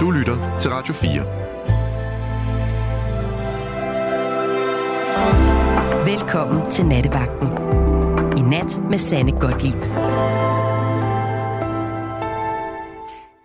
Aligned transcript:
Du 0.00 0.10
lytter 0.10 0.58
til 0.58 0.70
Radio 0.70 0.94
4. 0.94 1.10
Velkommen 6.06 6.70
til 6.70 6.86
Nattevagten. 6.86 7.48
I 8.38 8.40
nat 8.40 8.90
med 8.90 8.98
Sanne 8.98 9.40
Godtlip. 9.40 9.74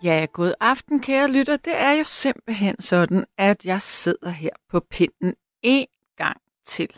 Ja, 0.04 0.26
god 0.34 0.54
aften, 0.60 1.00
kære 1.00 1.32
lytter. 1.32 1.58
Det 1.58 1.74
er 1.82 1.92
jo 1.92 2.04
simpelthen 2.04 2.82
sådan, 2.82 3.26
at 3.38 3.66
jeg 3.66 3.82
sidder 3.82 4.30
her 4.30 4.50
på 4.70 4.80
pinden 4.80 5.36
en 5.64 5.88
gang 6.18 6.38
til. 6.66 6.90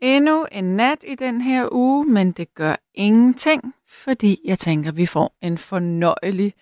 Endnu 0.00 0.46
en 0.52 0.64
nat 0.64 1.04
i 1.06 1.14
den 1.14 1.40
her 1.40 1.68
uge, 1.72 2.06
men 2.06 2.32
det 2.32 2.54
gør 2.54 2.76
ingenting, 2.94 3.74
fordi 3.88 4.40
jeg 4.44 4.58
tænker, 4.58 4.90
at 4.90 4.96
vi 4.96 5.06
får 5.06 5.36
en 5.42 5.58
fornøjelig 5.58 6.54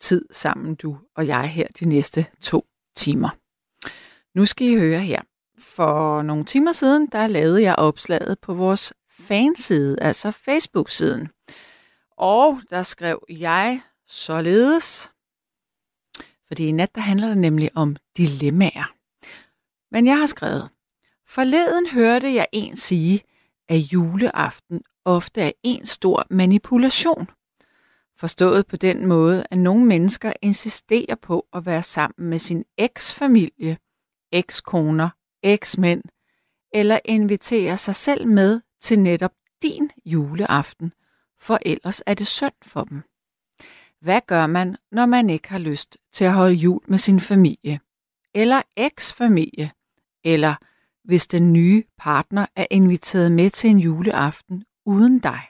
tid 0.00 0.24
sammen, 0.30 0.74
du 0.74 0.98
og 1.16 1.26
jeg 1.26 1.48
her 1.48 1.66
de 1.80 1.84
næste 1.84 2.26
to 2.40 2.66
timer. 2.96 3.30
Nu 4.34 4.46
skal 4.46 4.66
I 4.66 4.76
høre 4.76 5.00
her. 5.00 5.22
For 5.58 6.22
nogle 6.22 6.44
timer 6.44 6.72
siden, 6.72 7.06
der 7.06 7.26
lavede 7.26 7.62
jeg 7.62 7.74
opslaget 7.78 8.38
på 8.38 8.54
vores 8.54 8.92
fanside, 9.10 9.96
altså 10.00 10.30
Facebook-siden. 10.30 11.28
Og 12.16 12.60
der 12.70 12.82
skrev 12.82 13.24
jeg 13.28 13.80
således, 14.06 15.10
fordi 16.48 16.66
i 16.66 16.72
nat 16.72 16.94
der 16.94 17.00
handler 17.00 17.28
det 17.28 17.38
nemlig 17.38 17.70
om 17.74 17.96
dilemmaer. 18.16 18.92
Men 19.90 20.06
jeg 20.06 20.18
har 20.18 20.26
skrevet, 20.26 20.70
forleden 21.26 21.86
hørte 21.86 22.34
jeg 22.34 22.46
en 22.52 22.76
sige, 22.76 23.22
at 23.68 23.76
juleaften 23.76 24.82
ofte 25.04 25.42
er 25.42 25.52
en 25.62 25.86
stor 25.86 26.26
manipulation. 26.30 27.28
Forstået 28.20 28.66
på 28.66 28.76
den 28.76 29.06
måde, 29.06 29.46
at 29.50 29.58
nogle 29.58 29.84
mennesker 29.84 30.32
insisterer 30.42 31.14
på 31.14 31.46
at 31.52 31.66
være 31.66 31.82
sammen 31.82 32.30
med 32.30 32.38
sin 32.38 32.64
eksfamilie, 32.78 33.78
ekskoner, 34.32 35.08
eksmænd, 35.42 36.02
eller 36.74 36.98
inviterer 37.04 37.76
sig 37.76 37.94
selv 37.94 38.26
med 38.26 38.60
til 38.80 38.98
netop 38.98 39.32
din 39.62 39.90
juleaften, 40.06 40.92
for 41.38 41.58
ellers 41.62 42.02
er 42.06 42.14
det 42.14 42.26
synd 42.26 42.52
for 42.62 42.84
dem. 42.84 43.02
Hvad 44.00 44.20
gør 44.26 44.46
man, 44.46 44.76
når 44.92 45.06
man 45.06 45.30
ikke 45.30 45.48
har 45.48 45.58
lyst 45.58 45.98
til 46.12 46.24
at 46.24 46.32
holde 46.32 46.54
jul 46.54 46.80
med 46.88 46.98
sin 46.98 47.20
familie? 47.20 47.80
Eller 48.34 48.62
eksfamilie? 48.76 49.70
Eller 50.24 50.54
hvis 51.04 51.26
den 51.26 51.52
nye 51.52 51.84
partner 51.98 52.46
er 52.56 52.66
inviteret 52.70 53.32
med 53.32 53.50
til 53.50 53.70
en 53.70 53.78
juleaften 53.78 54.64
uden 54.86 55.18
dig? 55.18 55.40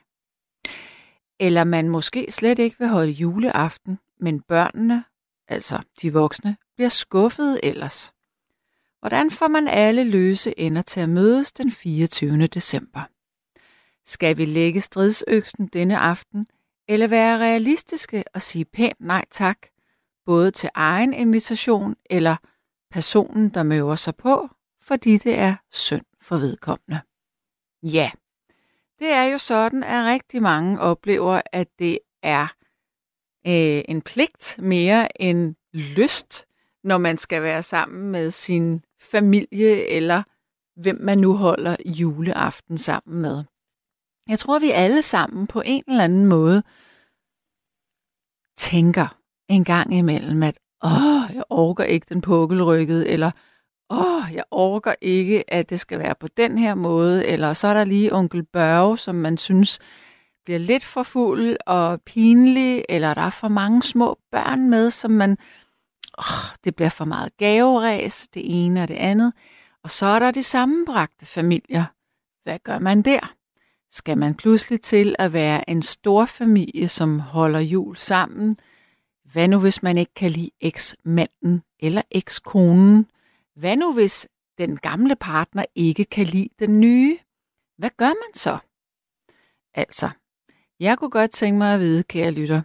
Eller 1.40 1.64
man 1.64 1.88
måske 1.88 2.26
slet 2.30 2.58
ikke 2.58 2.78
vil 2.78 2.88
holde 2.88 3.10
juleaften, 3.10 3.98
men 4.18 4.40
børnene, 4.40 5.04
altså 5.48 5.82
de 6.02 6.12
voksne, 6.12 6.56
bliver 6.76 6.88
skuffet 6.88 7.60
ellers. 7.62 8.12
Hvordan 9.00 9.30
får 9.30 9.48
man 9.48 9.68
alle 9.68 10.04
løse 10.04 10.58
ender 10.58 10.82
til 10.82 11.00
at 11.00 11.08
mødes 11.08 11.52
den 11.52 11.70
24. 11.70 12.46
december? 12.46 13.00
Skal 14.06 14.36
vi 14.36 14.44
lægge 14.44 14.80
stridsøksen 14.80 15.66
denne 15.66 15.98
aften, 15.98 16.46
eller 16.88 17.06
være 17.06 17.38
realistiske 17.38 18.24
og 18.34 18.42
sige 18.42 18.64
pænt 18.64 19.00
nej 19.00 19.24
tak, 19.30 19.58
både 20.24 20.50
til 20.50 20.70
egen 20.74 21.14
invitation 21.14 21.96
eller 22.10 22.36
personen, 22.90 23.48
der 23.48 23.62
møver 23.62 23.96
sig 23.96 24.16
på, 24.16 24.48
fordi 24.82 25.16
det 25.16 25.38
er 25.38 25.54
synd 25.70 26.04
for 26.20 26.38
vedkommende? 26.38 27.00
Ja, 27.82 28.10
det 29.00 29.12
er 29.12 29.22
jo 29.22 29.38
sådan, 29.38 29.84
at 29.84 30.04
rigtig 30.04 30.42
mange 30.42 30.80
oplever, 30.80 31.40
at 31.52 31.68
det 31.78 31.98
er 32.22 32.42
øh, 33.46 33.82
en 33.88 34.02
pligt 34.02 34.56
mere 34.58 35.22
end 35.22 35.54
lyst, 35.72 36.46
når 36.84 36.98
man 36.98 37.18
skal 37.18 37.42
være 37.42 37.62
sammen 37.62 38.10
med 38.10 38.30
sin 38.30 38.84
familie 39.00 39.88
eller 39.88 40.22
hvem 40.80 40.98
man 41.00 41.18
nu 41.18 41.34
holder 41.34 41.76
juleaften 41.84 42.78
sammen 42.78 43.22
med. 43.22 43.44
Jeg 44.28 44.38
tror, 44.38 44.58
vi 44.58 44.70
alle 44.70 45.02
sammen 45.02 45.46
på 45.46 45.62
en 45.64 45.84
eller 45.88 46.04
anden 46.04 46.26
måde 46.26 46.62
tænker 48.56 49.18
en 49.48 49.64
gang 49.64 49.94
imellem, 49.94 50.42
at 50.42 50.58
åh, 50.84 51.34
jeg 51.34 51.44
orker 51.50 51.84
ikke 51.84 52.06
den 52.08 52.20
pukkelrykkede, 52.20 53.08
eller 53.08 53.30
åh, 53.90 54.34
jeg 54.34 54.44
orker 54.50 54.94
ikke, 55.00 55.54
at 55.54 55.70
det 55.70 55.80
skal 55.80 55.98
være 55.98 56.14
på 56.20 56.26
den 56.36 56.58
her 56.58 56.74
måde, 56.74 57.26
eller 57.26 57.52
så 57.52 57.68
er 57.68 57.74
der 57.74 57.84
lige 57.84 58.14
onkel 58.14 58.42
Børge, 58.42 58.98
som 58.98 59.14
man 59.14 59.36
synes 59.36 59.78
bliver 60.44 60.58
lidt 60.58 60.84
for 60.84 61.02
fuld 61.02 61.56
og 61.66 62.00
pinlig, 62.02 62.84
eller 62.88 63.14
der 63.14 63.22
er 63.22 63.30
for 63.30 63.48
mange 63.48 63.82
små 63.82 64.18
børn 64.32 64.70
med, 64.70 64.90
som 64.90 65.10
man, 65.10 65.38
åh, 66.18 66.56
det 66.64 66.76
bliver 66.76 66.88
for 66.88 67.04
meget 67.04 67.36
gaveræs, 67.36 68.28
det 68.34 68.64
ene 68.64 68.82
og 68.82 68.88
det 68.88 68.94
andet. 68.94 69.32
Og 69.84 69.90
så 69.90 70.06
er 70.06 70.18
der 70.18 70.30
de 70.30 70.42
sammenbragte 70.42 71.26
familier. 71.26 71.84
Hvad 72.42 72.58
gør 72.58 72.78
man 72.78 73.02
der? 73.02 73.34
Skal 73.90 74.18
man 74.18 74.34
pludselig 74.34 74.80
til 74.80 75.16
at 75.18 75.32
være 75.32 75.70
en 75.70 75.82
stor 75.82 76.24
familie, 76.24 76.88
som 76.88 77.20
holder 77.20 77.60
jul 77.60 77.96
sammen? 77.96 78.56
Hvad 79.32 79.48
nu, 79.48 79.58
hvis 79.58 79.82
man 79.82 79.98
ikke 79.98 80.14
kan 80.14 80.30
lide 80.30 80.50
eksmanden 80.60 81.62
eller 81.80 82.02
ekskonen? 82.10 83.06
Hvad 83.54 83.76
nu, 83.76 83.94
hvis 83.94 84.28
den 84.58 84.76
gamle 84.76 85.16
partner 85.16 85.64
ikke 85.74 86.04
kan 86.04 86.26
lide 86.26 86.48
den 86.58 86.80
nye? 86.80 87.18
Hvad 87.78 87.90
gør 87.96 88.08
man 88.08 88.34
så? 88.34 88.58
Altså, 89.74 90.10
jeg 90.80 90.98
kunne 90.98 91.10
godt 91.10 91.30
tænke 91.30 91.58
mig 91.58 91.74
at 91.74 91.80
vide, 91.80 92.02
kære 92.02 92.30
lytter, 92.30 92.62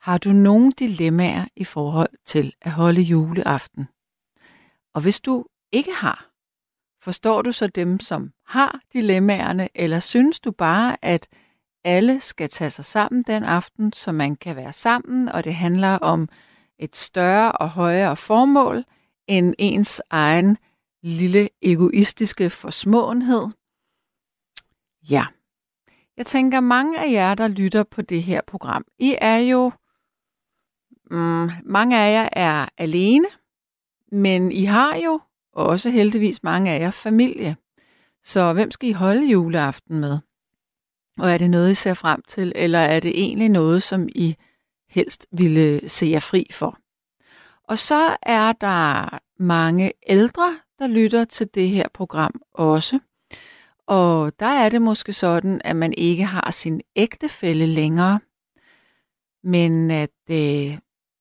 har 0.00 0.18
du 0.18 0.32
nogen 0.32 0.70
dilemmaer 0.70 1.44
i 1.56 1.64
forhold 1.64 2.08
til 2.26 2.54
at 2.60 2.70
holde 2.70 3.00
juleaften? 3.00 3.88
Og 4.94 5.02
hvis 5.02 5.20
du 5.20 5.44
ikke 5.72 5.92
har, 5.92 6.30
forstår 7.02 7.42
du 7.42 7.52
så 7.52 7.66
dem, 7.66 8.00
som 8.00 8.32
har 8.46 8.80
dilemmaerne, 8.92 9.68
eller 9.74 10.00
synes 10.00 10.40
du 10.40 10.50
bare, 10.50 10.96
at 11.02 11.28
alle 11.84 12.20
skal 12.20 12.48
tage 12.48 12.70
sig 12.70 12.84
sammen 12.84 13.22
den 13.22 13.44
aften, 13.44 13.92
så 13.92 14.12
man 14.12 14.36
kan 14.36 14.56
være 14.56 14.72
sammen, 14.72 15.28
og 15.28 15.44
det 15.44 15.54
handler 15.54 15.98
om 15.98 16.28
et 16.78 16.96
større 16.96 17.52
og 17.52 17.70
højere 17.70 18.16
formål 18.16 18.84
end 19.28 19.54
ens 19.58 20.02
egen 20.10 20.58
lille 21.02 21.48
egoistiske 21.62 22.50
forsmåenhed? 22.50 23.46
Ja. 25.10 25.26
Jeg 26.16 26.26
tænker, 26.26 26.60
mange 26.60 27.00
af 27.00 27.12
jer, 27.12 27.34
der 27.34 27.48
lytter 27.48 27.82
på 27.82 28.02
det 28.02 28.22
her 28.22 28.40
program, 28.46 28.84
I 28.98 29.16
er 29.20 29.36
jo, 29.36 29.72
mm, 31.10 31.50
mange 31.64 31.98
af 31.98 32.12
jer 32.12 32.28
er 32.32 32.68
alene, 32.78 33.26
men 34.12 34.52
I 34.52 34.64
har 34.64 34.96
jo 34.96 35.20
også 35.52 35.90
heldigvis 35.90 36.42
mange 36.42 36.70
af 36.70 36.80
jer 36.80 36.90
familie. 36.90 37.56
Så 38.24 38.52
hvem 38.52 38.70
skal 38.70 38.88
I 38.88 38.92
holde 38.92 39.26
juleaften 39.26 40.00
med? 40.00 40.18
Og 41.18 41.30
er 41.30 41.38
det 41.38 41.50
noget, 41.50 41.70
I 41.70 41.74
ser 41.74 41.94
frem 41.94 42.22
til, 42.22 42.52
eller 42.56 42.78
er 42.78 43.00
det 43.00 43.20
egentlig 43.20 43.48
noget, 43.48 43.82
som 43.82 44.08
I 44.08 44.36
helst 44.88 45.26
ville 45.32 45.88
se 45.88 46.06
jer 46.06 46.20
fri 46.20 46.46
for? 46.52 46.78
Og 47.68 47.78
så 47.78 48.16
er 48.22 48.52
der 48.52 49.18
mange 49.38 49.92
ældre, 50.06 50.58
der 50.78 50.86
lytter 50.86 51.24
til 51.24 51.48
det 51.54 51.68
her 51.68 51.88
program 51.94 52.40
også. 52.54 52.98
Og 53.86 54.32
der 54.40 54.46
er 54.46 54.68
det 54.68 54.82
måske 54.82 55.12
sådan, 55.12 55.60
at 55.64 55.76
man 55.76 55.94
ikke 55.96 56.24
har 56.24 56.50
sin 56.50 56.80
ægtefælle 56.96 57.66
længere, 57.66 58.20
men 59.44 59.90
at 59.90 60.10
øh, 60.30 60.78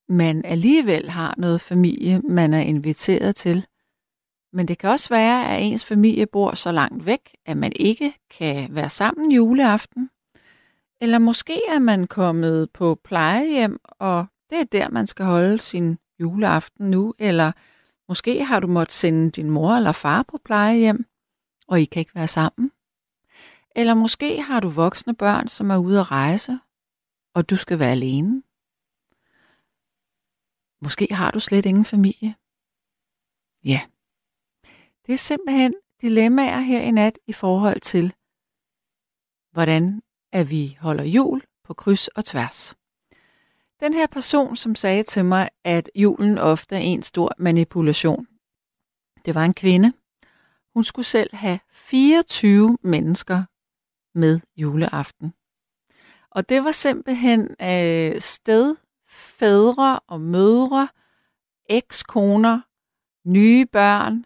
man 0.10 0.46
alligevel 0.46 1.10
har 1.10 1.36
noget 1.38 1.62
familie, 1.62 2.20
man 2.20 2.54
er 2.54 2.62
inviteret 2.62 3.36
til. 3.36 3.66
Men 4.54 4.68
det 4.68 4.78
kan 4.78 4.90
også 4.90 5.10
være, 5.10 5.50
at 5.50 5.64
ens 5.64 5.86
familie 5.86 6.26
bor 6.26 6.56
så 6.56 6.72
langt 6.72 7.06
væk, 7.06 7.36
at 7.46 7.58
man 7.58 7.72
ikke 7.76 8.14
kan 8.30 8.76
være 8.76 8.90
sammen 8.90 9.32
juleaften. 9.32 10.10
Eller 11.02 11.20
måske 11.20 11.62
er 11.68 11.80
man 11.80 12.08
kommet 12.08 12.72
på 12.72 13.00
plejehjem, 13.04 13.80
og 13.84 14.26
det 14.50 14.60
er 14.60 14.64
der, 14.64 14.90
man 14.90 15.08
skal 15.08 15.26
holde 15.26 15.62
sin 15.62 15.98
juleaften 16.20 16.92
nu. 16.92 17.14
Eller 17.20 17.52
måske 18.08 18.44
har 18.44 18.60
du 18.60 18.68
måttet 18.68 18.94
sende 18.94 19.32
din 19.32 19.50
mor 19.50 19.72
eller 19.74 19.92
far 19.92 20.24
på 20.24 20.38
plejehjem, 20.46 21.06
og 21.68 21.82
I 21.82 21.86
kan 21.86 22.00
ikke 22.00 22.16
være 22.16 22.28
sammen. 22.28 22.72
Eller 23.76 23.94
måske 23.94 24.42
har 24.42 24.60
du 24.60 24.70
voksne 24.70 25.16
børn, 25.16 25.48
som 25.48 25.70
er 25.70 25.78
ude 25.78 26.00
at 26.00 26.12
rejse, 26.12 26.60
og 27.34 27.50
du 27.50 27.56
skal 27.56 27.80
være 27.80 27.92
alene. 27.92 28.44
Måske 30.82 31.08
har 31.12 31.32
du 31.32 31.40
slet 31.40 31.66
ingen 31.66 31.86
familie. 31.86 32.36
Ja. 33.64 33.82
Det 35.06 35.14
er 35.14 35.18
simpelthen 35.18 35.74
dilemmaer 36.02 36.60
her 36.60 36.82
i 36.82 36.92
nat 36.92 37.20
i 37.28 37.34
forhold 37.34 37.82
til, 37.82 38.14
hvordan 39.52 40.02
at 40.32 40.50
vi 40.50 40.78
holder 40.80 41.04
jul 41.04 41.44
på 41.64 41.74
kryds 41.74 42.08
og 42.08 42.26
tværs. 42.26 42.76
Den 43.80 43.94
her 43.94 44.08
person, 44.08 44.56
som 44.56 44.76
sagde 44.76 45.04
til 45.04 45.26
mig, 45.26 45.50
at 45.64 45.90
julen 45.96 46.38
ofte 46.38 46.76
er 46.76 46.80
en 46.80 47.04
stor 47.04 47.32
manipulation, 47.38 48.28
det 49.26 49.36
var 49.36 49.46
en 49.46 49.54
kvinde. 49.54 49.94
Hun 50.74 50.84
skulle 50.84 51.06
selv 51.06 51.36
have 51.36 51.60
24 51.72 52.78
mennesker 52.82 53.44
med 54.18 54.40
juleaften. 54.58 55.34
Og 56.32 56.50
det 56.50 56.64
var 56.64 56.72
simpelthen 56.72 57.56
øh, 57.62 58.22
sted, 58.22 58.76
fædre 59.08 60.00
og 60.08 60.22
mødre, 60.22 60.88
ekskoner, 61.70 62.62
nye 63.26 63.66
børn, 63.66 64.26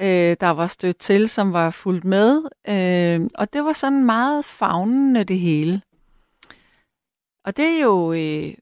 øh, 0.00 0.36
der 0.40 0.50
var 0.50 0.66
stødt 0.66 0.98
til, 0.98 1.28
som 1.28 1.52
var 1.52 1.70
fuldt 1.70 2.04
med. 2.04 2.42
Øh, 2.68 3.30
og 3.34 3.52
det 3.52 3.64
var 3.64 3.72
sådan 3.72 4.04
meget 4.04 4.44
fagnende 4.44 5.24
det 5.24 5.38
hele. 5.38 5.82
Og 7.44 7.56
det 7.56 7.64
er 7.64 7.82
jo, 7.82 8.12
øh, 8.12 8.54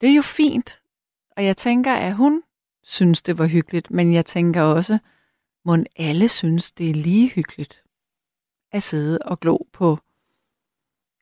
det 0.00 0.10
er 0.10 0.14
jo 0.14 0.22
fint. 0.22 0.82
Og 1.36 1.44
jeg 1.44 1.56
tænker, 1.56 1.94
at 1.94 2.16
hun 2.16 2.42
synes, 2.82 3.22
det 3.22 3.38
var 3.38 3.46
hyggeligt, 3.46 3.90
men 3.90 4.14
jeg 4.14 4.26
tænker 4.26 4.62
også, 4.62 4.98
må 5.64 5.76
alle 5.96 6.28
synes, 6.28 6.72
det 6.72 6.90
er 6.90 6.94
lige 6.94 7.28
hyggeligt 7.28 7.82
at 8.72 8.82
sidde 8.82 9.18
og 9.18 9.40
glo 9.40 9.58
på 9.72 9.98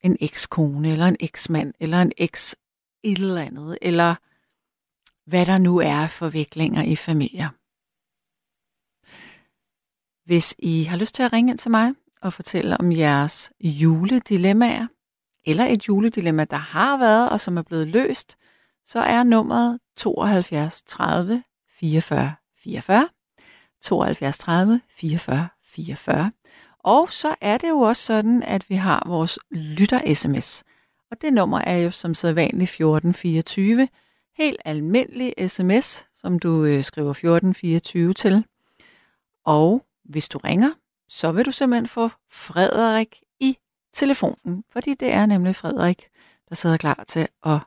en 0.02 0.16
ekskone, 0.20 0.92
eller 0.92 1.06
en 1.06 1.16
eksmand, 1.20 1.74
eller 1.80 2.02
en 2.02 2.12
eks 2.16 2.56
et 3.02 3.18
eller 3.18 3.42
andet, 3.42 3.78
eller 3.82 4.14
hvad 5.26 5.46
der 5.46 5.58
nu 5.58 5.78
er 5.78 6.06
forviklinger 6.06 6.82
i 6.82 6.96
familier. 6.96 7.48
Hvis 10.24 10.54
I 10.58 10.84
har 10.84 10.96
lyst 10.96 11.14
til 11.14 11.22
at 11.22 11.32
ringe 11.32 11.50
ind 11.50 11.58
til 11.58 11.70
mig 11.70 11.94
og 12.20 12.32
fortælle 12.32 12.76
om 12.76 12.92
jeres 12.92 13.52
juledilemmaer, 13.60 14.86
eller 15.44 15.64
et 15.64 15.88
juledilemma, 15.88 16.44
der 16.44 16.56
har 16.56 16.96
været 16.96 17.30
og 17.30 17.40
som 17.40 17.56
er 17.56 17.62
blevet 17.62 17.88
løst, 17.88 18.36
så 18.86 18.98
er 18.98 19.22
nummeret 19.22 19.78
72 19.96 20.82
30 20.82 21.42
44 21.68 22.34
44. 22.56 23.08
72 23.80 24.38
30 24.38 24.80
44 24.90 25.48
44. 25.64 26.32
Og 26.78 27.12
så 27.12 27.34
er 27.40 27.58
det 27.58 27.68
jo 27.68 27.78
også 27.78 28.02
sådan, 28.02 28.42
at 28.42 28.70
vi 28.70 28.74
har 28.74 29.02
vores 29.06 29.38
lytter-sms. 29.50 30.62
Og 31.10 31.20
det 31.20 31.32
nummer 31.32 31.58
er 31.58 31.76
jo 31.76 31.90
som 31.90 32.14
sædvanligt 32.14 32.70
1424. 32.70 33.88
Helt 34.36 34.60
almindelig 34.64 35.50
sms, 35.50 36.06
som 36.14 36.38
du 36.38 36.64
øh, 36.64 36.84
skriver 36.84 37.10
1424 37.10 38.12
til. 38.12 38.44
Og 39.44 39.84
hvis 40.04 40.28
du 40.28 40.38
ringer, 40.38 40.70
så 41.08 41.32
vil 41.32 41.46
du 41.46 41.52
simpelthen 41.52 41.86
få 41.88 42.10
Frederik 42.30 43.22
i 43.40 43.58
telefonen, 43.92 44.64
fordi 44.70 44.94
det 44.94 45.12
er 45.12 45.26
nemlig 45.26 45.56
Frederik, 45.56 46.08
der 46.48 46.54
sidder 46.54 46.76
klar 46.76 47.04
til 47.08 47.28
at 47.44 47.58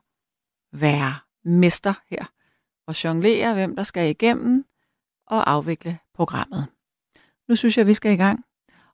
være 0.71 1.16
mester 1.44 1.94
her 2.10 2.25
og 2.88 3.04
jonglere, 3.04 3.54
hvem 3.54 3.75
der 3.75 3.83
skal 3.83 4.10
igennem 4.10 4.66
og 5.27 5.51
afvikle 5.51 5.98
programmet. 6.13 6.68
Nu 7.48 7.56
synes 7.56 7.77
jeg, 7.77 7.88
vi 7.88 7.94
skal 7.94 8.12
i 8.12 8.16
gang. 8.16 8.45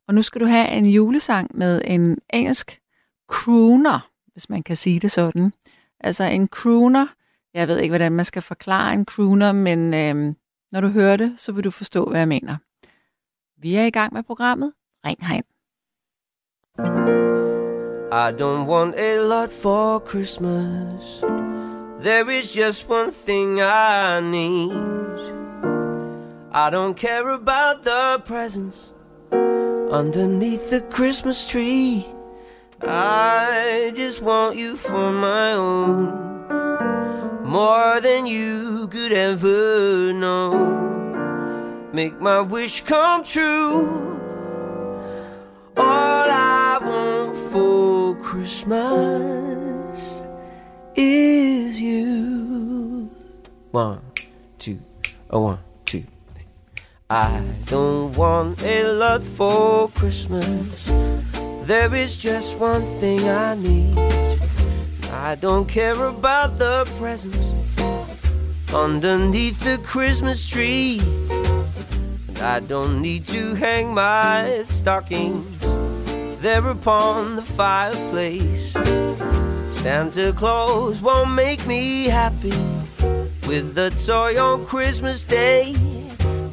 Og 0.08 0.14
nu 0.14 0.22
skal 0.22 0.42
du 0.42 0.46
have 0.46 0.70
en 0.70 0.86
julesang 0.86 1.58
med 1.58 1.82
en 1.86 2.18
engelsk 2.30 2.82
crooner, 3.28 4.10
hvis 4.32 4.50
man 4.50 4.64
kan 4.64 4.76
sige 4.76 5.00
det 5.00 5.12
sådan. 5.12 5.54
Altså 6.00 6.24
en 6.24 6.48
crooner, 6.48 7.08
jeg 7.54 7.68
ved 7.68 7.80
ikke, 7.80 7.92
hvordan 7.92 8.12
man 8.12 8.26
skal 8.26 8.42
forklare 8.42 8.94
en 8.94 9.06
crooner, 9.06 9.52
men 9.52 9.94
øhm, 9.94 10.36
når 10.72 10.82
du 10.82 10.88
hører 10.88 11.18
det, 11.18 11.34
så 11.38 11.52
vil 11.52 11.64
du 11.64 11.72
forstå, 11.72 12.06
hvad 12.06 12.20
jeg 12.20 12.28
mener. 12.28 12.58
Vi 13.58 13.76
er 13.76 13.86
i 13.86 13.90
gang 13.90 14.14
med 14.14 14.24
programmet. 14.24 14.74
Ring 15.06 15.28
herind. 15.28 15.46
I 18.12 18.32
don't 18.42 18.68
want 18.68 18.96
a 18.96 19.18
lot 19.18 19.52
for 19.52 20.04
Christmas. 20.10 21.24
There 22.00 22.30
is 22.30 22.52
just 22.52 22.90
one 22.90 23.12
thing 23.12 23.62
I 23.62 24.20
need. 24.20 24.74
I 26.52 26.70
don't 26.70 26.96
care 26.96 27.30
about 27.30 27.84
the 27.84 28.22
presents 28.26 28.94
underneath 29.32 30.70
the 30.70 30.82
Christmas 30.82 31.48
tree. 31.48 32.06
I 32.82 33.94
just 33.96 34.22
want 34.22 34.58
you 34.58 34.76
for 34.76 35.12
my 35.12 35.54
own, 35.54 37.46
more 37.46 38.02
than 38.02 38.28
you 38.28 38.90
could 38.90 39.14
ever 39.14 40.12
know. 40.12 40.76
Make 41.94 42.20
my 42.20 42.42
wish 42.42 42.82
come 42.82 43.24
true. 43.24 44.20
All 45.78 46.30
I 46.30 46.78
want 46.82 47.38
for 47.52 48.16
Christmas 48.22 49.46
is 50.96 51.80
you. 51.80 53.10
One, 53.72 54.02
two, 54.58 54.80
a 55.30 55.40
one. 55.40 55.60
I 57.10 57.40
don't 57.68 58.18
want 58.18 58.64
a 58.64 58.84
lot 58.94 59.24
for 59.24 59.90
Christmas. 59.90 60.48
There 61.64 61.94
is 61.94 62.18
just 62.18 62.58
one 62.58 62.84
thing 63.00 63.30
I 63.30 63.54
need. 63.54 63.96
I 65.12 65.36
don't 65.36 65.68
care 65.68 66.06
about 66.06 66.58
the 66.58 66.84
presents 66.98 67.54
underneath 68.74 69.60
the 69.60 69.78
Christmas 69.84 70.50
tree. 70.50 71.00
I 72.42 72.60
don't 72.60 73.04
need 73.04 73.28
to 73.28 73.54
hang 73.54 73.94
my 73.94 74.64
stockings 74.66 75.60
there 76.42 76.68
upon 76.68 77.36
the 77.36 77.44
fireplace. 77.44 78.74
Santa 79.86 80.34
Claus 80.34 81.00
won't 81.00 81.30
make 81.36 81.68
me 81.68 82.06
happy 82.06 82.50
with 83.48 83.78
a 83.78 83.92
toy 84.04 84.36
on 84.36 84.66
Christmas 84.66 85.24
Day. 85.24 85.76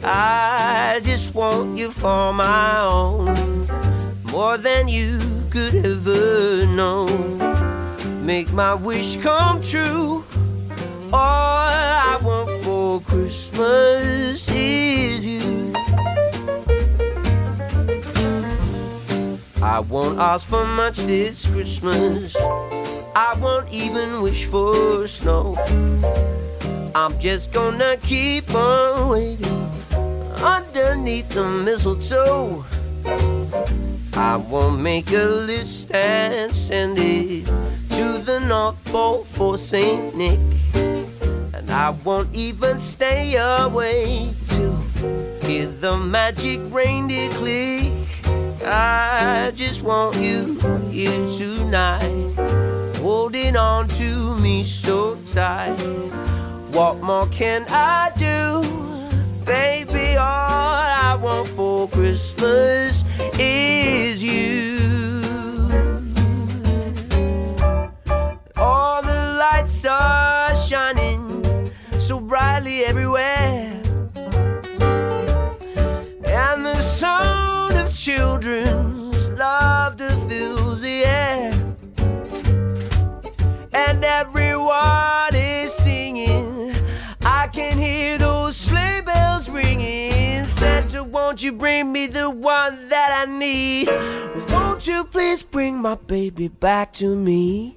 I 0.05 1.00
just 1.02 1.34
want 1.34 1.79
you 1.79 1.90
for 1.90 2.34
my 2.34 2.81
own, 2.81 3.67
more 4.25 4.58
than 4.58 4.87
you 4.87 5.19
could 5.49 5.75
ever 5.76 6.67
know. 6.67 7.06
Make 8.20 8.52
my 8.52 8.75
wish 8.75 9.17
come 9.17 9.62
true. 9.62 10.26
All 11.11 11.70
I 11.70 12.19
want 12.23 12.50
for 12.62 13.00
Christmas 13.00 14.46
is 14.50 15.25
you. 15.25 15.73
I 19.62 19.81
won't 19.81 20.19
ask 20.19 20.46
for 20.46 20.67
much 20.67 20.99
this 20.99 21.46
Christmas. 21.46 22.37
I 23.14 23.34
won't 23.38 23.68
even 23.70 24.22
wish 24.22 24.46
for 24.46 25.06
snow. 25.06 25.54
I'm 26.94 27.18
just 27.18 27.52
gonna 27.52 27.98
keep 27.98 28.54
on 28.54 29.10
waiting 29.10 29.70
underneath 30.42 31.28
the 31.28 31.50
mistletoe. 31.50 32.64
I 34.14 34.36
won't 34.36 34.80
make 34.80 35.10
a 35.12 35.24
list 35.24 35.90
and 35.90 36.54
send 36.54 36.98
it 36.98 37.44
to 37.90 38.18
the 38.24 38.40
North 38.40 38.82
Pole 38.84 39.24
for 39.24 39.58
St. 39.58 40.14
Nick. 40.16 40.40
And 40.74 41.70
I 41.70 41.90
won't 41.90 42.34
even 42.34 42.78
stay 42.78 43.36
away 43.36 44.34
to 44.48 44.76
hear 45.42 45.66
the 45.66 45.98
magic 45.98 46.60
reindeer 46.70 47.28
click. 47.31 47.92
I 48.64 49.52
just 49.54 49.82
want 49.82 50.16
you 50.16 50.58
here 50.90 51.10
tonight, 51.36 52.36
holding 53.02 53.56
on 53.56 53.88
to 53.88 54.38
me 54.38 54.62
so 54.62 55.16
tight. 55.34 55.76
What 56.70 57.02
more 57.02 57.26
can 57.26 57.66
I 57.68 58.12
do? 58.16 58.62
Baby, 59.44 60.16
all 60.16 60.78
I 61.08 61.18
want 61.20 61.48
for 61.48 61.88
Christmas 61.88 63.04
is 63.40 64.22
you. 64.22 64.78
All 68.56 69.02
the 69.02 69.36
lights 69.40 69.84
are 69.84 70.54
shining 70.54 71.72
so 71.98 72.20
brightly 72.20 72.84
everywhere. 72.84 73.82
And 76.24 76.64
the 76.64 76.80
sound 76.80 77.74
of 77.74 77.92
children's 77.92 79.28
laughter 79.30 80.14
fills 80.28 80.80
the 80.82 81.04
air. 81.04 81.51
And 84.02 84.26
everyone 84.26 85.32
is 85.32 85.72
singing. 85.74 86.74
I 87.24 87.46
can 87.46 87.78
hear 87.78 88.18
those 88.18 88.56
sleigh 88.56 89.00
bells 89.00 89.48
ringing. 89.48 90.44
Santa, 90.46 91.04
won't 91.04 91.40
you 91.40 91.52
bring 91.52 91.92
me 91.92 92.08
the 92.08 92.28
one 92.28 92.88
that 92.88 93.12
I 93.12 93.30
need? 93.30 93.88
Won't 94.50 94.88
you 94.88 95.04
please 95.04 95.44
bring 95.44 95.76
my 95.76 95.94
baby 95.94 96.48
back 96.48 96.92
to 96.94 97.14
me? 97.14 97.76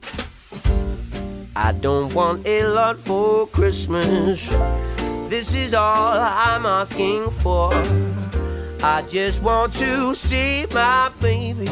I 1.55 1.73
don't 1.73 2.11
want 2.15 2.47
a 2.47 2.65
lot 2.69 2.97
for 2.97 3.45
Christmas. 3.45 4.49
This 5.29 5.53
is 5.53 5.75
all 5.75 6.17
I'm 6.17 6.65
asking 6.65 7.29
for. 7.43 7.71
I 8.81 9.03
just 9.11 9.43
want 9.43 9.75
to 9.75 10.15
see 10.15 10.65
my 10.73 11.11
baby 11.21 11.69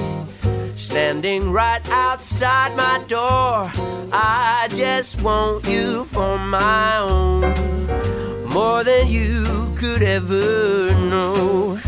standing 0.76 1.52
right 1.52 1.88
outside 1.90 2.76
my 2.76 3.04
door. 3.08 3.72
I 4.12 4.68
just 4.72 5.22
want 5.22 5.68
you 5.68 6.06
for 6.06 6.38
my 6.38 6.98
own, 6.98 7.42
more 8.50 8.84
than 8.84 9.08
you 9.08 9.74
could 9.76 10.04
ever 10.04 10.94
know. 10.96 11.80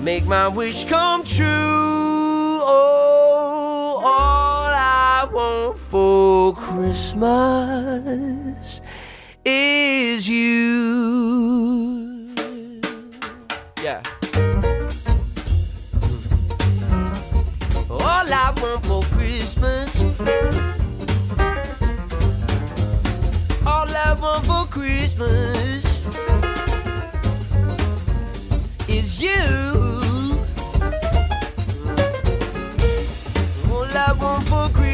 Make 0.00 0.26
my 0.26 0.48
wish 0.48 0.84
come 0.84 1.24
true. 1.24 2.60
Oh, 2.60 4.00
all 4.04 4.70
I 4.72 5.26
want 5.32 5.78
for 5.78 6.54
Christmas 6.54 7.62
is 9.44 10.28
you. 10.28 12.07
All 18.18 18.34
I 18.34 18.50
want 18.60 18.84
for 18.84 19.02
Christmas. 19.16 20.00
All 23.64 23.88
I 23.88 24.16
want 24.20 24.44
for 24.44 24.66
Christmas 24.66 25.84
is 28.88 29.20
you. 29.20 30.36
All 33.70 33.86
I 33.86 34.12
want 34.20 34.48
for 34.48 34.68
Christmas. 34.70 34.87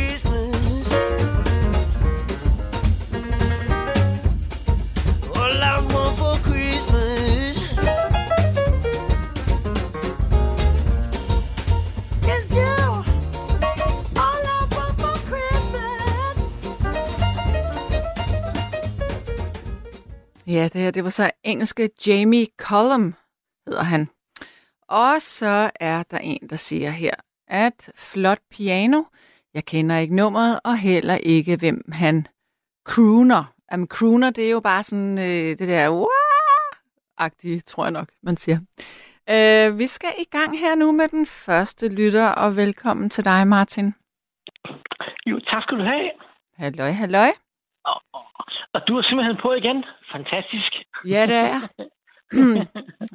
Ja, 20.46 20.68
det 20.72 20.80
her, 20.80 20.90
det 20.90 21.04
var 21.04 21.10
så 21.10 21.30
engelske 21.44 21.90
Jamie 22.06 22.46
Cullum, 22.58 23.14
hedder 23.66 23.82
han. 23.82 24.08
Og 24.88 25.22
så 25.22 25.70
er 25.80 26.02
der 26.02 26.18
en, 26.18 26.48
der 26.50 26.56
siger 26.56 26.90
her, 26.90 27.14
at 27.48 27.90
flot 27.96 28.38
piano, 28.50 29.02
jeg 29.54 29.64
kender 29.64 29.98
ikke 29.98 30.16
nummeret, 30.16 30.60
og 30.64 30.78
heller 30.78 31.14
ikke, 31.14 31.56
hvem 31.56 31.92
han 31.92 32.26
crooner. 32.88 33.44
Jamen, 33.72 33.86
crooner, 33.86 34.30
det 34.30 34.46
er 34.46 34.50
jo 34.50 34.60
bare 34.60 34.82
sådan 34.82 35.18
øh, 35.18 35.58
det 35.58 35.68
der 35.68 36.06
agtige 37.18 37.60
tror 37.60 37.84
jeg 37.84 37.92
nok, 37.92 38.08
man 38.22 38.36
siger. 38.36 38.58
Øh, 39.30 39.78
vi 39.78 39.86
skal 39.86 40.10
i 40.18 40.24
gang 40.30 40.58
her 40.58 40.74
nu 40.74 40.92
med 40.92 41.08
den 41.08 41.26
første 41.26 41.88
lytter, 41.88 42.28
og 42.28 42.56
velkommen 42.56 43.10
til 43.10 43.24
dig, 43.24 43.46
Martin. 43.46 43.94
Jo, 45.26 45.40
tak 45.40 45.62
skal 45.62 45.78
du 45.78 45.82
have. 45.82 46.10
Halløj, 46.56 46.90
halløj. 46.90 47.32
Og, 47.84 48.02
og 48.74 48.80
du 48.88 48.98
er 48.98 49.02
simpelthen 49.02 49.36
på 49.42 49.52
igen. 49.52 49.84
Fantastisk. 50.12 50.72
Ja, 51.06 51.26
det 51.26 51.36
er 51.36 51.48
jeg. 51.54 51.68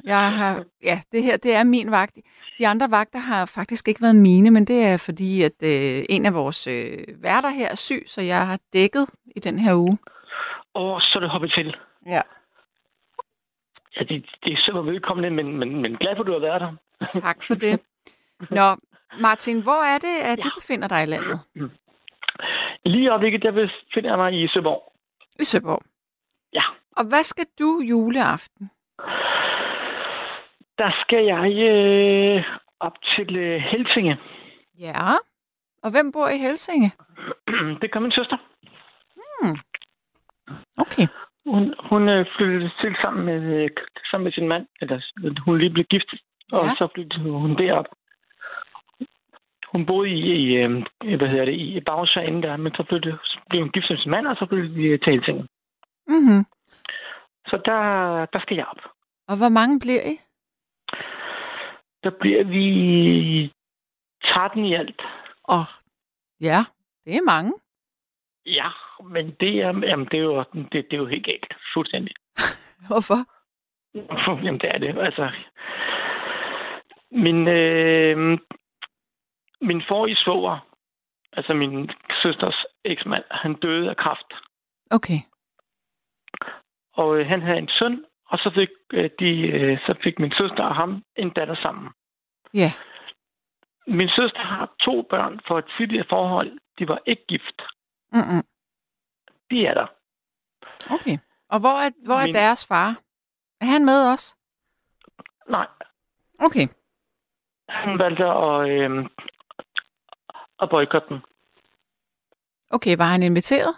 jeg 0.04 0.32
har, 0.32 0.64
ja, 0.82 1.00
det 1.12 1.22
her 1.22 1.36
det 1.36 1.54
er 1.54 1.64
min 1.64 1.90
vagt. 1.90 2.18
De 2.58 2.66
andre 2.68 2.90
vagter 2.90 3.18
har 3.18 3.46
faktisk 3.46 3.88
ikke 3.88 4.02
været 4.02 4.16
mine, 4.16 4.50
men 4.50 4.64
det 4.64 4.82
er 4.84 5.02
fordi, 5.04 5.42
at 5.42 5.62
øh, 5.62 6.04
en 6.08 6.26
af 6.26 6.34
vores 6.34 6.66
øh, 6.66 6.98
værter 7.22 7.48
her 7.48 7.68
er 7.68 7.74
syg, 7.74 8.02
så 8.06 8.20
jeg 8.20 8.46
har 8.46 8.58
dækket 8.72 9.06
i 9.36 9.40
den 9.40 9.58
her 9.58 9.74
uge. 9.74 9.98
Og 10.74 11.00
så 11.00 11.12
er 11.18 11.20
det 11.20 11.30
hoppet 11.30 11.52
til. 11.52 11.76
Ja. 12.06 12.22
Ja, 13.96 14.04
det, 14.04 14.26
det 14.44 14.52
er 14.52 14.56
super 14.66 14.80
velkommen, 14.80 15.34
men, 15.36 15.58
men, 15.58 15.82
men 15.82 15.96
glad 15.96 16.16
for, 16.16 16.22
at 16.22 16.26
du 16.26 16.32
har 16.32 16.38
været 16.40 16.60
der. 16.60 16.72
Tak 17.20 17.42
for 17.42 17.54
det. 17.54 17.80
Nå, 18.50 18.76
Martin, 19.20 19.62
hvor 19.62 19.82
er 19.94 19.98
det, 19.98 20.16
at 20.32 20.38
du 20.44 20.50
befinder 20.60 20.88
dig 20.88 21.02
i 21.02 21.06
landet? 21.06 21.40
Lige 22.84 23.04
i 23.04 23.08
øjeblikket, 23.08 23.42
der 23.42 23.50
befinder 23.52 24.10
jeg 24.10 24.18
mig 24.18 24.42
i 24.42 24.48
Søborg. 24.48 24.92
I 25.40 25.44
Søborg. 25.44 25.82
Ja. 26.52 26.62
Og 26.96 27.04
hvad 27.08 27.22
skal 27.22 27.46
du 27.58 27.80
juleaften? 27.90 28.70
Der 30.78 30.90
skal 31.02 31.24
jeg 31.24 31.52
øh, 31.70 32.44
op 32.80 32.96
til 33.16 33.36
øh, 33.36 33.60
Helsinge. 33.60 34.16
Ja. 34.78 35.12
Og 35.82 35.90
hvem 35.90 36.12
bor 36.12 36.28
i 36.28 36.38
Helsinge? 36.38 36.90
det 37.82 37.92
gør 37.92 38.00
min 38.00 38.12
søster. 38.12 38.36
Okay. 40.78 41.06
Hun, 41.46 41.74
hun 41.90 42.08
øh, 42.08 42.26
flyttede 42.36 42.70
til 42.80 42.96
sammen 43.02 43.24
med, 43.24 43.42
øh, 43.64 43.70
sammen 44.10 44.24
med 44.24 44.32
sin 44.32 44.48
mand. 44.48 44.66
Eller, 44.80 45.00
hun 45.44 45.58
lige 45.58 45.70
blev 45.70 45.84
gift, 45.84 46.14
og 46.52 46.64
Ja. 46.66 46.74
så 46.78 46.88
flyttede 46.94 47.22
hun 47.30 47.56
derop. 47.58 47.86
Hun 49.72 49.86
boede 49.86 50.10
i, 50.10 50.20
i 50.20 50.56
øh, 50.56 50.70
hvad 51.18 51.28
hedder 51.28 51.44
det, 51.44 51.54
i 51.54 51.80
Bagsjø 51.80 52.20
inden 52.20 52.42
der, 52.42 52.56
men 52.56 52.74
så 52.74 52.84
flyttede, 52.88 53.18
så 53.24 53.38
blev 53.48 53.62
hun 53.62 53.70
gift 53.70 53.86
sin 53.86 54.10
mand, 54.10 54.26
og 54.26 54.36
så 54.36 54.46
flyttede 54.46 54.74
de 54.74 54.98
til 54.98 55.12
Helsinge. 55.12 55.46
Mm-hmm. 56.06 56.44
Så 57.46 57.62
der, 57.64 57.80
der 58.32 58.40
skal 58.40 58.56
jeg 58.56 58.66
op. 58.66 58.82
Og 59.28 59.36
hvor 59.36 59.48
mange 59.48 59.80
bliver 59.80 60.02
I? 60.12 60.14
Der 62.04 62.10
bliver 62.20 62.44
vi 62.44 63.52
13 64.24 64.64
i 64.64 64.74
alt. 64.74 65.02
Åh, 65.48 65.68
ja, 66.40 66.60
det 67.04 67.16
er 67.16 67.22
mange. 67.22 67.52
Ja, 68.46 68.68
men 69.04 69.36
det 69.40 69.62
er, 69.62 69.72
jamen, 69.90 70.08
det 70.10 70.18
er, 70.18 70.22
jo, 70.22 70.44
det, 70.54 70.72
det 70.72 70.92
er 70.92 70.96
jo 70.96 71.06
helt 71.06 71.24
galt. 71.24 71.54
Fuldstændig. 71.74 72.14
Hvorfor? 72.88 73.20
Jamen, 74.44 74.60
det 74.60 74.70
er 74.74 74.78
det. 74.78 74.98
Altså, 74.98 75.30
min, 77.10 77.48
øh, 77.48 78.38
min 79.62 79.82
forrige 79.88 80.16
svoger, 80.16 80.58
altså 81.32 81.54
min 81.54 81.90
søsters 82.22 82.64
eksmand, 82.84 83.24
han 83.30 83.54
døde 83.54 83.90
af 83.90 83.96
kræft. 83.96 84.32
Okay. 84.90 85.20
Og 86.92 87.16
øh, 87.18 87.26
han 87.26 87.42
havde 87.42 87.58
en 87.58 87.68
søn, 87.78 88.04
og 88.26 88.38
så 88.38 88.50
fik, 88.54 88.68
øh, 88.92 89.10
de, 89.18 89.30
øh, 89.48 89.78
så 89.86 89.94
fik 90.02 90.18
min 90.18 90.32
søster 90.32 90.64
og 90.64 90.74
ham 90.76 91.04
en 91.16 91.30
datter 91.30 91.54
sammen. 91.62 91.92
Ja. 92.54 92.70
Min 93.86 94.08
søster 94.08 94.40
har 94.40 94.74
to 94.80 95.02
børn 95.10 95.40
for 95.46 95.58
et 95.58 95.64
tidligere 95.78 96.06
forhold. 96.08 96.58
De 96.78 96.88
var 96.88 96.98
ikke 97.06 97.24
gift. 97.28 97.62
Mm-mm. 98.12 98.42
De 99.50 99.66
er 99.66 99.74
der. 99.74 99.86
Okay. 100.94 101.18
Og 101.48 101.60
hvor 101.60 101.76
er, 101.84 101.90
hvor 102.06 102.14
er 102.14 102.26
Min- 102.26 102.34
deres 102.34 102.66
far? 102.66 103.00
Er 103.60 103.64
han 103.66 103.84
med 103.84 104.12
os? 104.12 104.36
Nej, 105.48 105.66
Okay. 106.38 106.68
han 107.68 107.98
valgte 107.98 108.24
at, 108.24 108.68
øh, 108.70 109.06
at 110.62 110.70
boykotte 110.70 111.08
den. 111.08 111.20
Okay, 112.70 112.96
var 112.96 113.04
han 113.04 113.22
inviteret? 113.22 113.74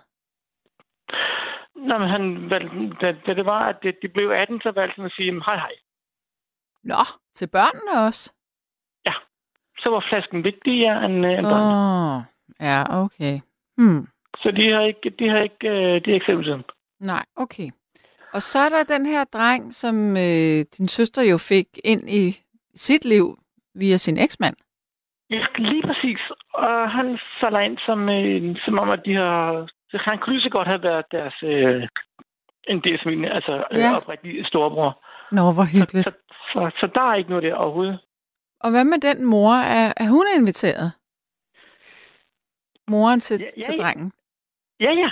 Nå, 1.75 1.99
men 1.99 2.09
han 2.09 2.51
valgte, 2.51 2.97
da, 3.01 3.12
da 3.27 3.35
det 3.35 3.47
var, 3.47 3.69
at 3.69 3.77
det, 3.83 3.97
de 4.03 4.09
blev 4.09 4.31
18, 4.31 4.61
så 4.61 4.71
valgte 4.71 4.97
han 4.97 5.05
at 5.05 5.12
sige, 5.17 5.27
"Jamen, 5.27 5.43
hej 5.47 5.57
hej. 5.57 5.73
Nå, 6.83 7.03
til 7.35 7.47
børnene 7.47 8.07
også? 8.07 8.33
Så 9.83 9.91
var 9.91 10.07
flasken 10.09 10.45
vigtigere 10.45 11.05
end, 11.05 11.27
øh, 11.27 11.33
end 11.39 11.47
Åh, 11.47 11.53
børnene. 11.53 12.17
oh, 12.17 12.23
ja, 12.61 13.03
okay. 13.05 13.41
Hmm. 13.77 14.07
Så 14.43 14.51
de 14.51 14.71
har 14.73 14.81
ikke, 14.81 15.11
de 15.19 15.29
har 15.29 15.39
ikke, 15.39 15.69
øh, 15.69 15.95
de 16.05 16.11
har 16.11 16.15
ikke 16.15 16.27
selv 16.27 16.45
siden. 16.45 16.65
Nej, 17.01 17.25
okay. 17.37 17.71
Og 18.33 18.43
så 18.43 18.59
er 18.59 18.69
der 18.69 18.95
den 18.97 19.07
her 19.07 19.25
dreng, 19.25 19.75
som 19.75 20.17
øh, 20.17 20.59
din 20.79 20.89
søster 20.89 21.23
jo 21.23 21.39
fik 21.39 21.67
ind 21.85 22.11
i 22.11 22.25
sit 22.75 23.05
liv 23.05 23.39
via 23.75 23.97
sin 23.97 24.19
eksmand. 24.19 24.57
Ja, 25.31 25.47
lige 25.59 25.83
præcis. 25.83 26.21
Og 26.69 26.90
han 26.90 27.19
falder 27.40 27.61
ind 27.61 27.78
som, 27.87 28.09
øh, 28.09 28.57
som 28.64 28.78
om, 28.78 28.90
at 28.90 29.00
de 29.07 29.14
har... 29.14 29.69
Så 29.90 29.97
han 30.04 30.19
kunne 30.19 30.33
lige 30.35 30.42
så 30.42 30.50
godt 30.50 30.69
have 30.69 30.83
været 30.83 31.04
deres... 31.12 31.35
Øh, 31.42 31.88
en 32.69 32.81
del 32.85 32.92
af 32.95 33.00
familien, 33.04 33.33
altså 33.33 33.64
Ja. 33.73 33.78
ja. 33.78 33.97
oprigtig 33.97 34.47
storebror. 34.47 35.04
Nå, 35.33 35.42
hvor 35.42 35.66
hyggeligt. 35.78 36.07
Så, 36.07 36.12
så, 36.52 36.71
så 36.81 36.87
der 36.95 37.00
er 37.11 37.14
ikke 37.14 37.31
noget 37.31 37.42
der 37.45 37.54
overhovedet. 37.54 37.99
Og 38.61 38.71
hvad 38.71 38.85
med 38.85 38.99
den 39.00 39.25
mor? 39.25 39.52
Er, 39.54 39.92
er 39.97 40.09
hun 40.11 40.26
inviteret? 40.37 40.92
Moren 42.88 43.21
til, 43.21 43.40
Ja, 43.40 43.47
ja, 43.57 43.62
til 43.62 43.78
drengen? 43.78 44.12
Ja, 44.81 44.90
ja. 44.92 45.11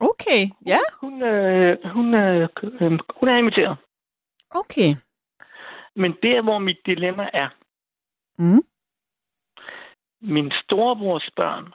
Okay, 0.00 0.46
ja, 0.66 0.78
Hun, 1.00 1.22
øh, 1.22 1.78
hun, 1.84 2.14
øh, 2.14 2.48
øh, 2.62 2.98
hun 3.20 3.28
er 3.28 3.36
inviteret. 3.36 3.76
okay. 4.50 4.90
Men 5.96 6.12
der, 6.22 6.42
hvor 6.42 6.58
mit 6.58 6.78
dilemma 6.86 7.28
er, 7.32 7.48
Mm. 8.38 8.62
Min 10.24 10.52
storebrors 10.64 11.30
børn, 11.36 11.72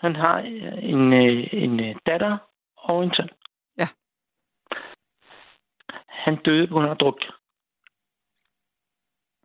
han 0.00 0.16
har 0.16 0.38
øh, 0.38 0.84
en, 0.84 1.12
øh, 1.12 1.48
en 1.52 1.80
øh, 1.80 1.96
datter 2.06 2.38
og 2.76 3.04
en 3.04 3.14
søn. 3.14 3.28
Ja. 3.78 3.88
Han 6.08 6.36
døde 6.42 6.66
på 6.66 6.74
grund 6.74 6.90
af 6.90 6.96
druk. 6.96 7.20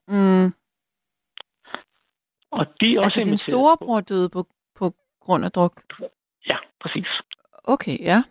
Mm. 0.08 0.54
Og 2.52 2.66
de 2.80 2.94
er 2.94 2.98
også 2.98 3.20
Altså, 3.20 3.24
din 3.24 3.38
storebror 3.38 4.02
døde 4.02 4.30
på, 4.30 4.48
på 4.76 4.94
grund 5.20 5.46
af 5.46 5.52
druk? 5.52 5.82
Ja, 6.48 6.58
præcis. 6.80 7.08
Okay, 7.64 7.98
ja. 8.00 8.24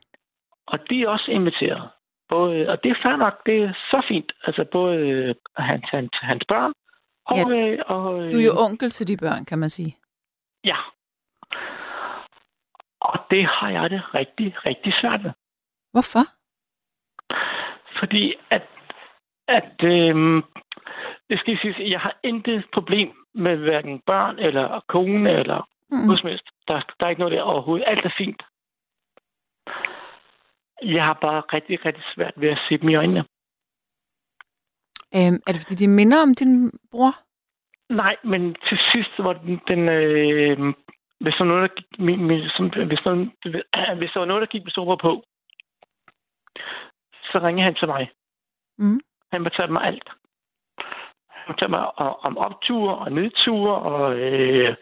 Og 0.67 0.79
de 0.91 1.03
er 1.03 1.09
også 1.09 1.31
inviteret. 1.31 1.91
Både, 2.29 2.69
og 2.69 2.83
det 2.83 2.91
er 2.91 3.03
fair 3.03 3.17
nok, 3.17 3.47
det 3.47 3.63
er 3.63 3.73
så 3.91 4.03
fint. 4.09 4.33
Altså 4.43 4.65
både 4.73 5.35
hans, 5.57 5.85
hans, 5.91 6.11
hans 6.23 6.45
børn 6.49 6.73
og... 7.27 7.37
Ja. 7.37 7.57
Øh, 7.57 7.79
og 7.87 8.23
øh, 8.25 8.33
Du 8.33 8.37
er 8.39 8.45
jo 8.45 8.57
onkel 8.67 8.91
til 8.91 9.09
de 9.09 9.17
børn, 9.17 9.45
kan 9.45 9.59
man 9.59 9.71
sige. 9.71 9.97
Ja. 10.65 10.77
Og 13.01 13.19
det 13.31 13.47
har 13.47 13.71
jeg 13.71 13.91
det 13.91 14.15
rigtig, 14.15 14.67
rigtig 14.67 14.93
svært 15.01 15.25
ved. 15.25 15.31
Hvorfor? 15.93 16.25
Fordi 17.99 18.35
at, 18.51 18.63
at 19.49 19.75
øhm, 19.85 20.43
det 21.31 21.39
skal 21.39 21.59
sige, 21.63 21.91
jeg 21.91 22.01
har 22.01 22.17
intet 22.25 22.65
problem 22.73 23.13
med 23.35 23.57
hverken 23.57 24.01
børn 24.07 24.39
eller 24.39 24.81
kone 24.89 25.31
eller 25.31 25.69
Mm. 25.91 26.09
helst. 26.25 26.45
Der, 26.69 26.81
der 27.01 27.07
er 27.07 27.11
ikke 27.11 27.21
noget 27.21 27.33
der 27.33 27.43
overhovedet. 27.43 27.85
Alt 27.87 28.05
er 28.05 28.15
fint. 28.19 28.43
Jeg 30.83 31.05
har 31.05 31.13
bare 31.21 31.41
rigtig, 31.41 31.85
rigtig 31.87 32.05
svært 32.15 32.33
ved 32.37 32.49
at 32.49 32.59
se 32.69 32.79
dem 32.79 32.89
i 32.89 32.95
øjnene. 32.95 33.25
Øhm, 35.17 35.39
er 35.47 35.53
det, 35.53 35.61
fordi 35.63 35.75
de 35.75 35.89
minder 35.89 36.23
om 36.23 36.35
din 36.35 36.71
bror? 36.91 37.13
Nej, 37.89 38.17
men 38.25 38.57
til 38.69 38.79
sidst 38.93 39.15
var 39.19 39.33
den, 39.33 39.61
den 39.69 39.89
øh, 39.89 40.75
hvis 41.25 41.35
der 41.39 41.45
var 41.45 41.53
noget, 41.53 41.71
der 41.71 41.75
gik, 41.77 41.99
min, 41.99 42.25
min, 42.29 42.49
som, 42.57 42.65
hvis, 42.91 43.03
der, 43.05 43.15
hvis 44.01 44.11
der 44.13 44.21
var 44.21 44.27
noget, 44.27 44.41
der 44.41 44.53
gik 44.55 44.65
med 44.65 44.71
store 44.71 44.99
på, 44.99 45.13
så 47.31 47.37
ringede 47.43 47.65
han 47.65 47.75
til 47.75 47.89
mig. 47.89 48.11
Mm. 48.79 49.01
Han 49.33 49.43
fortalte 49.43 49.73
mig 49.73 49.83
alt. 49.85 50.09
Han 51.29 51.47
fortalte 51.53 51.71
mig 51.71 51.99
om 51.99 52.39
opture 52.39 52.95
og 52.97 53.13
nedture, 53.13 53.75
og, 53.79 54.19
øh, 54.19 54.77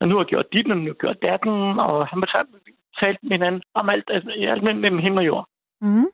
og 0.00 0.08
nu 0.08 0.14
har 0.14 0.22
jeg 0.22 0.28
gjort 0.28 0.52
dit, 0.52 0.70
og 0.70 0.76
nu 0.76 0.82
har 0.82 0.88
jeg 0.88 1.02
gjort 1.04 1.22
datten, 1.22 1.78
og 1.86 2.06
han 2.06 2.20
fortalte, 2.20 2.52
talte 3.00 3.20
med 3.22 3.36
hinanden 3.36 3.62
om 3.74 3.88
alt, 3.88 4.08
altså, 4.10 4.30
alt 4.30 4.62
mellem 4.62 4.98
himmel 4.98 5.18
og 5.18 5.26
jord. 5.26 5.48
Mm. 5.80 6.08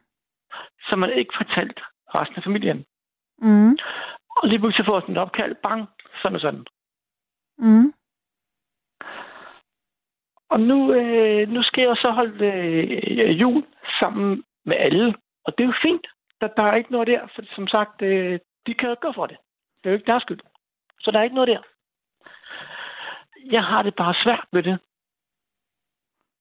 Som 0.88 0.98
man 0.98 1.12
ikke 1.12 1.34
fortalt 1.36 1.80
resten 2.14 2.36
af 2.36 2.42
familien. 2.42 2.84
Mm. 3.38 3.76
Og 4.36 4.48
lige 4.48 4.58
pludselig 4.58 4.86
får 4.86 5.00
sådan 5.00 5.14
et 5.14 5.20
opkald, 5.20 5.54
bang, 5.62 5.88
sådan 6.22 6.34
og 6.34 6.40
sådan. 6.40 6.66
Mm. 7.58 7.92
Og 10.48 10.60
nu, 10.60 10.92
øh, 10.92 11.48
nu 11.48 11.62
skal 11.62 11.82
jeg 11.82 11.96
så 11.96 12.10
holde 12.10 12.46
øh, 12.46 13.40
jul 13.40 13.64
sammen 14.00 14.44
med 14.64 14.76
alle. 14.76 15.14
Og 15.44 15.58
det 15.58 15.64
er 15.64 15.68
jo 15.68 15.74
fint. 15.82 16.06
Der, 16.40 16.48
der 16.56 16.62
er 16.62 16.76
ikke 16.76 16.92
noget 16.92 17.06
der, 17.06 17.20
for 17.34 17.42
som 17.54 17.68
sagt, 17.68 18.02
øh, 18.02 18.38
de 18.66 18.74
kan 18.74 18.86
jo 18.86 18.92
ikke 18.92 19.00
gøre 19.00 19.14
for 19.14 19.26
det. 19.26 19.36
Det 19.76 19.86
er 19.86 19.90
jo 19.90 19.96
ikke 19.96 20.10
deres 20.12 20.22
skyld. 20.22 20.40
Så 21.00 21.10
der 21.10 21.18
er 21.18 21.22
ikke 21.22 21.34
noget 21.34 21.48
der. 21.48 21.62
Jeg 23.50 23.64
har 23.64 23.82
det 23.82 23.94
bare 23.96 24.14
svært 24.24 24.46
med 24.52 24.62
det. 24.62 24.78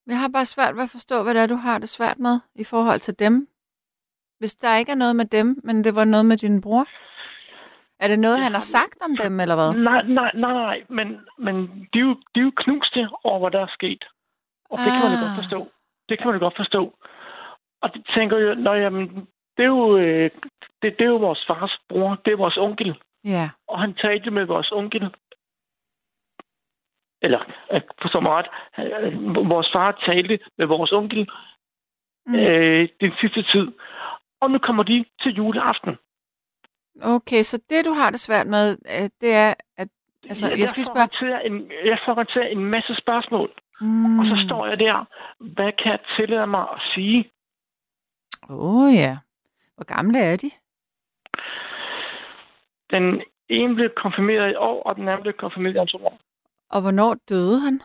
Jeg 0.08 0.20
har 0.20 0.30
bare 0.34 0.46
svært 0.46 0.76
ved 0.76 0.84
at 0.84 0.90
forstå, 0.90 1.24
hvad 1.24 1.34
det 1.34 1.42
er, 1.42 1.48
du 1.48 1.56
har 1.56 1.78
det 1.80 1.90
svært 1.90 2.20
med 2.20 2.40
i 2.56 2.64
forhold 2.64 3.00
til 3.00 3.20
dem. 3.20 3.48
Hvis 4.44 4.56
der 4.56 4.78
ikke 4.78 4.92
er 4.92 4.96
noget 5.04 5.16
med 5.16 5.26
dem, 5.26 5.48
men 5.64 5.84
det 5.84 5.96
var 5.96 6.06
noget 6.06 6.26
med 6.26 6.38
din 6.38 6.62
bror. 6.62 6.86
Er 8.04 8.08
det 8.08 8.20
noget, 8.20 8.40
han 8.40 8.54
har 8.54 8.66
sagt 8.78 8.98
om 9.08 9.14
dem, 9.24 9.40
eller 9.40 9.56
hvad? 9.56 9.72
Nej, 9.90 10.02
nej, 10.20 10.32
nej, 10.34 10.54
nej. 10.54 10.78
Men, 10.90 11.08
men 11.38 11.56
de, 11.94 11.98
er 12.00 12.06
jo, 12.10 12.14
de 12.36 12.40
er 12.40 12.44
jo 12.44 12.52
knuste 12.64 13.10
over, 13.24 13.40
hvad 13.40 13.52
der 13.52 13.62
er 13.68 13.72
sket. 13.78 14.04
Og 14.70 14.78
det 14.84 14.90
kan 14.94 15.02
man 15.04 15.12
jo 15.14 15.18
Ah. 15.20 15.24
godt 15.26 15.38
forstå. 15.42 15.60
Det 16.10 16.16
kan 16.18 16.28
man 16.28 16.36
jo 16.38 16.44
godt 16.46 16.58
forstå. 16.58 16.82
Og 17.82 17.94
det 17.94 18.02
tænker 18.16 18.38
jeg, 18.38 18.56
når 18.56 18.74
jamen, 18.74 19.08
det 19.58 19.64
er 19.64 19.74
jo, 19.78 19.98
øh, 19.98 20.30
det, 20.82 20.90
det 20.98 21.02
er 21.06 21.14
jo 21.16 21.18
vores 21.28 21.44
fars 21.48 21.74
bror. 21.90 22.16
Det 22.26 22.32
er 22.34 22.38
vores 22.38 22.58
onkel. 22.58 22.90
Ja. 23.26 23.50
Og 23.68 23.80
han 23.82 23.94
talte 23.94 24.32
med 24.32 24.46
vores 24.46 24.72
onkel. 24.72 25.04
Eller, 27.22 27.40
øh, 27.74 27.82
forstår 28.02 28.20
mig 28.20 28.32
ret, 28.32 28.50
øh, 28.80 29.50
vores 29.50 29.70
far 29.74 29.92
talte 30.06 30.40
med 30.58 30.66
vores 30.66 30.92
onkel 30.92 31.30
Mm. 32.28 32.36
øh, 32.36 32.90
den 33.02 33.12
sidste 33.22 33.44
tid. 33.44 33.68
Og 34.44 34.52
nu 34.52 34.60
kommer 34.60 34.84
de 34.84 35.06
til 35.22 35.32
juleaften. 35.36 35.96
Okay, 37.02 37.42
så 37.44 37.58
det, 37.70 37.86
du 37.86 37.92
har 37.92 38.10
det 38.10 38.20
svært 38.20 38.48
med, 38.48 38.78
øh, 38.96 39.10
det 39.22 39.34
er, 39.34 39.54
at 39.78 39.88
altså, 40.24 40.48
jeg 40.48 40.70
skal 40.70 40.80
lige 40.80 40.90
får 40.96 41.10
spørge... 41.18 41.46
en, 41.46 41.72
jeg 41.86 42.00
får 42.06 42.14
håndtere 42.14 42.52
en 42.52 42.66
masse 42.66 42.96
spørgsmål. 42.96 43.50
Mm. 43.82 44.20
Og 44.20 44.26
så 44.26 44.44
står 44.48 44.68
jeg 44.68 44.80
der. 44.80 45.06
Hvad 45.40 45.72
kan 45.84 45.92
jeg 45.92 46.00
tillade 46.18 46.48
mig 46.48 46.62
at 46.62 46.82
sige? 46.94 47.32
Åh 48.50 48.76
oh, 48.76 48.94
ja. 48.94 49.18
Hvor 49.76 49.86
gamle 49.96 50.20
er 50.20 50.36
de? 50.36 50.52
Den 52.90 53.22
ene 53.50 53.76
blev 53.76 53.90
konfirmeret 53.98 54.52
i 54.52 54.56
år, 54.56 54.84
og 54.84 54.96
den 54.96 55.08
anden 55.08 55.22
blev 55.22 55.34
konfirmeret 55.34 55.78
om 55.78 55.88
to 55.88 56.06
år. 56.06 56.20
Og 56.70 56.82
hvornår 56.82 57.14
døde 57.30 57.60
han? 57.60 57.82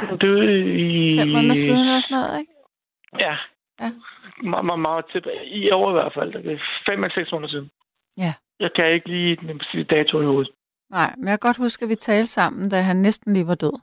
Den 0.00 0.18
døde 0.18 0.60
i... 0.60 1.18
Fem 1.18 1.28
måneder 1.28 1.54
siden 1.54 1.80
eller 1.80 2.00
sådan 2.00 2.16
noget, 2.16 2.40
ikke? 2.40 2.52
Ja. 3.18 3.36
Ja. 3.80 3.92
Meget, 4.42 4.64
meget, 4.64 4.80
meget 4.80 5.04
tilbage. 5.12 5.46
I 5.46 5.70
år 5.70 5.90
i 5.90 5.92
hvert 5.92 6.12
fald. 6.14 6.32
Det 6.32 6.52
er 6.52 6.58
fem 6.88 7.04
eller 7.04 7.14
seks 7.14 7.32
måneder 7.32 7.50
siden. 7.50 7.70
Ja. 8.18 8.34
Jeg 8.60 8.70
kan 8.76 8.92
ikke 8.92 9.08
lige 9.08 9.36
den 9.36 9.58
præcise 9.58 9.84
dato 9.84 10.20
i 10.20 10.24
hovedet. 10.24 10.50
Nej, 10.90 11.14
men 11.16 11.28
jeg 11.28 11.40
kan 11.40 11.48
godt 11.48 11.56
huske, 11.56 11.82
at 11.82 11.88
vi 11.88 11.94
talte 11.94 12.26
sammen, 12.26 12.70
da 12.70 12.80
han 12.80 12.96
næsten 12.96 13.32
lige 13.32 13.46
var 13.46 13.54
død. 13.54 13.80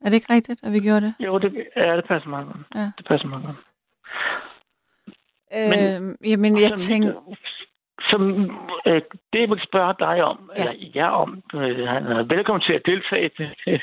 Er 0.00 0.08
det 0.10 0.14
ikke 0.14 0.32
rigtigt, 0.34 0.64
at 0.64 0.72
vi 0.72 0.80
gjorde 0.80 1.00
det? 1.06 1.14
Jo, 1.20 1.38
det, 1.38 1.66
ja, 1.76 1.96
det 1.96 2.04
passer 2.08 2.28
meget 2.28 2.46
godt. 2.46 2.66
Ja. 2.74 2.90
Det 2.98 3.06
passer 3.06 3.28
meget 3.28 3.44
godt. 3.46 3.56
Men, 5.52 5.78
øh, 6.22 6.30
jamen, 6.30 6.60
jeg 6.60 6.68
Som- 6.68 6.76
tænker... 6.94 7.12
Som 8.10 8.22
øh, 8.86 9.02
det, 9.32 9.40
jeg 9.40 9.50
vil 9.50 9.60
spørge 9.68 9.94
dig 9.98 10.24
om, 10.24 10.50
Ja. 10.56 10.60
eller 10.70 10.90
jer 10.94 11.08
om, 11.08 11.42
øh, 11.54 11.86
han 11.88 12.06
er 12.06 12.22
velkommen 12.22 12.60
til 12.62 12.72
at 12.72 12.82
deltage 12.86 13.28
til, 13.28 13.48
til 13.64 13.80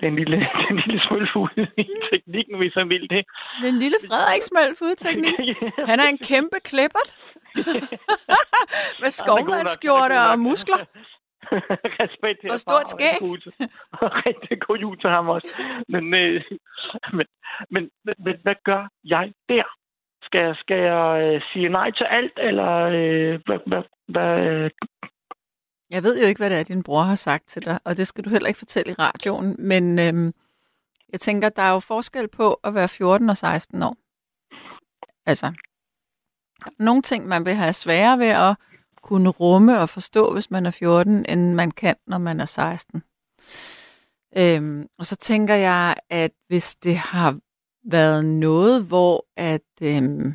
den 0.00 0.16
lille, 0.16 0.36
den 0.68 0.76
lille 0.84 1.00
smølfugl 1.06 1.68
i 1.76 1.84
teknikken, 2.10 2.56
hvis 2.58 2.74
han 2.74 2.88
vil 2.88 3.10
det. 3.10 3.24
Den 3.62 3.78
lille 3.78 3.96
Frederiksmøl 4.06 4.72
teknik. 5.04 5.56
Han 5.90 6.00
er 6.00 6.08
en 6.14 6.18
kæmpe 6.18 6.58
klippert. 6.64 7.10
Med 9.02 9.10
skovmandsskjorte 9.10 10.16
og 10.30 10.38
muskler. 10.38 10.80
Respekt 12.02 12.40
til 12.40 12.50
Og 12.50 12.58
stort 12.58 12.88
skæg. 12.90 13.18
Og 13.92 14.08
rigtig 14.26 14.60
god 14.60 14.76
jul 14.76 15.00
til 15.00 15.10
ham 15.10 15.28
også. 15.28 15.48
Men, 15.88 16.14
øh, 16.14 16.42
men, 17.12 17.26
men, 17.70 17.90
men, 18.04 18.36
hvad 18.42 18.54
gør 18.64 18.88
jeg 19.04 19.32
der? 19.48 19.64
Skal 20.22 20.40
jeg, 20.40 20.56
skal 20.56 20.78
jeg 20.78 21.34
øh, 21.34 21.42
sige 21.52 21.68
nej 21.68 21.90
til 21.90 22.04
alt, 22.04 22.38
eller 22.38 22.72
øh, 23.00 23.40
hvad, 23.46 23.58
hvad, 23.66 23.82
hvad, 24.08 24.70
jeg 25.90 26.02
ved 26.02 26.20
jo 26.20 26.26
ikke, 26.26 26.38
hvad 26.38 26.50
det 26.50 26.58
er, 26.58 26.62
din 26.62 26.82
bror 26.82 27.02
har 27.02 27.14
sagt 27.14 27.48
til 27.48 27.64
dig, 27.64 27.78
og 27.84 27.96
det 27.96 28.06
skal 28.06 28.24
du 28.24 28.30
heller 28.30 28.48
ikke 28.48 28.58
fortælle 28.58 28.90
i 28.92 28.94
radioen, 28.94 29.56
men 29.58 29.98
øhm, 29.98 30.34
jeg 31.12 31.20
tænker, 31.20 31.48
der 31.48 31.62
er 31.62 31.72
jo 31.72 31.80
forskel 31.80 32.28
på 32.28 32.54
at 32.54 32.74
være 32.74 32.88
14 32.88 33.30
og 33.30 33.36
16 33.36 33.82
år. 33.82 33.96
Altså, 35.26 35.46
der 36.60 36.66
er 36.66 36.84
nogle 36.84 37.02
ting, 37.02 37.28
man 37.28 37.44
vil 37.44 37.54
have 37.54 37.72
sværere 37.72 38.18
ved 38.18 38.26
at 38.26 38.56
kunne 39.02 39.28
rumme 39.28 39.80
og 39.80 39.88
forstå, 39.88 40.32
hvis 40.32 40.50
man 40.50 40.66
er 40.66 40.70
14, 40.70 41.26
end 41.28 41.54
man 41.54 41.70
kan, 41.70 41.96
når 42.06 42.18
man 42.18 42.40
er 42.40 42.44
16. 42.44 43.02
Øhm, 44.36 44.86
og 44.98 45.06
så 45.06 45.16
tænker 45.16 45.54
jeg, 45.54 45.96
at 46.10 46.32
hvis 46.48 46.74
det 46.74 46.96
har 46.96 47.38
været 47.84 48.24
noget, 48.24 48.84
hvor 48.84 49.26
at... 49.36 49.62
Øhm, 49.82 50.34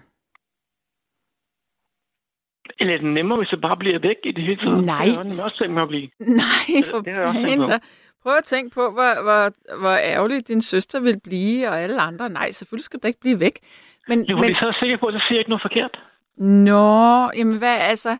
eller 2.80 2.94
er 2.94 2.98
det 2.98 3.14
nemmere, 3.14 3.38
hvis 3.38 3.52
jeg 3.52 3.62
bare 3.62 3.78
bliver 3.78 4.00
væk 4.00 4.16
i 4.24 4.32
det 4.32 4.44
hele 4.44 4.58
taget? 4.62 4.84
Nej. 4.84 5.06
Det 5.06 5.18
er 5.18 5.36
jeg 5.36 5.44
også 5.44 5.66
mig 5.70 5.82
at 5.84 5.88
blive. 5.88 6.10
Nej, 6.20 6.84
for 6.92 6.98
det 7.00 7.08
jeg 7.08 7.70
da. 7.70 7.80
Prøv 8.24 8.36
at 8.38 8.44
tænke 8.44 8.74
på, 8.74 8.82
hvor, 8.82 9.24
hvor, 9.24 9.44
hvor 9.82 9.96
ærgerligt 10.14 10.48
din 10.48 10.62
søster 10.62 11.00
vil 11.00 11.20
blive, 11.24 11.68
og 11.70 11.80
alle 11.82 12.02
andre. 12.02 12.30
Nej, 12.30 12.52
selvfølgelig 12.52 12.84
skal 12.84 13.00
du 13.04 13.08
ikke 13.08 13.20
blive 13.20 13.40
væk. 13.40 13.60
Men, 14.08 14.24
Jo, 14.26 14.36
men 14.38 14.56
så 14.56 14.60
er 14.62 14.68
jeg 14.68 14.76
sikker 14.80 14.98
på, 14.98 15.06
at 15.06 15.14
så 15.14 15.20
siger 15.28 15.36
jeg 15.36 15.40
ikke 15.40 15.50
noget 15.50 15.62
forkert. 15.62 16.00
nå, 16.38 17.32
jamen 17.38 17.58
hvad, 17.58 17.78
altså, 17.80 18.18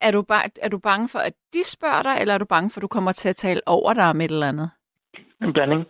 er 0.00 0.10
du, 0.10 0.24
ba- 0.32 0.58
er 0.62 0.68
du 0.68 0.78
bange 0.78 1.08
for, 1.08 1.18
at 1.18 1.32
de 1.54 1.64
spørger 1.64 2.02
dig, 2.02 2.16
eller 2.20 2.34
er 2.34 2.38
du 2.38 2.44
bange 2.44 2.70
for, 2.70 2.78
at 2.78 2.82
du 2.82 2.88
kommer 2.88 3.12
til 3.12 3.28
at 3.28 3.36
tale 3.36 3.60
over 3.66 3.94
dig 3.94 4.10
om 4.10 4.20
et 4.20 4.30
eller 4.30 4.48
andet? 4.48 4.70
En 5.42 5.52
blanding. 5.52 5.84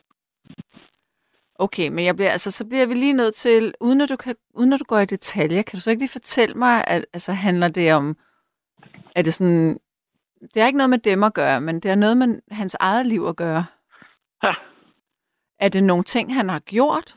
Okay, 1.59 1.89
men 1.89 2.05
jeg 2.05 2.17
bliver, 2.17 2.31
altså, 2.31 2.51
så 2.51 2.69
bliver 2.69 2.87
vi 2.87 2.95
lige 2.95 3.13
nødt 3.13 3.35
til, 3.35 3.75
uden 3.81 4.01
at, 4.01 4.09
du 4.09 4.17
kan, 4.17 4.35
uden 4.55 4.73
at 4.73 4.81
du 4.81 4.85
går 4.85 4.99
i 4.99 5.07
detaljer, 5.07 5.63
kan 5.63 5.77
du 5.77 5.81
så 5.81 5.91
ikke 5.91 6.03
lige 6.03 6.19
fortælle 6.19 6.55
mig, 6.55 6.85
at 6.87 7.07
altså, 7.13 7.33
handler 7.33 7.69
det 7.69 7.95
om, 7.95 8.17
er 9.17 9.23
det 9.23 9.35
sådan, 9.35 9.79
det 10.41 10.63
har 10.63 10.67
ikke 10.67 10.79
noget 10.79 10.91
med 10.91 10.99
dem 10.99 11.23
at 11.23 11.35
gøre, 11.35 11.61
men 11.61 11.81
det 11.81 11.89
har 11.89 11.97
noget 11.97 12.17
med 12.17 12.41
hans 12.51 12.77
eget 12.81 13.07
liv 13.07 13.25
at 13.29 13.37
gøre. 13.37 13.65
Ja. 14.43 14.55
Er 15.61 15.69
det 15.69 15.83
nogle 15.83 16.05
ting, 16.05 16.35
han 16.35 16.49
har 16.49 16.61
gjort? 16.61 17.15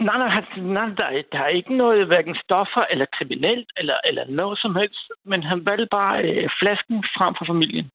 Nej, 0.00 0.18
nej, 0.18 0.44
nej 0.56 0.88
der, 0.96 1.04
er, 1.04 1.22
der 1.32 1.38
er 1.38 1.48
ikke 1.48 1.76
noget, 1.76 2.06
hverken 2.06 2.36
stoffer 2.44 2.84
eller 2.90 3.06
kriminelt, 3.12 3.72
eller, 3.76 3.96
eller 4.04 4.24
noget 4.28 4.58
som 4.58 4.76
helst. 4.76 5.10
Men 5.24 5.42
han 5.42 5.66
valgte 5.66 5.86
bare 5.90 6.22
øh, 6.22 6.50
flasken 6.60 7.04
frem 7.16 7.34
for 7.38 7.44
familien. 7.44 7.90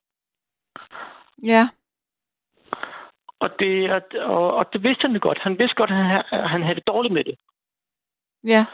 Ja. 1.43 1.69
Og 3.39 3.49
det, 3.59 3.91
og, 3.91 4.01
og, 4.15 4.53
og 4.53 4.73
det 4.73 4.83
vidste 4.83 5.01
han 5.01 5.11
jo 5.11 5.19
godt. 5.21 5.39
Han 5.41 5.59
vidste 5.59 5.75
godt, 5.75 5.89
at 5.91 5.95
han, 5.97 6.23
han 6.49 6.61
havde 6.63 6.75
det 6.75 6.87
dårligt 6.87 7.13
med 7.13 7.23
det. 7.23 7.35
Ja. 8.43 8.65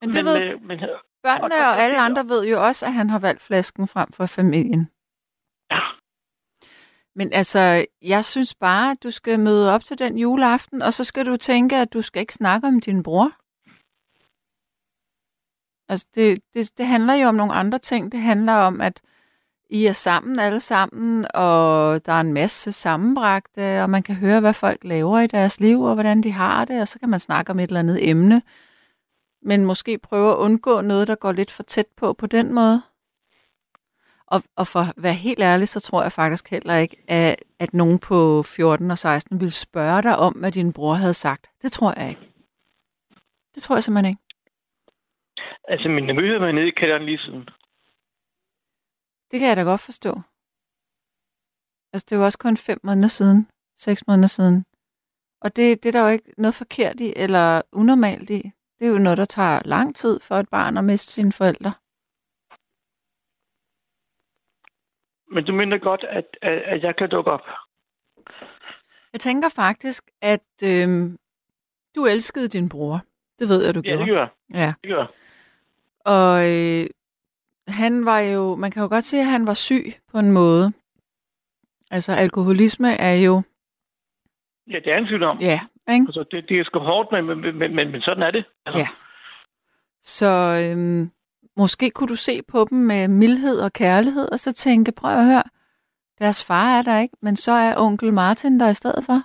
Men 0.00 0.08
det 0.12 0.24
men, 0.24 0.24
ved 0.24 0.40
øh, 0.42 0.62
men, 0.62 0.78
børnene 1.22 1.54
og- 1.54 1.68
og 1.70 1.78
alle 1.78 1.98
andre 2.00 2.24
ved 2.28 2.46
jo 2.46 2.66
også, 2.66 2.86
at 2.86 2.92
han 2.92 3.10
har 3.10 3.18
valgt 3.18 3.42
flasken 3.42 3.88
frem 3.88 4.12
for 4.12 4.26
familien. 4.26 4.90
ja, 5.70 5.80
Men 7.14 7.32
altså, 7.32 7.86
jeg 8.02 8.24
synes 8.24 8.54
bare, 8.54 8.90
at 8.90 9.02
du 9.02 9.10
skal 9.10 9.40
møde 9.40 9.74
op 9.74 9.84
til 9.84 9.98
den 9.98 10.18
juleaften, 10.18 10.82
og 10.82 10.92
så 10.92 11.04
skal 11.04 11.26
du 11.26 11.36
tænke, 11.36 11.76
at 11.76 11.92
du 11.92 12.02
skal 12.02 12.20
ikke 12.20 12.34
snakke 12.34 12.66
om 12.68 12.80
din 12.80 13.02
bror. 13.02 13.30
Altså, 15.88 16.06
det, 16.14 16.44
det, 16.54 16.78
det 16.78 16.86
handler 16.86 17.14
jo 17.14 17.28
om 17.28 17.34
nogle 17.34 17.52
andre 17.52 17.78
ting. 17.78 18.12
Det 18.12 18.20
handler 18.20 18.52
om, 18.54 18.80
at 18.80 19.02
i 19.72 19.86
er 19.86 19.92
sammen 19.92 20.38
alle 20.38 20.60
sammen, 20.60 21.26
og 21.34 22.06
der 22.06 22.12
er 22.12 22.20
en 22.20 22.32
masse 22.32 22.72
sammenbragte, 22.72 23.82
og 23.82 23.90
man 23.90 24.02
kan 24.02 24.14
høre, 24.14 24.40
hvad 24.40 24.54
folk 24.54 24.84
laver 24.84 25.20
i 25.20 25.26
deres 25.26 25.60
liv, 25.60 25.82
og 25.82 25.94
hvordan 25.94 26.22
de 26.22 26.32
har 26.32 26.64
det, 26.64 26.80
og 26.80 26.88
så 26.88 26.98
kan 26.98 27.08
man 27.08 27.20
snakke 27.20 27.52
om 27.52 27.58
et 27.58 27.62
eller 27.62 27.80
andet 27.80 28.08
emne. 28.10 28.42
Men 29.42 29.64
måske 29.64 29.98
prøve 29.98 30.30
at 30.30 30.36
undgå 30.36 30.80
noget, 30.80 31.08
der 31.08 31.14
går 31.14 31.32
lidt 31.32 31.50
for 31.50 31.62
tæt 31.62 31.86
på 31.96 32.12
på 32.12 32.26
den 32.26 32.54
måde. 32.54 32.82
Og, 34.26 34.42
og 34.56 34.66
for 34.66 34.80
at 34.80 34.94
være 34.96 35.14
helt 35.14 35.40
ærlig, 35.42 35.68
så 35.68 35.80
tror 35.80 36.02
jeg 36.02 36.12
faktisk 36.12 36.50
heller 36.50 36.76
ikke, 36.76 36.96
at, 37.08 37.36
at 37.58 37.74
nogen 37.74 37.98
på 37.98 38.42
14 38.42 38.90
og 38.90 38.98
16 38.98 39.40
ville 39.40 39.52
spørge 39.52 40.02
dig 40.02 40.16
om, 40.18 40.32
hvad 40.32 40.52
din 40.52 40.72
bror 40.72 40.94
havde 40.94 41.14
sagt. 41.14 41.50
Det 41.62 41.72
tror 41.72 42.00
jeg 42.00 42.08
ikke. 42.08 42.28
Det 43.54 43.62
tror 43.62 43.76
jeg 43.76 43.82
simpelthen 43.82 44.10
ikke. 44.10 44.22
Altså, 45.68 45.88
min 45.88 46.04
nevø 46.04 46.32
har 46.32 46.40
været 46.40 46.54
nede 46.54 46.68
i 46.68 46.78
kælderen 46.80 47.04
lige 47.04 47.18
siden. 47.18 47.48
Det 49.32 49.40
kan 49.40 49.48
jeg 49.48 49.56
da 49.56 49.62
godt 49.62 49.80
forstå. 49.80 50.20
Altså, 51.92 52.06
det 52.10 52.18
var 52.18 52.24
også 52.24 52.38
kun 52.38 52.56
fem 52.56 52.78
måneder 52.82 53.08
siden. 53.08 53.48
Seks 53.76 54.06
måneder 54.06 54.28
siden. 54.28 54.64
Og 55.40 55.56
det, 55.56 55.82
det 55.82 55.88
er 55.88 55.92
der 55.92 56.02
jo 56.02 56.08
ikke 56.12 56.34
noget 56.38 56.54
forkert 56.54 57.00
i, 57.00 57.12
eller 57.16 57.62
unormalt 57.72 58.30
i. 58.30 58.42
Det 58.78 58.86
er 58.86 58.92
jo 58.92 58.98
noget, 58.98 59.18
der 59.18 59.24
tager 59.24 59.60
lang 59.64 59.96
tid 59.96 60.20
for 60.20 60.34
et 60.36 60.48
barn 60.48 60.78
at 60.78 60.84
miste 60.84 61.12
sine 61.12 61.32
forældre. 61.32 61.72
Men 65.34 65.44
du 65.44 65.52
mener 65.52 65.78
godt, 65.78 66.04
at, 66.04 66.26
at, 66.42 66.58
at 66.62 66.82
jeg 66.82 66.96
kan 66.96 67.10
dukke 67.10 67.30
op. 67.30 67.40
Jeg 69.12 69.20
tænker 69.20 69.48
faktisk, 69.48 70.10
at 70.20 70.46
øhm, 70.64 71.18
du 71.96 72.06
elskede 72.06 72.48
din 72.48 72.68
bror. 72.68 73.00
Det 73.38 73.48
ved 73.48 73.64
jeg, 73.64 73.74
du 73.74 73.80
Ja, 73.84 73.90
gjorde. 73.90 74.00
det 74.00 74.08
gør 74.08 74.18
jeg. 74.18 74.30
Ja. 74.54 74.74
Det 74.82 74.90
gør 74.90 74.98
jeg. 74.98 75.08
Og 76.04 76.32
øh, 76.52 76.86
han 77.68 78.04
var 78.04 78.20
jo, 78.20 78.54
man 78.56 78.70
kan 78.70 78.82
jo 78.82 78.88
godt 78.88 79.04
se, 79.04 79.18
at 79.18 79.26
han 79.26 79.46
var 79.46 79.54
syg 79.54 79.84
på 80.12 80.18
en 80.18 80.32
måde. 80.32 80.72
Altså, 81.90 82.12
alkoholisme 82.12 82.92
er 82.92 83.14
jo, 83.14 83.42
Ja, 84.70 84.76
det 84.84 84.92
er 84.92 84.96
en 84.98 85.06
sygdom. 85.06 85.38
ja, 85.40 85.60
ikke? 85.90 86.04
Altså, 86.08 86.24
det, 86.30 86.48
det 86.48 86.60
er 86.60 86.64
sgu 86.64 86.78
hårdt, 86.78 87.12
men, 87.12 87.24
men, 87.26 87.58
men, 87.58 87.74
men, 87.76 87.92
men 87.92 88.02
sådan 88.02 88.22
er 88.22 88.30
det. 88.30 88.44
Altså, 88.66 88.78
Ja. 88.80 88.88
Så 90.02 90.26
øhm, 90.70 91.10
måske 91.56 91.90
kunne 91.90 92.08
du 92.08 92.16
se 92.16 92.42
på 92.42 92.66
dem 92.70 92.78
med 92.78 93.08
mildhed 93.08 93.60
og 93.60 93.72
kærlighed, 93.72 94.32
og 94.32 94.38
så 94.38 94.52
tænke, 94.52 94.92
prøv 94.92 95.10
at 95.10 95.26
høre, 95.26 95.42
deres 96.18 96.44
far 96.44 96.78
er 96.78 96.82
der 96.82 96.98
ikke, 96.98 97.16
men 97.22 97.36
så 97.36 97.52
er 97.52 97.74
onkel 97.76 98.12
Martin 98.12 98.60
der 98.60 98.68
i 98.70 98.74
stedet 98.74 99.04
for. 99.04 99.18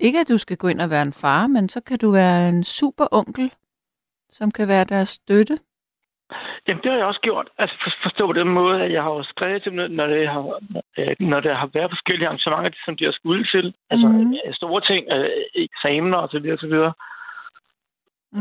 Ikke 0.00 0.20
at 0.20 0.28
du 0.28 0.38
skal 0.38 0.56
gå 0.56 0.68
ind 0.68 0.80
og 0.80 0.90
være 0.90 1.02
en 1.02 1.12
far, 1.12 1.46
men 1.46 1.68
så 1.68 1.80
kan 1.80 1.98
du 1.98 2.10
være 2.10 2.48
en 2.48 2.64
super 2.64 3.06
onkel, 3.12 3.54
som 4.30 4.50
kan 4.50 4.68
være 4.68 4.84
deres 4.84 5.08
støtte. 5.08 5.58
Jamen, 6.68 6.82
det 6.82 6.90
har 6.90 6.98
jeg 6.98 7.06
også 7.06 7.20
gjort. 7.20 7.48
Altså, 7.58 7.76
for, 7.84 7.90
forstå 8.02 8.26
på 8.26 8.32
den 8.32 8.48
måde, 8.48 8.82
at 8.82 8.92
jeg 8.92 9.02
har 9.02 9.10
jo 9.10 9.22
skrevet 9.22 9.62
til 9.62 9.72
dem, 9.72 9.90
når 9.90 10.06
det 10.06 10.28
har, 10.28 10.42
øh, 10.98 11.16
når 11.20 11.40
der 11.40 11.54
har 11.54 11.66
været 11.74 11.90
forskellige 11.90 12.26
arrangementer, 12.28 12.78
som 12.84 12.96
de 12.96 13.04
har 13.04 13.12
skulle 13.12 13.44
til. 13.54 13.74
Altså, 13.90 14.08
Mhm. 14.08 14.16
mm. 14.18 14.52
store 14.52 14.80
ting, 14.90 15.06
øh, 15.12 15.30
eksamener 15.54 16.16
og 16.18 16.28
så 16.28 16.38
videre, 16.38 16.54
og 16.56 16.60
så 16.60 16.66
videre. 16.66 16.92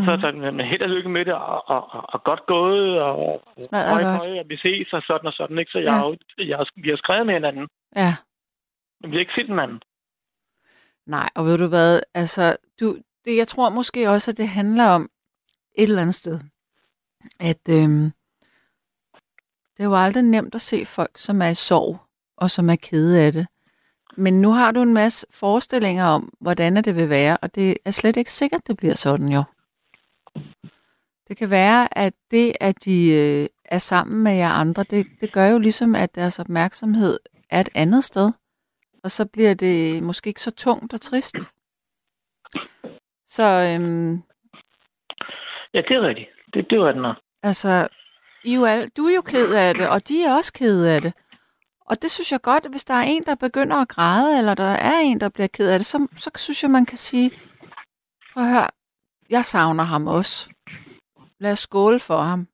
Så 0.05 0.11
er 0.11 0.31
Mhm. 0.31 0.57
der 0.57 0.63
held 0.63 0.81
og 0.81 0.89
lykke 0.89 1.09
med 1.09 1.25
det, 1.25 1.33
og, 1.33 1.69
og, 1.69 1.93
og, 1.93 2.03
og 2.13 2.23
godt 2.23 2.45
gået, 2.45 3.01
og 3.01 3.41
høj, 3.73 4.03
høj, 4.03 4.39
og 4.39 4.45
vi 4.49 4.57
ses, 4.57 4.93
og 4.93 5.01
sådan 5.07 5.27
og 5.27 5.33
sådan, 5.33 5.57
ikke? 5.59 5.71
Så 5.71 5.77
jeg, 5.79 5.85
Ja. 5.87 5.91
har, 5.91 6.15
jeg, 6.51 6.65
vi 6.75 6.89
har 6.89 6.97
skrevet 6.97 7.25
med 7.25 7.33
hinanden, 7.33 7.67
Ja. 7.95 8.11
men 9.01 9.11
vi 9.11 9.15
har 9.15 9.19
ikke 9.19 9.33
set 9.35 9.47
hinanden. 9.47 9.81
Nej, 11.05 11.29
og 11.35 11.45
ved 11.45 11.57
du 11.57 11.67
hvad, 11.67 12.01
altså, 12.13 12.57
du, 12.79 12.85
det, 13.25 13.37
jeg 13.37 13.47
tror 13.47 13.69
måske 13.69 14.09
også, 14.09 14.31
at 14.31 14.37
det 14.37 14.47
handler 14.47 14.87
om 14.89 15.09
et 15.77 15.89
eller 15.89 16.01
andet 16.01 16.15
sted, 16.15 16.39
at 17.39 17.59
øhm, 17.69 18.11
det 19.77 19.83
er 19.83 19.83
jo 19.83 19.95
aldrig 19.95 20.23
nemt 20.23 20.55
at 20.55 20.61
se 20.61 20.85
folk, 20.85 21.17
som 21.17 21.41
er 21.41 21.47
i 21.47 21.55
sorg, 21.55 21.99
og 22.37 22.51
som 22.51 22.69
er 22.69 22.75
kede 22.75 23.21
af 23.21 23.33
det. 23.33 23.47
Men 24.17 24.41
nu 24.41 24.51
har 24.51 24.71
du 24.71 24.81
en 24.81 24.93
masse 24.93 25.27
forestillinger 25.29 26.05
om, 26.05 26.33
hvordan 26.39 26.75
det 26.75 26.95
vil 26.95 27.09
være, 27.09 27.37
og 27.37 27.55
det 27.55 27.77
er 27.85 27.91
slet 27.91 28.17
ikke 28.17 28.31
sikkert, 28.31 28.67
det 28.67 28.77
bliver 28.77 28.95
sådan 28.95 29.27
jo. 29.27 29.43
Det 31.27 31.37
kan 31.37 31.49
være, 31.49 31.97
at 31.97 32.13
det, 32.31 32.53
at 32.59 32.85
de 32.85 33.09
øh, 33.09 33.47
er 33.65 33.77
sammen 33.77 34.23
med 34.23 34.35
jer 34.35 34.49
andre, 34.49 34.83
det, 34.83 35.07
det 35.21 35.31
gør 35.31 35.45
jo 35.45 35.57
ligesom, 35.57 35.95
at 35.95 36.15
deres 36.15 36.39
opmærksomhed 36.39 37.19
er 37.49 37.61
et 37.61 37.69
andet 37.75 38.03
sted. 38.03 38.31
Og 39.03 39.11
så 39.11 39.25
bliver 39.25 39.53
det 39.53 40.03
måske 40.03 40.27
ikke 40.27 40.41
så 40.41 40.51
tungt 40.51 40.93
og 40.93 41.01
trist. 41.01 41.35
Så 43.27 43.43
øhm, 43.43 44.23
Ja, 45.73 45.81
det 45.81 45.91
er 45.91 46.01
rigtigt. 46.07 46.29
Det, 46.53 46.69
det 46.69 46.79
var 46.79 46.91
den 46.91 47.01
nok. 47.01 47.15
altså, 47.43 47.87
I 48.43 48.55
jo 48.55 48.65
alle, 48.65 48.87
du 48.97 49.05
er 49.05 49.15
jo 49.15 49.21
ked 49.21 49.53
af 49.53 49.75
det, 49.75 49.89
og 49.89 50.07
de 50.07 50.23
er 50.23 50.33
også 50.33 50.53
ked 50.53 50.85
af 50.85 51.01
det. 51.01 51.13
Og 51.85 52.01
det 52.01 52.11
synes 52.11 52.31
jeg 52.31 52.41
godt, 52.41 52.67
hvis 52.69 52.85
der 52.85 52.93
er 52.93 53.01
en, 53.03 53.23
der 53.23 53.35
begynder 53.35 53.75
at 53.75 53.87
græde, 53.87 54.37
eller 54.37 54.53
der 54.53 54.63
er 54.63 54.99
en, 54.99 55.19
der 55.19 55.29
bliver 55.29 55.47
ked 55.47 55.69
af 55.69 55.79
det, 55.79 55.85
så, 55.85 56.07
så 56.17 56.31
synes 56.35 56.63
jeg, 56.63 56.71
man 56.71 56.85
kan 56.85 56.97
sige, 56.97 57.31
prøv 58.33 58.43
at 58.43 58.49
høre, 58.49 58.67
jeg 59.29 59.45
savner 59.45 59.83
ham 59.83 60.07
også. 60.07 60.49
Lad 61.39 61.51
os 61.51 61.59
skåle 61.59 61.99
for 61.99 62.17
ham. 62.21 62.47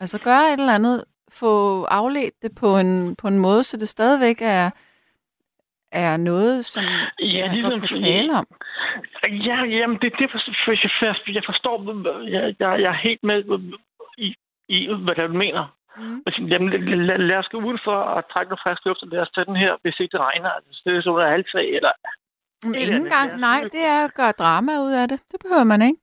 Altså 0.00 0.18
gør 0.18 0.36
et 0.38 0.60
eller 0.60 0.74
andet, 0.74 1.04
få 1.32 1.84
afledt 1.84 2.34
det 2.42 2.54
på 2.54 2.78
en, 2.78 3.16
på 3.16 3.28
en 3.28 3.38
måde, 3.38 3.64
så 3.64 3.76
det 3.76 3.88
stadigvæk 3.88 4.38
er, 4.40 4.70
er 5.92 6.16
noget, 6.16 6.64
som 6.64 6.84
Ja, 6.84 7.46
man 7.46 7.54
ligesom, 7.54 7.70
godt 7.70 7.82
kan 7.82 8.02
tale 8.02 8.32
om. 8.38 8.46
Ja, 9.48 9.56
jamen, 9.64 9.98
det 10.02 10.12
det, 10.18 10.30
for, 10.32 10.70
jeg, 10.70 10.90
for, 10.98 11.32
jeg 11.32 11.42
forstår, 11.46 11.76
jeg, 12.28 12.54
jeg, 12.60 12.80
jeg 12.82 12.90
er 12.94 13.02
helt 13.08 13.22
med 13.22 13.38
i, 14.18 14.34
i 14.68 14.78
hvad 15.04 15.14
du 15.14 15.32
mener. 15.32 15.64
Mm. 15.96 16.22
Jamen, 16.52 16.68
lad, 17.08 17.18
lad, 17.18 17.36
os 17.36 17.48
gå 17.48 17.58
udenfor 17.58 17.96
og 18.14 18.32
trække 18.32 18.48
noget 18.50 18.62
frisk 18.64 18.84
luft, 18.84 19.02
og 19.02 19.08
lad 19.08 19.20
os 19.20 19.30
tage 19.34 19.44
den 19.44 19.56
her, 19.56 19.72
hvis 19.82 20.00
ikke 20.00 20.12
det 20.12 20.20
regner. 20.20 20.50
Altså, 20.50 20.82
det 20.84 20.96
er 20.96 21.02
så 21.02 21.10
under 21.10 21.30
halv 21.30 21.44
tre, 21.52 21.62
eller... 21.66 21.92
Men 22.64 22.74
er 22.74 22.96
engang, 22.96 23.30
ja. 23.30 23.36
nej, 23.36 23.60
det 23.74 23.82
er 23.94 24.04
at 24.04 24.14
gøre 24.14 24.32
drama 24.32 24.72
ud 24.86 24.92
af 24.92 25.08
det. 25.08 25.20
Det 25.32 25.40
behøver 25.42 25.64
man 25.64 25.82
ikke. 25.82 26.00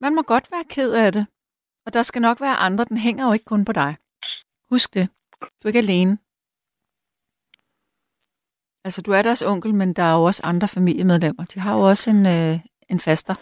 Man 0.00 0.14
må 0.14 0.22
godt 0.22 0.46
være 0.52 0.64
ked 0.70 0.92
af 0.92 1.12
det. 1.12 1.26
Og 1.86 1.94
der 1.94 2.02
skal 2.02 2.22
nok 2.22 2.40
være 2.40 2.56
andre. 2.56 2.84
Den 2.84 2.96
hænger 2.96 3.26
jo 3.26 3.32
ikke 3.32 3.44
kun 3.44 3.64
på 3.64 3.72
dig. 3.72 3.96
Husk 4.70 4.94
det. 4.94 5.08
Du 5.40 5.62
er 5.64 5.68
ikke 5.68 5.78
alene. 5.78 6.18
Altså, 8.84 9.02
du 9.02 9.10
er 9.12 9.22
deres 9.22 9.42
onkel, 9.42 9.74
men 9.74 9.94
der 9.94 10.02
er 10.02 10.14
jo 10.18 10.22
også 10.24 10.42
andre 10.44 10.68
familiemedlemmer. 10.68 11.44
De 11.44 11.60
har 11.60 11.74
jo 11.76 11.82
også 11.88 12.10
en, 12.10 12.22
øh, 12.36 12.54
en 12.92 13.00
faster. 13.00 13.34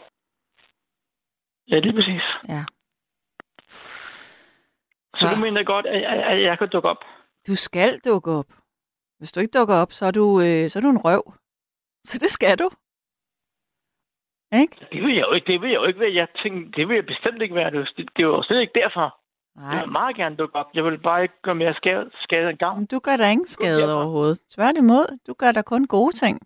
Ja, 1.70 1.79
lige 1.79 1.92
præcis. 1.98 2.22
Ja. 2.48 2.64
Så, 5.14 5.29
så 5.29 5.35
du 5.35 5.40
mener 5.40 5.62
godt, 5.64 5.87
at, 5.87 6.42
jeg 6.42 6.59
kan 6.59 6.68
dukke 6.68 6.88
op? 6.88 7.03
du 7.46 7.55
skal 7.55 7.98
dukke 7.98 8.31
op. 8.31 8.46
Hvis 9.18 9.33
du 9.33 9.40
ikke 9.40 9.59
dukker 9.59 9.74
op, 9.74 9.92
så 9.92 10.07
er 10.07 10.11
du, 10.11 10.40
øh, 10.40 10.68
så 10.70 10.79
er 10.79 10.83
du 10.83 10.90
en 10.90 11.05
røv. 11.05 11.22
Så 12.05 12.18
det 12.18 12.31
skal 12.31 12.59
du. 12.59 12.70
Ikke? 14.61 14.77
Det 14.92 15.03
vil 15.03 15.14
jeg 15.14 15.24
jo 15.29 15.33
ikke, 15.33 15.53
det 15.53 15.61
vil 15.61 15.70
jeg 15.70 15.77
jo 15.77 15.85
ikke 15.85 16.01
være. 16.01 16.14
Jeg 16.14 16.29
tænkte, 16.42 16.81
det 16.81 16.88
vil 16.88 16.94
jeg 16.94 17.07
bestemt 17.07 17.42
ikke 17.42 17.55
være. 17.55 17.70
Det, 17.70 17.77
er 17.77 17.81
jo- 17.81 18.05
det 18.16 18.22
er 18.22 18.27
jo 18.27 18.42
slet 18.42 18.61
ikke 18.61 18.81
derfor. 18.83 19.17
Nej. 19.59 19.71
Jeg 19.71 19.83
vil 19.83 19.92
meget 19.92 20.16
gerne 20.16 20.37
dukke 20.37 20.57
op. 20.57 20.66
Jeg 20.75 20.85
vil 20.85 20.99
bare 20.99 21.23
ikke 21.23 21.35
gøre 21.42 21.55
mere 21.55 21.75
skade, 21.75 22.11
skade 22.14 22.51
end 22.51 22.59
gavn. 22.59 22.79
Men 22.79 22.87
du 22.87 22.99
gør 22.99 23.16
da 23.16 23.31
ingen 23.31 23.47
skade 23.47 23.94
overhovedet. 23.94 24.38
Tværtimod, 24.55 25.18
du 25.27 25.33
gør 25.33 25.53
da 25.53 25.62
kun 25.62 25.87
gode 25.87 26.16
ting. 26.16 26.40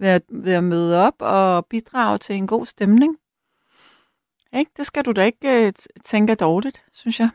Ved 0.00 0.08
at, 0.08 0.22
ved 0.28 0.52
at 0.52 0.64
møde 0.64 1.06
op 1.06 1.14
og 1.18 1.66
bidrage 1.66 2.18
til 2.18 2.36
en 2.36 2.46
god 2.46 2.66
stemning. 2.66 3.16
Ikke? 4.52 4.70
Det 4.76 4.86
skal 4.86 5.04
du 5.04 5.12
da 5.12 5.24
ikke 5.24 5.66
øh, 5.66 5.72
tænke 6.04 6.30
er 6.30 6.36
dårligt, 6.36 6.84
synes 6.92 7.20
jeg. 7.20 7.30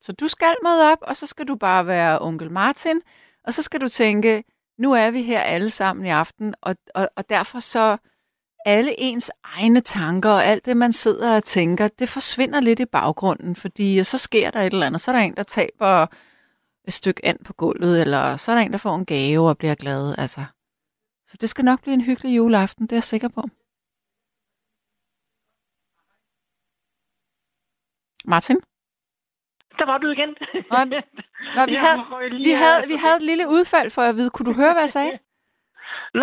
Så 0.00 0.12
du 0.12 0.28
skal 0.28 0.54
møde 0.62 0.92
op, 0.92 0.98
og 1.02 1.16
så 1.16 1.26
skal 1.26 1.48
du 1.48 1.56
bare 1.56 1.86
være 1.86 2.18
onkel 2.18 2.50
Martin, 2.50 3.00
og 3.44 3.52
så 3.52 3.62
skal 3.62 3.80
du 3.80 3.88
tænke, 3.88 4.44
nu 4.78 4.92
er 4.92 5.10
vi 5.10 5.22
her 5.22 5.40
alle 5.40 5.70
sammen 5.70 6.06
i 6.06 6.08
aften, 6.08 6.54
og, 6.62 6.76
og, 6.94 7.08
og 7.16 7.28
derfor 7.28 7.58
så 7.58 7.96
alle 8.66 9.00
ens 9.00 9.30
egne 9.44 9.80
tanker 9.80 10.30
og 10.30 10.44
alt 10.44 10.64
det, 10.64 10.76
man 10.76 10.92
sidder 10.92 11.36
og 11.36 11.44
tænker, 11.44 11.88
det 11.88 12.08
forsvinder 12.08 12.60
lidt 12.60 12.80
i 12.80 12.84
baggrunden, 12.84 13.56
fordi 13.56 14.04
så 14.04 14.18
sker 14.18 14.50
der 14.50 14.60
et 14.60 14.72
eller 14.72 14.86
andet. 14.86 15.00
Så 15.00 15.10
er 15.10 15.14
der 15.16 15.22
en, 15.22 15.36
der 15.36 15.42
taber 15.42 16.06
et 16.84 16.92
stykke 16.92 17.24
and 17.24 17.38
på 17.44 17.52
gulvet, 17.52 18.00
eller 18.00 18.36
så 18.36 18.52
er 18.52 18.56
der 18.56 18.62
en, 18.62 18.72
der 18.72 18.78
får 18.78 18.94
en 18.94 19.06
gave 19.06 19.48
og 19.48 19.58
bliver 19.58 19.74
glad. 19.74 20.14
Altså. 20.18 20.44
Så 21.26 21.36
det 21.40 21.48
skal 21.48 21.64
nok 21.64 21.82
blive 21.82 21.94
en 21.94 22.00
hyggelig 22.04 22.36
juleaften, 22.36 22.86
det 22.86 22.92
er 22.92 22.96
jeg 22.96 23.02
sikker 23.02 23.28
på. 23.28 23.42
Martin? 28.24 28.56
Der 29.78 29.86
var 29.86 29.98
du 29.98 30.10
igen. 30.10 30.30
Nå, 31.56 31.64
vi, 31.66 31.74
havde, 31.84 32.00
vi, 32.46 32.50
havde, 32.50 32.88
vi 32.88 32.94
havde 32.94 33.16
et 33.16 33.22
lille 33.22 33.48
udfald 33.48 33.90
for 33.90 34.02
at 34.02 34.16
vide. 34.16 34.30
Kunne 34.30 34.46
du 34.46 34.56
høre, 34.56 34.72
hvad 34.72 34.82
jeg 34.82 34.90
sagde? 34.90 35.18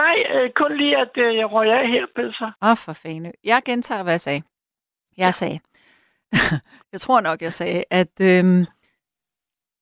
Nej, 0.01 0.15
øh, 0.34 0.49
kun 0.56 0.77
lige, 0.77 0.97
at 0.97 1.13
øh, 1.17 1.36
jeg 1.36 1.51
røg 1.51 1.67
af 1.79 1.88
her, 1.88 2.06
Pelser. 2.15 2.51
Åh, 2.62 2.69
oh, 2.69 2.77
for 2.86 2.93
fane. 2.93 3.32
Jeg 3.43 3.62
gentager, 3.65 4.03
hvad 4.03 4.13
jeg 4.13 4.21
sagde. 4.21 4.41
Jeg 5.17 5.34
sagde, 5.34 5.60
jeg 6.93 6.99
tror 7.01 7.21
nok, 7.21 7.41
jeg 7.41 7.53
sagde, 7.53 7.84
at, 7.91 8.13
øhm, 8.21 8.65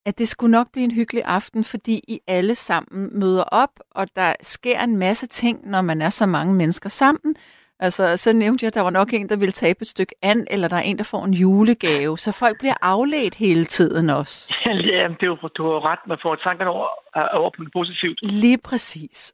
at 0.05 0.17
det 0.17 0.27
skulle 0.27 0.51
nok 0.51 0.67
blive 0.73 0.83
en 0.83 0.95
hyggelig 0.95 1.23
aften, 1.25 1.63
fordi 1.63 1.95
I 2.07 2.19
alle 2.27 2.55
sammen 2.55 3.19
møder 3.19 3.43
op, 3.43 3.73
og 3.91 4.07
der 4.15 4.33
sker 4.41 4.79
en 4.79 4.97
masse 4.97 5.27
ting, 5.27 5.69
når 5.69 5.81
man 5.81 6.01
er 6.01 6.09
så 6.09 6.25
mange 6.25 6.53
mennesker 6.53 6.89
sammen. 6.89 7.35
Altså, 7.79 8.17
så 8.17 8.33
nævnte 8.33 8.63
jeg, 8.63 8.67
at 8.67 8.73
der 8.73 8.81
var 8.81 8.89
nok 8.89 9.13
en, 9.13 9.29
der 9.29 9.37
ville 9.37 9.51
tabe 9.51 9.81
et 9.81 9.87
stykke 9.87 10.15
an, 10.21 10.47
eller 10.51 10.67
der 10.67 10.75
er 10.75 10.81
en, 10.81 10.97
der 10.97 11.03
får 11.03 11.23
en 11.25 11.33
julegave. 11.33 12.17
Så 12.17 12.31
folk 12.31 12.59
bliver 12.59 12.73
afledt 12.81 13.35
hele 13.35 13.65
tiden 13.65 14.09
også. 14.09 14.53
Jamen, 14.65 15.17
det 15.19 15.23
er 15.23 15.27
jo, 15.27 15.49
du 15.57 15.63
har 15.63 15.91
ret. 15.91 15.99
Man 16.07 16.17
får 16.21 16.35
tankerne 16.35 16.69
over, 16.69 16.87
øh, 17.17 17.39
over 17.39 17.49
på 17.57 17.63
det 17.63 17.71
positivt. 17.73 18.19
Lige 18.21 18.57
præcis. 18.57 19.33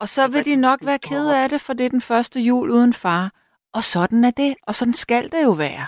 Og 0.00 0.08
så 0.08 0.28
vil 0.28 0.44
de 0.44 0.56
nok 0.56 0.80
være 0.82 0.98
kede 0.98 1.42
af 1.42 1.48
det, 1.48 1.60
for 1.60 1.72
det 1.72 1.86
er 1.86 1.90
den 1.90 2.00
første 2.00 2.40
jul 2.40 2.70
uden 2.70 2.92
far. 2.94 3.32
Og 3.72 3.84
sådan 3.84 4.24
er 4.24 4.30
det, 4.30 4.54
og 4.62 4.74
sådan 4.74 4.94
skal 4.94 5.32
det 5.32 5.44
jo 5.44 5.50
være. 5.50 5.86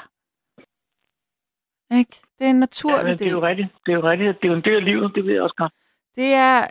Ikke? 1.99 2.21
Det 2.39 2.47
er 2.47 2.51
en 2.51 2.57
Ja, 2.57 2.61
naturlig 2.61 3.05
men 3.05 3.19
det 3.19 3.27
er 3.27 3.31
jo 3.31 3.43
rigtigt. 3.43 3.69
Det 3.87 3.93
er 3.93 3.97
jo 3.97 4.11
rigtigt. 4.11 4.37
Det 4.43 4.45
er 4.45 4.49
jo 4.49 4.57
en 4.57 4.65
del 4.65 4.77
af 4.77 4.85
livet, 4.85 5.13
det 5.15 5.25
ved 5.25 5.33
jeg 5.33 5.43
også 5.43 5.55
godt. 5.57 5.73
Det 6.17 6.33
er, 6.35 6.67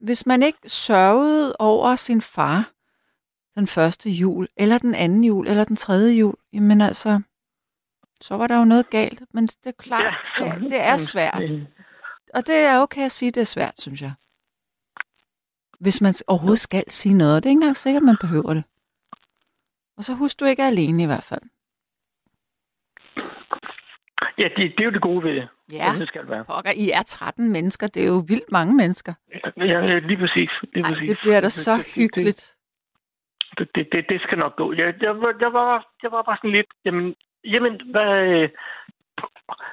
hvis 0.00 0.26
man 0.26 0.42
ikke 0.42 0.58
sørgede 0.66 1.56
over 1.58 1.96
sin 1.96 2.20
far 2.20 2.70
den 3.54 3.66
første 3.66 4.10
jul, 4.10 4.48
eller 4.56 4.78
den 4.78 4.94
anden 4.94 5.24
jul, 5.24 5.48
eller 5.48 5.64
den 5.64 5.76
tredje 5.76 6.14
jul, 6.14 6.34
jamen 6.52 6.80
altså, 6.80 7.22
så 8.20 8.36
var 8.36 8.46
der 8.46 8.58
jo 8.58 8.64
noget 8.64 8.90
galt. 8.90 9.22
Men 9.34 9.46
det 9.46 9.66
er 9.66 9.72
klart, 9.78 10.14
ja, 10.40 10.54
det, 10.54 10.62
det 10.62 10.80
er 10.80 10.96
svært. 11.12 11.42
Og 12.34 12.46
det 12.46 12.54
er 12.54 12.80
okay 12.80 13.04
at 13.04 13.10
sige, 13.10 13.28
at 13.28 13.34
det 13.34 13.40
er 13.40 13.44
svært, 13.44 13.80
synes 13.80 14.02
jeg. 14.02 14.12
Hvis 15.84 16.00
man 16.04 16.14
overhovedet 16.28 16.58
skal 16.68 16.84
sige 16.88 17.14
noget. 17.22 17.42
Det 17.42 17.46
er 17.48 17.50
ikke 17.50 17.58
engang 17.62 17.76
sikkert, 17.76 18.02
at 18.02 18.06
man 18.06 18.16
behøver 18.20 18.54
det. 18.54 18.64
Og 19.96 20.04
så 20.04 20.14
husk, 20.14 20.40
du 20.40 20.44
ikke 20.44 20.62
er 20.62 20.66
alene 20.66 21.02
i 21.02 21.06
hvert 21.06 21.26
fald. 21.30 21.42
Ja, 24.38 24.48
det, 24.56 24.62
det 24.76 24.80
er 24.80 24.84
jo 24.84 24.90
det 24.90 25.02
gode 25.02 25.24
ved 25.24 25.34
det. 25.34 25.48
Ja, 25.72 25.92
Det 25.98 26.08
skal 26.08 26.20
det 26.22 26.30
være. 26.30 26.44
pokker, 26.44 26.70
I 26.76 26.90
er 26.90 27.02
13 27.06 27.52
mennesker. 27.52 27.86
Det 27.86 28.02
er 28.02 28.06
jo 28.06 28.22
vildt 28.28 28.52
mange 28.52 28.74
mennesker. 28.76 29.12
Ja, 29.56 29.98
lige 29.98 30.16
præcis. 30.18 30.50
Lige 30.74 30.84
Ej, 30.84 30.90
præcis. 30.92 31.08
det 31.08 31.18
bliver 31.22 31.40
da 31.40 31.48
så 31.48 31.76
det- 31.76 31.86
hyggeligt. 31.94 32.54
Det, 33.58 33.68
det, 33.74 33.88
det, 33.92 34.04
det 34.08 34.20
skal 34.20 34.38
nok 34.38 34.56
gå. 34.56 34.72
Jeg, 34.72 34.94
jeg, 35.02 35.14
var- 35.20 35.36
jeg, 35.40 35.52
var, 35.52 35.86
jeg 36.02 36.10
var 36.12 36.22
bare 36.22 36.36
sådan 36.36 36.50
lidt, 36.50 36.66
jamen, 36.84 37.14
jamen 37.44 37.74
hvad, 37.90 38.48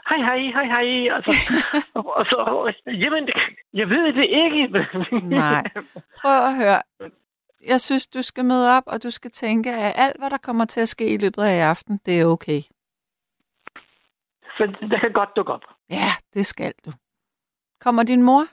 hej, 0.09 0.17
hej, 0.17 0.39
hej, 0.55 0.65
hej, 0.65 1.15
altså, 1.15 1.31
og, 1.97 2.15
og 2.17 2.25
så, 2.25 2.37
jamen, 2.85 3.29
jeg 3.73 3.89
ved 3.89 4.13
det 4.13 4.27
ikke. 4.43 4.61
Nej. 5.41 5.63
Prøv 6.21 6.37
at 6.49 6.55
høre. 6.55 6.81
Jeg 7.67 7.81
synes, 7.81 8.07
du 8.07 8.21
skal 8.21 8.45
møde 8.45 8.77
op, 8.77 8.83
og 8.87 9.03
du 9.03 9.09
skal 9.09 9.31
tænke, 9.31 9.71
at 9.71 9.93
alt, 9.95 10.17
hvad 10.19 10.29
der 10.29 10.37
kommer 10.37 10.65
til 10.65 10.81
at 10.81 10.89
ske 10.89 11.13
i 11.13 11.17
løbet 11.17 11.41
af 11.43 11.55
i 11.55 11.59
aften, 11.59 11.99
det 12.05 12.21
er 12.21 12.25
okay. 12.25 12.61
Så 14.57 14.75
det 14.81 14.99
kan 15.01 15.13
godt 15.13 15.29
dukke 15.35 15.53
op. 15.53 15.63
Ja, 15.89 16.09
det 16.33 16.45
skal 16.45 16.73
du. 16.85 16.91
Kommer 17.79 18.03
din 18.03 18.23
mor? 18.23 18.45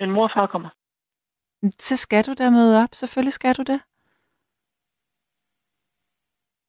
En 0.00 0.10
mor 0.10 0.30
far 0.34 0.46
kommer. 0.46 0.68
Så 1.78 1.96
skal 1.96 2.24
du 2.26 2.34
da 2.34 2.50
møde 2.50 2.82
op. 2.82 2.88
Selvfølgelig 2.92 3.32
skal 3.32 3.54
du 3.54 3.62
det. 3.62 3.80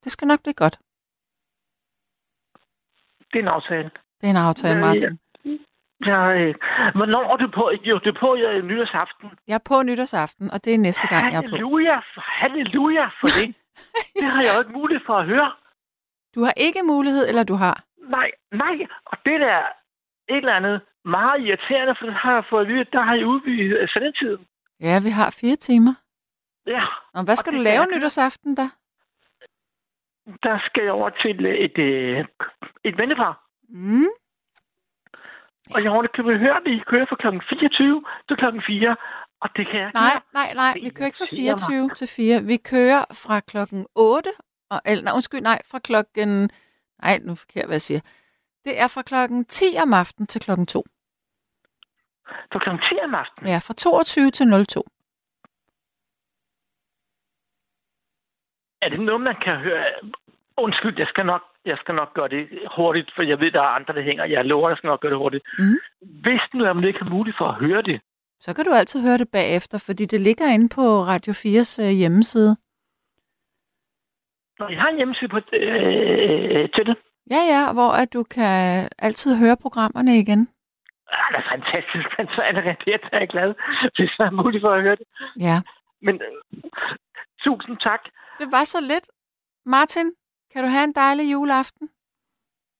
Det 0.03 0.11
skal 0.11 0.27
nok 0.27 0.41
blive 0.43 0.53
godt. 0.53 0.79
Det 3.34 3.39
er 3.39 3.44
en 3.44 3.48
aftale. 3.48 3.89
Det 4.22 4.26
er 4.28 4.30
en 4.30 4.38
aftale, 4.38 4.80
Ja, 4.80 4.86
ja. 4.86 4.88
Martin. 4.88 5.20
Jeg, 6.06 6.26
øh, 6.41 6.56
hvornår 6.96 7.34
er 7.34 7.38
du 7.38 7.48
på? 7.48 7.72
Jo, 7.84 7.96
det 8.04 8.08
er 8.15 8.20
på 8.20 8.36
øh, 8.36 8.65
nytårsaften. 8.65 9.30
Jeg 9.48 9.54
er 9.56 9.65
på 9.72 9.84
nytårsaften, 9.84 10.52
og 10.52 10.65
det 10.65 10.74
er 10.74 10.78
næste 10.78 11.08
gang, 11.08 11.32
jeg 11.32 11.38
er 11.38 11.41
på. 11.41 11.48
Halleluja, 11.48 11.98
for, 12.13 12.22
halleluja 12.41 13.06
for 13.20 13.28
det. 13.38 13.56
det 14.22 14.24
har 14.34 14.41
jeg 14.41 14.52
jo 14.56 14.60
ikke 14.63 14.72
mulighed 14.80 15.04
for 15.06 15.13
at 15.17 15.26
høre. 15.26 15.52
Du 16.36 16.44
har 16.44 16.54
ikke 16.58 16.82
mulighed, 16.84 17.28
eller 17.30 17.44
du 17.44 17.54
har? 17.56 17.84
Nej, 18.10 18.32
nej. 18.52 18.76
Og 19.06 19.17
det 19.26 19.39
der 19.39 19.48
er 19.48 19.67
et 20.30 20.38
eller 20.38 20.54
andet 20.54 20.82
meget 21.06 21.41
irriterende, 21.48 21.96
for 22.00 22.06
det 22.06 22.15
har 22.15 22.34
jeg 22.34 22.44
fået 22.50 22.62
at 22.62 22.67
vide, 22.67 22.86
der 22.94 23.02
har 23.02 23.15
jeg 23.15 23.26
udvidet 23.26 23.89
sendetiden. 23.89 24.46
Ja, 24.80 25.00
vi 25.04 25.10
har 25.10 25.38
fire 25.41 25.56
timer. 25.56 25.94
Ja, 26.67 26.84
Og 27.13 27.24
hvad 27.24 27.36
skal 27.36 27.54
Og 27.54 27.58
du 27.58 27.62
lave 27.63 27.82
jeg- 27.82 27.91
nytårsaften 27.96 28.56
da? 28.56 28.65
Der 30.44 30.60
skal 30.65 30.84
jeg 30.84 30.91
over 30.91 31.10
til 31.10 31.46
et, 31.46 31.78
øh, 31.78 32.26
et 32.84 32.98
vennepar. 32.98 33.34
Mm. 33.70 34.08
Og 35.74 35.84
jeg 35.84 35.91
har 35.91 36.08
købet 36.13 36.39
hørt, 36.39 36.62
at 36.65 36.72
I 36.72 36.80
kører 36.88 37.06
fra 37.10 37.15
kl. 37.15 37.28
24 37.50 38.04
til 38.28 38.38
kl. 38.38 38.46
4. 38.67 38.96
Og 39.41 39.50
det 39.56 39.67
kan 39.67 39.80
jeg 39.80 39.91
Nej, 39.94 40.22
nej, 40.34 40.54
nej. 40.54 40.74
Vi 40.84 40.89
kører 40.89 41.06
ikke 41.06 41.17
fra 41.17 41.36
irriterer 41.38 41.70
24 41.70 41.89
til 41.89 42.08
4. 42.08 42.44
Vi 42.44 42.58
kører 42.58 43.06
fra 43.13 43.39
klokken 43.39 43.86
8. 43.96 44.30
Og, 44.70 44.82
eller, 44.86 45.04
nej, 45.04 45.13
undskyld, 45.13 45.41
nej, 45.41 45.60
fra 45.72 45.80
klokken... 45.80 46.50
Nej, 47.04 47.20
nu 47.24 47.32
er 47.32 47.36
forkert, 47.36 47.65
hvad 47.65 47.74
jeg 47.74 47.82
siger. 47.82 48.02
Det 48.65 48.80
er 48.82 48.88
fra 48.88 49.02
klokken 49.02 49.46
10 49.46 49.65
om 49.84 49.94
aftenen 49.94 50.28
til 50.28 50.41
klokken 50.41 50.65
2. 50.65 50.84
Fra 52.52 52.60
kl. 52.60 52.70
10 52.70 53.00
om 53.04 53.15
aftenen. 53.15 53.52
Ja, 53.52 53.58
fra 53.58 53.74
22 53.74 54.32
til 54.32 54.65
02. 54.67 54.86
Er 58.82 58.89
det 58.89 59.00
noget, 59.00 59.22
man 59.22 59.36
kan 59.46 59.56
høre? 59.58 59.86
Undskyld, 60.65 60.95
jeg 61.00 61.08
skal 61.08 61.26
nok, 61.26 61.43
jeg 61.65 61.78
skal 61.82 61.95
nok 61.95 62.13
gøre 62.13 62.30
det 62.30 62.43
hurtigt, 62.78 63.10
for 63.15 63.21
jeg 63.24 63.39
ved, 63.39 63.52
der 63.52 63.62
er 63.62 63.76
andre, 63.80 63.93
der 63.93 64.02
hænger. 64.02 64.26
Jeg 64.26 64.45
lover, 64.45 64.69
jeg 64.69 64.78
skal 64.78 64.88
nok 64.88 65.02
gøre 65.02 65.12
det 65.12 65.17
hurtigt. 65.19 65.43
Mhm. 65.60 65.78
Hvis 66.02 66.41
nu 66.54 66.63
er 66.63 66.74
man 66.74 66.84
ikke 66.84 67.00
har 67.04 67.10
mulighed 67.10 67.38
for 67.38 67.47
at 67.47 67.56
høre 67.65 67.82
det, 67.82 68.02
Så 68.39 68.54
kan 68.56 68.65
du 68.65 68.71
altid 68.74 69.02
høre 69.02 69.17
det 69.17 69.30
bagefter, 69.32 69.78
fordi 69.88 70.06
det 70.06 70.19
ligger 70.19 70.47
inde 70.56 70.69
på 70.69 70.82
Radio 71.12 71.32
4's 71.34 71.84
øh, 71.86 71.89
hjemmeside. 72.02 72.58
når 74.60 74.69
jeg 74.69 74.80
har 74.82 74.89
en 74.89 74.95
hjemmeside 74.97 75.30
på, 75.30 75.38
øh, 75.38 76.69
til 76.76 76.86
det, 76.86 76.97
Ja, 77.32 77.41
ja, 77.54 77.74
hvor 77.74 77.91
at 78.02 78.13
du 78.13 78.24
kan 78.24 78.89
altid 79.00 79.36
høre 79.38 79.58
programmerne 79.58 80.17
igen. 80.19 80.41
ah, 81.12 81.28
det 81.34 81.38
er 81.43 81.50
fantastisk, 81.56 82.08
men 82.17 82.28
så 82.36 82.41
er 82.41 82.52
det 82.52 82.63
jeg 82.88 83.00
er 83.12 83.26
glad, 83.26 83.54
hvis 83.97 84.12
der 84.17 84.26
er 84.26 84.32
mulighed 84.32 84.62
for 84.67 84.74
at 84.74 84.82
høre 84.82 84.95
det. 84.95 85.08
Ja. 85.39 85.58
Men 86.02 86.15
øh, 86.28 86.62
tusind 87.43 87.78
tak. 87.78 88.02
Det 88.39 88.47
var 88.52 88.63
så 88.63 88.82
lidt. 88.82 89.08
Martin, 89.65 90.08
kan 90.53 90.63
du 90.63 90.69
have 90.69 90.83
en 90.83 90.93
dejlig 90.93 91.31
juleaften? 91.31 91.89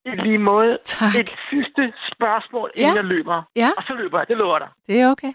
I 0.06 0.10
lige 0.10 0.38
måde. 0.38 0.78
Tak. 0.84 1.16
Et 1.20 1.30
sidste 1.50 1.94
spørgsmål, 2.14 2.72
inden 2.76 2.92
Ja. 2.92 2.96
jeg 2.96 3.04
løber. 3.06 3.44
Ja. 3.56 3.70
Og 3.78 3.84
så 3.84 3.94
løber 3.94 4.18
jeg, 4.20 4.28
det 4.28 4.38
lover 4.38 4.60
dig. 4.60 4.70
Det 4.88 5.02
er 5.02 5.12
okay. 5.12 5.34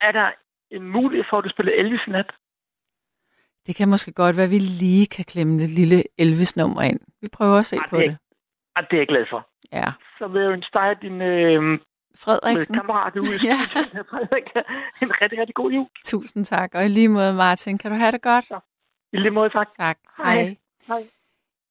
Er 0.00 0.12
der 0.12 0.30
en 0.70 0.82
mulighed 0.88 1.24
for, 1.30 1.38
at 1.38 1.44
du 1.44 1.48
spiller 1.50 1.72
Elvis 1.72 2.00
nat? 2.08 2.30
Det 3.66 3.76
kan 3.76 3.88
måske 3.88 4.12
godt 4.12 4.36
være, 4.36 4.44
at 4.44 4.50
vi 4.50 4.58
lige 4.58 5.06
kan 5.06 5.24
klemme 5.24 5.58
det 5.62 5.70
lille 5.70 6.02
Elvis-nummer 6.18 6.82
ind. 6.82 7.00
Vi 7.20 7.28
prøver 7.32 7.58
at 7.58 7.66
se 7.66 7.76
Ej, 7.76 7.88
på 7.90 7.96
det- 7.96 8.10
det. 8.10 8.18
Det 8.90 8.96
er 8.96 9.00
jeg 9.00 9.06
glad 9.08 9.26
for. 9.30 9.48
Ja. 9.72 9.88
Så 10.18 10.26
vil 10.28 10.42
jeg 10.42 10.50
ønske 10.52 10.70
dig 10.78 10.96
din 11.02 11.20
øh, 11.22 11.78
Frederiksen, 12.22 12.74
kammerat 12.74 13.16
ude 13.16 13.34
i 13.42 13.46
Ja. 13.50 13.56
Frederik, 14.10 14.44
en 15.02 15.12
rigtig, 15.22 15.38
rigtig 15.38 15.54
god 15.54 15.70
jul. 15.72 15.86
tusind 16.04 16.44
tak. 16.44 16.74
Og 16.74 16.84
i 16.84 16.88
lige 16.88 17.08
måde, 17.08 17.34
Martin, 17.34 17.78
kan 17.78 17.90
du 17.90 17.96
have 17.96 18.12
det 18.12 18.22
godt? 18.22 18.46
I 19.12 19.16
lige 19.16 19.30
måde, 19.30 19.50
tak. 19.50 19.68
Tak. 19.78 19.98
Hej. 20.16 20.56
Hej. 20.88 21.02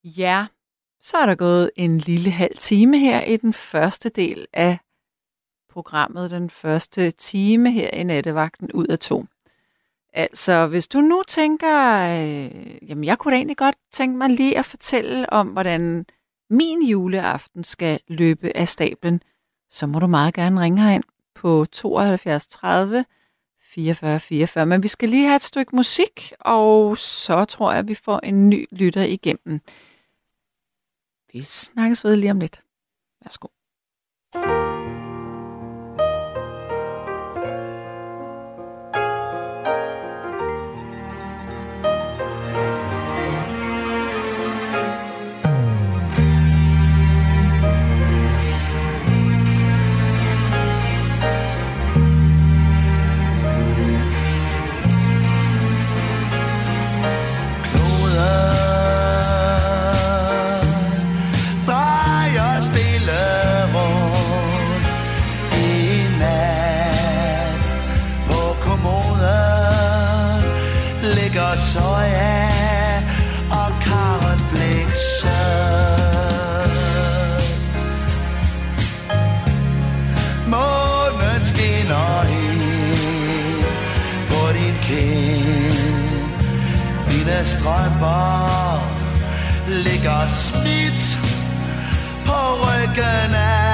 Ja, 0.04 0.46
så 1.02 1.18
er 1.18 1.26
der 1.26 1.36
gået 1.36 1.72
en 1.76 1.98
lille 1.98 2.32
halv 2.32 2.58
time 2.58 3.00
her 3.00 3.22
i 3.22 3.38
den 3.38 3.54
første 3.54 4.10
del 4.10 4.48
af 4.54 4.78
programmet. 5.70 6.32
Den 6.32 6.50
første 6.50 7.12
time 7.12 7.72
her 7.72 7.90
i 7.90 8.04
nattevagten 8.04 8.72
ud 8.72 8.88
af 8.88 9.00
to. 9.00 9.26
Altså, 10.14 10.68
hvis 10.68 10.88
du 10.88 11.02
nu 11.02 11.24
tænker, 11.28 12.00
øh, 12.00 12.90
jamen 12.90 13.04
jeg 13.04 13.18
kunne 13.18 13.32
da 13.32 13.38
egentlig 13.38 13.58
godt 13.58 13.76
tænke 13.92 14.18
mig 14.18 14.30
lige 14.30 14.58
at 14.58 14.66
fortælle 14.66 15.34
om, 15.34 15.48
hvordan 15.48 16.06
min 16.50 16.84
juleaften 16.84 17.64
skal 17.64 18.00
løbe 18.08 18.58
af 18.58 18.68
stablen, 18.68 19.22
så 19.72 19.88
må 19.88 20.00
du 20.00 20.08
meget 20.08 20.34
gerne 20.34 20.62
ringe 20.62 20.82
herind 20.82 21.04
på 21.36 21.66
72 21.72 22.48
30 22.48 23.06
44 23.62 24.20
44. 24.20 24.66
Men 24.66 24.84
vi 24.84 24.88
skal 24.88 25.10
lige 25.10 25.26
have 25.26 25.36
et 25.36 25.42
stykke 25.42 25.76
musik, 25.76 26.34
og 26.40 26.98
så 26.98 27.46
tror 27.46 27.72
jeg, 27.72 27.80
at 27.80 27.88
vi 27.88 27.94
får 27.94 28.20
en 28.24 28.50
ny 28.50 28.66
lytter 28.72 29.04
igennem. 29.04 29.62
Vi 31.34 31.42
snakkes 31.42 32.04
ved 32.04 32.16
lige 32.16 32.32
om 32.32 32.40
lidt. 32.40 32.64
Værsgo. 33.24 33.48
Strømper 87.46 88.82
ligger 89.68 90.28
smidt 90.28 91.18
på 92.26 92.40
ryggen 92.64 93.36
af 93.36 93.69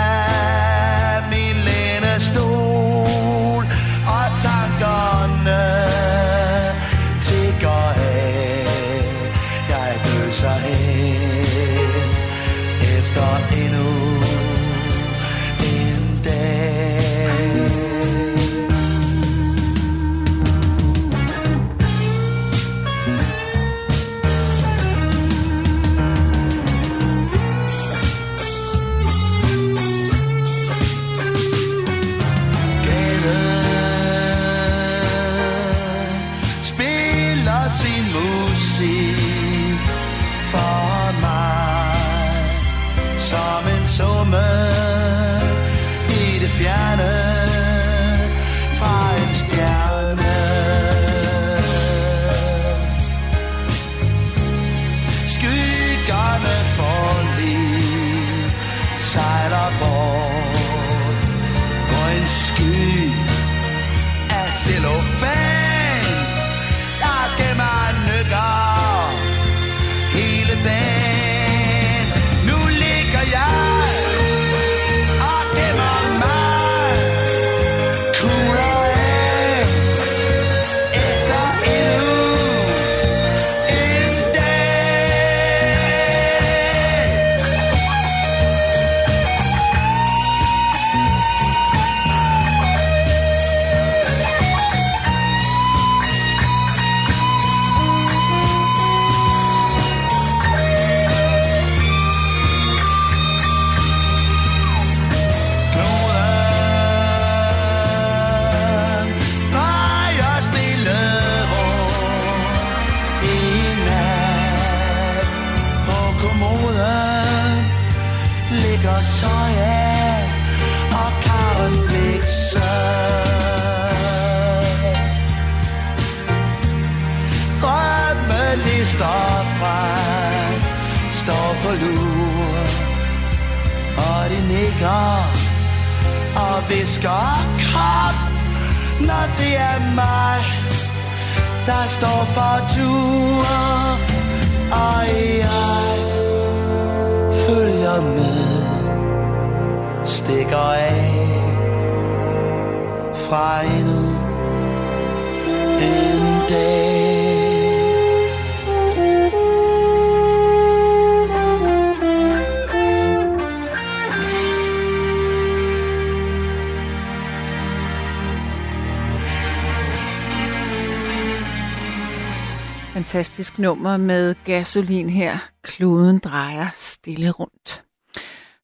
Fantastisk 173.15 173.59
nummer 173.59 173.97
med 173.97 174.35
gasolin 174.45 175.09
her. 175.09 175.37
Kloden 175.61 176.19
drejer 176.19 176.69
stille 176.73 177.31
rundt. 177.31 177.83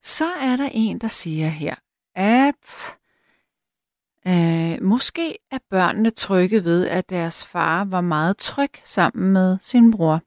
Så 0.02 0.26
er 0.26 0.56
der 0.56 0.70
en, 0.72 1.00
der 1.00 1.08
siger 1.08 1.48
her, 1.48 1.76
at 2.16 2.98
øh, 4.28 4.84
måske 4.84 5.38
er 5.52 5.58
børnene 5.70 6.10
trygge 6.10 6.64
ved, 6.64 6.88
at 6.88 7.10
deres 7.10 7.46
far 7.46 7.86
var 7.86 8.02
meget 8.02 8.38
tryg 8.38 8.70
sammen 8.84 9.34
med 9.34 9.58
sin 9.62 9.92
bror. 9.92 10.22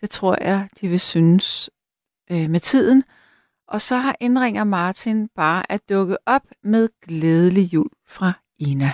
Det 0.00 0.10
tror 0.10 0.42
jeg, 0.42 0.68
de 0.80 0.88
vil 0.88 1.00
synes 1.00 1.70
øh, 2.30 2.50
med 2.50 2.60
tiden. 2.60 3.04
Og 3.68 3.80
så 3.80 3.96
har 3.96 4.16
indringer 4.20 4.64
Martin 4.64 5.28
bare 5.28 5.72
at 5.72 5.88
dukke 5.88 6.16
op 6.26 6.46
med 6.64 6.88
glædelig 7.02 7.74
jul 7.74 7.90
fra 8.08 8.32
Ina. 8.58 8.92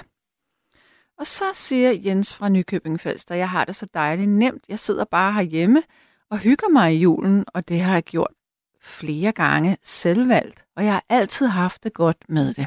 Og 1.18 1.26
så 1.26 1.44
siger 1.55 1.90
Jens 1.90 2.35
fra 2.35 2.48
Nykøbing 2.48 3.00
Falster, 3.00 3.35
jeg 3.35 3.50
har 3.50 3.64
det 3.64 3.76
så 3.76 3.87
dejligt 3.94 4.31
nemt. 4.31 4.64
Jeg 4.68 4.79
sidder 4.79 5.05
bare 5.05 5.33
herhjemme 5.33 5.83
og 6.31 6.38
hygger 6.38 6.68
mig 6.68 6.94
i 6.94 6.98
julen, 6.98 7.44
og 7.55 7.68
det 7.68 7.81
har 7.81 7.92
jeg 7.92 8.02
gjort 8.02 8.33
flere 8.81 9.33
gange 9.33 9.76
selvvalgt, 9.83 10.64
og 10.76 10.85
jeg 10.85 10.92
har 10.92 11.05
altid 11.09 11.46
haft 11.46 11.85
det 11.85 11.92
godt 11.92 12.29
med 12.29 12.55
det. 12.55 12.66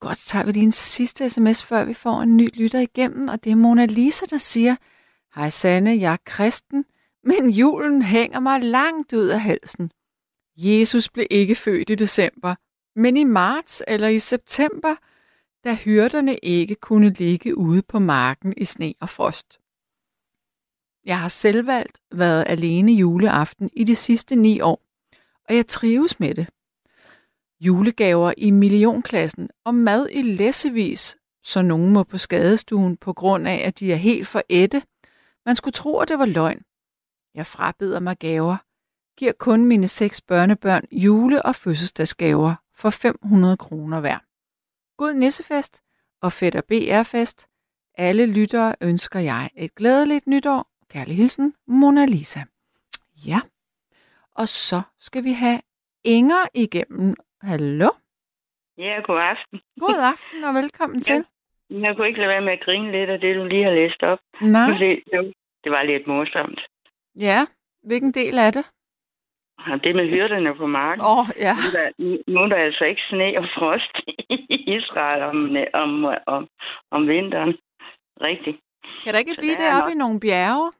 Godt, 0.00 0.16
så 0.16 0.28
tager 0.28 0.44
vi 0.44 0.52
lige 0.52 0.62
en 0.62 0.72
sidste 0.72 1.28
sms, 1.28 1.64
før 1.64 1.84
vi 1.84 1.94
får 1.94 2.20
en 2.20 2.36
ny 2.36 2.48
lytter 2.54 2.80
igennem, 2.80 3.28
og 3.28 3.44
det 3.44 3.52
er 3.52 3.56
Mona 3.56 3.86
Lisa, 3.86 4.26
der 4.30 4.36
siger, 4.36 4.76
Hej 5.34 5.50
Sanne, 5.50 6.00
jeg 6.00 6.12
er 6.12 6.16
kristen, 6.26 6.84
men 7.24 7.50
julen 7.50 8.02
hænger 8.02 8.40
mig 8.40 8.60
langt 8.60 9.12
ud 9.12 9.26
af 9.26 9.40
halsen. 9.40 9.90
Jesus 10.56 11.08
blev 11.08 11.26
ikke 11.30 11.54
født 11.54 11.90
i 11.90 11.94
december, 11.94 12.54
men 12.96 13.16
i 13.16 13.24
marts 13.24 13.82
eller 13.88 14.08
i 14.08 14.18
september, 14.18 14.94
da 15.66 15.74
hyrderne 15.74 16.36
ikke 16.36 16.74
kunne 16.74 17.10
ligge 17.10 17.58
ude 17.58 17.82
på 17.82 17.98
marken 17.98 18.54
i 18.56 18.64
sne 18.64 18.94
og 19.00 19.08
frost. 19.08 19.60
Jeg 21.04 21.20
har 21.20 21.28
selvvalgt 21.28 22.00
været 22.12 22.44
alene 22.46 22.92
juleaften 22.92 23.70
i 23.72 23.84
de 23.84 23.94
sidste 23.94 24.36
ni 24.36 24.60
år, 24.60 24.82
og 25.48 25.56
jeg 25.56 25.66
trives 25.66 26.20
med 26.20 26.34
det. 26.34 26.48
Julegaver 27.60 28.32
i 28.36 28.50
millionklassen 28.50 29.50
og 29.64 29.74
mad 29.74 30.08
i 30.10 30.22
læssevis, 30.22 31.16
så 31.44 31.62
nogen 31.62 31.92
må 31.92 32.02
på 32.02 32.18
skadestuen 32.18 32.96
på 32.96 33.12
grund 33.12 33.48
af, 33.48 33.62
at 33.66 33.78
de 33.78 33.92
er 33.92 33.96
helt 33.96 34.26
for 34.26 34.42
ætte. 34.50 34.82
Man 35.46 35.56
skulle 35.56 35.72
tro, 35.72 35.98
at 35.98 36.08
det 36.08 36.18
var 36.18 36.26
løgn. 36.26 36.62
Jeg 37.34 37.46
frabeder 37.46 38.00
mig 38.00 38.18
gaver, 38.18 38.56
giver 39.18 39.32
kun 39.32 39.64
mine 39.64 39.88
seks 39.88 40.20
børnebørn 40.20 40.84
jule- 40.92 41.42
og 41.42 41.54
fødselsdagsgaver 41.54 42.54
for 42.74 42.90
500 42.90 43.56
kroner 43.56 44.00
hver. 44.00 44.25
God 44.96 45.14
nissefest 45.14 45.82
og 46.22 46.32
fætter 46.32 46.60
BR-fest. 46.68 47.48
Alle 47.98 48.26
lyttere 48.26 48.74
ønsker 48.82 49.20
jeg 49.20 49.50
et 49.56 49.74
glædeligt 49.74 50.26
nytår. 50.26 50.66
Kærlig 50.90 51.16
hilsen, 51.16 51.54
Mona 51.66 52.04
Lisa. 52.06 52.40
Ja, 53.26 53.40
og 54.34 54.48
så 54.48 54.82
skal 54.98 55.24
vi 55.24 55.32
have 55.32 55.60
Inger 56.04 56.44
igennem. 56.54 57.14
Hallo? 57.42 57.88
Ja, 58.78 59.00
god 59.06 59.20
aften. 59.20 59.60
God 59.80 60.00
aften 60.12 60.44
og 60.44 60.54
velkommen 60.54 61.00
til. 61.02 61.24
Jeg 61.70 61.96
kunne 61.96 62.06
ikke 62.08 62.18
lade 62.20 62.28
være 62.28 62.40
med 62.40 62.52
at 62.52 62.64
grine 62.64 62.92
lidt 62.92 63.10
af 63.10 63.20
det, 63.20 63.36
du 63.36 63.44
lige 63.44 63.64
har 63.64 63.70
læst 63.74 64.02
op. 64.02 64.18
Nej, 64.40 64.78
Det, 64.78 65.02
det 65.64 65.72
var 65.72 65.82
lidt 65.82 66.06
morsomt. 66.06 66.60
ja. 67.14 67.46
Hvilken 67.82 68.12
del 68.14 68.38
af 68.38 68.52
det? 68.52 68.64
Det 69.84 69.96
med 69.96 70.08
hyrderne 70.08 70.54
på 70.56 70.66
marken. 70.66 71.02
Åh, 71.04 71.18
oh, 71.18 71.26
ja. 71.46 71.54
Nu, 71.54 71.66
er 71.68 71.74
der, 71.78 71.88
nu 72.32 72.40
er 72.40 72.46
der 72.48 72.56
altså 72.56 72.84
ikke 72.84 73.02
sne 73.10 73.28
og 73.38 73.44
frost 73.56 73.94
i 74.30 74.56
Israel 74.76 75.22
om, 75.22 75.38
om, 75.82 75.90
om, 76.26 76.48
om 76.90 77.08
vinteren. 77.08 77.52
Rigtigt. 78.20 78.56
Kan 79.04 79.12
der 79.12 79.18
ikke 79.18 79.30
Så 79.34 79.40
blive 79.40 79.52
der 79.52 79.56
det 79.58 79.66
er 79.68 79.76
op 79.76 79.82
nok- 79.82 79.92
i 79.92 79.94
nogle 79.94 80.20
bjerge? 80.20 80.72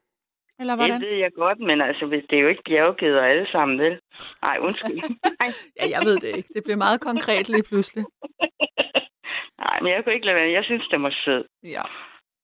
Eller 0.60 0.76
hvordan? 0.76 1.00
Det 1.00 1.08
ved 1.10 1.16
jeg 1.16 1.30
godt, 1.36 1.58
men 1.58 1.80
altså, 1.80 2.06
det 2.30 2.36
er 2.36 2.40
jo 2.40 2.48
ikke 2.48 2.62
bjergkæder 2.68 3.22
alle 3.22 3.46
sammen, 3.52 3.78
vel? 3.78 4.00
Nej, 4.42 4.56
undskyld. 4.60 4.96
Nej. 5.40 5.48
Ja, 5.80 5.84
jeg 5.94 6.00
ved 6.06 6.16
det 6.16 6.36
ikke. 6.36 6.48
Det 6.54 6.62
bliver 6.64 6.76
meget 6.76 7.00
konkret 7.00 7.48
lige 7.48 7.62
pludselig. 7.68 8.04
Nej, 9.58 9.80
men 9.82 9.92
jeg 9.92 10.04
kunne 10.04 10.14
ikke 10.14 10.26
lade 10.26 10.36
være. 10.36 10.50
Jeg 10.52 10.64
synes, 10.64 10.88
det 10.90 11.02
var 11.02 11.14
sød. 11.24 11.44
Ja. 11.64 11.82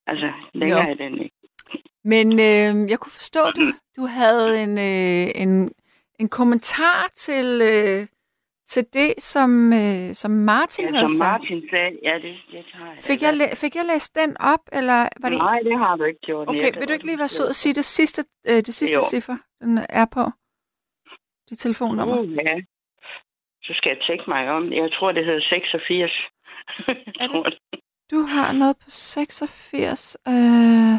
Altså, 0.07 0.33
længere 0.55 0.85
Jo. 0.85 0.91
er 0.91 0.95
den 0.95 1.19
ikke. 1.23 1.37
Men 2.05 2.27
øh, 2.33 2.91
jeg 2.91 2.99
kunne 2.99 3.17
forstå, 3.21 3.41
at 3.51 3.57
du, 3.57 3.67
du 3.97 4.07
havde 4.07 4.63
en, 4.63 4.73
øh, 4.79 5.43
en, 5.43 5.73
en 6.23 6.29
kommentar 6.29 7.01
til, 7.25 7.47
øh, 7.73 8.01
til 8.73 8.83
det, 8.99 9.11
som, 9.33 9.51
øh, 9.83 10.15
som 10.23 10.31
Martin 10.31 10.85
Ja, 10.85 10.91
havde 10.91 11.09
som 11.09 11.17
sagt. 11.25 11.41
Martin 11.43 11.61
sagde, 11.71 11.91
ja, 12.09 12.15
det, 12.25 12.35
det 12.53 12.65
har 12.73 12.93
jeg. 12.95 13.03
Fik 13.09 13.23
jeg, 13.23 13.35
læ- 13.41 13.55
fik 13.63 13.75
jeg 13.77 13.85
læst 13.93 14.11
den 14.21 14.31
op, 14.53 14.65
eller 14.79 15.01
var 15.23 15.29
det... 15.29 15.39
Nej, 15.39 15.59
det 15.69 15.79
har 15.79 15.97
du 15.97 16.05
ikke 16.05 16.21
gjort. 16.29 16.49
Okay, 16.49 16.61
Nette. 16.65 16.79
vil 16.79 16.89
du 16.89 16.93
ikke 16.93 17.07
lige 17.07 17.19
være 17.19 17.29
sød 17.39 17.49
og 17.49 17.55
sige 17.55 17.75
det 17.75 17.85
sidste, 17.85 18.21
øh, 18.49 18.57
det 18.69 18.75
sidste 18.75 18.95
Jo. 19.01 19.03
ciffer, 19.13 19.37
den 19.63 19.79
er 19.89 20.07
på? 20.17 20.25
Dit 21.51 21.59
telefonnummer. 21.59 22.19
Uh, 22.19 22.33
ja. 22.35 22.55
Så 23.67 23.73
skal 23.79 23.91
jeg 23.91 23.99
tjekke 24.07 24.25
mig 24.29 24.43
om. 24.51 24.73
Jeg 24.73 24.91
tror, 24.93 25.13
det 25.13 25.25
hedder 25.25 25.41
86. 25.41 26.11
Er 27.23 27.27
det? 27.29 27.45
det? 27.73 27.81
Du 28.11 28.19
har 28.35 28.53
noget 28.53 28.77
på 28.83 28.91
86. 28.91 30.17
Øh... 30.29 30.97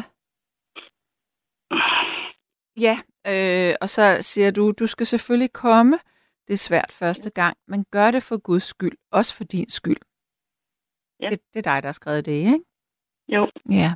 Ja, 2.86 2.96
øh, 3.26 3.74
og 3.80 3.88
så 3.88 4.18
siger 4.20 4.50
du, 4.50 4.72
du 4.72 4.86
skal 4.86 5.06
selvfølgelig 5.06 5.52
komme. 5.52 5.98
Det 6.46 6.52
er 6.52 6.66
svært 6.68 6.92
første 6.92 7.30
gang, 7.30 7.56
men 7.68 7.84
gør 7.90 8.10
det 8.10 8.22
for 8.22 8.38
Guds 8.38 8.62
skyld. 8.62 8.96
Også 9.12 9.36
for 9.36 9.44
din 9.44 9.68
skyld. 9.68 10.02
Ja. 11.20 11.28
Det, 11.30 11.40
det 11.54 11.66
er 11.66 11.72
dig, 11.72 11.82
der 11.82 11.88
har 11.88 11.92
skrevet 11.92 12.26
det, 12.26 12.32
ikke? 12.32 12.60
Jo, 13.28 13.50
Ja. 13.70 13.90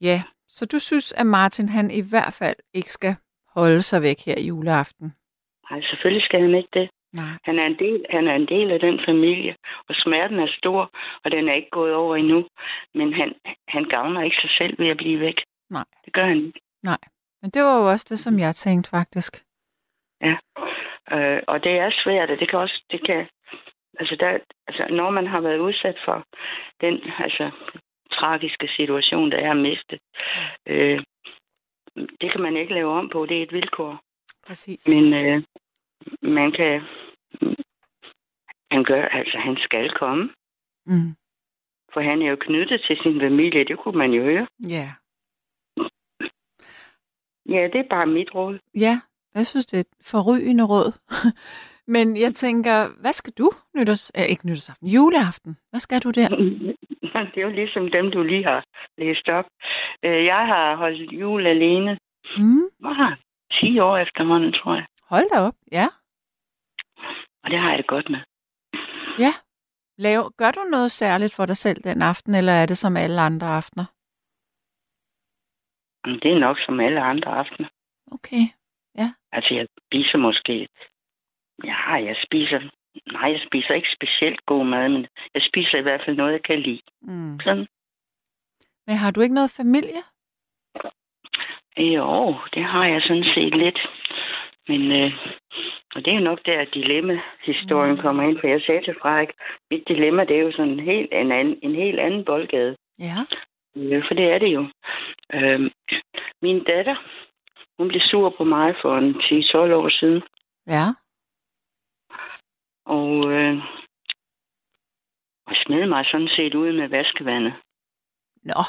Ja, 0.00 0.22
så 0.48 0.66
du 0.66 0.78
synes, 0.78 1.12
at 1.12 1.26
Martin 1.26 1.68
han 1.68 1.90
i 1.90 2.00
hvert 2.10 2.32
fald 2.32 2.56
ikke 2.74 2.92
skal 2.92 3.14
holde 3.48 3.82
sig 3.82 4.02
væk 4.02 4.20
her 4.26 4.38
i 4.38 4.46
juleaften? 4.46 5.12
Nej, 5.70 5.80
selvfølgelig 5.80 6.24
skal 6.24 6.40
han 6.40 6.54
ikke 6.54 6.68
det. 6.72 6.90
Nej. 7.12 7.34
Han 7.44 7.58
er, 7.58 7.66
en 7.66 7.78
del, 7.78 8.06
han 8.10 8.28
er 8.28 8.34
en 8.34 8.48
del 8.48 8.70
af 8.70 8.80
den 8.80 9.00
familie, 9.08 9.56
og 9.88 9.94
smerten 9.94 10.38
er 10.38 10.50
stor, 10.58 10.90
og 11.24 11.30
den 11.30 11.48
er 11.48 11.54
ikke 11.54 11.70
gået 11.70 11.94
over 11.94 12.16
endnu. 12.16 12.48
Men 12.94 13.12
han, 13.12 13.34
han 13.68 13.84
gavner 13.84 14.22
ikke 14.22 14.36
sig 14.40 14.50
selv 14.58 14.78
ved 14.78 14.88
at 14.88 14.96
blive 14.96 15.20
væk. 15.20 15.38
Nej. 15.70 15.84
Det 16.04 16.12
gør 16.12 16.26
han 16.26 16.46
ikke. 16.46 16.60
Men 17.44 17.50
det 17.50 17.62
var 17.62 17.76
jo 17.80 17.86
også 17.92 18.06
det, 18.08 18.18
som 18.18 18.38
jeg 18.38 18.54
tænkte 18.54 18.90
faktisk. 18.90 19.44
Øh, 21.12 21.40
og 21.48 21.62
det 21.64 21.72
er 21.84 21.90
svært, 22.04 22.30
og 22.30 22.38
det 22.40 22.50
kan 22.50 22.58
også, 22.58 22.84
det 22.90 23.06
kan, 23.06 23.28
altså, 24.00 24.16
der, 24.20 24.38
altså 24.66 24.94
når 24.94 25.10
man 25.10 25.26
har 25.26 25.40
været 25.40 25.58
udsat 25.58 25.98
for 26.04 26.24
den 26.80 26.94
altså, 27.18 27.50
tragiske 28.12 28.68
situation, 28.76 29.30
der 29.30 29.38
er 29.38 29.50
at 29.50 29.56
miste, 29.56 29.98
øh, 30.66 31.02
det 32.20 32.32
kan 32.32 32.42
man 32.42 32.56
ikke 32.56 32.74
lave 32.74 32.92
om 32.92 33.08
på, 33.08 33.26
det 33.26 33.38
er 33.38 33.42
et 33.42 33.52
vilkår. 33.52 34.00
Præcis. 34.46 34.88
Men 34.94 35.14
øh, 35.14 35.42
man 36.22 36.52
kan, 36.52 36.82
han 38.70 38.84
gør, 38.84 39.04
altså 39.04 39.38
han 39.38 39.56
skal 39.56 39.90
komme, 39.90 40.30
Mm. 40.86 41.16
for 41.92 42.00
han 42.00 42.22
er 42.22 42.30
jo 42.30 42.36
knyttet 42.40 42.80
til 42.86 42.96
sin 43.02 43.20
familie, 43.20 43.64
det 43.64 43.78
kunne 43.78 43.98
man 43.98 44.10
jo 44.12 44.22
høre. 44.22 44.46
Ja. 44.68 44.92
Ja, 47.48 47.62
det 47.72 47.76
er 47.80 47.88
bare 47.90 48.06
mit 48.06 48.34
råd. 48.34 48.58
Ja, 48.74 49.00
jeg 49.34 49.46
synes, 49.46 49.66
det 49.66 49.76
er 49.76 49.80
et 49.80 50.06
forrygende 50.12 50.64
råd. 50.64 50.92
Men 51.94 52.16
jeg 52.16 52.34
tænker, 52.34 53.00
hvad 53.00 53.12
skal 53.12 53.32
du 53.38 53.50
nytårs... 53.76 54.10
Eh, 54.14 54.26
ikke 54.30 54.46
nytårsaften, 54.46 54.88
juleaften. 54.88 55.56
Hvad 55.70 55.80
skal 55.80 56.00
du 56.00 56.10
der? 56.10 56.28
det 57.34 57.36
er 57.40 57.42
jo 57.48 57.50
ligesom 57.50 57.90
dem, 57.90 58.10
du 58.10 58.22
lige 58.22 58.44
har 58.44 58.64
læst 58.98 59.28
op. 59.28 59.44
Øh, 60.04 60.24
Jeg 60.24 60.46
har 60.46 60.76
holdt 60.76 61.12
jul 61.12 61.46
alene. 61.46 61.98
Mm. 62.38 62.62
Ah, 62.84 63.12
10 63.52 63.78
år 63.78 63.96
efterhånden, 63.96 64.52
tror 64.52 64.74
jeg. 64.74 64.86
Hold 65.10 65.26
da 65.34 65.40
op, 65.40 65.54
ja. 65.72 65.86
Og 67.44 67.50
det 67.50 67.58
har 67.58 67.68
jeg 67.70 67.78
det 67.78 67.86
godt 67.86 68.08
med. 68.10 68.18
Ja. 69.18 69.32
Lav, 69.98 70.30
gør 70.38 70.50
du 70.50 70.60
noget 70.70 70.90
særligt 70.90 71.34
for 71.36 71.46
dig 71.46 71.56
selv 71.56 71.82
den 71.84 72.02
aften, 72.02 72.34
eller 72.34 72.52
er 72.52 72.66
det 72.66 72.78
som 72.78 72.96
alle 72.96 73.20
andre 73.20 73.46
aftener? 73.46 73.84
Men 76.04 76.14
Det 76.22 76.32
er 76.32 76.38
nok 76.38 76.58
som 76.66 76.80
alle 76.80 77.00
andre 77.00 77.30
aftener. 77.30 77.68
Okay. 78.12 78.44
Altså, 79.32 79.54
jeg 79.54 79.66
spiser 79.86 80.18
måske 80.18 80.68
Ja, 81.64 81.92
jeg 81.92 82.16
spiser... 82.24 82.60
Nej, 83.12 83.30
jeg 83.30 83.40
spiser 83.46 83.74
ikke 83.74 83.88
specielt 83.96 84.46
god 84.46 84.64
mad, 84.66 84.88
men 84.88 85.06
jeg 85.34 85.42
spiser 85.42 85.78
i 85.78 85.82
hvert 85.82 86.02
fald 86.04 86.16
noget, 86.16 86.32
jeg 86.32 86.42
kan 86.42 86.60
lide. 86.60 86.80
Mm. 87.02 87.40
Sådan. 87.40 87.66
Men 88.86 88.96
har 88.96 89.10
du 89.10 89.20
ikke 89.20 89.34
noget 89.34 89.54
familie? 89.56 90.02
Jo, 91.76 92.36
det 92.54 92.64
har 92.64 92.86
jeg 92.86 93.02
sådan 93.02 93.24
set 93.34 93.56
lidt. 93.56 93.78
Men 94.68 94.92
øh, 94.92 95.12
og 95.94 96.04
det 96.04 96.10
er 96.10 96.14
jo 96.18 96.24
nok 96.24 96.40
der, 96.46 96.60
at 96.60 96.74
dilemma-historien 96.74 97.94
Mm. 97.94 98.00
kommer 98.00 98.22
ind, 98.22 98.38
for 98.40 98.46
jeg 98.48 98.60
sagde 98.66 98.84
til 98.84 98.96
Frederik, 99.02 99.28
mit 99.70 99.88
dilemma, 99.88 100.24
det 100.24 100.36
er 100.36 100.40
jo 100.40 100.52
sådan 100.52 100.72
en 100.72 100.80
helt, 100.80 101.08
en 101.12 101.32
anden, 101.32 101.58
en 101.62 101.74
helt 101.74 101.98
anden 102.00 102.24
boldgade. 102.24 102.76
Ja. 102.98 103.18
For 104.08 104.14
det 104.14 104.26
er 104.32 104.38
det 104.38 104.54
jo. 104.54 104.62
Øh, 105.32 105.70
min 106.42 106.64
datter, 106.64 106.96
hun 107.78 107.88
blev 107.88 108.00
sur 108.00 108.34
på 108.36 108.44
mig 108.44 108.74
for 108.82 108.96
en 108.98 109.14
10-12 109.14 109.74
år 109.74 109.88
siden, 109.88 110.22
Ja. 110.66 110.86
og, 112.86 113.32
øh, 113.32 113.56
og 115.46 115.54
smed 115.66 115.86
mig 115.86 116.04
sådan 116.10 116.28
set 116.36 116.54
ud 116.54 116.72
med 116.72 116.88
vaskevandet. 116.88 117.54
Nå, 118.42 118.62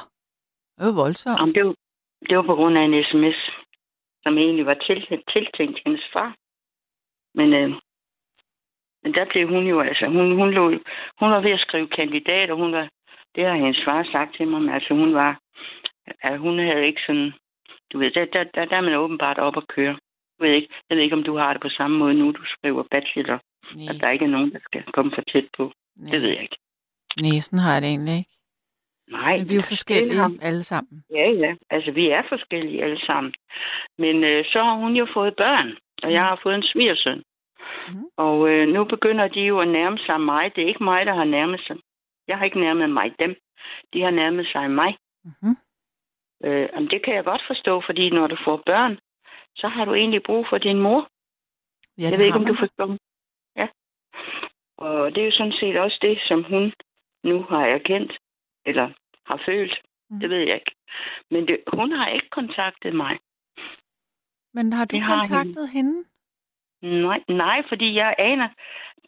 det 0.77 0.85
var 0.85 1.01
voldsomt. 1.03 1.39
Jamen, 1.39 1.55
det, 1.55 1.65
var, 1.65 1.75
det 2.29 2.37
var 2.37 2.43
på 2.43 2.55
grund 2.55 2.77
af 2.77 2.81
en 2.83 3.03
sms, 3.03 3.39
som 4.23 4.37
egentlig 4.37 4.65
var 4.65 4.73
til, 4.73 5.23
tiltænkt 5.33 5.79
hendes 5.85 6.03
far. 6.13 6.35
Men, 7.33 7.53
øh, 7.53 7.69
men 9.03 9.13
der 9.13 9.25
blev 9.25 9.47
hun 9.47 9.67
jo, 9.67 9.79
altså, 9.81 10.05
hun, 10.05 10.35
hun, 10.39 10.51
lå, 10.51 10.63
hun 11.19 11.29
var 11.31 11.41
ved 11.41 11.51
at 11.51 11.59
skrive 11.59 11.87
kandidat, 11.87 12.51
og 12.51 12.57
hun 12.57 12.71
var, 12.71 12.89
det 13.35 13.45
har 13.45 13.55
hendes 13.55 13.81
far 13.85 14.03
sagt 14.11 14.35
til 14.35 14.47
mig, 14.47 14.61
men 14.61 14.73
altså 14.73 14.93
hun 14.93 15.13
var, 15.13 15.39
at 16.21 16.39
hun 16.39 16.59
havde 16.59 16.85
ikke 16.85 17.01
sådan, 17.07 17.33
du 17.93 17.97
ved, 17.99 18.11
der, 18.11 18.25
der, 18.25 18.43
der, 18.43 18.65
der 18.65 18.77
er 18.77 18.81
man 18.81 18.93
åbenbart 18.95 19.37
op 19.37 19.57
at 19.57 19.67
køre. 19.67 19.97
Jeg 20.39 20.47
ved, 20.47 20.55
ikke, 20.55 20.69
jeg 20.89 20.95
ved 20.97 21.03
ikke, 21.03 21.15
om 21.15 21.23
du 21.23 21.37
har 21.37 21.53
det 21.53 21.61
på 21.61 21.69
samme 21.69 21.97
måde 21.97 22.13
nu, 22.13 22.31
du 22.31 22.45
skriver 22.45 22.83
bachelor, 22.91 23.39
Nej, 23.75 23.85
at 23.95 24.01
der 24.01 24.09
ikke 24.09 24.25
er 24.25 24.29
nogen, 24.29 24.51
der 24.51 24.59
skal 24.63 24.83
komme 24.93 25.11
for 25.15 25.21
tæt 25.31 25.47
på. 25.57 25.71
Det 26.11 26.21
ved 26.21 26.29
jeg 26.29 26.41
ikke. 26.41 26.57
Næsen 27.21 27.57
har 27.59 27.73
jeg 27.73 27.81
det 27.81 27.87
egentlig 27.89 28.17
ikke. 28.17 28.29
Nej, 29.11 29.37
Men 29.37 29.49
vi 29.49 29.53
er 29.53 29.55
jo 29.55 29.59
altså, 29.59 29.69
forskellige 29.69 30.17
har- 30.19 30.37
alle 30.41 30.63
sammen. 30.63 31.03
Ja, 31.11 31.29
ja. 31.31 31.55
Altså, 31.69 31.91
vi 31.91 32.09
er 32.09 32.21
forskellige 32.29 32.83
alle 32.83 32.99
sammen. 33.05 33.33
Men 33.97 34.23
øh, 34.23 34.45
så 34.45 34.63
har 34.63 34.75
hun 34.75 34.95
jo 34.95 35.07
fået 35.13 35.35
børn, 35.35 35.69
og 36.03 36.11
jeg 36.13 36.21
har 36.21 36.39
fået 36.43 36.55
en 36.55 36.63
svigersøn. 36.63 37.23
Mhm. 37.89 38.05
Og 38.17 38.49
øh, 38.49 38.67
nu 38.67 38.83
begynder 38.83 39.27
de 39.27 39.39
jo 39.41 39.59
at 39.59 39.67
nærme 39.67 39.97
sig 39.97 40.21
mig. 40.21 40.55
Det 40.55 40.63
er 40.63 40.67
ikke 40.67 40.83
mig, 40.83 41.05
der 41.05 41.15
har 41.15 41.23
nærmet 41.23 41.61
sig. 41.67 41.77
Jeg 42.27 42.37
har 42.37 42.45
ikke 42.45 42.59
nærmet 42.59 42.89
mig 42.89 43.19
dem. 43.19 43.35
De 43.93 44.01
har 44.01 44.11
nærmet 44.11 44.47
sig 44.47 44.71
mig. 44.71 44.97
Mm-hmm. 45.23 45.55
Øh, 46.43 46.89
det 46.91 47.05
kan 47.05 47.15
jeg 47.15 47.23
godt 47.23 47.43
forstå, 47.47 47.81
fordi 47.85 48.09
når 48.09 48.27
du 48.27 48.37
får 48.45 48.63
børn, 48.65 48.99
så 49.55 49.67
har 49.67 49.85
du 49.85 49.93
egentlig 49.93 50.23
brug 50.23 50.45
for 50.49 50.57
din 50.57 50.79
mor. 50.79 51.09
Ja, 51.97 52.09
jeg 52.09 52.19
ved 52.19 52.25
ikke, 52.25 52.37
om 52.37 52.45
du 52.45 52.55
forstår. 52.55 52.97
Ja. 53.55 53.67
Og 54.77 55.15
det 55.15 55.21
er 55.21 55.25
jo 55.25 55.31
sådan 55.31 55.57
set 55.59 55.77
også 55.77 55.97
det, 56.01 56.19
som 56.27 56.43
hun 56.43 56.73
nu 57.23 57.43
har 57.43 57.65
erkendt, 57.65 58.13
eller 58.65 58.89
har 59.25 59.41
følt. 59.45 59.81
Mhm. 60.09 60.19
Det 60.19 60.29
ved 60.29 60.37
jeg 60.37 60.55
ikke. 60.55 60.75
Men 61.31 61.47
det, 61.47 61.63
hun 61.67 61.91
har 61.91 62.07
ikke 62.07 62.29
kontaktet 62.29 62.95
mig. 62.95 63.19
Men 64.53 64.73
har 64.73 64.85
du 64.85 64.95
Det 64.95 65.03
har 65.03 65.15
kontaktet 65.15 65.69
hende? 65.69 66.05
Nej, 66.81 67.23
nej, 67.29 67.63
fordi 67.69 67.95
jeg 67.95 68.15
aner, 68.17 68.49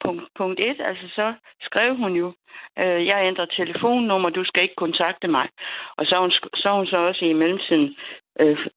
punkt, 0.03 0.23
punkt 0.35 0.59
et, 0.59 0.79
altså 0.79 1.07
så 1.15 1.33
skrev 1.61 1.95
hun 1.95 2.15
jo, 2.15 2.33
øh, 2.79 3.05
jeg 3.05 3.27
ændrer 3.27 3.45
telefonnummer, 3.45 4.29
du 4.29 4.43
skal 4.43 4.63
ikke 4.63 4.75
kontakte 4.75 5.27
mig. 5.27 5.49
Og 5.97 6.05
så 6.05 6.19
hun, 6.19 6.31
så, 6.31 6.71
hun 6.71 6.87
så 6.87 6.97
også 6.97 7.25
i 7.25 7.33
mellemtiden 7.33 7.95
øh, 8.39 8.67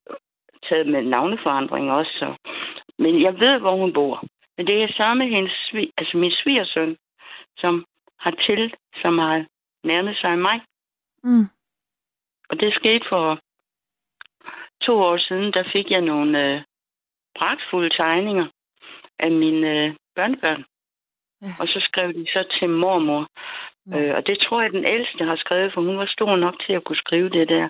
taget 0.69 0.87
med 0.87 1.03
navneforandring 1.03 1.91
også. 1.93 2.13
Så. 2.13 2.35
Men 2.99 3.23
jeg 3.23 3.41
ved, 3.41 3.59
hvor 3.59 3.77
hun 3.77 3.93
bor. 3.93 4.25
Men 4.57 4.67
det 4.67 4.83
er 4.83 4.93
samme 4.97 5.27
hendes, 5.29 5.73
altså 5.99 6.17
min 6.17 6.33
svigersøn, 6.33 6.97
som 7.57 7.85
har 8.19 8.31
til, 8.31 8.75
som 9.03 9.19
har 9.19 9.47
nærmet 9.85 10.17
sig 10.17 10.39
mig. 10.39 10.61
Mm. 11.25 11.47
Og 12.49 12.61
det 12.61 12.75
skete 12.75 13.05
for 13.09 13.39
to 14.83 14.99
år 15.03 15.17
siden, 15.19 15.53
der 15.53 15.65
fik 15.73 15.91
jeg 15.91 16.01
nogle 16.01 16.45
øh, 16.45 16.63
pragtfulde 17.39 17.91
tegninger 17.97 18.47
af 19.19 19.31
mine 19.31 19.85
øh, 19.85 19.95
børnebørn. 20.15 20.65
Ja. 21.43 21.53
Og 21.61 21.69
så 21.69 21.79
skrev 21.89 22.13
de 22.15 22.27
så 22.27 22.45
til 22.59 22.69
mormor. 22.69 23.27
Nå. 23.87 23.99
Øh, 23.99 24.15
og 24.17 24.27
det 24.27 24.39
tror 24.39 24.63
jeg, 24.63 24.73
den 24.73 24.85
ældste 24.85 25.25
har 25.25 25.37
skrevet, 25.37 25.73
for 25.73 25.81
hun 25.81 25.99
var 25.99 26.07
stor 26.07 26.37
nok 26.37 26.55
til 26.67 26.73
at 26.73 26.85
kunne 26.85 27.05
skrive 27.05 27.31
det 27.31 27.49
der 27.49 27.69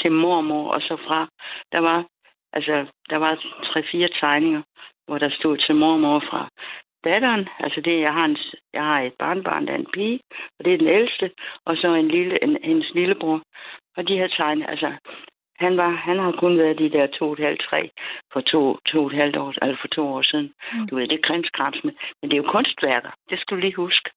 til 0.00 0.12
mormor 0.12 0.70
og 0.74 0.80
så 0.80 0.96
fra. 1.06 1.28
Der 1.72 1.78
var, 1.78 2.06
altså, 2.52 2.86
der 3.10 3.16
var 3.16 3.32
tre-fire 3.64 4.08
tegninger, 4.20 4.62
hvor 5.06 5.18
der 5.18 5.30
stod 5.30 5.56
til 5.56 5.74
mormor 5.74 6.20
fra 6.30 6.48
datteren. 7.04 7.48
Altså 7.60 7.80
det, 7.80 8.00
jeg 8.00 8.12
har, 8.12 8.24
en, 8.24 8.36
jeg 8.72 8.84
har 8.84 9.00
et 9.00 9.14
barnbarn, 9.18 9.66
der 9.66 9.72
er 9.72 9.78
en 9.78 9.92
pige, 9.94 10.20
og 10.58 10.64
det 10.64 10.74
er 10.74 10.78
den 10.78 10.88
ældste, 10.88 11.30
og 11.66 11.76
så 11.76 11.94
en 11.94 12.08
lille, 12.08 12.44
en, 12.44 12.56
hendes 12.64 12.90
lillebror. 12.94 13.42
Og 13.96 14.08
de 14.08 14.16
her 14.16 14.28
tegninger, 14.28 14.66
altså, 14.66 14.92
han, 15.66 15.76
var, 15.76 15.90
han 16.08 16.18
har 16.18 16.32
kun 16.42 16.58
været 16.58 16.78
de 16.78 16.90
der 16.96 17.06
to 17.06 17.24
og 17.28 17.32
et 17.32 17.44
halvt, 17.46 17.62
tre 17.68 17.90
for 18.32 18.40
to, 18.40 18.60
to 18.90 18.98
og 19.04 19.06
et 19.06 19.18
halvt 19.22 19.36
år, 19.36 19.48
altså 19.62 19.78
for 19.80 19.88
to 19.88 20.02
år 20.14 20.22
siden. 20.22 20.48
Mm. 20.72 20.86
Du 20.88 20.96
ved, 20.96 21.08
det 21.08 21.18
er 21.18 21.28
krimskrams, 21.28 21.78
men, 21.84 21.94
men 22.18 22.30
det 22.30 22.36
er 22.36 22.42
jo 22.42 22.52
kunstværker. 22.52 23.10
Det 23.30 23.38
skal 23.40 23.56
du 23.56 23.60
lige 23.60 23.74
huske. 23.84 24.10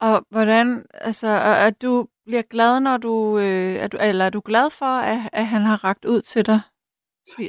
Og 0.00 0.16
hvordan, 0.30 0.66
altså, 1.08 1.30
at 1.68 1.82
du 1.82 2.06
bliver 2.26 2.42
glad, 2.42 2.80
når 2.80 2.96
du, 2.96 3.14
øh, 3.38 3.74
er 3.82 3.88
du, 3.92 3.96
eller 4.08 4.24
er 4.24 4.30
du 4.30 4.42
glad 4.44 4.66
for, 4.78 4.92
at, 5.12 5.20
at 5.32 5.46
han 5.46 5.62
har 5.62 5.84
rakt 5.84 6.04
ud 6.04 6.20
til 6.20 6.46
dig? 6.46 6.60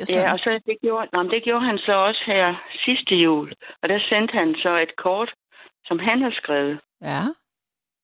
Ja, 0.09 0.33
og 0.33 0.39
så 0.39 0.59
det 0.65 0.77
gjorde, 0.81 1.07
nej, 1.13 1.23
det 1.23 1.43
gjorde 1.43 1.65
han 1.65 1.77
så 1.77 1.91
også 1.91 2.23
her 2.25 2.55
sidste 2.85 3.15
jul. 3.15 3.53
Og 3.81 3.89
der 3.89 3.99
sendte 4.09 4.31
han 4.33 4.55
så 4.55 4.77
et 4.77 4.95
kort, 4.95 5.33
som 5.85 5.99
han 5.99 6.21
har 6.21 6.31
skrevet. 6.31 6.79
ja. 7.01 7.23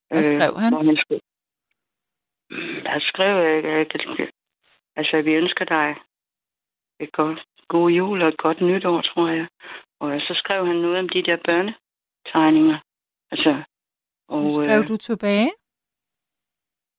Hvad 0.10 0.24
skrev 0.24 0.60
han? 0.60 0.74
Hvor 0.74 0.84
han 0.84 0.98
skrev, 0.98 1.20
der 2.84 3.00
skrev 3.00 3.36
jeg, 3.46 3.66
øh, 3.66 3.86
altså, 4.96 5.22
vi 5.22 5.34
ønsker 5.34 5.66
dig 5.66 5.96
et 7.00 7.12
godt, 7.12 7.40
god 7.68 7.90
jul 7.92 8.22
og 8.22 8.28
et 8.28 8.38
godt 8.38 8.62
nytår, 8.62 9.02
tror 9.02 9.28
jeg. 9.28 9.48
Og 10.00 10.22
så 10.22 10.34
skrev 10.44 10.66
han 10.66 10.76
noget 10.76 11.00
om 11.00 11.10
de 11.10 11.24
der 11.24 11.38
børnetegninger. 11.46 12.78
Altså, 13.32 13.64
og, 14.28 14.44
Nu 14.44 14.50
skrev 14.50 14.82
øh, 14.82 14.88
du 14.88 14.98
tilbage? 14.98 15.52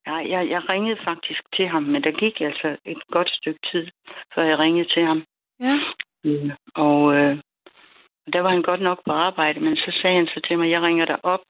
Ja, 0.07 0.14
jeg, 0.14 0.51
jeg 0.51 0.68
ringede 0.68 0.99
faktisk 1.05 1.43
til 1.57 1.68
ham, 1.68 1.82
men 1.82 2.03
der 2.03 2.11
gik 2.11 2.40
altså 2.40 2.76
et 2.84 3.03
godt 3.07 3.30
stykke 3.30 3.61
tid, 3.72 3.86
før 4.34 4.43
jeg 4.43 4.59
ringede 4.59 4.88
til 4.95 5.03
ham. 5.05 5.24
Ja. 5.61 5.74
Mm. 6.24 6.51
Og 6.74 7.14
øh, 7.14 7.38
der 8.32 8.40
var 8.40 8.50
han 8.50 8.62
godt 8.62 8.80
nok 8.80 9.00
på 9.06 9.12
arbejde, 9.12 9.60
men 9.60 9.76
så 9.76 9.98
sagde 10.02 10.16
han 10.16 10.26
så 10.26 10.40
til 10.40 10.58
mig, 10.58 10.70
jeg 10.70 10.82
ringer 10.82 11.04
dig 11.04 11.24
op, 11.24 11.40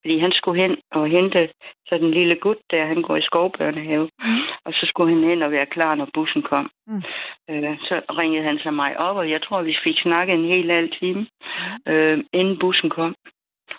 fordi 0.00 0.18
han 0.18 0.32
skulle 0.32 0.62
hen 0.62 0.76
og 0.90 1.08
hente 1.08 1.48
så 1.86 1.98
den 1.98 2.10
lille 2.10 2.36
gut 2.36 2.56
der, 2.70 2.86
han 2.86 3.02
går 3.02 3.16
i 3.16 3.22
skovbørnehave, 3.22 4.10
Mm. 4.18 4.40
og 4.64 4.72
så 4.72 4.86
skulle 4.86 5.14
han 5.14 5.24
hen 5.28 5.42
og 5.42 5.50
være 5.50 5.66
klar, 5.66 5.94
når 5.94 6.08
bussen 6.14 6.42
kom. 6.42 6.70
Mm. 6.86 7.02
Øh, 7.50 7.78
så 7.78 8.02
ringede 8.18 8.44
han 8.44 8.58
så 8.58 8.70
mig 8.70 8.98
op, 8.98 9.16
og 9.16 9.30
jeg 9.30 9.42
tror, 9.42 9.62
vi 9.62 9.76
fik 9.84 9.98
snakket 10.02 10.34
en 10.34 10.44
hel 10.44 10.70
halv 10.70 10.92
time, 10.98 11.26
øh, 11.88 12.24
inden 12.32 12.58
bussen 12.58 12.90
kom. 12.90 13.14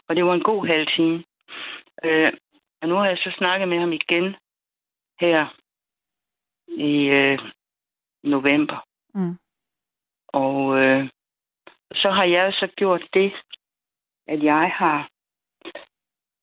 Og 0.07 0.15
det 0.15 0.25
var 0.25 0.33
en 0.33 0.43
god 0.43 0.67
halv 0.67 0.87
time. 0.87 1.23
Øh, 2.03 2.33
og 2.81 2.89
nu 2.89 2.95
har 2.95 3.05
jeg 3.05 3.17
så 3.17 3.31
snakket 3.37 3.67
med 3.67 3.79
ham 3.79 3.93
igen 3.93 4.35
her 5.19 5.45
i 6.67 7.05
øh, 7.05 7.39
november. 8.23 8.85
Mm. 9.15 9.37
Og 10.27 10.77
øh, 10.79 11.09
så 11.95 12.11
har 12.11 12.23
jeg 12.23 12.53
så 12.53 12.67
gjort 12.77 13.03
det, 13.13 13.33
at 14.27 14.43
jeg 14.43 14.71
har 14.75 15.09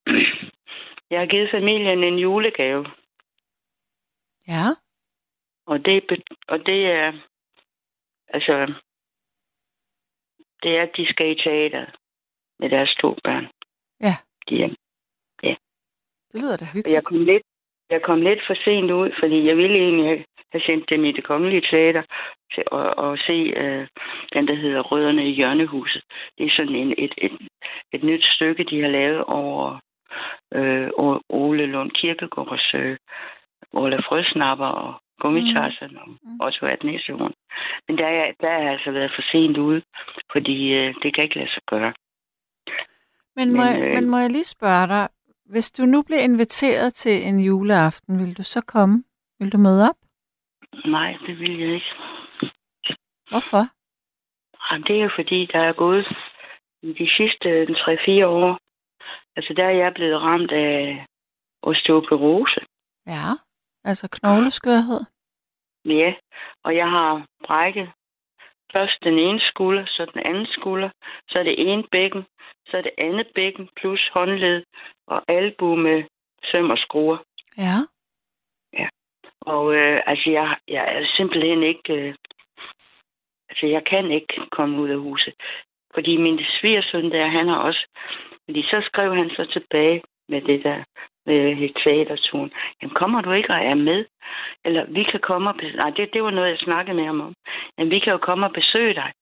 jeg 1.11 1.21
har 1.21 1.27
givet 1.27 1.51
familien 1.51 2.05
en 2.05 2.19
julegave. 2.19 2.87
Ja. 4.49 4.67
Og 5.67 5.85
det, 5.85 6.23
og 6.49 6.59
det 6.67 6.87
er 6.87 7.13
altså 8.29 8.75
det 10.63 10.77
er, 10.79 10.83
at 10.83 10.93
de 10.97 11.07
skal 11.13 11.31
i 11.31 11.43
teater 11.43 11.87
med 12.59 12.71
deres 12.71 12.95
to 13.01 13.17
børn. 13.25 13.47
Ja. 14.01 14.15
De 14.49 14.63
er 14.63 14.75
Det 16.33 16.41
lyder 16.43 16.57
da 16.57 16.65
hyggeligt. 16.65 16.95
Jeg 16.95 17.05
kom 17.05 17.25
lidt, 17.25 17.43
jeg 17.91 18.03
kom 18.03 18.21
lidt 18.23 18.41
for 18.47 18.55
sent 18.65 18.91
ud, 18.91 19.11
fordi 19.21 19.47
jeg 19.49 19.57
ville 19.57 19.77
egentlig 19.77 20.07
have- 20.07 20.25
have 20.53 20.63
sendt 20.67 20.91
dem 20.91 21.05
i 21.05 21.13
det 21.13 21.25
kongelige 21.25 21.67
teater 21.71 22.03
til 22.55 22.65
at, 22.73 22.89
at 23.05 23.19
se 23.27 23.33
øh, 23.63 23.87
den, 24.33 24.49
der 24.49 24.55
hedder 24.55 24.81
Rødderne 24.81 25.29
i 25.29 25.33
Hjørnehuset. 25.35 26.03
Det 26.39 26.47
er 26.47 26.51
sådan 26.57 26.75
en, 26.75 26.95
et, 26.99 27.15
et, 27.19 27.33
et 27.93 28.03
nyt 28.05 28.25
stykke, 28.25 28.65
de 28.65 28.81
har 28.81 28.89
lavet 28.89 29.25
over 29.25 29.79
øh, 30.55 30.89
Ole 31.29 31.67
Lund 31.67 31.91
Kirkegaards 31.91 32.75
øh, 32.75 32.97
Ola 33.73 33.97
Frøsnapper 33.97 34.67
og 34.67 34.95
Gummitarsen 35.21 35.97
og 35.99 36.09
Mm. 36.09 36.41
også 36.41 36.59
været 36.63 36.85
næsehorn. 36.85 37.33
Men 37.89 37.99
der 37.99 38.07
er, 38.07 38.33
der 38.41 38.49
er 38.49 38.71
altså 38.73 38.91
været 38.91 39.13
for 39.15 39.23
sent 39.33 39.59
ude, 39.59 39.83
fordi 40.33 40.73
øh, 40.73 40.95
det 41.03 41.15
kan 41.15 41.25
ikke 41.25 41.37
lade 41.39 41.51
sig 41.51 41.63
gøre. 41.67 41.93
Men 43.37 43.49
må, 43.57 43.63
Men, 43.63 43.67
jeg, 43.67 43.83
øh, 43.83 43.95
men 43.95 44.09
må 44.11 44.19
jeg 44.19 44.31
lige 44.31 44.45
spørge 44.45 44.87
dig, 44.89 45.09
hvis 45.47 45.71
du 45.71 45.83
nu 45.83 46.03
bliver 46.03 46.21
inviteret 46.23 46.95
til 46.95 47.27
en 47.29 47.41
juleaften, 47.41 48.19
vil 48.19 48.37
du 48.39 48.43
så 48.43 48.65
komme? 48.69 49.05
Vil 49.41 49.53
du 49.53 49.59
møde 49.59 49.83
op? 49.91 50.00
Nej, 50.85 51.19
det 51.27 51.39
vil 51.39 51.59
jeg 51.61 51.75
ikke. 51.75 51.93
Hvorfor? 53.31 53.63
Jamen, 54.65 54.87
det 54.87 54.97
er 54.97 55.05
jo 55.05 55.11
fordi, 55.15 55.47
der 55.47 55.59
er 55.59 55.73
gået 55.73 56.07
i 56.83 56.93
de 56.93 57.09
sidste 57.17 57.49
3-4 57.65 58.27
år, 58.27 58.59
altså 59.37 59.55
der 59.57 59.65
er 59.65 59.77
jeg 59.83 59.95
blevet 59.95 60.21
ramt 60.23 60.53
af 60.53 61.07
osteoporose. 61.63 62.61
Ja, 63.07 63.29
altså 63.85 64.09
knogleskørhed. 64.13 65.01
Ja, 65.85 66.15
og 66.65 66.77
jeg 66.77 66.91
har 66.91 67.27
brækket 67.47 67.93
først 68.73 68.97
den 69.03 69.19
ene 69.19 69.41
skulder, 69.41 69.87
så 69.87 70.11
den 70.15 70.23
anden 70.27 70.47
skulder, 70.47 70.91
så 71.29 71.39
er 71.39 71.43
det 71.43 71.71
ene 71.71 71.85
bækken, 71.91 72.23
så 72.67 72.77
er 72.77 72.83
det 72.83 72.93
andet 72.99 73.27
bækken, 73.35 73.69
plus 73.77 74.09
håndled 74.15 74.65
og 75.07 75.23
albu 75.29 75.77
med 75.77 76.05
søm 76.51 76.71
og 76.71 76.79
skruer. 76.79 77.19
Ja. 77.57 77.77
Og 79.41 79.75
øh, 79.75 80.03
altså, 80.07 80.31
jeg, 80.31 80.57
jeg 80.69 80.85
er 80.97 81.07
simpelthen 81.17 81.63
ikke... 81.63 81.93
Øh, 81.95 82.15
altså, 83.49 83.67
jeg 83.67 83.85
kan 83.85 84.11
ikke 84.11 84.35
komme 84.51 84.83
ud 84.83 84.89
af 84.89 84.99
huset. 84.99 85.35
Fordi 85.95 86.17
min 86.17 86.41
svigersøn 86.61 87.11
der, 87.11 87.27
han 87.27 87.49
har 87.49 87.59
også... 87.59 87.87
Fordi 88.45 88.63
så 88.63 88.81
skrev 88.85 89.15
han 89.15 89.31
så 89.31 89.45
tilbage 89.53 90.03
med 90.29 90.41
det 90.43 90.65
der 90.65 90.85
med 91.27 91.75
teaterturen. 91.83 92.53
Jamen, 92.83 92.95
kommer 92.95 93.21
du 93.21 93.33
ikke 93.33 93.51
og 93.51 93.65
er 93.65 93.75
med? 93.75 94.05
Eller 94.65 94.85
vi 94.85 95.03
kan 95.03 95.21
komme 95.21 95.51
og 95.51 95.57
besøge... 95.57 95.77
Nej, 95.77 95.91
det, 95.91 96.11
det 96.13 96.23
var 96.23 96.31
noget, 96.31 96.51
jeg 96.51 96.59
snakkede 96.59 96.97
med 96.97 97.05
ham 97.05 97.21
om. 97.21 97.35
Jamen, 97.79 97.91
vi 97.91 97.99
kan 97.99 98.13
jo 98.13 98.19
komme 98.19 98.47
og 98.47 98.53
besøge 98.53 98.95
dig. 98.95 99.13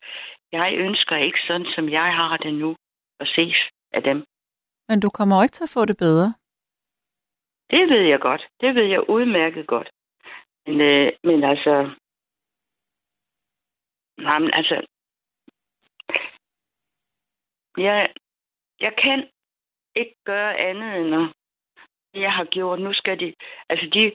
Jeg 0.52 0.74
ønsker 0.76 1.16
ikke 1.16 1.38
sådan, 1.46 1.66
som 1.74 1.88
jeg 1.88 2.14
har 2.16 2.36
det 2.36 2.54
nu, 2.54 2.76
at 3.20 3.28
ses 3.28 3.56
af 3.92 4.02
dem. 4.02 4.24
Men 4.88 5.00
du 5.00 5.08
kommer 5.10 5.42
ikke 5.42 5.52
til 5.52 5.64
at 5.64 5.74
få 5.74 5.84
det 5.84 5.96
bedre. 5.96 6.34
Det 7.70 7.88
ved 7.88 8.02
jeg 8.12 8.20
godt. 8.20 8.46
Det 8.60 8.74
ved 8.74 8.84
jeg 8.84 9.10
udmærket 9.10 9.66
godt. 9.66 9.90
Men, 10.68 10.80
øh, 10.80 11.12
men 11.24 11.44
altså... 11.44 11.74
Nej, 14.18 14.38
men 14.38 14.50
altså... 14.52 14.86
Jeg, 17.76 18.12
jeg 18.80 18.92
kan 19.02 19.28
ikke 19.96 20.16
gøre 20.24 20.58
andet 20.58 21.00
end 21.00 21.14
at 21.14 21.28
jeg 22.22 22.32
har 22.32 22.44
gjort. 22.44 22.80
Nu 22.80 22.92
skal 22.92 23.20
de... 23.20 23.34
Altså, 23.68 23.86
de, 23.94 24.12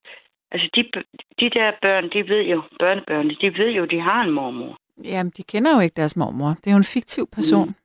altså 0.51 0.69
de, 0.75 0.81
de 1.39 1.49
der 1.49 1.71
børn, 1.81 2.09
de 2.09 2.29
ved 2.29 2.41
jo, 2.41 2.63
børnebørnene, 2.79 3.35
de 3.35 3.57
ved 3.57 3.69
jo, 3.69 3.85
de 3.85 3.99
har 3.99 4.21
en 4.21 4.31
mormor. 4.31 4.77
Jamen, 5.03 5.31
de 5.37 5.43
kender 5.43 5.75
jo 5.75 5.79
ikke 5.79 5.95
deres 5.95 6.17
mormor. 6.17 6.49
Det 6.49 6.67
er 6.67 6.71
jo 6.71 6.77
en 6.77 6.93
fiktiv 6.95 7.27
person. 7.27 7.67
Mm. 7.67 7.75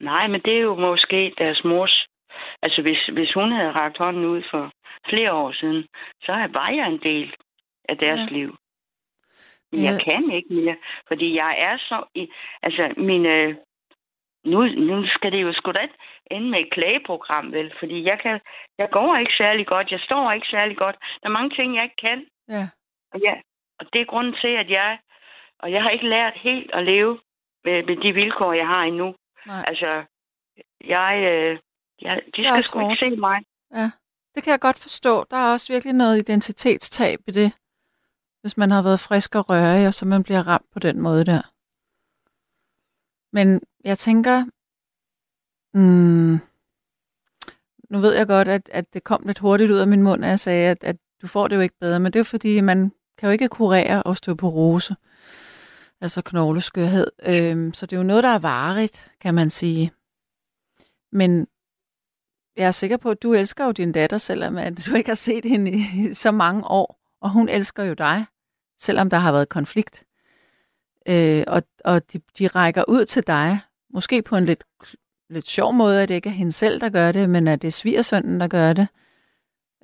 Nej, 0.00 0.26
men 0.26 0.40
det 0.40 0.56
er 0.56 0.60
jo 0.60 0.74
måske 0.74 1.34
deres 1.38 1.64
mors... 1.64 2.06
Altså, 2.64 2.82
hvis, 2.82 3.02
hvis 3.16 3.32
hun 3.34 3.52
havde 3.52 3.72
rakt 3.72 3.98
hånden 3.98 4.24
ud 4.24 4.42
for 4.50 4.70
flere 5.08 5.32
år 5.32 5.52
siden, 5.52 5.86
så 6.22 6.32
var 6.58 6.68
jeg 6.78 6.86
en 6.88 7.00
del 7.02 7.34
af 7.88 7.96
deres 7.98 8.20
Ja. 8.20 8.26
ja. 8.30 8.38
liv. 8.38 8.50
Men 9.72 9.80
Ja. 9.80 9.86
jeg 9.90 10.00
kan 10.04 10.30
ikke 10.30 10.54
mere, 10.54 10.76
fordi 11.08 11.34
jeg 11.36 11.52
er 11.58 11.76
så... 11.88 12.04
I, 12.14 12.28
altså, 12.62 12.94
mine... 12.96 13.56
Nu, 14.44 14.60
nu 14.66 15.06
skal 15.06 15.32
det 15.32 15.42
jo 15.42 15.52
sgu 15.52 15.72
da 15.72 15.78
ikke 15.80 15.94
ende 16.30 16.48
med 16.50 16.60
et 16.60 16.70
klageprogram, 16.72 17.52
vel? 17.52 17.72
Fordi 17.78 18.04
jeg, 18.04 18.18
kan, 18.20 18.40
jeg 18.78 18.90
går 18.90 19.16
ikke 19.16 19.32
særlig 19.36 19.66
godt, 19.66 19.90
jeg 19.90 20.00
står 20.00 20.32
ikke 20.32 20.46
særlig 20.46 20.76
godt. 20.76 20.96
Der 21.22 21.28
er 21.28 21.32
mange 21.38 21.50
ting, 21.56 21.76
jeg 21.76 21.84
ikke 21.84 21.96
kan. 21.96 22.26
Ja. 22.48 22.68
Og, 23.12 23.20
ja, 23.20 23.34
og 23.78 23.86
det 23.92 24.00
er 24.00 24.04
grunden 24.12 24.34
til, 24.40 24.48
at 24.48 24.70
jeg... 24.70 24.98
Og 25.58 25.72
jeg 25.72 25.82
har 25.82 25.90
ikke 25.90 26.08
lært 26.08 26.34
helt 26.36 26.70
at 26.74 26.84
leve 26.84 27.20
med, 27.64 27.82
med 27.82 27.96
de 27.96 28.12
vilkår, 28.12 28.52
jeg 28.52 28.66
har 28.66 28.82
endnu. 28.82 29.14
Nej. 29.46 29.64
Altså, 29.66 30.04
jeg... 30.84 31.12
Øh, 31.32 31.58
jeg 32.00 32.20
de 32.36 32.44
skal 32.44 32.62
sgu 32.62 32.90
ikke 32.90 33.00
se 33.00 33.16
mig. 33.16 33.44
Ja, 33.74 33.90
det 34.34 34.42
kan 34.42 34.50
jeg 34.50 34.60
godt 34.60 34.78
forstå. 34.78 35.24
Der 35.30 35.36
er 35.36 35.52
også 35.52 35.72
virkelig 35.72 35.94
noget 35.94 36.18
identitetstab 36.18 37.20
i 37.26 37.30
det, 37.30 37.52
hvis 38.40 38.56
man 38.56 38.70
har 38.70 38.82
været 38.82 39.00
frisk 39.00 39.34
og 39.34 39.50
rørig, 39.50 39.86
og 39.86 39.94
så 39.94 40.06
man 40.06 40.22
bliver 40.22 40.46
ramt 40.46 40.70
på 40.72 40.78
den 40.78 41.00
måde 41.00 41.24
der. 41.24 41.42
Men 43.32 43.60
jeg 43.84 43.98
tænker, 43.98 44.44
mm, 45.74 46.38
nu 47.90 47.98
ved 47.98 48.14
jeg 48.14 48.26
godt, 48.26 48.48
at, 48.48 48.70
at 48.72 48.94
det 48.94 49.04
kom 49.04 49.22
lidt 49.26 49.38
hurtigt 49.38 49.70
ud 49.70 49.78
af 49.78 49.88
min 49.88 50.02
mund, 50.02 50.24
at 50.24 50.30
jeg 50.30 50.38
sagde, 50.38 50.70
at, 50.70 50.84
at 50.84 50.96
du 51.22 51.26
får 51.26 51.48
det 51.48 51.56
jo 51.56 51.60
ikke 51.60 51.78
bedre, 51.80 52.00
men 52.00 52.12
det 52.12 52.16
er 52.16 52.20
jo 52.20 52.24
fordi, 52.24 52.60
man 52.60 52.92
kan 53.18 53.26
jo 53.26 53.32
ikke 53.32 53.48
kurere 53.48 54.02
osteoporose, 54.02 54.96
altså 56.00 56.22
knogleskørhed. 56.22 57.06
Øhm, 57.26 57.74
så 57.74 57.86
det 57.86 57.96
er 57.96 58.00
jo 58.00 58.06
noget, 58.06 58.22
der 58.22 58.28
er 58.28 58.38
varigt, 58.38 59.12
kan 59.20 59.34
man 59.34 59.50
sige. 59.50 59.92
Men 61.12 61.46
jeg 62.56 62.66
er 62.66 62.70
sikker 62.70 62.96
på, 62.96 63.10
at 63.10 63.22
du 63.22 63.32
elsker 63.32 63.64
jo 63.64 63.72
din 63.72 63.92
datter, 63.92 64.16
selvom 64.16 64.56
at 64.56 64.86
du 64.86 64.96
ikke 64.96 65.10
har 65.10 65.14
set 65.14 65.44
hende 65.44 65.70
i 65.70 66.12
så 66.12 66.30
mange 66.30 66.64
år. 66.70 67.00
Og 67.20 67.30
hun 67.30 67.48
elsker 67.48 67.84
jo 67.84 67.94
dig, 67.94 68.24
selvom 68.78 69.10
der 69.10 69.16
har 69.16 69.32
været 69.32 69.48
konflikt. 69.48 70.04
Øh, 71.08 71.42
og 71.46 71.62
og 71.84 72.12
de, 72.12 72.20
de 72.38 72.46
rækker 72.46 72.84
ud 72.88 73.04
til 73.04 73.26
dig, 73.26 73.58
måske 73.90 74.22
på 74.22 74.36
en 74.36 74.44
lidt, 74.44 74.64
lidt 75.30 75.48
sjov 75.48 75.72
måde, 75.72 76.02
at 76.02 76.08
det 76.08 76.14
ikke 76.14 76.28
er 76.28 76.32
hende 76.32 76.52
selv, 76.52 76.80
der 76.80 76.88
gør 76.88 77.12
det, 77.12 77.30
men 77.30 77.48
at 77.48 77.62
det 77.62 77.68
er 77.68 77.72
svigersønnen, 77.72 78.40
der 78.40 78.48
gør 78.48 78.72
det. 78.72 78.88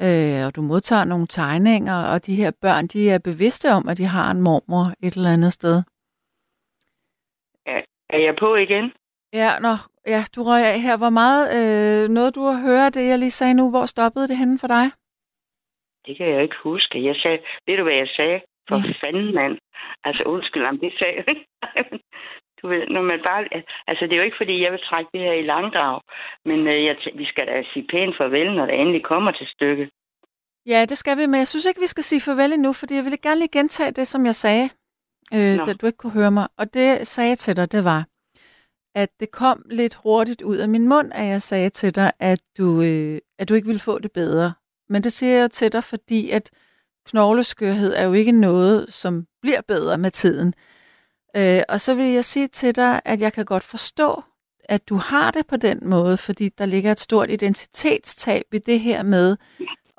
Øh, 0.02 0.46
og 0.46 0.56
du 0.56 0.62
modtager 0.62 1.04
nogle 1.04 1.26
tegninger, 1.26 1.94
og 1.94 2.26
de 2.26 2.34
her 2.34 2.50
børn, 2.60 2.86
de 2.86 3.10
er 3.10 3.18
bevidste 3.18 3.72
om, 3.72 3.88
at 3.88 3.98
de 3.98 4.04
har 4.04 4.30
en 4.30 4.40
mormor 4.40 4.92
et 5.02 5.14
eller 5.14 5.32
andet 5.32 5.52
sted. 5.52 5.82
Er 8.10 8.18
jeg 8.18 8.34
på 8.40 8.56
igen? 8.56 8.92
Ja, 9.32 9.50
nå, 9.58 9.72
ja, 10.06 10.20
du 10.36 10.42
røg 10.42 10.62
af 10.66 10.80
her. 10.80 10.96
Hvor 10.96 11.10
meget 11.10 11.44
øh, 11.58 12.08
noget 12.08 12.34
du 12.34 12.42
har 12.42 12.60
hørt 12.68 12.94
det, 12.94 13.08
jeg 13.08 13.18
lige 13.18 13.30
sagde 13.30 13.54
nu? 13.54 13.70
Hvor 13.70 13.86
stoppede 13.86 14.28
det 14.28 14.36
henne 14.36 14.58
for 14.58 14.66
dig? 14.66 14.86
Det 16.06 16.16
kan 16.16 16.26
jeg 16.34 16.42
ikke 16.42 16.56
huske. 16.62 17.04
Jeg 17.08 17.16
sagde, 17.22 17.38
ved 17.66 17.76
du, 17.76 17.82
hvad 17.82 17.92
jeg 18.04 18.08
sagde? 18.16 18.40
For 18.68 18.76
Ja. 18.76 18.92
fanden, 19.02 19.34
mand. 19.34 19.58
Altså, 20.04 20.22
undskyld, 20.26 20.64
om 20.66 20.78
det 20.78 20.92
sagde. 20.98 21.22
Du 22.62 22.68
ved, 22.68 22.86
når 22.86 23.02
man 23.02 23.20
bare... 23.24 23.42
Altså, 23.86 24.04
det 24.04 24.12
er 24.12 24.16
jo 24.16 24.22
ikke, 24.22 24.36
fordi 24.40 24.62
jeg 24.64 24.72
vil 24.72 24.80
trække 24.90 25.10
det 25.14 25.20
her 25.20 25.32
i 25.32 25.42
langdrag, 25.42 26.00
men 26.44 26.58
øh, 26.68 26.84
jeg 26.84 26.96
vi 27.14 27.24
skal 27.24 27.46
da 27.46 27.62
sige 27.72 27.86
pænt 27.90 28.16
farvel, 28.18 28.54
når 28.56 28.66
det 28.66 28.80
endelig 28.80 29.04
kommer 29.04 29.30
til 29.32 29.46
stykket. 29.46 29.88
Ja, 30.66 30.84
det 30.88 30.98
skal 30.98 31.18
vi, 31.18 31.26
men 31.26 31.38
jeg 31.38 31.48
synes 31.48 31.66
ikke, 31.66 31.80
vi 31.80 31.86
skal 31.86 32.04
sige 32.04 32.20
farvel 32.20 32.52
endnu, 32.52 32.72
fordi 32.72 32.94
jeg 32.94 33.04
ville 33.04 33.18
gerne 33.22 33.40
lige 33.40 33.58
gentage 33.58 33.90
det, 33.92 34.06
som 34.06 34.26
jeg 34.26 34.34
sagde, 34.34 34.64
øh, 35.34 35.56
Nå. 35.58 35.64
da 35.64 35.72
du 35.72 35.86
ikke 35.86 35.98
kunne 35.98 36.12
høre 36.20 36.30
mig. 36.30 36.48
Og 36.58 36.74
det, 36.74 36.86
jeg 36.86 37.06
sagde 37.06 37.36
til 37.36 37.56
dig, 37.56 37.72
det 37.72 37.84
var, 37.84 38.04
at 38.94 39.10
det 39.20 39.30
kom 39.30 39.66
lidt 39.70 39.94
hurtigt 39.94 40.42
ud 40.42 40.56
af 40.56 40.68
min 40.68 40.88
mund, 40.88 41.12
at 41.14 41.26
jeg 41.26 41.42
sagde 41.42 41.70
til 41.70 41.94
dig, 41.94 42.12
at 42.18 42.40
du, 42.58 42.82
øh, 42.82 43.18
at 43.38 43.48
du 43.48 43.54
ikke 43.54 43.66
ville 43.66 43.80
få 43.80 43.98
det 43.98 44.12
bedre. 44.12 44.52
Men 44.88 45.04
det 45.04 45.12
siger 45.12 45.38
jeg 45.38 45.50
til 45.50 45.72
dig, 45.72 45.84
fordi 45.84 46.30
at 46.30 46.50
knogleskørhed 47.06 47.94
er 47.94 48.04
jo 48.04 48.12
ikke 48.12 48.32
noget, 48.32 48.92
som 48.92 49.26
bliver 49.42 49.60
bedre 49.68 49.98
med 49.98 50.10
tiden. 50.10 50.54
Øh, 51.36 51.62
og 51.68 51.80
så 51.80 51.94
vil 51.94 52.06
jeg 52.06 52.24
sige 52.24 52.46
til 52.46 52.76
dig, 52.76 53.00
at 53.04 53.20
jeg 53.20 53.32
kan 53.32 53.44
godt 53.44 53.64
forstå, 53.64 54.22
at 54.64 54.88
du 54.88 54.94
har 54.94 55.30
det 55.30 55.46
på 55.46 55.56
den 55.56 55.88
måde, 55.88 56.16
fordi 56.16 56.48
der 56.48 56.66
ligger 56.66 56.92
et 56.92 57.00
stort 57.00 57.30
identitetstab 57.30 58.44
i 58.52 58.58
det 58.58 58.80
her 58.80 59.02
med 59.02 59.36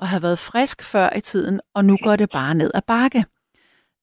at 0.02 0.08
have 0.08 0.22
været 0.22 0.39
frisk 0.39 0.84
før 0.84 1.10
i 1.16 1.22
tiden, 1.22 1.62
og 1.74 1.86
nu 1.86 1.98
går 2.04 2.16
det 2.16 2.30
bare 2.30 2.56
ned 2.56 2.72
ad 2.74 2.82
bakke. 2.88 3.26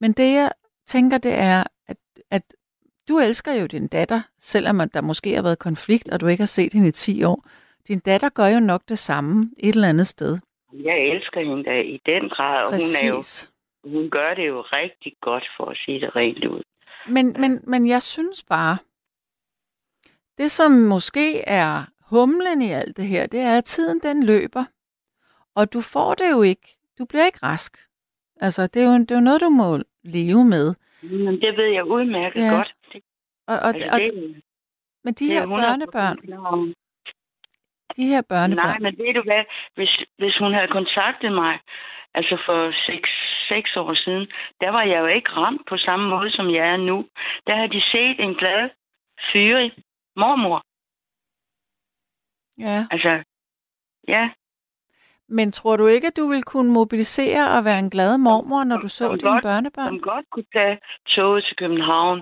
Men 0.00 0.12
det 0.12 0.32
jeg 0.32 0.52
tænker, 0.86 1.18
det 1.18 1.34
er, 1.34 1.64
at, 1.88 1.96
at 2.30 2.42
du 3.08 3.18
elsker 3.18 3.52
jo 3.52 3.66
din 3.66 3.86
datter, 3.88 4.20
selvom 4.38 4.88
der 4.94 5.00
måske 5.00 5.34
har 5.34 5.42
været 5.42 5.58
konflikt, 5.58 6.08
og 6.10 6.20
du 6.20 6.26
ikke 6.26 6.40
har 6.40 6.46
set 6.46 6.72
hende 6.72 6.88
i 6.88 6.90
10 6.90 7.24
år. 7.24 7.44
Din 7.88 7.98
datter 7.98 8.28
gør 8.28 8.46
jo 8.46 8.60
nok 8.60 8.82
det 8.88 8.98
samme 8.98 9.50
et 9.58 9.74
eller 9.74 9.88
andet 9.88 10.06
sted. 10.06 10.38
Jeg 10.72 10.98
elsker 10.98 11.40
hende 11.40 11.64
da 11.64 11.80
i 11.80 12.00
den 12.06 12.28
grad, 12.28 12.64
og 12.64 12.70
hun, 12.70 12.94
er 13.02 13.08
jo, 13.08 13.22
hun 13.98 14.10
gør 14.10 14.34
det 14.34 14.46
jo 14.48 14.60
rigtig 14.60 15.12
godt, 15.20 15.44
for 15.56 15.64
at 15.70 15.76
sige 15.84 16.00
det 16.00 16.16
rent 16.16 16.44
ud. 16.44 16.62
Men, 17.08 17.36
men, 17.40 17.60
men 17.66 17.88
jeg 17.88 18.02
synes 18.02 18.42
bare, 18.42 18.76
det 20.38 20.50
som 20.50 20.70
måske 20.72 21.40
er 21.40 21.84
humlen 22.10 22.62
i 22.62 22.70
alt 22.70 22.96
det 22.96 23.04
her, 23.04 23.26
det 23.26 23.40
er, 23.40 23.58
at 23.58 23.64
tiden 23.64 24.00
den 24.02 24.26
løber. 24.26 24.64
Og 25.54 25.72
du 25.72 25.80
får 25.80 26.14
det 26.14 26.30
jo 26.30 26.42
ikke. 26.42 26.76
Du 26.98 27.04
bliver 27.04 27.26
ikke 27.26 27.38
rask. 27.42 27.78
Altså, 28.40 28.66
det 28.66 28.82
er 28.82 28.86
jo, 28.86 28.98
det 28.98 29.10
er 29.10 29.14
jo 29.14 29.20
noget, 29.20 29.40
du 29.40 29.48
må 29.48 29.78
leve 30.04 30.44
med. 30.44 30.74
Men 31.02 31.40
det 31.40 31.56
ved 31.56 31.64
jeg 31.74 31.84
udmærket 31.84 32.40
Ja. 32.40 32.56
godt. 32.56 32.74
Og, 33.50 33.56
og, 33.66 33.68
altså, 33.68 33.88
og, 33.92 33.98
det, 34.00 34.42
men 35.04 35.14
de 35.14 35.24
er 35.36 35.40
her 35.40 35.46
100% 35.46 35.48
børnebørn, 35.48 36.16
de 37.96 38.06
her 38.12 38.22
børnebørn, 38.32 38.66
Nej, 38.66 38.78
men 38.78 38.98
ved 38.98 39.14
du 39.14 39.22
hvad? 39.22 39.44
Hvis, 39.74 39.92
hvis 40.18 40.36
hun 40.42 40.52
havde 40.54 40.68
kontaktet 40.68 41.32
mig, 41.32 41.58
altså 42.14 42.34
for 42.46 42.58
seks, 42.86 43.08
seks 43.48 43.76
år 43.76 43.94
siden, 43.94 44.26
der 44.60 44.70
var 44.70 44.82
jeg 44.82 44.98
jo 45.00 45.06
ikke 45.06 45.30
ramt 45.30 45.62
på 45.68 45.76
samme 45.76 46.08
måde, 46.10 46.30
som 46.30 46.46
jeg 46.54 46.68
er 46.68 46.76
nu. 46.76 47.06
Der 47.46 47.54
havde 47.56 47.70
de 47.76 47.82
set 47.92 48.16
en 48.20 48.34
glad, 48.34 48.70
fyrig 49.32 49.72
mormor. 50.16 50.58
ja. 52.58 52.86
Altså, 52.90 53.22
ja, 54.08 54.30
Men 55.28 55.52
tror 55.52 55.76
du 55.76 55.86
ikke, 55.86 56.06
at 56.06 56.16
du 56.16 56.28
vil 56.28 56.42
kunne 56.42 56.72
mobilisere 56.72 57.44
og 57.58 57.64
være 57.64 57.78
en 57.78 57.90
glad 57.90 58.18
mormor, 58.18 58.64
når 58.64 58.76
du 58.76 58.88
så 58.88 59.04
som 59.08 59.18
dine 59.18 59.30
godt- 59.30 59.42
børnebørn? 59.44 59.88
som 59.88 60.00
godt 60.00 60.26
kunne 60.30 60.50
tage 60.52 60.78
toget 61.06 61.44
til 61.44 61.56
København. 61.56 62.18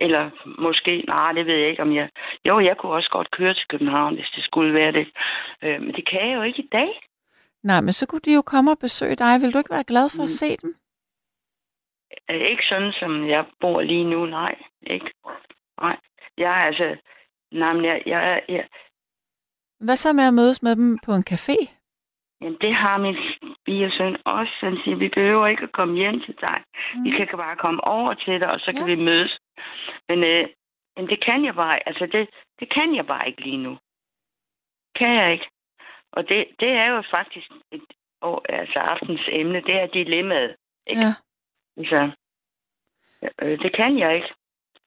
Eller 0.00 0.30
måske, 0.58 1.04
nej, 1.08 1.32
det 1.32 1.46
ved 1.46 1.54
jeg 1.54 1.68
ikke, 1.70 1.82
om 1.82 1.94
jeg... 1.94 2.08
Jo, 2.44 2.60
jeg 2.60 2.76
kunne 2.76 2.92
også 2.92 3.10
godt 3.10 3.30
køre 3.30 3.54
til 3.54 3.66
København, 3.68 4.14
hvis 4.14 4.30
det 4.36 4.44
skulle 4.44 4.74
være 4.74 4.92
det. 4.92 5.06
Øh, 5.62 5.80
men 5.82 5.94
det 5.94 6.08
kan 6.10 6.28
jeg 6.28 6.36
jo 6.36 6.42
ikke 6.42 6.62
i 6.62 6.68
dag. 6.72 7.00
Nej, 7.62 7.80
men 7.80 7.92
så 7.92 8.06
kunne 8.06 8.20
de 8.24 8.34
jo 8.34 8.42
komme 8.42 8.70
og 8.70 8.78
besøge 8.78 9.16
dig. 9.16 9.40
Vil 9.40 9.52
du 9.52 9.58
ikke 9.58 9.70
være 9.74 9.84
glad 9.92 10.06
for 10.16 10.22
at 10.22 10.32
Mm. 10.32 10.38
se 10.40 10.56
dem? 10.56 10.74
Ikke 12.28 12.62
sådan, 12.68 12.92
som 12.92 13.28
jeg 13.28 13.44
bor 13.60 13.80
lige 13.82 14.04
nu, 14.04 14.26
nej. 14.26 14.54
Ikke. 14.82 15.10
Nej. 15.80 15.96
Jeg 16.38 16.50
er 16.60 16.64
altså... 16.66 16.96
Nej, 17.52 17.72
men 17.72 17.84
jeg, 17.84 18.02
jeg, 18.06 18.42
jeg, 18.48 18.68
Hvad 19.80 19.96
så 19.96 20.12
med 20.12 20.24
at 20.24 20.34
mødes 20.34 20.62
med 20.62 20.76
dem 20.76 20.98
på 21.06 21.12
en 21.12 21.24
café? 21.30 21.56
jamen, 22.40 22.58
det 22.60 22.74
har 22.74 22.98
min 22.98 23.16
svigersøn 23.64 24.16
også. 24.24 24.52
Han 24.60 24.76
siger, 24.84 24.96
vi 24.96 25.08
behøver 25.08 25.46
ikke 25.46 25.62
at 25.62 25.72
komme 25.72 25.94
hjem 25.96 26.20
til 26.20 26.34
dig. 26.40 26.62
Mm. 26.94 27.04
Vi 27.04 27.10
kan 27.10 27.28
bare 27.36 27.56
komme 27.56 27.84
over 27.84 28.14
til 28.14 28.40
dig, 28.40 28.50
og 28.50 28.60
så 28.60 28.72
kan 28.72 28.88
Ja. 28.88 28.94
vi 28.94 29.04
mødes. 29.04 29.38
Men, 30.08 30.24
øh, 30.24 30.48
men 30.96 31.08
det 31.08 31.24
kan 31.24 31.44
jeg 31.44 31.54
bare, 31.54 31.88
altså 31.88 32.06
det, 32.06 32.28
det 32.60 32.74
kan 32.74 32.94
jeg 32.94 33.06
bare 33.06 33.28
ikke 33.28 33.40
lige 33.40 33.62
nu. 33.66 33.78
Kan 34.98 35.14
jeg 35.14 35.32
ikke. 35.32 35.48
Og 36.12 36.28
det, 36.28 36.46
det 36.60 36.68
er 36.68 36.86
jo 36.86 37.02
faktisk 37.10 37.50
et, 37.72 37.82
og, 38.20 38.44
altså 38.48 38.78
aftens 38.78 39.20
emne, 39.28 39.60
det 39.60 39.74
er 39.74 39.86
dilemmaet. 39.86 40.56
Ikke? 40.86 41.02
Ja. 41.02 41.12
Altså, 41.76 42.10
øh, 43.42 43.58
det 43.58 43.76
kan 43.76 43.98
jeg 43.98 44.14
ikke. 44.14 44.28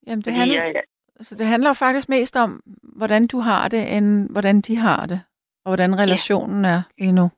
Jamen, 0.08 0.22
det 0.22 0.34
handler, 0.34 0.64
jeg, 0.64 0.84
så 1.20 1.36
det 1.36 1.46
handler 1.48 1.74
faktisk 1.74 2.10
mest 2.10 2.38
om, 2.38 2.62
hvordan 2.96 3.28
du 3.28 3.40
har 3.40 3.68
det, 3.68 3.98
end 3.98 4.30
hvordan 4.32 4.62
de 4.62 4.76
har 4.76 5.06
det. 5.06 5.20
Og 5.66 5.70
hvordan 5.70 6.00
relationen 6.00 6.66
er 6.66 6.82
lige 6.98 7.12
nu. 7.12 7.30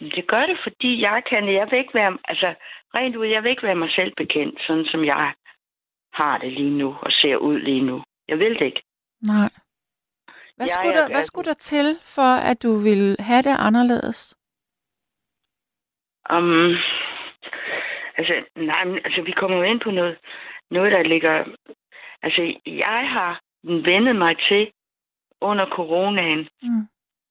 Det 0.00 0.26
gør 0.28 0.46
det, 0.46 0.58
fordi 0.62 1.02
jeg 1.02 1.22
kan, 1.30 1.54
jeg 1.54 1.68
vil 1.70 1.78
ikke 1.78 1.94
være, 1.94 2.18
altså 2.24 2.54
rent 2.94 3.16
ud, 3.16 3.26
jeg 3.26 3.42
vil 3.42 3.50
ikke 3.50 3.62
være 3.62 3.82
mig 3.84 3.90
selv 3.90 4.12
bekendt, 4.16 4.60
sådan 4.66 4.84
som 4.84 5.04
jeg 5.04 5.34
har 6.20 6.38
det 6.38 6.52
lige 6.52 6.70
nu 6.78 6.88
og 7.02 7.12
ser 7.12 7.36
ud 7.36 7.58
lige 7.58 7.80
nu. 7.80 8.04
Jeg 8.28 8.38
vil 8.38 8.54
det 8.58 8.66
ikke. 8.66 8.82
Nej. 9.22 9.50
Hvad, 10.56 10.66
Jeg 10.66 10.70
skulle 10.70 10.94
er- 10.94 11.00
der, 11.00 11.06
hvad 11.06 11.16
jeg- 11.16 11.24
skulle 11.24 11.48
der 11.48 11.54
til, 11.72 11.98
for 12.16 12.30
at 12.50 12.62
du 12.62 12.72
ville 12.86 13.16
have 13.20 13.42
det 13.42 13.56
anderledes? 13.68 14.36
Um, 16.36 16.74
altså, 18.18 18.34
nej, 18.56 18.84
men, 18.84 18.98
altså, 19.04 19.22
vi 19.22 19.32
kommer 19.32 19.56
jo 19.56 19.62
ind 19.62 19.80
på 19.80 19.90
noget, 19.90 20.18
noget, 20.70 20.92
der 20.92 21.02
ligger... 21.02 21.44
Altså, 22.22 22.42
jeg 22.66 23.08
har 23.16 23.40
vendet 23.62 24.16
mig 24.16 24.36
til 24.48 24.70
under 25.40 25.66
coronaen 25.66 26.48
Mm. 26.62 26.86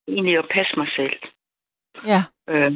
egentlig 0.07 0.38
at 0.38 0.49
passe 0.53 0.73
mig 0.77 0.88
selv. 0.95 1.19
Ja, 2.05 2.21
Øh, 2.49 2.73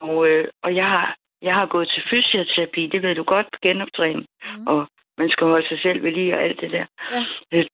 og, 0.00 0.28
øh, 0.28 0.48
og 0.62 0.74
jeg 0.76 0.86
har, 0.88 1.16
jeg 1.42 1.54
har 1.54 1.66
gået 1.66 1.88
til 1.88 2.02
fysioterapi, 2.10 2.86
det 2.86 3.02
ved 3.02 3.14
du 3.14 3.22
godt 3.24 3.46
på 3.52 3.58
genoptræning. 3.62 4.26
Mm. 4.58 4.66
Og 4.66 4.88
man 5.18 5.28
skal 5.30 5.46
holde 5.46 5.68
sig 5.68 5.78
selv 5.82 6.02
ved 6.02 6.12
lige 6.12 6.34
og 6.34 6.42
alt 6.42 6.60
det 6.60 6.70
der. 6.70 6.86
Ja. 7.12 7.24
Øh, 7.52 7.66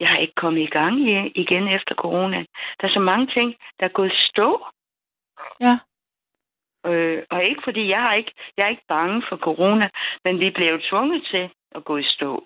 Jeg 0.00 0.08
har 0.08 0.18
ikke 0.18 0.34
kommet 0.34 0.60
i 0.62 0.66
gang 0.78 0.94
igen 1.36 1.68
efter 1.68 1.94
corona. 1.94 2.38
Der 2.80 2.86
er 2.88 2.92
så 2.92 3.00
mange 3.00 3.26
ting, 3.26 3.54
der 3.80 3.84
er 3.86 3.90
gået 4.00 4.12
stå. 4.30 4.66
ja. 5.60 5.78
Øh, 6.86 7.22
og 7.30 7.44
ikke 7.44 7.60
fordi 7.64 7.88
jeg 7.88 8.02
er 8.10 8.12
ikke, 8.14 8.32
jeg 8.56 8.64
er 8.64 8.68
ikke 8.68 8.84
bange 8.88 9.22
for 9.28 9.36
corona, 9.36 9.88
men 10.24 10.40
vi 10.40 10.50
blev 10.50 10.80
tvunget 10.90 11.22
til 11.30 11.50
at 11.74 11.84
gå 11.84 11.96
i 11.96 12.02
stå. 12.04 12.44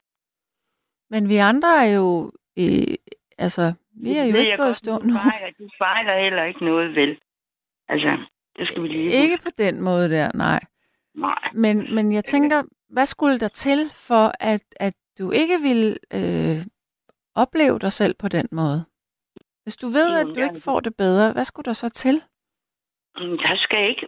Men 1.10 1.28
vi 1.28 1.36
andre 1.36 1.68
er 1.86 1.94
jo... 1.96 2.32
Øh, 2.58 2.94
altså, 3.38 3.72
vi 4.02 4.10
er 4.16 4.24
jo 4.24 4.36
ikke 4.36 4.56
gået 4.56 4.70
i 4.70 4.74
stå 4.84 4.92
nu. 4.98 5.12
fejler, 5.30 5.50
du 5.58 5.68
fejler 5.78 6.18
heller 6.24 6.44
ikke 6.44 6.64
noget, 6.64 6.94
vel? 6.94 7.18
Altså, 7.88 8.18
det 8.56 8.68
skal 8.68 8.82
vi 8.82 8.88
lige 8.88 9.10
Ikke 9.22 9.38
på 9.42 9.50
den 9.58 9.80
måde 9.80 10.10
der, 10.10 10.30
nej. 10.34 10.60
Nej. 11.14 11.48
Men, 11.52 11.94
men 11.94 12.12
jeg 12.12 12.24
tænker, 12.24 12.62
hvad 12.94 13.06
skulle 13.06 13.38
der 13.44 13.48
til 13.48 13.80
for, 14.08 14.24
at, 14.52 14.64
at 14.86 14.94
du 15.18 15.30
ikke 15.30 15.58
ville 15.68 15.90
øh, 16.18 16.58
opleve 17.34 17.78
dig 17.78 17.92
selv 17.92 18.14
på 18.22 18.28
den 18.28 18.48
måde? 18.52 18.80
Hvis 19.62 19.76
du 19.76 19.88
ved, 19.88 20.08
at 20.20 20.26
du 20.36 20.40
ikke 20.48 20.60
får 20.64 20.80
det 20.80 20.96
bedre, 20.96 21.32
hvad 21.32 21.44
skulle 21.44 21.64
der 21.70 21.72
så 21.72 21.88
til? 21.88 22.22
Jeg 23.48 23.56
skal 23.64 23.88
ikke... 23.90 24.06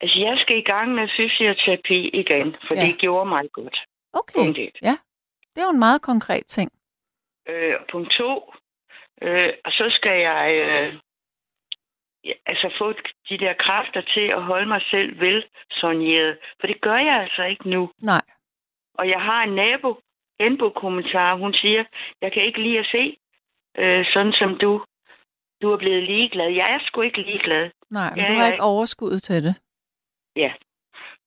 Altså, 0.00 0.18
jeg 0.18 0.38
skal 0.42 0.56
i 0.58 0.66
gang 0.72 0.94
med 0.94 1.08
fysioterapi 1.16 2.08
igen, 2.22 2.56
for 2.66 2.74
Ja. 2.74 2.80
ja. 2.80 2.86
det 2.86 2.98
gjorde 2.98 3.28
mig 3.28 3.44
godt. 3.52 3.76
Okay, 4.12 4.38
Punkt 4.38 4.58
et. 4.58 4.76
det 5.52 5.60
er 5.62 5.66
jo 5.68 5.70
en 5.70 5.78
meget 5.78 6.02
konkret 6.02 6.46
ting. 6.46 6.70
Øh, 7.48 7.74
punkt 7.92 8.10
to. 8.18 8.52
Øh, 9.22 9.52
og 9.64 9.72
så 9.72 9.86
skal 9.98 10.20
jeg 10.20 10.44
øh, 10.54 10.94
ja, 10.94 10.98
altså 12.46 12.74
få 12.78 12.92
de 13.28 13.38
der 13.38 13.52
kræfter 13.58 14.00
til 14.14 14.26
at 14.36 14.42
holde 14.42 14.66
mig 14.68 14.82
selv 14.90 15.20
vel 15.20 15.44
sonjeret. 15.70 16.38
For 16.60 16.66
det 16.66 16.80
gør 16.80 16.96
jeg 16.96 17.16
altså 17.22 17.42
ikke 17.42 17.70
nu. 17.70 17.90
Nej, 18.02 18.22
Og 18.94 19.08
jeg 19.08 19.20
har 19.20 19.42
en 19.42 19.54
nabo, 19.54 20.00
genbo-kommentar. 20.40 21.34
Hun 21.36 21.54
siger, 21.54 21.84
jeg 22.22 22.32
kan 22.32 22.42
ikke 22.44 22.62
lide 22.62 22.78
at 22.78 22.86
se, 22.86 23.16
øh, 23.78 24.06
sådan 24.12 24.32
som 24.32 24.58
du. 24.58 24.84
Du 25.62 25.72
er 25.72 25.76
blevet 25.78 26.02
ligeglad. 26.02 26.50
Jeg 26.50 26.72
er 26.74 26.78
sgu 26.86 27.00
ikke 27.02 27.22
ligeglad. 27.22 27.70
nej, 27.90 28.10
men 28.10 28.18
Ja, 28.24 28.28
du 28.28 28.32
har 28.38 28.46
ja. 28.46 28.52
ikke 28.52 28.62
overskud 28.64 29.18
til 29.18 29.42
det. 29.44 29.54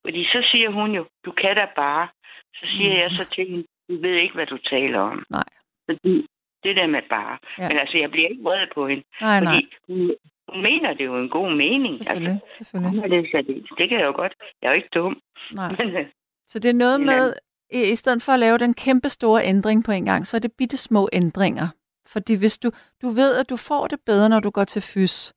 Fordi 0.05 0.23
så 0.25 0.47
siger 0.51 0.69
hun 0.69 0.91
jo, 0.91 1.05
du 1.25 1.31
kan 1.31 1.55
da 1.55 1.67
bare. 1.75 2.07
Så 2.55 2.65
siger 2.77 2.93
Mm. 2.93 2.99
jeg 2.99 3.11
så 3.11 3.29
til 3.35 3.47
hende, 3.49 3.65
du 3.89 4.01
ved 4.01 4.15
ikke, 4.15 4.33
hvad 4.35 4.45
du 4.45 4.57
taler 4.57 4.99
om. 4.99 5.25
Nej. 5.29 5.43
Fordi 5.89 6.27
det 6.63 6.75
der 6.75 6.87
med 6.87 7.01
bare. 7.09 7.37
Ja. 7.57 7.63
Ja. 7.63 7.67
Men 7.69 7.77
altså, 7.79 7.97
jeg 7.97 8.11
bliver 8.11 8.29
ikke 8.29 8.43
vred 8.43 8.67
på 8.73 8.87
hende. 8.87 9.03
Nej, 9.21 9.39
nej, 9.39 9.53
Fordi 9.53 9.73
hun, 9.87 10.15
hun 10.54 10.62
mener 10.64 10.89
det 10.93 11.02
er 11.02 11.06
jo 11.06 11.18
en 11.18 11.30
god 11.30 11.49
mening. 11.56 11.93
selvfølgelig, 11.93 12.39
selvfølgelig. 12.58 13.04
Altså, 13.04 13.16
det, 13.16 13.28
så 13.32 13.38
det, 13.47 13.78
det 13.78 13.89
kan 13.89 13.99
jeg 13.99 14.06
jo 14.06 14.16
godt. 14.16 14.34
Jeg 14.62 14.68
er 14.68 14.72
jo 14.72 14.76
ikke 14.76 14.89
dum. 14.93 15.18
Nej. 15.56 15.76
Men, 15.80 15.88
øh, 15.97 16.06
Så 16.47 16.60
det 16.60 16.70
er 16.70 16.74
noget 16.74 16.99
Men- 16.99 17.08
med, 17.08 17.34
i, 17.72 17.91
i 17.91 17.95
stedet 17.95 18.24
for 18.24 18.32
at 18.32 18.39
lave 18.39 18.58
den 18.58 18.74
kæmpe 18.74 19.10
store 19.10 19.45
ændring 19.45 19.84
på 19.86 19.91
en 19.91 20.06
gang, 20.06 20.28
så 20.28 20.38
er 20.38 20.41
det 20.41 20.52
bitte 20.58 20.78
små 20.78 21.10
ændringer. 21.14 21.68
Fordi 22.14 22.34
hvis 22.39 22.58
du, 22.58 22.70
du 23.02 23.08
ved, 23.08 23.36
at 23.36 23.49
du 23.49 23.58
får 23.58 23.88
det 23.88 23.99
bedre, 24.06 24.30
når 24.30 24.39
du 24.39 24.49
går 24.49 24.64
til 24.64 24.82
fys, 24.82 25.34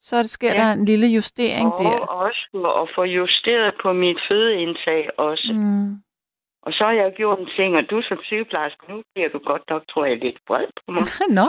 så 0.00 0.16
er 0.16 0.22
det, 0.22 0.30
sker 0.30 0.52
Ja. 0.52 0.60
der 0.60 0.72
en 0.72 0.84
lille 0.84 1.06
justering 1.06 1.72
og 1.72 1.78
der. 1.84 1.98
også 2.06 2.48
for 2.52 2.82
at 2.82 2.88
få 2.94 3.02
justeret 3.04 3.74
på 3.82 3.92
mit 3.92 4.18
fødeindtag 4.28 5.08
også. 5.18 5.52
Mm. 5.54 5.90
Og 6.68 6.74
så 6.74 6.84
har 6.84 6.92
jeg 6.92 7.12
gjort 7.16 7.38
en 7.38 7.50
ting, 7.56 7.76
og 7.76 7.90
du 7.90 8.02
som 8.02 8.18
sygeplejerske, 8.22 8.82
nu 8.92 9.02
bliver 9.14 9.28
du 9.28 9.38
godt 9.38 9.62
nok, 9.70 9.82
tror 9.90 10.04
jeg, 10.04 10.18
lidt 10.18 10.38
vred 10.48 10.66
på 10.76 10.92
mig. 10.92 11.02
Nå, 11.38 11.46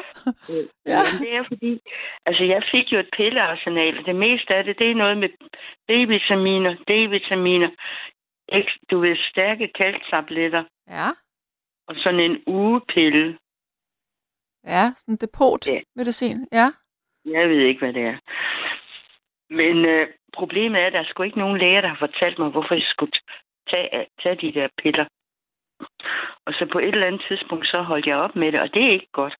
Ja. 0.86 0.94
Ja. 0.94 1.00
Men 1.12 1.16
det 1.24 1.32
er 1.36 1.44
fordi, 1.48 1.80
altså 2.26 2.44
jeg 2.44 2.62
fik 2.72 2.92
jo 2.94 3.00
et 3.00 3.10
pillearsenal, 3.18 4.00
og 4.00 4.06
det 4.06 4.16
meste 4.16 4.56
af 4.56 4.64
det, 4.64 4.80
det 4.80 4.92
er 4.92 4.96
noget 4.96 5.18
med 5.18 5.30
B-vitaminer, 5.88 6.74
D-vitaminer, 6.90 7.70
eks- 8.58 8.80
du 8.92 9.00
ved, 9.00 9.16
stærke 9.32 9.68
kalktabletter, 9.68 10.64
ja, 10.88 11.08
og 11.88 11.96
sådan 11.96 12.20
en 12.20 12.44
ugepille. 12.48 13.38
ja, 14.66 14.84
sådan 14.96 15.14
en 15.14 15.18
depot 15.26 15.68
Ja. 15.68 15.80
medicin, 15.96 16.48
ja. 16.52 16.68
Jeg 17.26 17.50
ved 17.50 17.60
ikke, 17.60 17.80
hvad 17.80 17.94
det 17.94 18.04
er. 18.04 18.18
Men 19.50 19.86
øh, 19.86 20.08
problemet 20.34 20.82
er, 20.82 20.88
at 20.88 20.94
der 20.94 21.00
er 21.00 21.04
sgu 21.10 21.24
ikke 21.24 21.40
nogen 21.40 21.58
læger, 21.58 21.82
der 21.82 21.88
har 21.88 22.00
fortalt 22.08 22.40
mig, 22.40 22.50
hvorfor 22.50 22.74
jeg 22.76 22.84
skulle 22.88 23.12
tage, 23.70 24.06
tage 24.24 24.36
de 24.42 24.54
der 24.60 24.68
piller. 24.82 25.06
Og 26.46 26.54
så 26.54 26.70
på 26.72 26.80
et 26.80 26.88
eller 26.94 27.08
andet 27.08 27.26
tidspunkt, 27.30 27.68
så 27.68 27.82
holdt 27.82 28.06
jeg 28.06 28.16
op 28.18 28.36
med 28.36 28.52
det, 28.52 28.60
og 28.62 28.70
det 28.74 28.84
er 28.84 28.92
ikke 28.92 29.12
godt. 29.14 29.36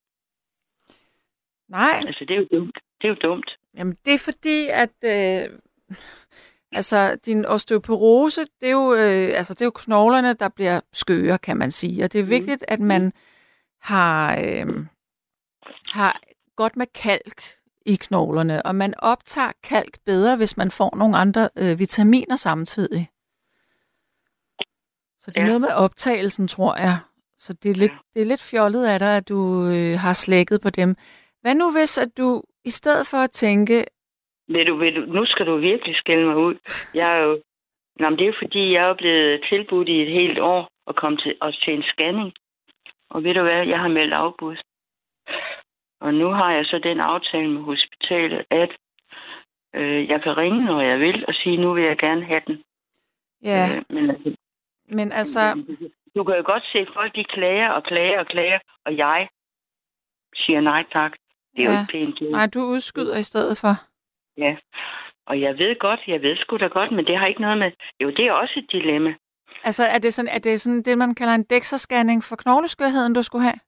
Nej, 1.70 2.04
Altså, 2.08 2.26
det 2.28 2.34
er 2.36 2.40
jo 2.40 2.48
dumt. 2.60 2.78
Det 3.02 3.08
er 3.08 3.10
jo 3.10 3.30
dumt. 3.30 3.58
Jamen, 3.78 3.98
det 4.06 4.14
er 4.14 4.20
fordi, 4.26 4.68
at 4.84 4.96
øh, 5.04 5.60
altså, 6.72 7.16
din 7.26 7.46
osteoporose, 7.46 8.42
det 8.62 8.68
er, 8.68 8.72
jo, 8.72 8.94
øh, 8.94 9.38
altså, 9.40 9.54
det 9.54 9.62
er 9.62 9.66
jo 9.66 9.72
knoglerne, 9.76 10.34
der 10.34 10.50
bliver 10.50 10.82
skøre, 10.94 11.38
kan 11.38 11.58
man 11.58 11.72
sige. 11.72 12.04
Og 12.04 12.14
det 12.14 12.20
er 12.20 12.24
Mhm. 12.24 12.30
vigtigt, 12.30 12.66
at 12.68 12.80
man 12.80 13.12
har, 13.82 14.32
øh, 14.32 14.86
har 15.92 16.20
godt 16.56 16.76
med 16.78 16.88
kalk 16.88 17.42
i 17.86 17.96
knoglerne, 17.96 18.64
og 18.66 18.76
man 18.76 18.94
optager 18.98 19.52
kalk 19.64 19.98
bedre, 20.06 20.38
hvis 20.38 20.58
man 20.58 20.72
får 20.72 20.96
nogle 20.96 21.18
andre 21.18 21.50
øh, 21.58 21.80
vitaminer 21.80 22.36
samtidig. 22.36 23.10
Så 25.20 25.32
det 25.32 25.38
er 25.38 25.42
ja. 25.42 25.46
Ja. 25.46 25.48
noget 25.48 25.62
med 25.62 25.74
optagelsen, 25.86 26.48
tror 26.48 26.76
jeg. 26.86 26.96
Så 27.38 27.54
det 27.64 27.72
er 27.72 27.76
lidt, 27.76 27.92
det 28.14 28.22
er 28.22 28.26
lidt 28.26 28.44
fjollet 28.52 28.86
af 28.88 29.00
dig, 29.00 29.18
at 29.18 29.30
du 29.30 29.40
øh, 29.74 29.94
har 30.00 30.14
slækket 30.14 30.62
på 30.62 30.70
dem. 30.70 30.96
Hvad 31.42 31.56
nu 31.56 31.72
hvis, 31.72 31.98
at 31.98 32.18
du 32.18 32.44
i 32.66 32.70
stedet 32.70 33.08
for 33.12 33.18
at 33.18 33.32
tænke, 33.32 33.86
Ved 34.48 34.66
du, 34.66 34.76
ved 34.76 34.92
du, 34.92 35.02
nu 35.02 35.26
skal 35.26 35.46
du 35.46 35.58
virkelig 35.58 35.96
skælde 35.96 36.26
mig 36.26 36.38
ud. 36.38 36.56
Jeg 36.94 37.18
er 37.18 37.22
jo... 37.24 37.42
Nå, 38.00 38.10
men 38.10 38.20
det 38.20 38.28
er 38.28 38.34
fordi, 38.44 38.74
jeg 38.74 38.90
er 38.90 38.94
blevet 38.94 39.42
tilbudt 39.50 39.90
i 39.90 40.02
et 40.02 40.12
helt 40.12 40.40
år 40.40 40.70
at 40.88 40.96
komme 40.96 41.18
til, 41.18 41.36
også 41.42 41.60
til 41.66 41.74
en 41.74 41.84
scanning. 41.84 42.32
Og 43.10 43.24
ved 43.24 43.34
du 43.34 43.42
hvad, 43.42 43.68
jeg 43.68 43.80
har 43.80 43.88
meldt 43.88 44.14
afbud. 44.14 44.56
Og 46.02 46.14
nu 46.14 46.28
har 46.30 46.52
jeg 46.54 46.66
så 46.66 46.80
den 46.84 47.00
aftale 47.00 47.50
med 47.50 47.62
hospitalet, 47.62 48.46
at 48.50 48.72
øh, 49.76 50.10
jeg 50.10 50.24
kan 50.24 50.38
ringe, 50.38 50.66
når 50.66 50.82
jeg 50.82 51.00
vil, 51.00 51.26
og 51.28 51.34
sige, 51.34 51.58
nu 51.58 51.74
vil 51.74 51.84
jeg 51.84 51.98
gerne 51.98 52.26
have 52.26 52.42
den. 52.48 52.64
ja, 53.44 53.68
Øh, 53.76 53.96
men 53.96 54.10
altså, 54.10 54.36
men 54.92 55.12
altså, 55.12 55.42
du 56.16 56.24
kan 56.24 56.36
jo 56.36 56.44
godt 56.46 56.64
se, 56.72 56.78
at 56.78 56.88
folk 56.94 57.16
de 57.16 57.24
klager 57.24 57.70
og 57.70 57.84
klager 57.84 58.20
og 58.20 58.28
klager, 58.28 58.60
og 58.86 58.98
jeg 58.98 59.28
siger 60.36 60.62
nej 60.62 60.84
tak. 60.94 61.12
Det 61.56 61.62
er 61.62 61.66
jo 61.66 61.72
Ja. 61.72 61.80
ikke 61.82 61.92
pænt. 61.92 62.32
nej, 62.32 62.48
du 62.54 62.60
udskyder 62.64 63.18
i 63.18 63.24
stedet 63.24 63.58
for. 63.58 63.74
Ja, 64.38 64.56
og 65.28 65.42
jeg 65.42 65.58
ved 65.58 65.80
godt, 65.80 66.00
jeg 66.08 66.22
ved 66.22 66.36
sgu 66.38 66.58
da 66.58 66.68
godt, 66.68 66.92
men 66.92 67.06
det 67.06 67.18
har 67.18 67.26
ikke 67.28 67.42
noget 67.42 67.58
med... 67.58 67.72
Jo, 68.02 68.10
det 68.10 68.26
er 68.28 68.32
også 68.32 68.54
et 68.58 68.72
dilemma. 68.72 69.14
Altså, 69.64 69.84
er 69.84 69.98
det 69.98 70.14
sådan, 70.14 70.30
er 70.36 70.40
det, 70.40 70.62
sådan 70.62 70.82
det, 70.82 70.98
man 70.98 71.16
kalder 71.16 71.34
en 71.34 71.46
DEXA-scanning 71.54 72.22
for 72.30 72.36
knogleskørheden, 72.36 73.14
du 73.14 73.22
skulle 73.22 73.44
have? 73.44 73.60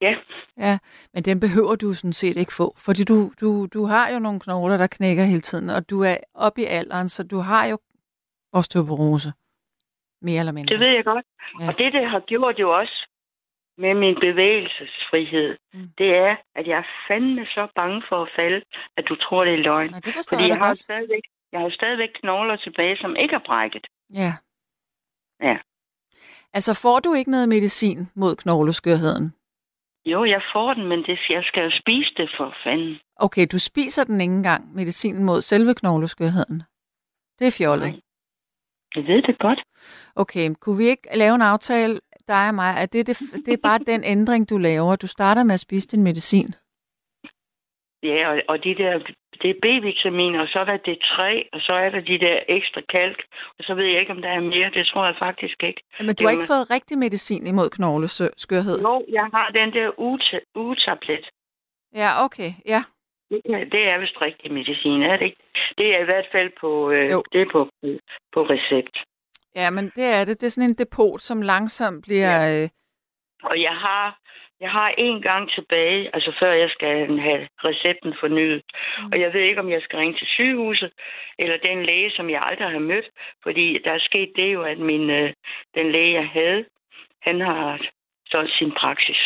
Ja, 0.00 0.14
Ja, 0.58 0.78
men 1.14 1.22
den 1.22 1.40
behøver 1.40 1.76
du 1.76 1.92
sådan 1.92 2.12
set 2.12 2.36
ikke 2.36 2.52
få, 2.52 2.74
fordi 2.78 3.04
du, 3.04 3.30
du, 3.40 3.66
du 3.74 3.84
har 3.84 4.08
jo 4.12 4.18
nogle 4.18 4.40
knogler, 4.40 4.76
der 4.76 4.86
knækker 4.86 5.24
hele 5.24 5.40
tiden, 5.40 5.70
og 5.70 5.90
du 5.90 6.00
er 6.02 6.16
oppe 6.34 6.60
i 6.62 6.64
alderen, 6.64 7.08
så 7.08 7.22
du 7.26 7.38
har 7.38 7.66
jo 7.66 7.78
osteoporose. 8.52 9.32
Mere 10.22 10.40
eller 10.40 10.52
mindre. 10.52 10.70
det 10.72 10.80
ved 10.80 10.88
jeg 10.98 11.04
godt. 11.04 11.26
Ja. 11.60 11.64
Ja. 11.64 11.68
Og 11.70 11.78
det, 11.78 11.92
det 11.92 12.10
har 12.10 12.20
gjort 12.20 12.58
jo 12.58 12.78
også 12.80 13.06
med 13.78 13.94
min 13.94 14.16
bevægelsesfrihed, 14.20 15.56
Mm. 15.74 15.88
det 15.98 16.10
er, 16.16 16.36
at 16.54 16.66
jeg 16.66 16.78
er 16.78 16.88
fandme 17.08 17.46
så 17.46 17.68
bange 17.74 18.02
for 18.08 18.22
at 18.22 18.28
falde, 18.36 18.62
at 18.96 19.04
du 19.08 19.14
tror, 19.16 19.44
det 19.44 19.54
er 19.54 19.58
løgn. 19.58 19.90
Nej, 19.90 20.00
det 20.00 20.14
forstår 20.14 20.36
Fordi 20.36 20.48
jeg 20.48 20.50
jeg 20.50 20.58
har, 20.58 20.68
godt. 20.70 20.78
stadigvæk, 20.78 21.22
jeg 21.52 21.60
har 21.60 21.70
stadigvæk 21.70 22.08
knogler 22.20 22.56
tilbage, 22.56 22.96
som 22.96 23.16
ikke 23.16 23.34
er 23.34 23.44
brækket. 23.46 23.86
Ja. 24.14 24.32
Ja. 25.42 25.56
Altså, 26.52 26.80
får 26.82 26.98
du 27.00 27.14
ikke 27.14 27.30
noget 27.30 27.48
medicin 27.48 28.08
mod 28.14 28.36
knogleskørheden? 28.36 29.34
Jo, 30.06 30.24
jeg 30.24 30.42
får 30.52 30.74
den, 30.74 30.86
men 30.86 30.98
det, 31.02 31.18
jeg 31.30 31.42
skal 31.44 31.62
jo 31.62 31.70
spise 31.82 32.10
det 32.16 32.30
for 32.36 32.54
fanden. 32.64 33.00
Okay, 33.16 33.46
du 33.52 33.58
spiser 33.58 34.04
den 34.04 34.20
ikke 34.20 34.32
engang, 34.34 34.74
medicinen 34.74 35.24
mod 35.24 35.40
selve 35.42 35.74
knogleskørheden. 35.74 36.62
Det 37.38 37.46
er 37.46 37.54
fjollet. 37.58 37.88
Nej. 37.88 38.00
Jeg 38.96 39.04
ved 39.06 39.22
det 39.22 39.38
godt. 39.38 39.60
Okay, 40.16 40.54
kunne 40.60 40.78
vi 40.78 40.86
ikke 40.88 41.08
lave 41.14 41.34
en 41.34 41.42
aftale, 41.42 42.00
dig 42.28 42.48
og 42.48 42.54
mig, 42.54 42.76
at 42.76 42.92
det, 42.92 43.06
det, 43.06 43.18
det 43.46 43.52
er 43.52 43.62
bare 43.62 43.78
den 43.78 44.04
ændring, 44.04 44.50
du 44.50 44.58
laver. 44.58 44.96
Du 44.96 45.06
starter 45.06 45.44
med 45.44 45.54
at 45.54 45.60
spise 45.60 45.88
din 45.88 46.02
medicin. 46.02 46.54
Ja, 48.02 48.28
og, 48.30 48.42
og 48.48 48.64
de 48.64 48.74
der, 48.74 48.98
det 49.42 49.50
er 49.50 49.58
B-vitaminer, 49.64 50.40
og 50.40 50.48
så 50.52 50.58
er 50.58 50.64
der 50.64 50.78
D3, 50.88 51.48
og 51.52 51.60
så 51.60 51.72
er 51.72 51.90
der 51.90 52.00
de 52.00 52.18
der 52.18 52.38
ekstra 52.48 52.80
kalk, 52.88 53.18
og 53.58 53.64
så 53.64 53.74
ved 53.74 53.84
jeg 53.84 54.00
ikke, 54.00 54.12
om 54.12 54.22
der 54.22 54.28
er 54.28 54.40
mere. 54.40 54.70
Det 54.74 54.86
tror 54.86 55.04
jeg 55.06 55.16
faktisk 55.18 55.62
ikke. 55.62 55.82
Men 56.00 56.14
du 56.14 56.24
har 56.24 56.30
ikke 56.30 56.52
fået 56.54 56.70
rigtig 56.70 56.98
medicin 56.98 57.46
imod 57.46 57.70
knogleskørhed? 57.70 58.80
Jo, 58.80 59.04
jeg 59.08 59.26
har 59.34 59.50
den 59.50 59.72
der 59.72 59.88
ugetablet. 60.56 61.24
Ja, 61.94 62.24
okay. 62.24 62.50
Ja. 62.66 62.82
Det 63.30 63.88
er- 63.88 63.98
vist 63.98 64.20
rigtig 64.22 64.52
medicin, 64.52 65.02
er 65.02 65.16
det 65.16 65.24
ikke? 65.24 65.42
Det 65.78 65.94
er 65.94 65.98
i 65.98 66.04
hvert 66.04 66.26
fald 66.32 66.50
på, 66.60 66.90
øh, 66.90 67.10
Jo. 67.10 67.22
det 67.32 67.40
er 67.42 67.46
på, 67.52 67.68
på 68.34 68.42
recept. 68.42 68.96
ja, 69.56 69.70
men 69.70 69.84
det 69.96 70.04
er 70.04 70.24
det. 70.24 70.40
Det 70.40 70.46
er 70.46 70.50
sådan 70.50 70.70
en 70.70 70.74
depot, 70.84 71.20
som 71.20 71.42
langsomt 71.42 72.04
bliver... 72.06 72.32
Ja. 72.42 72.62
Øh, 72.62 72.68
Og 73.42 73.62
jeg 73.62 73.76
har, 73.76 74.18
jeg 74.60 74.70
har 74.70 74.88
en 74.98 75.22
gang 75.22 75.50
tilbage, 75.50 76.10
altså 76.14 76.32
før 76.40 76.52
jeg 76.52 76.70
skal 76.70 77.18
have 77.20 77.48
recepten 77.64 78.14
fornyet. 78.20 78.62
Mm. 78.98 79.06
Og 79.12 79.20
jeg 79.20 79.32
ved 79.34 79.40
ikke, 79.40 79.60
om 79.60 79.70
jeg 79.70 79.82
skal 79.82 79.98
ringe 79.98 80.18
til 80.18 80.26
sygehuset, 80.26 80.92
eller 81.38 81.56
den 81.56 81.82
læge, 81.86 82.10
som 82.10 82.30
jeg 82.30 82.42
aldrig 82.42 82.68
har 82.70 82.78
mødt. 82.78 83.08
Fordi 83.42 83.78
der 83.84 83.92
er 83.92 83.98
sket 83.98 84.32
det 84.36 84.52
jo, 84.52 84.62
at 84.62 84.78
min, 84.78 85.10
øh, 85.10 85.32
den 85.74 85.92
læge, 85.92 86.12
jeg 86.14 86.28
havde, 86.28 86.64
han 87.22 87.40
har 87.40 87.80
solgt 88.30 88.52
sin 88.58 88.72
praksis. 88.72 89.20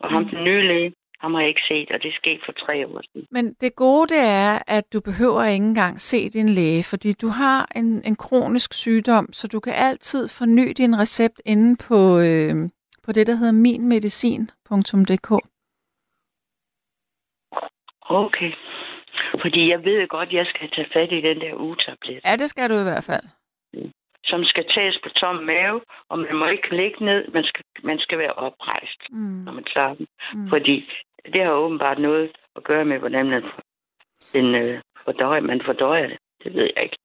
Og 0.00 0.10
ham, 0.10 0.22
Mm. 0.22 0.28
den 0.28 0.44
nye 0.44 0.62
læge, 0.62 0.92
ham 1.20 1.34
har 1.34 1.40
jeg 1.40 1.48
ikke 1.48 1.66
set, 1.68 1.90
og 1.90 2.02
det 2.02 2.14
skete 2.14 2.40
for 2.46 2.52
tre 2.52 2.86
år 2.86 3.00
siden. 3.12 3.28
Men 3.30 3.54
det 3.60 3.76
gode 3.76 4.08
det 4.14 4.24
er, 4.24 4.58
at 4.66 4.92
du 4.92 5.00
behøver 5.00 5.44
ikke 5.44 5.66
engang 5.66 6.00
se 6.00 6.28
din 6.28 6.48
læge, 6.48 6.84
fordi 6.90 7.12
du 7.12 7.28
har 7.28 7.68
en, 7.76 8.02
en 8.04 8.16
kronisk 8.16 8.74
sygdom, 8.74 9.32
så 9.32 9.48
du 9.48 9.60
kan 9.60 9.72
altid 9.76 10.28
forny 10.28 10.72
din 10.76 10.98
recept 10.98 11.40
inde 11.44 11.76
på, 11.88 12.18
øh, 12.18 12.54
på 13.04 13.12
det, 13.12 13.26
der 13.26 13.34
hedder 13.34 13.52
minmedicin.dk. 13.52 15.30
Okay. 18.08 18.52
Fordi 19.42 19.70
jeg 19.70 19.84
ved 19.84 20.08
godt, 20.08 20.28
at 20.28 20.34
jeg 20.34 20.46
skal 20.46 20.70
tage 20.70 20.88
fat 20.92 21.12
i 21.12 21.20
den 21.20 21.40
der 21.40 21.54
ugetablet. 21.54 22.20
Ja, 22.24 22.36
det 22.36 22.50
skal 22.50 22.70
du 22.70 22.74
i 22.74 22.82
hvert 22.82 23.04
fald. 23.04 23.26
Som 24.26 24.44
skal 24.44 24.64
tages 24.74 24.98
på 25.04 25.08
tom 25.08 25.36
mave, 25.36 25.80
og 26.10 26.18
man 26.18 26.36
må 26.36 26.46
ikke 26.46 26.76
ligge 26.76 27.04
ned, 27.04 27.20
man 27.32 27.44
skal, 27.44 27.64
man 27.84 27.98
skal 27.98 28.18
være 28.18 28.32
oprejst, 28.32 29.00
Mm. 29.10 29.42
når 29.46 29.52
man 29.52 29.64
tager 29.74 29.94
den. 29.94 30.06
Mm. 30.34 30.48
Fordi 30.48 30.76
det 31.32 31.42
har 31.44 31.52
åbenbart 31.52 31.98
noget 31.98 32.30
at 32.56 32.64
gøre 32.64 32.84
med, 32.84 32.98
hvordan 32.98 33.26
man, 33.30 33.42
den, 34.32 34.54
øh, 34.54 34.80
fordøjer, 35.04 35.40
man 35.40 35.60
fordøjer 35.64 36.06
det. 36.06 36.18
Det 36.44 36.54
ved 36.54 36.68
jeg 36.76 36.82
ikke. 36.82 36.96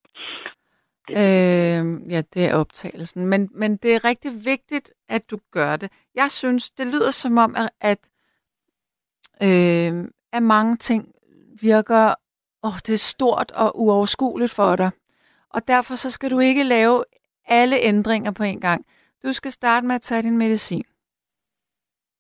Øh, 1.10 2.12
ja, 2.12 2.22
det 2.34 2.46
er 2.46 2.56
optagelsen. 2.56 3.26
Men, 3.26 3.50
men 3.52 3.78
det 3.78 3.96
er 3.96 4.06
rigtig 4.06 4.32
vigtigt, 4.46 4.94
at 5.10 5.32
du 5.32 5.38
gør 5.52 5.76
det. 5.76 5.92
Jeg 6.16 6.32
synes, 6.32 6.70
det 6.72 6.88
lyder 6.88 7.12
som 7.12 7.38
om, 7.38 7.56
at, 7.56 7.70
at, 7.82 8.00
øh, 9.44 10.08
at 10.34 10.44
mange 10.44 10.78
ting 10.78 11.16
virker, 11.62 12.14
åh, 12.64 12.78
det 12.88 12.94
er 12.94 12.98
stort 13.16 13.52
og 13.52 13.80
uoverskueligt 13.80 14.52
for 14.56 14.76
dig. 14.76 14.92
Og 15.54 15.68
derfor 15.68 15.96
så 15.96 16.12
skal 16.12 16.32
du 16.32 16.40
ikke 16.40 16.64
lave 16.64 17.04
alle 17.46 17.76
ændringer 17.80 18.32
på 18.32 18.44
en 18.44 18.62
gang. 18.62 18.86
Du 19.24 19.34
skal 19.34 19.52
starte 19.52 19.88
med 19.88 19.96
at 19.96 20.02
tage 20.02 20.22
din 20.22 20.38
medicin, 20.38 20.84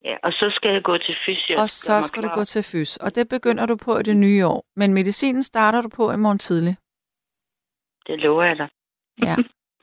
Ja, 0.03 0.17
og 0.23 0.31
så 0.33 0.51
skal 0.55 0.71
jeg 0.73 0.83
gå 0.83 0.97
til 0.97 1.15
fysio. 1.25 1.55
og 1.61 1.69
så 1.69 2.01
skal 2.01 2.23
du 2.23 2.29
gå 2.35 2.43
til 2.43 2.63
fys. 2.63 2.97
Og 2.97 3.15
det 3.15 3.29
begynder 3.29 3.65
du 3.65 3.75
på 3.75 3.97
i 3.97 4.03
det 4.03 4.17
nye 4.17 4.45
år. 4.47 4.65
Men 4.75 4.93
medicinen 4.93 5.43
starter 5.43 5.81
du 5.81 5.89
på 5.89 6.11
i 6.11 6.17
morgen 6.17 6.39
tidlig. 6.39 6.75
Det 8.07 8.19
lover 8.19 8.43
jeg 8.43 8.57
dig. 8.57 8.69
Ja, 9.27 9.35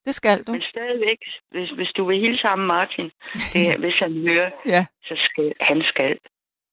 det 0.06 0.14
skal 0.14 0.44
du. 0.44 0.52
Men 0.56 0.62
stadigvæk, 0.62 1.18
hvis, 1.50 1.70
hvis 1.70 1.88
du 1.96 2.04
vil 2.04 2.20
hilse 2.20 2.46
ham, 2.46 2.58
Martin, 2.58 3.10
det, 3.52 3.78
hvis 3.78 3.94
han 3.98 4.12
hører, 4.28 4.50
Ja. 4.74 4.86
så 5.02 5.14
skal 5.30 5.52
han 5.60 5.82
skal 5.82 6.18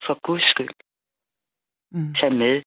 for 0.06 0.20
guds 0.28 0.44
skyld 0.52 0.76
Mm. 1.92 2.14
tage 2.20 2.34
med. 2.34 2.62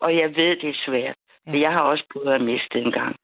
Og 0.00 0.16
jeg 0.16 0.28
ved, 0.36 0.56
det 0.62 0.68
er 0.68 0.78
svært. 0.86 1.16
Ja. 1.52 1.60
Jeg 1.60 1.72
har 1.72 1.80
også 1.80 2.04
prøvet 2.12 2.34
at 2.34 2.40
miste 2.40 2.78
en 2.78 2.92
gang. 2.92 3.16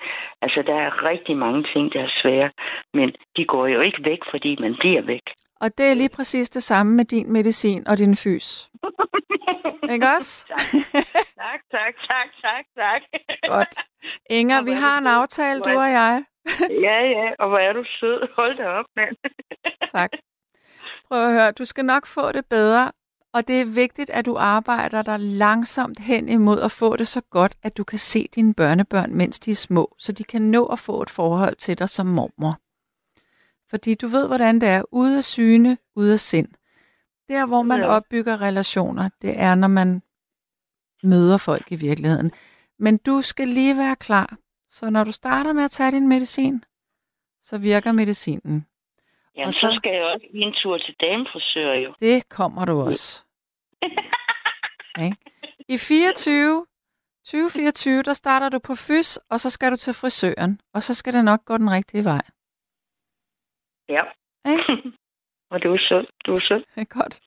Altså, 0.43 0.63
der 0.67 0.75
er 0.75 1.05
rigtig 1.11 1.37
mange 1.37 1.65
ting, 1.73 1.93
der 1.93 2.01
er 2.03 2.13
svære, 2.23 2.51
men 2.95 3.15
de 3.37 3.45
går 3.45 3.67
jo 3.67 3.81
ikke 3.81 4.05
væk, 4.05 4.19
fordi 4.31 4.57
man 4.61 4.75
bliver 4.81 5.03
væk. 5.03 5.27
Og 5.61 5.79
det 5.79 5.87
er 5.87 5.95
lige 5.95 6.15
præcis 6.17 6.51
det 6.51 6.63
samme 6.63 6.97
med 6.97 7.05
din 7.05 7.33
medicin 7.33 7.87
og 7.89 7.99
din 7.99 8.17
fys. 8.17 8.71
Ikke 9.95 10.07
også? 10.19 10.47
Tak, 11.45 11.61
tak, 11.71 11.95
tak, 12.11 12.29
tak, 12.43 12.65
tak. 12.77 13.03
Godt. 13.49 13.75
Inger, 14.31 14.63
vi 14.63 14.71
har 14.71 14.99
en 14.99 15.07
aftale, 15.07 15.61
du 15.61 15.71
og 15.71 15.91
jeg. 15.91 16.25
ja, 16.87 16.99
ja, 17.17 17.31
og 17.39 17.49
hvor 17.49 17.59
er 17.59 17.73
du 17.73 17.85
sød. 18.01 18.29
Hold 18.37 18.57
da 18.57 18.67
op, 18.67 18.85
mand. 18.97 19.17
Tak. 19.87 20.11
Prøv 21.09 21.27
at 21.27 21.33
høre, 21.33 21.53
du 21.53 21.65
skal 21.65 21.85
nok 21.85 22.07
få 22.07 22.33
det 22.33 22.45
bedre, 22.51 22.93
og 23.35 23.49
det 23.49 23.61
er 23.61 23.65
vigtigt, 23.65 24.11
at 24.11 24.27
du 24.27 24.37
arbejder 24.37 25.03
dig 25.03 25.21
langsomt 25.21 25.99
hen 25.99 26.29
imod 26.29 26.61
at 26.61 26.71
få 26.71 26.97
det 26.97 27.07
så 27.09 27.21
godt, 27.21 27.57
at 27.63 27.77
du 27.77 27.85
kan 27.85 27.99
se 27.99 28.29
dine 28.35 28.55
børnebørn, 28.55 29.15
mens 29.15 29.39
de 29.41 29.51
er 29.51 29.55
små, 29.55 29.95
så 29.99 30.13
de 30.13 30.25
kan 30.25 30.43
nå 30.43 30.67
at 30.67 30.79
få 30.79 31.03
et 31.03 31.11
forhold 31.11 31.57
til 31.57 31.79
dig 31.79 31.89
som 31.89 32.07
mormor. 32.07 32.59
Fordi 33.71 33.95
du 33.95 34.07
ved, 34.07 34.27
hvordan 34.27 34.61
det 34.61 34.69
er. 34.69 34.83
Ude 34.93 35.17
af 35.17 35.25
syne, 35.25 35.79
ude 35.97 36.13
af 36.13 36.21
sind. 36.21 36.49
Der, 37.29 37.47
hvor 37.47 37.63
man 37.63 37.81
opbygger 37.97 38.41
relationer, 38.41 39.09
det 39.23 39.41
er, 39.41 39.55
når 39.55 39.69
man 39.69 40.03
møder 41.03 41.37
folk 41.37 41.73
i 41.73 41.77
virkeligheden. 41.77 42.33
Men 42.79 42.97
du 42.97 43.23
skal 43.23 43.49
lige 43.49 43.77
være 43.79 43.97
klar. 43.97 44.37
Så 44.69 44.91
når 44.91 45.05
du 45.05 45.13
starter 45.13 45.53
med 45.53 45.65
at 45.65 45.71
tage 45.71 45.91
din 45.91 46.09
medicin, 46.09 46.65
så 47.43 47.59
virker 47.59 47.93
medicinen. 47.93 48.67
Jamen, 49.37 49.47
Og 49.47 49.55
så... 49.55 49.61
så- 49.61 49.67
så 49.69 49.75
skal 49.75 49.93
jeg 49.95 50.03
også 50.05 50.27
lige 50.33 50.45
en 50.45 50.53
tur 50.63 50.79
til 50.79 50.95
damefrisør, 51.01 51.73
jo. 51.75 51.95
Det 52.01 52.29
kommer 52.29 52.65
du 52.65 52.81
også. 52.81 53.24
Okay. 54.95 55.13
I 55.69 55.77
24, 55.79 56.67
2024, 57.25 58.03
der 58.03 58.13
starter 58.13 58.49
du 58.49 58.59
på 58.59 58.75
fys, 58.75 59.17
og 59.17 59.41
så 59.41 59.51
skal 59.51 59.71
du 59.71 59.77
til 59.77 59.95
frisøren, 59.95 60.61
og 60.75 60.83
så 60.83 60.95
skal 60.95 61.13
det 61.13 61.25
nok 61.25 61.45
gå 61.45 61.57
den 61.59 61.71
rigtige 61.71 62.05
vej. 62.05 62.23
Ja. 63.89 64.03
Ikke? 64.53 64.65
og 65.53 65.63
du 65.63 65.73
er 65.75 65.79
sød. 65.89 66.07
Du 66.27 66.33
er 66.33 66.41
sød. 66.41 66.63
Det 66.75 66.81
er 66.81 66.99
godt. 67.01 67.21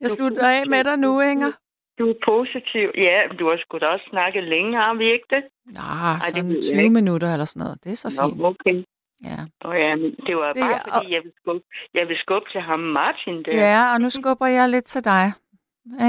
Jeg 0.00 0.10
slutter 0.10 0.48
af 0.48 0.66
med 0.66 0.84
dig 0.84 0.96
nu, 0.98 1.20
Inger. 1.20 1.52
Du 1.98 2.08
er 2.10 2.14
positiv. 2.24 2.86
Ja, 2.94 3.18
men 3.28 3.36
du 3.36 3.48
har 3.50 3.56
sgu 3.56 3.78
da 3.78 3.86
også 3.86 4.06
snakket 4.10 4.44
længe, 4.44 4.76
har 4.76 4.94
vi 4.94 5.12
ikke 5.12 5.26
det? 5.30 5.42
Ja, 5.78 6.14
det 6.18 6.26
sådan 6.26 6.50
jeg 6.52 6.62
20 6.62 6.82
ikke. 6.82 6.90
minutter 6.94 7.32
eller 7.32 7.44
sådan 7.44 7.60
noget. 7.64 7.84
Det 7.84 7.92
er 7.92 7.96
så 7.96 8.10
fint. 8.10 8.38
Nå, 8.38 8.46
okay. 8.48 8.84
Ja. 9.24 9.38
Og 9.60 9.74
ja, 9.84 9.92
det 10.26 10.36
var 10.36 10.52
Det 10.52 10.60
bare 10.62 10.80
fordi, 10.98 11.14
jeg 11.14 11.22
vil, 11.24 11.32
skubbe, 11.42 11.64
jeg 11.94 12.08
vil 12.08 12.16
skubbe 12.24 12.46
til 12.52 12.60
ham 12.60 12.78
Martin 12.80 13.42
der. 13.44 13.52
ja, 13.68 13.92
og 13.92 14.00
nu 14.00 14.10
skubber 14.10 14.46
jeg 14.46 14.68
lidt 14.68 14.84
til 14.84 15.04
dig. 15.04 15.32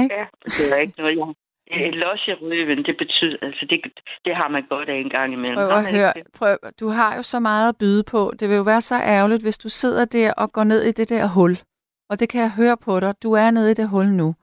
Ikke? 0.02 0.14
Ja, 0.14 0.26
det 0.44 0.72
er 0.72 0.76
ikke 0.76 0.94
noget, 0.98 1.16
jeg... 1.16 1.34
Røven, 2.42 2.84
det 2.84 2.96
betyder, 2.98 3.36
altså 3.42 3.66
det, 3.70 3.80
det 4.24 4.36
har 4.36 4.48
man 4.48 4.66
godt 4.68 4.88
af 4.88 4.94
en 4.94 5.10
gang 5.10 5.32
imellem. 5.32 5.56
Prøv 5.56 5.78
at 5.78 5.94
høre, 5.94 6.12
prøv, 6.34 6.56
du 6.80 6.88
har 6.88 7.16
jo 7.16 7.22
så 7.22 7.40
meget 7.40 7.68
at 7.68 7.76
byde 7.78 8.04
på. 8.04 8.32
Det 8.40 8.48
vil 8.48 8.56
jo 8.56 8.62
være 8.62 8.80
så 8.80 8.94
ærgerligt, 8.94 9.42
hvis 9.42 9.58
du 9.58 9.68
sidder 9.68 10.04
der 10.04 10.32
og 10.32 10.52
går 10.52 10.64
ned 10.64 10.82
i 10.82 10.92
det 10.92 11.08
der 11.08 11.26
hul. 11.28 11.58
Og 12.10 12.20
det 12.20 12.28
kan 12.28 12.40
jeg 12.40 12.50
høre 12.50 12.76
på 12.76 13.00
dig. 13.00 13.14
Du 13.22 13.32
er 13.32 13.50
nede 13.50 13.70
i 13.70 13.74
det 13.74 13.88
hul 13.88 14.06
nu. 14.06 14.34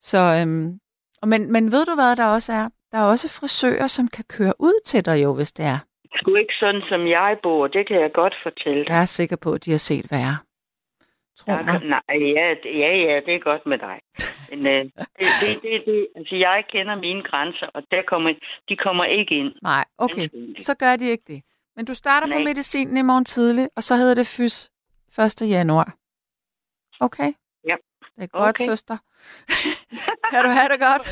Så, 0.00 0.18
øhm, 0.40 0.78
og 1.22 1.28
men, 1.28 1.52
men 1.52 1.72
ved 1.72 1.86
du 1.86 1.94
hvad 1.94 2.16
der 2.16 2.26
også 2.26 2.52
er? 2.52 2.68
Der 2.92 2.98
er 2.98 3.04
også 3.04 3.40
frisører, 3.40 3.86
som 3.86 4.08
kan 4.08 4.24
køre 4.28 4.52
ud 4.58 4.80
til 4.84 5.04
dig 5.04 5.22
jo, 5.22 5.34
hvis 5.34 5.52
det 5.52 5.64
er. 5.64 5.78
Sgu 6.16 6.34
ikke 6.34 6.54
sådan, 6.60 6.82
som 6.88 7.06
jeg 7.06 7.36
bor, 7.42 7.66
det 7.66 7.88
kan 7.88 8.00
jeg 8.00 8.12
godt 8.12 8.34
fortælle 8.42 8.84
dig. 8.84 8.90
Jeg 8.90 9.00
er 9.00 9.04
sikker 9.04 9.36
på, 9.36 9.52
at 9.52 9.64
de 9.64 9.70
har 9.70 9.78
set 9.78 10.06
værre. 10.10 10.36
Tro 11.38 11.52
Ja, 11.52 11.62
mig. 11.62 11.80
nej, 11.84 12.00
ja, 12.10 12.54
ja, 12.64 12.96
ja, 12.96 13.20
det 13.26 13.34
er 13.34 13.38
godt 13.38 13.66
med 13.66 13.78
dig. 13.78 13.98
Men 14.56 14.66
øh, 14.66 14.84
det, 14.84 15.26
det, 15.40 15.62
det, 15.62 15.82
det, 15.86 16.08
altså, 16.16 16.36
jeg 16.36 16.64
kender 16.68 16.94
mine 16.94 17.22
grænser, 17.22 17.66
og 17.74 17.82
der 17.90 18.02
kommer, 18.06 18.32
de 18.68 18.76
kommer 18.76 19.04
ikke 19.04 19.34
ind. 19.38 19.52
Nej, 19.62 19.84
okay. 19.98 20.28
Så 20.58 20.74
gør 20.74 20.96
de 20.96 21.10
ikke 21.10 21.24
det. 21.26 21.42
Men 21.76 21.84
du 21.84 21.94
starter 21.94 22.26
på 22.26 22.34
Nej. 22.38 22.44
medicinen 22.44 22.96
i 22.96 23.02
morgen 23.02 23.24
tidlig, 23.24 23.68
og 23.76 23.82
så 23.82 23.96
hedder 23.96 24.14
det 24.14 24.26
fys 24.38 24.70
1. 25.42 25.48
januar. 25.50 25.94
Okay? 27.00 27.32
Ja. 27.66 27.76
Det 28.16 28.22
er 28.22 28.26
godt, 28.26 28.48
Okay. 28.60 28.64
søster. 28.64 28.96
kan 30.32 30.44
du 30.44 30.50
have 30.50 30.68
det 30.68 30.80
godt? 30.80 31.04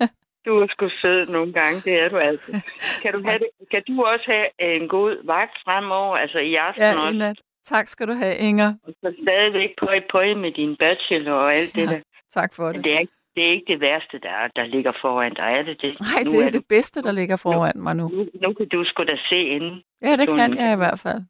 Du 0.46 0.58
er 0.60 0.66
sgu 0.70 0.88
sød 1.02 1.26
nogle 1.26 1.52
gange, 1.52 1.80
det 1.80 2.02
er 2.04 2.08
du 2.08 2.16
altid. 2.16 2.54
Kan 3.02 3.12
du, 3.14 3.20
have 3.28 3.38
det, 3.38 3.48
kan 3.70 3.82
du 3.88 4.04
også 4.04 4.24
have 4.26 4.48
en 4.76 4.88
god 4.88 5.26
vagt 5.26 5.56
fremover, 5.64 6.16
altså 6.16 6.38
i 6.38 6.54
aften 6.54 6.82
Ja, 6.82 7.00
også? 7.00 7.42
Tak 7.64 7.88
skal 7.88 8.08
du 8.08 8.12
have, 8.12 8.36
Inger. 8.36 8.74
Og 8.86 8.92
så 9.02 9.14
stadigvæk 9.22 9.70
pøj 9.80 10.00
pøj 10.12 10.34
med 10.34 10.52
din 10.52 10.76
bachelor 10.76 11.32
og 11.32 11.52
alt 11.52 11.74
det 11.74 11.80
Ja. 11.80 11.86
der. 11.94 12.00
Tak 12.30 12.54
for 12.54 12.66
Men 12.66 12.74
det. 12.76 12.84
det 12.84 12.94
er, 12.94 12.98
ikke- 13.00 13.12
det 13.34 13.44
er 13.46 13.50
ikke 13.52 13.72
det 13.72 13.80
værste, 13.80 14.18
der, 14.20 14.28
er, 14.30 14.48
der 14.56 14.64
ligger 14.66 14.92
foran 15.00 15.34
dig, 15.34 15.42
er 15.58 15.62
det 15.62 15.76
det? 15.82 16.00
Nej, 16.00 16.22
Nu 16.24 16.30
det 16.30 16.44
er 16.46 16.50
du- 16.50 16.58
det 16.58 16.66
bedste, 16.68 17.02
der 17.02 17.12
ligger 17.12 17.36
foran 17.36 17.72
mig 17.76 17.96
nu. 17.96 18.08
Nu, 18.08 18.26
nu 18.42 18.52
kan 18.52 18.68
du 18.68 18.84
sgu 18.84 19.04
da 19.04 19.16
se 19.28 19.40
inden. 19.42 19.82
Ja, 20.02 20.16
det 20.16 20.28
kan 20.28 20.58
jeg 20.58 20.72
i 20.72 20.76
hvert 20.76 21.00
fald. 21.00 21.20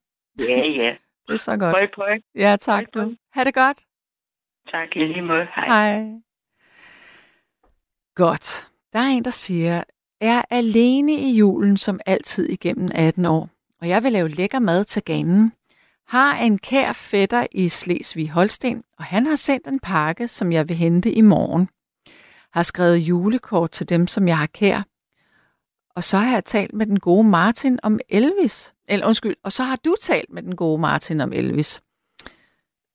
Ja, 0.48 0.56
ja. 0.82 0.96
Det 1.28 1.34
er 1.34 1.38
så 1.38 1.56
godt. 1.56 1.74
Pøj 1.74 1.86
pøj. 1.94 2.20
Ja, 2.34 2.56
tak 2.60 2.94
du. 2.94 3.14
Ha' 3.32 3.44
det 3.44 3.54
godt. 3.54 3.78
Tak, 4.70 4.96
i 4.96 4.98
lige 4.98 5.22
måde. 5.22 5.46
Hej. 5.54 5.66
Hej. 5.66 6.04
Godt. 8.14 8.68
Der 8.92 8.98
er 8.98 9.06
en, 9.16 9.24
der 9.24 9.30
siger, 9.30 9.84
er 10.20 10.42
alene 10.50 11.12
i 11.12 11.36
julen 11.38 11.76
som 11.76 12.00
altid 12.06 12.48
igennem 12.48 12.88
18 12.94 13.24
år, 13.26 13.48
og 13.80 13.88
jeg 13.88 14.02
vil 14.02 14.12
lave 14.12 14.28
lækker 14.28 14.58
mad 14.58 14.84
til 14.84 15.02
ganen. 15.04 15.52
Har 16.10 16.34
en 16.34 16.58
kær 16.58 16.92
fætter 16.92 17.46
i 17.52 17.68
Slesvig 17.68 18.30
Holsten, 18.30 18.82
og 18.98 19.04
han 19.04 19.26
har 19.26 19.34
sendt 19.34 19.66
en 19.66 19.80
pakke, 19.80 20.28
som 20.28 20.52
jeg 20.52 20.68
vil 20.68 20.76
hente 20.76 21.12
i 21.12 21.20
morgen. 21.20 21.68
Har 22.52 22.62
skrevet 22.62 22.96
julekort 22.96 23.70
til 23.70 23.88
dem, 23.88 24.06
som 24.06 24.28
jeg 24.28 24.38
har 24.38 24.46
kær. 24.46 24.82
Og 25.96 26.04
så 26.04 26.18
har 26.18 26.32
jeg 26.32 26.44
talt 26.44 26.74
med 26.74 26.86
den 26.86 27.00
gode 27.00 27.24
Martin 27.24 27.78
om 27.82 27.98
Elvis. 28.08 28.74
Eller 28.88 29.06
undskyld, 29.06 29.36
og 29.42 29.52
så 29.52 29.62
har 29.62 29.76
du 29.76 29.96
talt 30.00 30.30
med 30.30 30.42
den 30.42 30.56
gode 30.56 30.80
Martin 30.80 31.20
om 31.20 31.32
Elvis. 31.32 31.82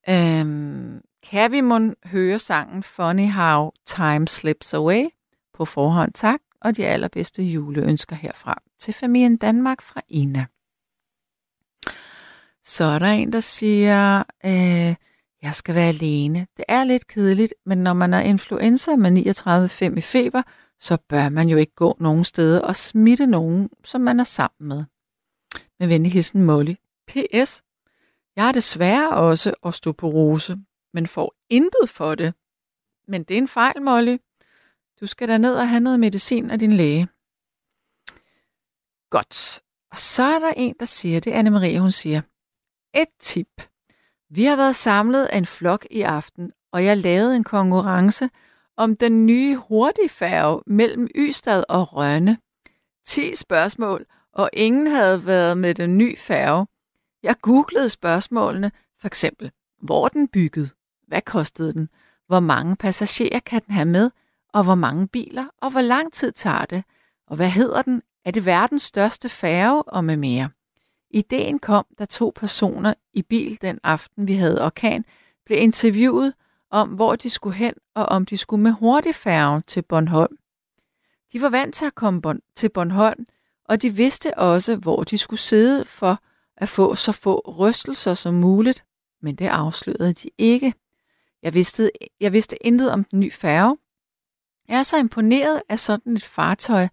Øhm, 0.09 1.01
kan 1.29 1.51
vi 1.51 1.61
må 1.61 1.79
høre 2.05 2.39
sangen 2.39 2.83
Funny 2.83 3.27
How 3.27 3.71
Time 3.85 4.27
Slips 4.27 4.73
Away? 4.73 5.05
På 5.53 5.65
forhånd 5.65 6.13
tak, 6.13 6.39
og 6.61 6.77
de 6.77 6.85
allerbedste 6.85 7.43
juleønsker 7.43 8.15
herfra 8.15 8.61
til 8.79 8.93
familien 8.93 9.37
Danmark 9.37 9.81
fra 9.81 10.01
Ina. 10.07 10.45
Så 12.65 12.83
er 12.83 12.99
der 12.99 13.05
en, 13.05 13.33
der 13.33 13.39
siger, 13.39 14.23
øh, 14.45 14.95
jeg 15.41 15.53
skal 15.53 15.75
være 15.75 15.87
alene. 15.87 16.47
Det 16.57 16.65
er 16.67 16.83
lidt 16.83 17.07
kedeligt, 17.07 17.53
men 17.65 17.77
når 17.77 17.93
man 17.93 18.13
er 18.13 18.19
influenza 18.19 18.95
med 18.95 19.11
39,5 19.91 19.97
i 19.97 20.01
feber, 20.01 20.41
så 20.79 20.97
bør 21.09 21.29
man 21.29 21.49
jo 21.49 21.57
ikke 21.57 21.75
gå 21.75 21.97
nogen 21.99 22.23
steder 22.23 22.61
og 22.61 22.75
smitte 22.75 23.27
nogen, 23.27 23.69
som 23.83 24.01
man 24.01 24.19
er 24.19 24.23
sammen 24.23 24.67
med. 24.67 24.83
Med 25.79 25.87
venlig 25.87 26.11
hilsen 26.11 26.43
Molly. 26.43 26.73
P.S. 27.07 27.63
Jeg 28.35 28.43
har 28.43 28.51
desværre 28.51 29.09
også 29.09 29.53
osteoporose, 29.61 30.57
men 30.93 31.07
får 31.07 31.35
intet 31.49 31.89
for 31.89 32.15
det. 32.15 32.33
Men 33.07 33.23
det 33.23 33.33
er 33.33 33.37
en 33.37 33.47
fejl, 33.47 33.81
Molly. 33.81 34.17
Du 35.01 35.05
skal 35.05 35.27
da 35.27 35.37
ned 35.37 35.55
og 35.55 35.69
have 35.69 35.79
noget 35.79 35.99
medicin 35.99 36.49
af 36.49 36.59
din 36.59 36.73
læge. 36.73 37.07
Godt. 39.09 39.61
Og 39.91 39.97
så 39.97 40.23
er 40.23 40.39
der 40.39 40.53
en, 40.57 40.75
der 40.79 40.85
siger, 40.85 41.19
det 41.19 41.35
er 41.35 41.43
Anne-Marie, 41.43 41.79
hun 41.79 41.91
siger, 41.91 42.21
et 42.95 43.07
tip. 43.19 43.61
Vi 44.29 44.45
har 44.45 44.55
været 44.55 44.75
samlet 44.75 45.25
af 45.25 45.37
en 45.37 45.45
flok 45.45 45.87
i 45.91 46.01
aften, 46.01 46.51
og 46.71 46.85
jeg 46.85 46.97
lavede 46.97 47.35
en 47.35 47.43
konkurrence 47.43 48.29
om 48.77 48.95
den 48.95 49.25
nye 49.25 49.55
hurtigfærge 49.55 50.61
mellem 50.67 51.07
Ystad 51.15 51.63
og 51.69 51.93
Rønne. 51.93 52.37
10 53.05 53.35
spørgsmål, 53.35 54.05
og 54.33 54.49
ingen 54.53 54.87
havde 54.87 55.25
været 55.25 55.57
med 55.57 55.75
den 55.75 55.97
nye 55.97 56.17
færge. 56.17 56.67
Jeg 57.23 57.35
googlede 57.41 57.89
spørgsmålene, 57.89 58.71
for 58.99 59.07
eksempel, 59.07 59.51
hvor 59.81 60.07
den 60.07 60.27
bygget? 60.27 60.71
Hvad 61.07 61.21
kostede 61.21 61.73
den? 61.73 61.89
Hvor 62.27 62.39
mange 62.39 62.75
passagerer 62.75 63.39
kan 63.39 63.61
den 63.65 63.73
have 63.73 63.85
med? 63.85 64.11
Og 64.53 64.63
hvor 64.63 64.75
mange 64.75 65.07
biler? 65.07 65.45
Og 65.61 65.71
hvor 65.71 65.81
lang 65.81 66.13
tid 66.13 66.31
tager 66.31 66.65
det? 66.65 66.83
Og 67.27 67.35
hvad 67.35 67.49
hedder 67.49 67.81
den? 67.81 68.01
Er 68.25 68.31
det 68.31 68.45
verdens 68.45 68.81
største 68.81 69.29
færge? 69.29 69.83
Og 69.83 70.03
med 70.03 70.17
mere. 70.17 70.49
Ideen 71.15 71.59
kom, 71.59 71.85
da 71.99 72.05
to 72.05 72.31
personer 72.35 72.93
i 73.13 73.21
bil 73.21 73.61
den 73.61 73.79
aften, 73.83 74.27
vi 74.27 74.33
havde 74.33 74.65
orkan, 74.65 75.05
blev 75.45 75.57
interviewet 75.59 76.33
om, 76.71 76.89
hvor 76.89 77.15
de 77.15 77.29
skulle 77.29 77.55
hen, 77.55 77.73
og 77.93 78.05
om 78.05 78.25
de 78.25 78.37
skulle 78.37 78.63
med 78.63 78.71
hurtigfærgen 78.71 79.61
til 79.61 79.81
Bornholm. 79.81 80.37
De 81.33 81.41
var 81.41 81.49
vant 81.49 81.75
til 81.75 81.85
at 81.85 81.95
komme 81.95 82.21
til 82.55 82.69
Bornholm, 82.69 83.25
og 83.65 83.81
de 83.81 83.89
vidste 83.89 84.37
også, 84.37 84.75
hvor 84.75 85.03
de 85.03 85.17
skulle 85.17 85.39
sidde 85.39 85.85
for 85.85 86.19
at 86.57 86.69
få 86.69 86.95
så 86.95 87.11
få 87.11 87.55
rystelser 87.59 88.13
som 88.13 88.33
muligt, 88.33 88.85
men 89.21 89.35
det 89.35 89.47
afslørede 89.47 90.13
de 90.13 90.29
ikke. 90.37 90.73
Jeg 91.43 91.53
vidste, 91.53 91.91
jeg 92.19 92.33
vidste 92.33 92.65
intet 92.65 92.91
om 92.91 93.03
den 93.03 93.19
nye 93.19 93.31
færge. 93.31 93.77
Jeg 94.67 94.79
er 94.79 94.83
så 94.83 94.97
imponeret 94.97 95.61
af 95.69 95.79
sådan 95.79 96.13
et 96.13 96.23
fartøj, 96.23 96.87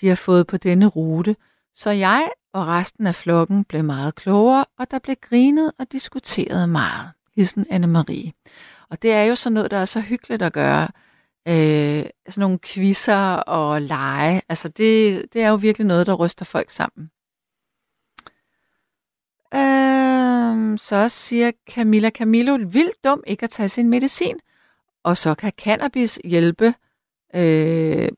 de 0.00 0.08
har 0.08 0.14
fået 0.14 0.46
på 0.46 0.56
denne 0.56 0.86
rute, 0.86 1.36
så 1.74 1.90
jeg 1.90 2.30
og 2.52 2.66
resten 2.66 3.06
af 3.06 3.14
flokken 3.14 3.64
blev 3.64 3.84
meget 3.84 4.14
klogere, 4.14 4.64
og 4.78 4.90
der 4.90 4.98
blev 4.98 5.16
grinet 5.20 5.72
og 5.78 5.92
diskuteret 5.92 6.68
meget. 6.68 7.10
Hilsen 7.34 7.66
Anne-Marie. 7.70 8.30
Og 8.90 9.02
det 9.02 9.12
er 9.12 9.22
jo 9.22 9.34
sådan 9.34 9.54
noget, 9.54 9.70
der 9.70 9.76
er 9.76 9.84
så 9.84 10.00
hyggeligt 10.00 10.42
at 10.42 10.52
gøre. 10.52 10.88
Øh, 11.48 12.04
sådan 12.28 12.40
nogle 12.40 12.58
quizzer 12.58 13.34
og 13.34 13.82
lege. 13.82 14.42
Altså 14.48 14.68
det, 14.68 15.24
det 15.32 15.42
er 15.42 15.48
jo 15.48 15.54
virkelig 15.54 15.86
noget, 15.86 16.06
der 16.06 16.14
ryster 16.14 16.44
folk 16.44 16.70
sammen. 16.70 17.10
Øh, 19.54 20.78
så 20.78 21.08
siger 21.08 21.52
Camilla 21.70 22.10
Camillo, 22.10 22.54
vildt 22.54 23.04
dum 23.04 23.22
ikke 23.26 23.44
at 23.44 23.50
tage 23.50 23.68
sin 23.68 23.88
medicin. 23.88 24.36
Og 25.04 25.16
så 25.16 25.34
kan 25.34 25.52
cannabis 25.58 26.20
hjælpe. 26.24 26.74
Øh, 27.34 28.08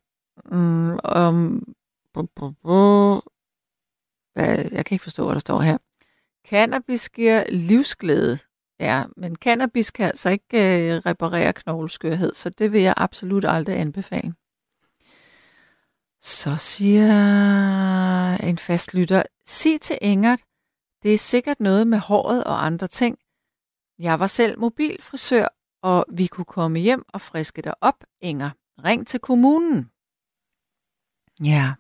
mm, 0.45 0.99
om, 1.05 1.63
jeg 4.37 4.85
kan 4.85 4.95
ikke 4.95 5.03
forstå, 5.03 5.25
hvad 5.25 5.35
der 5.35 5.41
står 5.41 5.61
her. 5.61 5.79
Cannabis 6.49 7.09
giver 7.09 7.45
livsglæde. 7.49 8.39
Ja, 8.81 9.05
men 9.17 9.37
cannabis 9.37 9.91
kan 9.91 10.07
altså 10.07 10.31
ikke 10.31 10.47
øh, 10.53 10.97
reparere 10.97 11.53
knogleskørhed, 11.53 12.35
så 12.35 12.51
det 12.51 12.73
vil 12.73 12.83
jeg 12.83 12.95
absolut 12.97 13.45
aldrig 13.45 13.79
anbefale. 13.79 14.35
Så 16.21 16.57
siger 16.57 17.13
en 18.35 18.59
fastlytter, 18.59 19.23
sig 19.47 19.81
til 19.81 19.99
Ingert, 20.01 20.43
det 21.03 21.15
er 21.15 21.19
sikkert 21.19 21.61
noget 21.61 21.87
med 21.87 21.99
håret 21.99 22.45
og 22.45 22.67
andre 22.67 22.87
ting. 22.87 23.19
Jeg 23.99 24.21
var 24.21 24.27
selv 24.27 24.59
mobilfrisør, 24.59 25.49
og 25.83 26.07
vi 26.13 26.27
kunne 26.27 26.45
komme 26.45 26.79
hjem 26.79 27.05
og 27.09 27.21
friske 27.21 27.63
dig 27.63 27.75
op, 27.81 28.05
Inger. 28.21 28.51
Ring 28.85 29.07
til 29.07 29.21
kommunen. 29.21 29.91
Ja. 31.45 31.75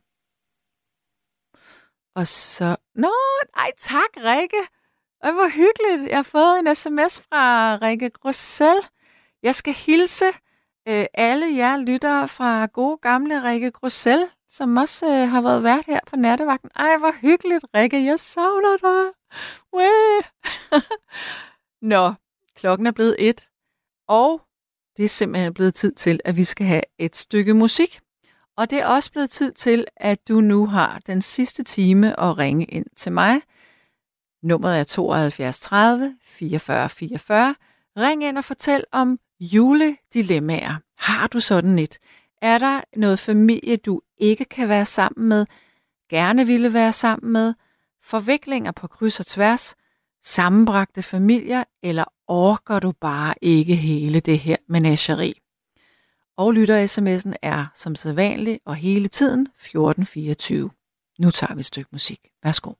Og 2.14 2.26
så... 2.26 2.76
Nå, 2.94 3.12
ej 3.56 3.70
tak, 3.78 4.10
Rikke. 4.16 4.62
Og 5.22 5.32
hvor 5.32 5.48
hyggeligt. 5.48 6.10
Jeg 6.10 6.18
har 6.18 6.22
fået 6.22 6.58
en 6.58 6.74
sms 6.74 7.20
fra 7.20 7.76
Rikke 7.76 8.10
Grussel. 8.10 8.76
Jeg 9.42 9.54
skal 9.54 9.74
hilse 9.74 10.24
øh, 10.88 11.04
alle 11.14 11.56
jer 11.56 11.76
lyttere 11.76 12.28
fra 12.28 12.66
gode 12.66 12.98
gamle 12.98 13.44
Rikke 13.48 13.70
Grussel, 13.70 14.28
som 14.48 14.76
også 14.76 15.06
øh, 15.06 15.28
har 15.28 15.40
været 15.40 15.62
vært 15.62 15.86
her 15.86 16.00
på 16.06 16.16
nattevagten. 16.16 16.70
Ej, 16.76 16.96
hvor 16.98 17.12
hyggeligt, 17.20 17.64
Rikke. 17.74 18.04
Jeg 18.04 18.20
savner 18.20 18.76
dig. 18.76 19.12
Nå, 21.92 22.12
klokken 22.56 22.86
er 22.86 22.92
blevet 22.92 23.16
et, 23.18 23.48
og 24.08 24.40
det 24.96 25.04
er 25.04 25.08
simpelthen 25.08 25.54
blevet 25.54 25.74
tid 25.74 25.92
til, 25.92 26.20
at 26.24 26.36
vi 26.36 26.44
skal 26.44 26.66
have 26.66 26.82
et 26.98 27.16
stykke 27.16 27.54
musik. 27.54 28.00
Og 28.56 28.70
det 28.70 28.78
er 28.78 28.86
også 28.86 29.12
blevet 29.12 29.30
tid 29.30 29.52
til, 29.52 29.86
at 29.96 30.28
du 30.28 30.40
nu 30.40 30.66
har 30.66 31.00
den 31.06 31.22
sidste 31.22 31.62
time 31.62 32.20
at 32.20 32.38
ringe 32.38 32.64
ind 32.64 32.86
til 32.96 33.12
mig. 33.12 33.40
Nummeret 34.42 34.80
er 34.80 34.84
72 34.84 35.60
30 35.60 36.16
44 36.22 36.88
44. 36.88 37.54
Ring 37.96 38.24
ind 38.24 38.38
og 38.38 38.44
fortæl 38.44 38.84
om 38.92 39.18
juledilemmaer. 39.40 40.74
Har 40.98 41.26
du 41.26 41.40
sådan 41.40 41.78
et? 41.78 41.98
Er 42.42 42.58
der 42.58 42.80
noget 42.96 43.18
familie, 43.18 43.76
du 43.76 44.00
ikke 44.18 44.44
kan 44.44 44.68
være 44.68 44.84
sammen 44.84 45.28
med, 45.28 45.46
gerne 46.10 46.46
ville 46.46 46.72
være 46.72 46.92
sammen 46.92 47.32
med, 47.32 47.54
forviklinger 48.02 48.72
på 48.72 48.86
kryds 48.86 49.20
og 49.20 49.26
tværs, 49.26 49.74
sammenbragte 50.22 51.02
familier, 51.02 51.64
eller 51.82 52.04
orker 52.28 52.78
du 52.78 52.92
bare 52.92 53.34
ikke 53.42 53.74
hele 53.74 54.20
det 54.20 54.38
her 54.38 54.56
menageri? 54.68 55.43
Og 56.36 56.52
lytter-sms'en 56.52 57.34
er 57.42 57.66
som 57.74 57.94
sædvanlig 57.94 58.60
og 58.64 58.74
hele 58.74 59.08
tiden 59.08 59.40
1424. 59.40 60.70
Nu 61.18 61.30
tager 61.30 61.54
vi 61.54 61.60
et 61.60 61.66
stykke 61.66 61.88
musik. 61.92 62.20
Værsgo. 62.44 62.72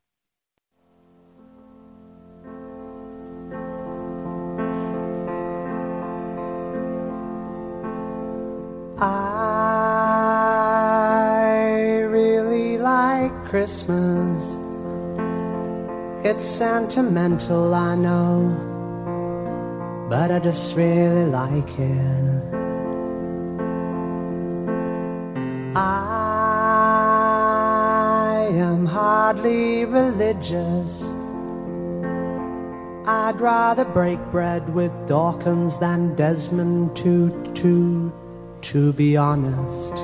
I 8.97 9.05
really 12.11 12.77
like 12.79 13.49
Christmas. 13.49 14.59
It's 16.25 16.45
sentimental, 16.45 17.75
I 17.75 17.97
know, 17.97 18.51
but 20.11 20.31
I 20.31 20.39
just 20.39 20.77
really 20.77 21.27
like 21.27 21.79
it. 21.79 22.54
I 25.77 26.87
am 28.53 28.87
hardly 28.87 29.85
religious, 29.85 31.13
I'd 33.07 33.41
rather 33.41 33.85
break 33.85 34.21
bread 34.31 34.73
with 34.73 34.93
Dawkins 35.09 35.77
than 35.79 36.15
Desmond 36.15 36.95
Tutu, 36.95 38.13
to 38.61 38.93
be 38.93 39.17
honest. 39.17 39.99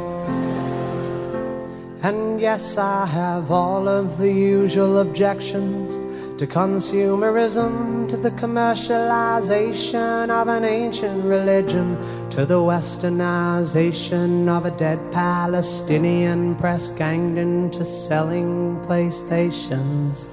And 2.02 2.40
yes, 2.40 2.76
I 2.76 3.06
have 3.06 3.52
all 3.52 3.86
of 3.86 4.18
the 4.18 4.32
usual 4.32 4.98
objections 4.98 5.98
to 6.41 6.47
consumerism, 6.47 8.09
to 8.09 8.16
the 8.16 8.30
commercialization 8.30 10.30
of 10.30 10.49
an 10.49 10.64
ancient 10.64 11.22
religion, 11.22 11.99
to 12.30 12.47
the 12.47 12.55
westernization 12.55 14.49
of 14.49 14.64
a 14.64 14.70
dead 14.70 14.99
Palestinian 15.12 16.55
press 16.55 16.88
ganged 16.88 17.36
into 17.36 17.84
selling 17.84 18.80
PlayStations 18.80 20.28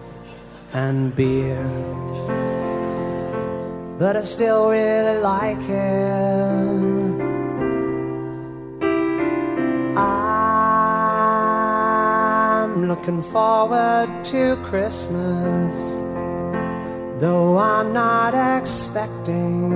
and 0.72 1.14
beer. 1.14 1.62
But 3.99 4.16
I 4.16 4.22
still 4.22 4.70
really 4.70 5.20
like 5.20 5.60
it. 5.60 6.97
Looking 12.98 13.22
forward 13.22 14.10
to 14.26 14.56
Christmas, 14.64 16.00
though 17.22 17.58
I'm 17.58 17.93
not 17.93 18.34
expecting 18.60 19.72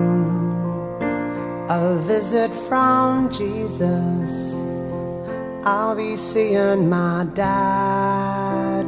a 1.69 1.99
visit 1.99 2.51
from 2.51 3.29
Jesus. 3.29 4.55
I'll 5.63 5.95
be 5.95 6.15
seeing 6.15 6.89
my 6.89 7.27
dad, 7.35 8.85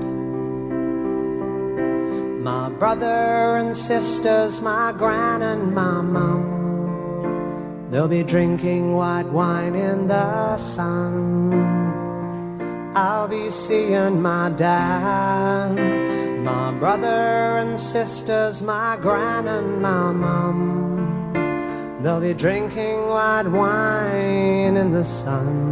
my 2.42 2.70
brother 2.70 3.58
and 3.60 3.78
sisters, 3.78 4.62
my 4.64 4.94
gran 4.98 5.44
and 5.44 5.76
my 5.76 6.02
mum. 6.02 7.88
They'll 7.92 8.08
be 8.08 8.24
drinking 8.24 8.94
white 8.96 9.28
wine 9.28 9.76
in 9.76 10.08
the 10.08 10.58
sun. 10.58 11.72
I'll 12.96 13.28
be 13.28 13.50
seeing 13.50 14.22
my 14.22 14.50
dad, 14.50 15.74
my 16.44 16.72
brother 16.78 17.58
and 17.58 17.80
sisters, 17.80 18.62
my 18.62 18.98
gran 19.02 19.48
and 19.48 19.82
my 19.82 20.12
mum. 20.12 22.00
They'll 22.04 22.22
be 22.22 22.36
drinking 22.36 23.08
white 23.08 23.48
wine 23.48 24.78
in 24.78 24.91
the 24.91 25.04
sun. 25.04 25.72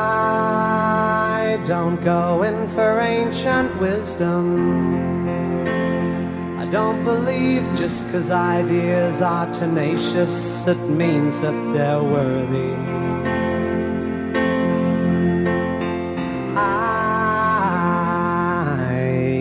don't 1.67 2.01
go 2.01 2.43
in 2.43 2.69
for 2.69 3.01
ancient 3.01 3.79
wisdom. 3.79 5.16
I 6.67 6.69
don't 6.69 7.05
believe 7.05 7.63
just 7.77 8.11
cause 8.11 8.33
ideas 8.33 9.23
are 9.23 9.49
tenacious, 9.53 10.67
it 10.67 10.77
means 10.89 11.43
that 11.43 11.55
they're 11.73 12.03
worthy. 12.03 12.75
I 16.57 16.67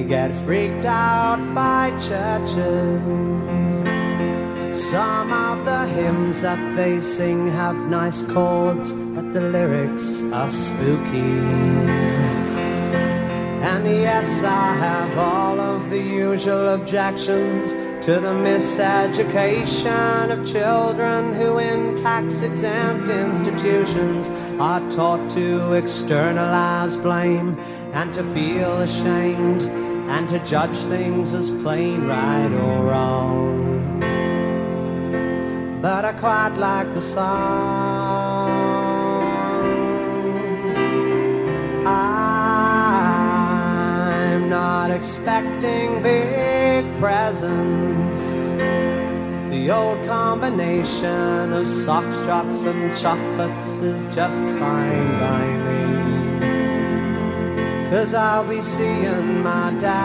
get 0.08 0.36
freaked 0.36 0.86
out 0.86 1.40
by 1.56 1.90
churches. 1.98 3.02
Some 4.92 5.34
of 5.34 5.66
the 5.66 5.88
hymns 5.88 6.44
that 6.44 6.76
they 6.76 7.02
sing 7.02 7.48
have 7.48 7.90
nice 7.90 8.22
chords, 8.22 8.92
but 8.92 9.34
the 9.34 9.42
lyrics 9.42 10.22
are 10.32 10.52
spooky. 10.52 12.45
And 13.68 13.84
yes, 13.88 14.44
I 14.44 14.76
have 14.76 15.18
all 15.18 15.60
of 15.60 15.90
the 15.90 16.00
usual 16.00 16.68
objections 16.76 17.74
to 18.06 18.20
the 18.20 18.36
miseducation 18.48 20.30
of 20.30 20.46
children 20.46 21.34
who, 21.34 21.58
in 21.58 21.96
tax 21.96 22.44
exempt 22.44 23.10
institutions, 23.10 24.30
are 24.60 24.88
taught 24.92 25.32
to 25.32 25.74
externalize 25.74 26.96
blame 26.96 27.58
and 27.94 28.14
to 28.14 28.24
feel 28.24 28.82
ashamed 28.82 29.64
and 29.64 30.30
to 30.30 30.38
judge 30.46 30.78
things 30.94 31.34
as 31.34 31.50
plain 31.64 32.06
right 32.06 32.52
or 32.52 32.86
wrong. 32.86 34.00
But 35.82 36.06
I 36.06 36.14
quite 36.14 36.54
like 36.58 36.94
the 36.94 37.02
song. 37.02 38.66
Not 44.50 44.92
expecting 44.92 46.04
big 46.04 46.86
presents. 47.00 48.50
The 49.50 49.72
old 49.72 50.06
combination 50.06 51.52
of 51.52 51.68
socks, 51.68 52.20
drops, 52.20 52.64
and 52.64 52.96
chocolates 52.96 53.80
is 53.80 54.14
just 54.14 54.54
fine 54.54 55.20
by 55.20 55.46
me. 55.66 55.86
Cause 57.90 58.14
I'll 58.14 58.48
be 58.48 58.62
seeing 58.62 59.42
my 59.42 59.72
dad, 59.80 59.96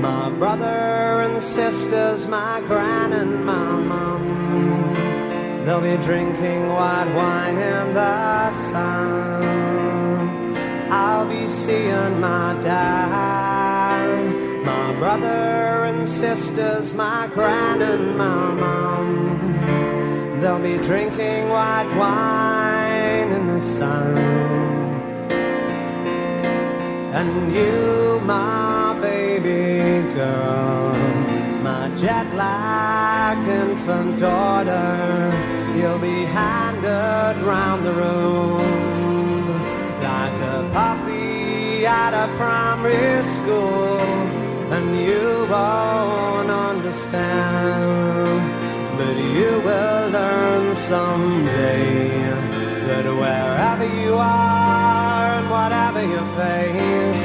my 0.00 0.30
brother 0.38 1.20
and 1.26 1.42
sisters, 1.42 2.26
my 2.28 2.62
gran 2.66 3.12
and 3.12 3.44
my 3.44 3.72
mum. 3.90 5.64
They'll 5.66 5.82
be 5.82 5.96
drinking 6.02 6.68
white 6.68 7.12
wine 7.14 7.58
in 7.58 7.92
the 7.92 8.50
sun. 8.50 9.65
I'll 10.98 11.28
be 11.28 11.46
seeing 11.46 12.20
my 12.20 12.56
dad, 12.58 14.08
my 14.64 14.94
brother 14.98 15.84
and 15.90 16.08
sisters, 16.08 16.94
my 16.94 17.28
gran 17.34 17.82
and 17.82 18.16
my 18.16 18.54
mum. 18.62 20.40
They'll 20.40 20.58
be 20.58 20.78
drinking 20.78 21.50
white 21.50 21.92
wine 22.00 23.30
in 23.38 23.46
the 23.46 23.60
sun. 23.60 24.16
And 27.20 27.52
you, 27.52 28.18
my 28.24 28.98
baby 28.98 30.14
girl, 30.14 30.96
my 31.62 31.90
jet 31.94 32.26
lagged 32.34 33.48
infant 33.48 34.18
daughter, 34.18 35.30
you'll 35.76 35.98
be 35.98 36.24
handed 36.24 37.36
round 37.44 37.84
the 37.84 37.92
room 37.92 38.85
puppy 40.76 41.86
at 41.86 42.12
a 42.24 42.26
primary 42.36 43.22
school. 43.22 44.00
And 44.74 44.86
you 45.08 45.26
won't 45.54 46.50
understand, 46.70 48.40
but 48.98 49.16
you 49.36 49.52
will 49.68 50.04
learn 50.18 50.64
someday 50.74 52.08
that 52.88 53.06
wherever 53.22 53.88
you 54.02 54.12
are 54.16 55.24
and 55.38 55.46
whatever 55.56 56.02
you 56.12 56.22
face, 56.42 57.24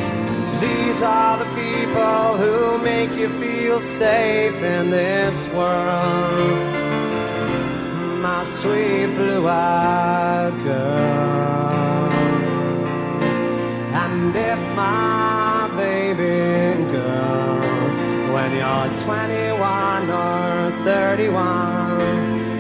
these 0.66 1.00
are 1.02 1.36
the 1.44 1.50
people 1.64 2.28
who 2.42 2.56
make 2.92 3.12
you 3.22 3.30
feel 3.44 3.80
safe 3.82 4.58
in 4.62 4.84
this 5.00 5.38
world. 5.58 6.60
My 8.28 8.44
sweet 8.60 9.10
blue-eyed 9.18 10.56
girl, 10.70 11.61
and 14.34 14.62
if 14.62 14.76
my 14.78 15.70
baby 15.76 16.92
girl, 16.92 17.60
when 18.34 18.52
you're 18.56 18.98
21 18.98 20.10
or 20.10 20.72
31, 20.86 22.02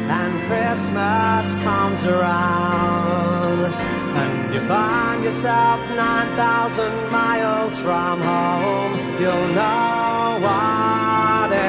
and 0.09 0.33
Christmas 0.47 1.55
comes 1.63 2.03
around, 2.03 3.73
and 4.21 4.53
you 4.53 4.61
find 4.61 5.23
yourself 5.23 5.79
9,000 5.95 7.09
miles 7.09 7.79
from 7.79 8.19
home, 8.19 8.99
you'll 9.21 9.47
know 9.53 10.39
whatever 10.41 11.61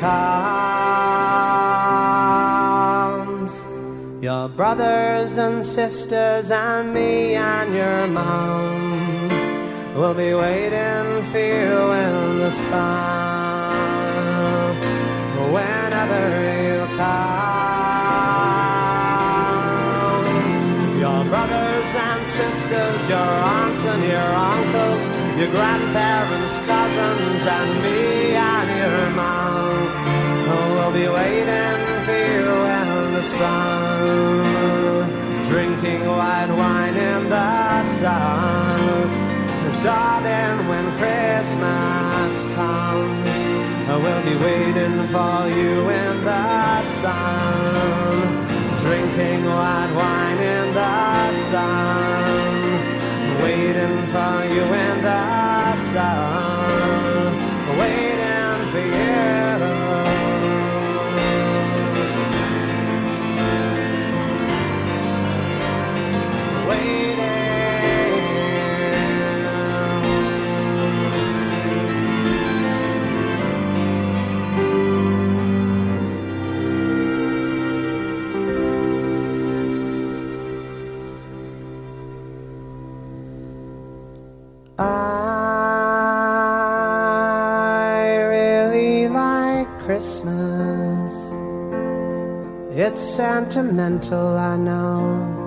comes. 0.00 0.31
Brothers 4.56 5.38
and 5.38 5.64
sisters 5.64 6.50
and 6.50 6.92
me 6.92 7.34
and 7.34 7.74
your 7.74 8.06
mom 8.06 9.28
will 9.94 10.12
be 10.14 10.34
waiting 10.34 11.22
for 11.24 11.38
you 11.38 11.92
in 11.92 12.38
the 12.38 12.50
sun 12.50 13.72
whenever 15.52 16.24
you 16.68 16.86
come. 16.98 17.52
Your 21.00 21.24
brothers 21.24 21.94
and 21.94 22.26
sisters, 22.26 23.08
your 23.08 23.18
aunts 23.18 23.86
and 23.86 24.02
your 24.04 24.32
uncles, 24.52 25.08
your 25.40 25.50
grandparents, 25.50 26.58
cousins, 26.66 27.46
and 27.46 27.82
me 27.82 28.34
and 28.34 28.68
your 28.82 29.10
mom 29.16 29.88
will 30.76 30.92
be 30.92 31.08
waiting 31.08 31.81
sun, 33.22 35.08
drinking 35.44 36.06
white 36.06 36.50
wine 36.50 36.96
in 36.96 37.28
the 37.28 37.84
sun. 37.84 39.08
Darling, 39.80 40.68
when 40.68 40.86
Christmas 40.96 42.42
comes, 42.54 43.44
we'll 44.02 44.22
be 44.24 44.36
waiting 44.36 45.06
for 45.08 45.48
you 45.48 45.90
in 45.90 46.24
the 46.24 46.82
sun, 46.82 48.22
drinking 48.78 49.44
white 49.44 49.92
wine 49.96 50.38
in 50.38 50.74
the 50.74 51.32
sun, 51.32 52.80
waiting 53.42 53.98
for 54.14 54.44
you 54.54 54.62
in 54.62 55.02
the 55.02 55.74
sun, 55.74 57.31
Christmas. 90.02 91.14
It's 92.72 93.00
sentimental, 93.00 94.36
I 94.36 94.56
know. 94.56 95.41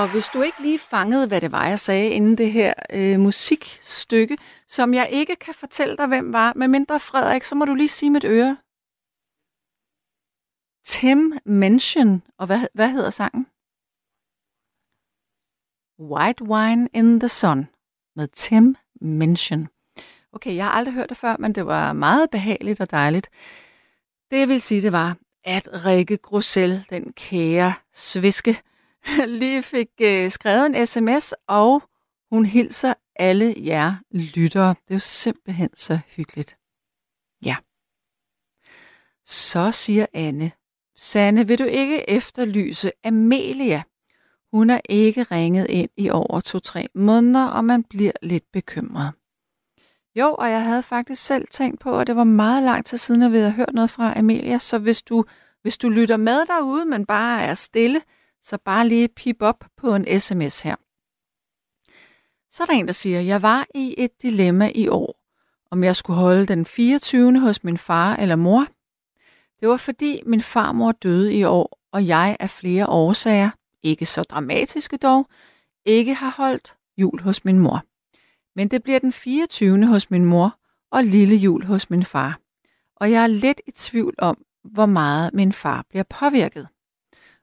Og 0.00 0.12
hvis 0.12 0.28
du 0.28 0.42
ikke 0.42 0.62
lige 0.62 0.78
fangede, 0.78 1.26
hvad 1.26 1.40
det 1.40 1.52
var, 1.52 1.68
jeg 1.68 1.78
sagde 1.78 2.10
inden 2.10 2.38
det 2.38 2.52
her 2.52 2.74
øh, 2.90 3.20
musikstykke, 3.20 4.38
som 4.68 4.94
jeg 4.94 5.08
ikke 5.10 5.36
kan 5.36 5.54
fortælle 5.54 5.96
dig, 5.96 6.06
hvem 6.06 6.32
var, 6.32 6.52
med 6.56 6.68
mindre 6.68 7.00
Frederik, 7.00 7.42
så 7.42 7.54
må 7.54 7.64
du 7.64 7.74
lige 7.74 7.88
sige 7.88 8.10
mit 8.10 8.24
øre. 8.24 8.56
Tim 10.84 11.38
Mention. 11.44 12.22
Og 12.38 12.46
hvad, 12.46 12.60
hvad 12.74 12.88
hedder 12.88 13.10
sangen? 13.10 13.46
White 16.12 16.44
Wine 16.44 16.88
in 16.94 17.20
the 17.20 17.28
Sun 17.28 17.68
med 18.16 18.28
Tim 18.28 18.76
Mention. 19.00 19.68
Okay, 20.32 20.54
jeg 20.56 20.64
har 20.64 20.72
aldrig 20.72 20.94
hørt 20.94 21.08
det 21.08 21.16
før, 21.16 21.36
men 21.36 21.54
det 21.54 21.66
var 21.66 21.92
meget 21.92 22.30
behageligt 22.30 22.80
og 22.80 22.90
dejligt. 22.90 23.30
Det 24.30 24.38
jeg 24.38 24.48
vil 24.48 24.60
sige, 24.60 24.82
det 24.82 24.92
var, 24.92 25.16
at 25.44 25.84
Rikke 25.86 26.16
Grussel, 26.16 26.84
den 26.90 27.12
kære 27.12 27.74
sviske, 27.92 28.62
lige 29.40 29.62
fik 29.62 29.88
øh, 30.00 30.30
skrevet 30.30 30.66
en 30.66 30.86
sms, 30.86 31.34
og 31.46 31.82
hun 32.30 32.46
hilser 32.46 32.94
alle 33.16 33.54
jer 33.56 33.94
lyttere. 34.10 34.68
Det 34.68 34.90
er 34.90 34.94
jo 34.94 34.98
simpelthen 34.98 35.70
så 35.76 35.98
hyggeligt. 36.16 36.56
Ja. 37.44 37.56
Så 39.24 39.72
siger 39.72 40.06
Anne, 40.12 40.52
Sanne, 40.96 41.46
vil 41.46 41.58
du 41.58 41.64
ikke 41.64 42.10
efterlyse 42.10 42.92
Amelia? 43.04 43.82
Hun 44.52 44.70
er 44.70 44.80
ikke 44.88 45.22
ringet 45.22 45.66
ind 45.70 45.90
i 45.96 46.10
over 46.10 46.40
to-tre 46.40 46.88
måneder, 46.94 47.46
og 47.46 47.64
man 47.64 47.82
bliver 47.84 48.12
lidt 48.22 48.52
bekymret. 48.52 49.12
Jo, 50.14 50.34
og 50.38 50.50
jeg 50.50 50.64
havde 50.64 50.82
faktisk 50.82 51.22
selv 51.22 51.48
tænkt 51.50 51.80
på, 51.80 51.98
at 51.98 52.06
det 52.06 52.16
var 52.16 52.24
meget 52.24 52.62
lang 52.62 52.84
tid 52.84 52.98
siden, 52.98 53.22
at 53.22 53.32
vi 53.32 53.36
havde 53.36 53.52
hørt 53.52 53.72
noget 53.72 53.90
fra 53.90 54.18
Amelia, 54.18 54.58
så 54.58 54.78
hvis 54.78 55.02
du, 55.02 55.24
hvis 55.62 55.78
du 55.78 55.88
lytter 55.88 56.16
med 56.16 56.46
derude, 56.46 56.84
men 56.84 57.06
bare 57.06 57.42
er 57.42 57.54
stille, 57.54 58.02
så 58.42 58.58
bare 58.64 58.88
lige 58.88 59.08
pip 59.08 59.42
op 59.42 59.64
på 59.76 59.94
en 59.94 60.20
sms 60.20 60.60
her. 60.60 60.76
Så 62.50 62.62
er 62.62 62.66
der 62.66 62.72
en, 62.72 62.86
der 62.86 62.92
siger, 62.92 63.20
jeg 63.20 63.42
var 63.42 63.66
i 63.74 63.94
et 63.98 64.22
dilemma 64.22 64.72
i 64.74 64.88
år, 64.88 65.20
om 65.70 65.84
jeg 65.84 65.96
skulle 65.96 66.18
holde 66.18 66.46
den 66.46 66.66
24. 66.66 67.40
hos 67.40 67.64
min 67.64 67.78
far 67.78 68.16
eller 68.16 68.36
mor. 68.36 68.66
Det 69.60 69.68
var 69.68 69.76
fordi 69.76 70.22
min 70.26 70.42
farmor 70.42 70.92
døde 70.92 71.34
i 71.34 71.44
år, 71.44 71.78
og 71.92 72.06
jeg 72.06 72.36
af 72.40 72.50
flere 72.50 72.86
årsager, 72.86 73.50
ikke 73.82 74.06
så 74.06 74.22
dramatiske 74.22 74.96
dog, 74.96 75.26
ikke 75.84 76.14
har 76.14 76.34
holdt 76.36 76.76
jul 76.96 77.20
hos 77.20 77.44
min 77.44 77.58
mor. 77.58 77.82
Men 78.56 78.68
det 78.68 78.82
bliver 78.82 78.98
den 78.98 79.12
24. 79.12 79.86
hos 79.86 80.10
min 80.10 80.24
mor 80.24 80.58
og 80.90 81.04
lille 81.04 81.36
jul 81.36 81.64
hos 81.64 81.90
min 81.90 82.04
far. 82.04 82.40
Og 82.96 83.10
jeg 83.10 83.22
er 83.22 83.26
lidt 83.26 83.60
i 83.66 83.70
tvivl 83.70 84.14
om, 84.18 84.44
hvor 84.64 84.86
meget 84.86 85.34
min 85.34 85.52
far 85.52 85.84
bliver 85.88 86.02
påvirket. 86.02 86.68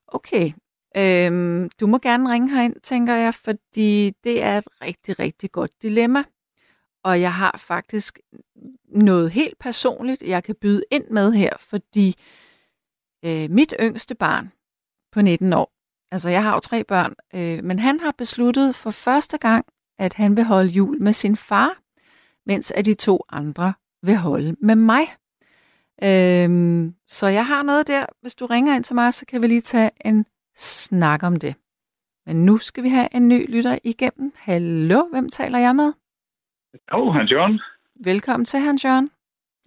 Okay, 0.08 0.52
øhm, 0.98 1.70
du 1.80 1.88
må 1.88 1.98
gerne 1.98 2.32
ringe 2.34 2.56
herind, 2.56 2.76
tænker 2.84 3.14
jeg, 3.14 3.34
fordi 3.34 4.14
det 4.24 4.44
er 4.44 4.58
et 4.58 4.68
rigtig, 4.82 5.20
rigtig 5.20 5.52
godt 5.52 5.82
dilemma. 5.82 6.24
Og 7.04 7.22
jeg 7.22 7.34
har 7.34 7.56
faktisk 7.58 8.20
noget 8.86 9.32
helt 9.32 9.60
personligt, 9.60 10.22
jeg 10.22 10.44
kan 10.44 10.56
byde 10.62 10.84
ind 10.92 11.06
med 11.10 11.34
her, 11.34 11.54
fordi 11.60 12.16
øh, 13.26 13.50
mit 13.50 13.74
yngste 13.80 14.16
barn 14.16 14.52
på 15.12 15.22
19 15.22 15.54
år, 15.54 15.72
altså 16.12 16.30
jeg 16.30 16.44
har 16.44 16.54
jo 16.54 16.60
tre 16.60 16.84
børn, 16.84 17.14
øh, 17.34 17.64
men 17.64 17.80
han 17.80 18.00
har 18.00 18.12
besluttet 18.18 18.76
for 18.76 18.90
første 18.90 19.38
gang, 19.38 19.66
at 20.00 20.14
han 20.14 20.38
vil 20.38 20.44
holde 20.44 20.70
jul 20.70 21.02
med 21.02 21.14
sin 21.14 21.36
far, 21.36 21.78
mens 22.46 22.72
at 22.72 22.86
de 22.86 22.94
to 22.94 23.24
andre 23.30 23.74
vil 24.02 24.16
holde 24.16 24.56
med 24.62 24.76
mig. 24.76 25.08
Øhm, 26.04 26.96
så 27.08 27.28
jeg 27.28 27.48
har 27.48 27.64
noget 27.64 27.88
der. 27.88 28.06
Hvis 28.22 28.36
du 28.36 28.46
ringer 28.46 28.76
ind 28.76 28.84
til 28.84 28.96
mig, 28.96 29.14
så 29.14 29.26
kan 29.26 29.42
vi 29.42 29.48
lige 29.48 29.62
tage 29.62 29.92
en 30.06 30.26
snak 30.58 31.24
om 31.24 31.36
det. 31.36 31.56
Men 32.26 32.46
nu 32.46 32.58
skal 32.58 32.84
vi 32.84 32.90
have 32.90 33.10
en 33.16 33.28
ny 33.28 33.56
lytter 33.56 33.80
igennem. 33.84 34.34
Hallo, 34.38 35.08
hvem 35.12 35.30
taler 35.30 35.60
jeg 35.60 35.76
med? 35.76 35.94
Hallo, 36.88 37.12
Hans 37.12 37.32
Jørgen. 37.32 37.62
Velkommen 38.06 38.46
til, 38.46 38.60
Hans 38.60 38.86
Jørgen. 38.86 39.12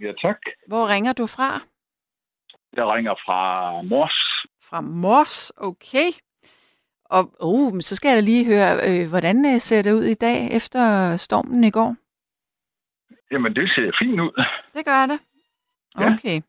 Ja, 0.00 0.12
tak. 0.12 0.38
Hvor 0.66 0.88
ringer 0.88 1.12
du 1.12 1.26
fra? 1.26 1.60
Jeg 2.76 2.86
ringer 2.86 3.14
fra 3.14 3.82
Mors. 3.82 4.46
Fra 4.68 4.80
Mors, 4.80 5.50
okay. 5.56 6.10
Og 7.04 7.34
uh, 7.40 7.80
så 7.80 7.96
skal 7.96 8.08
jeg 8.08 8.16
da 8.16 8.20
lige 8.20 8.44
høre, 8.44 8.72
øh, 8.88 9.08
hvordan 9.08 9.46
øh, 9.46 9.60
ser 9.60 9.82
det 9.82 9.92
ud 9.92 10.02
i 10.04 10.14
dag 10.14 10.52
efter 10.56 11.16
stormen 11.16 11.64
i 11.64 11.70
går? 11.70 11.96
Jamen, 13.30 13.54
det 13.54 13.70
ser 13.74 13.96
fint 13.98 14.20
ud. 14.20 14.44
Det 14.74 14.84
gør 14.84 15.06
det. 15.06 15.20
Ja. 15.98 16.14
Okay. 16.14 16.40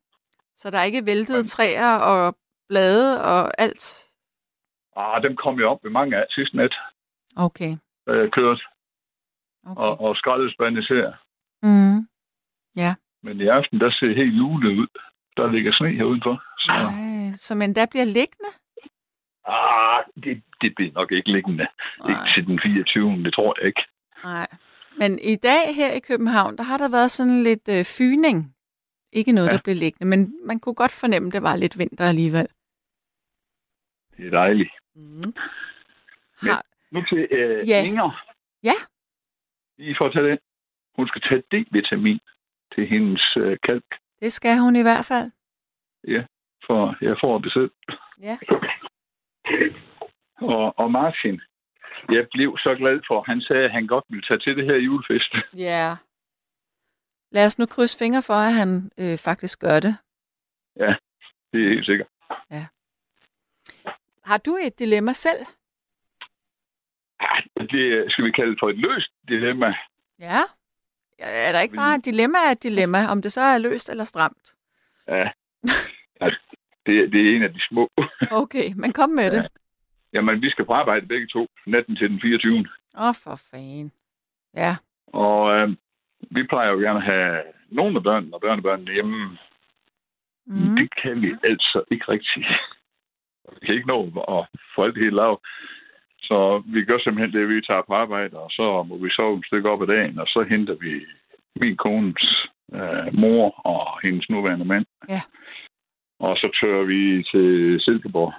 Så 0.55 0.72
der 0.72 0.77
er 0.77 0.84
ikke 0.84 1.05
væltede 1.05 1.47
træer 1.47 1.95
og 1.95 2.35
blade 2.69 3.23
og 3.23 3.61
alt? 3.61 4.10
Ah, 4.95 5.23
dem 5.23 5.35
kom 5.35 5.59
jeg 5.59 5.68
op 5.68 5.84
med 5.84 5.91
mange 5.91 6.18
af 6.18 6.26
sidste 6.30 6.57
nat, 6.57 6.76
Okay. 7.35 7.72
da 8.07 8.11
jeg 8.11 8.31
kørte, 8.31 8.61
okay. 9.65 9.81
og, 9.81 10.01
og 10.01 10.15
skraldespande 10.15 10.85
ser. 10.88 11.13
Mm. 11.63 12.07
Men 13.23 13.41
i 13.41 13.47
aften, 13.47 13.80
der 13.80 13.91
ser 13.91 14.15
helt 14.15 14.34
lunet 14.34 14.77
ud. 14.81 14.88
Der 15.38 15.51
ligger 15.51 15.72
sne 15.73 15.91
her 15.93 16.03
udenfor. 16.03 16.43
Så, 16.57 16.72
Ej, 16.72 17.31
så 17.31 17.55
men 17.55 17.76
der 17.76 17.85
bliver 17.85 18.05
liggende? 18.05 18.51
ah, 19.45 20.03
det, 20.23 20.43
det 20.61 20.76
bliver 20.76 20.91
nok 20.93 21.11
ikke 21.11 21.31
liggende. 21.31 21.68
Ikke 22.09 22.22
Nej. 22.22 22.34
til 22.35 22.47
den 22.47 22.59
24. 22.63 23.23
Det 23.23 23.34
tror 23.34 23.55
jeg 23.59 23.68
ikke. 23.68 23.81
Nej. 24.23 24.47
Men 24.97 25.19
i 25.19 25.35
dag 25.35 25.76
her 25.76 25.91
i 25.91 25.99
København, 25.99 26.57
der 26.57 26.63
har 26.63 26.77
der 26.77 26.89
været 26.89 27.11
sådan 27.11 27.43
lidt 27.43 27.69
øh, 27.69 27.85
fyning. 27.97 28.55
Ikke 29.11 29.31
noget, 29.31 29.47
Ja. 29.49 29.53
der 29.53 29.61
blev 29.63 29.76
liggende, 29.76 30.05
men 30.18 30.35
man 30.47 30.59
kunne 30.59 30.76
godt 30.76 30.91
fornemme, 30.91 31.27
at 31.27 31.34
det 31.34 31.43
var 31.43 31.55
lidt 31.55 31.77
vinter 31.80 32.05
alligevel. 32.05 32.47
Det 34.18 34.26
er 34.27 34.30
dejligt. 34.31 34.72
Mm. 34.95 35.34
Har, 36.41 36.65
Nu 36.91 37.05
til 37.09 37.27
øh, 37.31 37.69
Ja. 37.69 37.84
Inger. 37.84 38.09
Ja. 38.63 38.77
For 39.97 40.05
at 40.05 40.13
tage 40.13 40.27
den. 40.30 40.39
Hun 40.95 41.07
skal 41.07 41.22
tage 41.22 41.43
D-vitamin 41.51 42.19
til 42.76 42.88
hendes 42.88 43.38
øh, 43.38 43.57
kalk, 43.63 43.85
det 44.22 44.34
skal 44.34 44.57
hun 44.57 44.76
i 44.76 44.81
hvert 44.81 45.05
fald. 45.05 45.31
for 46.65 46.95
jeg 47.01 47.18
får 47.23 47.38
det 47.39 47.53
selv. 47.53 47.72
Ja. 48.22 48.38
Og, 50.41 50.73
og 50.80 50.91
Martin, 50.91 51.41
jeg 52.09 52.27
blev 52.31 52.57
så 52.57 52.76
glad 52.76 52.99
for, 53.07 53.23
han 53.27 53.41
sagde, 53.41 53.63
at 53.65 53.72
han 53.72 53.88
godt 53.88 54.05
ville 54.09 54.26
tage 54.27 54.39
til 54.39 54.57
det 54.57 54.65
her 54.65 54.76
julefest. 54.76 55.34
Ja. 55.68 55.95
Lad 57.31 57.45
os 57.45 57.59
nu 57.59 57.65
krydse 57.65 57.97
fingre 57.97 58.22
for, 58.22 58.34
at 58.34 58.53
han 58.53 58.91
øh, 58.99 59.18
faktisk 59.18 59.59
gør 59.59 59.80
det. 59.80 59.95
Det 61.51 61.59
er 61.65 61.69
helt 61.69 61.85
sikkert. 61.85 62.07
Har 64.23 64.38
du 64.38 64.57
et 64.61 64.80
dilemma 64.80 65.14
selv? 65.14 65.45
Det 67.57 68.11
skal 68.11 68.26
vi 68.26 68.31
kalde 68.31 68.56
for 68.60 68.69
et 68.69 68.77
løst 68.77 69.11
dilemma. 69.27 69.73
Ja. 70.19 70.39
Er 71.19 71.52
der 71.52 71.60
ikke 71.60 71.76
bare 71.76 71.95
et 71.95 72.06
dilemma 72.06 72.38
af 72.48 72.52
et 72.52 72.64
dilemma, 72.64 73.07
om 73.07 73.22
det 73.22 73.31
så 73.31 73.41
er 73.41 73.57
løst 73.57 73.89
eller 73.89 74.03
stramt? 74.03 74.53
Ja. 75.07 75.30
Det, 76.85 77.11
det 77.11 77.22
er 77.22 77.35
en 77.35 77.43
af 77.43 77.53
de 77.53 77.61
små. 77.69 77.89
Okay, 78.31 78.73
men 78.76 78.93
kom 78.93 79.10
med 79.10 79.31
det. 79.31 79.48
Jamen, 80.14 80.41
vi 80.41 80.49
skal 80.49 80.65
på 80.65 80.73
arbejde 80.73 81.07
begge 81.07 81.27
to, 81.27 81.48
natten 81.68 81.95
til 81.95 82.10
den 82.10 82.22
24. 82.22 82.57
Åh, 82.60 83.07
oh, 83.07 83.14
for 83.23 83.35
fanden. 83.52 83.91
Ja, 84.56 84.76
Og 85.07 85.53
øh, 85.56 85.69
vi 86.19 86.43
plejer 86.43 86.69
jo 86.72 86.77
gerne 86.77 86.99
at 86.99 87.06
have 87.06 87.43
nogle 87.69 87.98
af 87.98 88.03
børnene 88.03 88.34
og 88.34 88.41
børnebørnene 88.41 88.91
hjemme. 88.93 89.38
Mm. 90.45 90.56
mm. 90.56 90.76
Det 90.76 90.89
kan 91.03 91.22
vi 91.22 91.35
altså 91.43 91.84
ikke 91.91 92.06
rigtigt. 92.10 92.48
Vi 93.60 93.65
kan 93.65 93.76
ikke 93.76 93.88
nå 93.94 93.99
at 94.36 94.48
få 94.76 94.84
alt 94.84 94.95
det 94.95 95.03
hele 95.03 95.15
lavet. 95.15 95.40
Så 96.30 96.64
vi 96.73 96.86
gør 96.86 96.99
simpelthen 96.99 97.34
det, 97.34 97.44
at 97.44 97.49
vi 97.49 97.61
tager 97.61 97.82
på 97.88 97.94
arbejde, 97.94 98.36
og 98.40 98.49
så 98.52 98.84
må 98.84 98.98
vi 98.98 99.10
sove 99.10 99.38
et 99.40 99.45
stykke 99.45 99.69
op 99.69 99.82
ad 99.82 99.88
dagen, 99.88 100.19
og 100.19 100.28
så 100.28 100.45
henter 100.49 100.76
vi 100.86 101.06
min 101.61 101.78
kones 101.78 102.26
øh, 102.73 103.07
mor 103.22 103.45
og 103.72 104.02
hendes 104.03 104.30
nuværende 104.30 104.65
mand. 104.65 104.86
Ja. 105.10 105.22
Og 106.19 106.36
så 106.38 106.48
tør 106.61 106.84
vi 106.84 107.23
til 107.32 107.78
Silkeborg. 107.82 108.34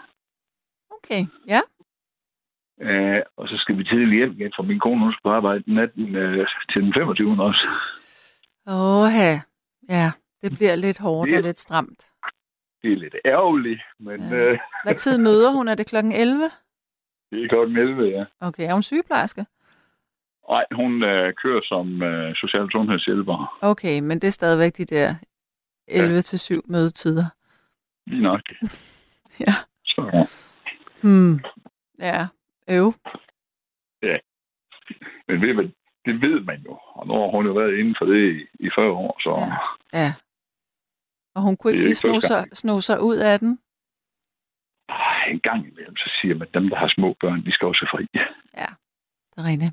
okay. 0.91 1.23
Ja, 1.49 1.61
Øh, 2.81 3.23
og 3.37 3.49
så 3.49 3.57
skal 3.59 3.79
vi 3.79 3.85
tidligt 3.85 4.15
hjem 4.15 4.33
igen, 4.33 4.53
for 4.57 4.63
min 4.63 4.79
kone 4.81 5.01
hun 5.05 5.13
skal 5.13 5.21
på 5.25 5.31
arbejde 5.31 5.75
natten 5.75 6.17
øh, 6.17 6.47
til 6.73 6.83
den 6.83 6.95
25. 6.95 7.43
også. 7.43 7.67
Åh, 8.67 9.09
ja. 9.89 10.11
Det 10.43 10.53
bliver 10.59 10.77
lidt 10.77 10.99
hårdt 10.99 11.29
Det- 11.31 11.37
og 11.37 11.43
lidt 11.43 11.59
stramt. 11.59 12.01
Det 12.83 12.93
er 12.93 12.97
lidt 12.97 13.15
ærgerligt, 13.25 13.83
men 13.99 14.21
Ja. 14.21 14.37
ja. 14.37 14.51
øh, 14.53 14.59
Hvad 14.85 14.95
tid 14.95 15.19
møder 15.19 15.51
hun? 15.53 15.69
Er 15.69 15.75
det 15.75 15.87
klokken 15.87 16.13
11? 16.13 16.43
det 17.31 17.45
er 17.45 17.49
klokken 17.49 17.77
11, 17.77 18.05
ja. 18.09 18.25
Okay, 18.41 18.69
er 18.69 18.73
hun 18.73 18.83
sygeplejerske? 18.83 19.47
Nej, 20.49 20.65
hun 20.73 21.03
øh, 21.03 21.35
kører 21.43 21.61
som 21.65 22.03
øh, 22.03 22.35
social 22.35 22.69
sundhedshjælper. 22.73 23.59
Okay, 23.63 24.01
men 24.01 24.19
det 24.21 24.27
er 24.27 24.31
stadigvæk 24.33 24.73
de 24.77 24.85
der 24.85 25.15
11 25.89 26.23
til 26.23 26.39
7 26.39 26.63
mødetider. 26.67 27.25
Lige 28.07 28.23
nok. 28.23 28.41
Ja. 29.41 29.53
Så, 29.85 30.11
ja. 30.13 30.23
Hmm. 31.03 31.41
Ja, 31.99 32.27
øv. 32.71 32.95
Men 35.29 35.41
ved 35.43 35.55
man, 35.55 35.73
det 36.05 36.21
ved 36.21 36.41
man 36.41 36.61
jo. 36.67 36.79
Og 36.95 37.07
nu 37.07 37.13
har 37.15 37.31
hun 37.31 37.47
jo 37.47 37.53
været 37.53 37.79
inden 37.79 37.95
for 37.99 38.05
det 38.05 38.33
i, 38.33 38.67
i 38.67 38.71
40 38.75 38.91
år, 38.91 39.17
så 39.21 39.31
Ja. 39.93 39.99
Ja. 40.03 40.13
Og 41.35 41.43
hun 41.43 41.57
kunne 41.57 41.73
ikke 41.73 41.85
lige 41.85 41.95
sno 41.95 42.21
sig, 42.21 42.45
sno 42.53 42.81
sig 42.81 43.03
ud 43.03 43.17
af 43.17 43.39
den? 43.39 43.59
ej, 44.89 45.31
en 45.31 45.41
gang 45.41 45.67
imellem, 45.69 45.97
så 45.97 46.19
siger 46.21 46.35
man, 46.35 46.49
at 46.49 46.55
dem, 46.55 46.69
der 46.69 46.77
har 46.77 46.89
små 46.89 47.17
børn, 47.21 47.45
de 47.45 47.53
skal 47.53 47.69
også 47.69 47.89
fri. 47.93 48.05
Ja, 48.61 48.71
det 49.31 49.39
er 49.43 49.47
rigtigt. 49.51 49.73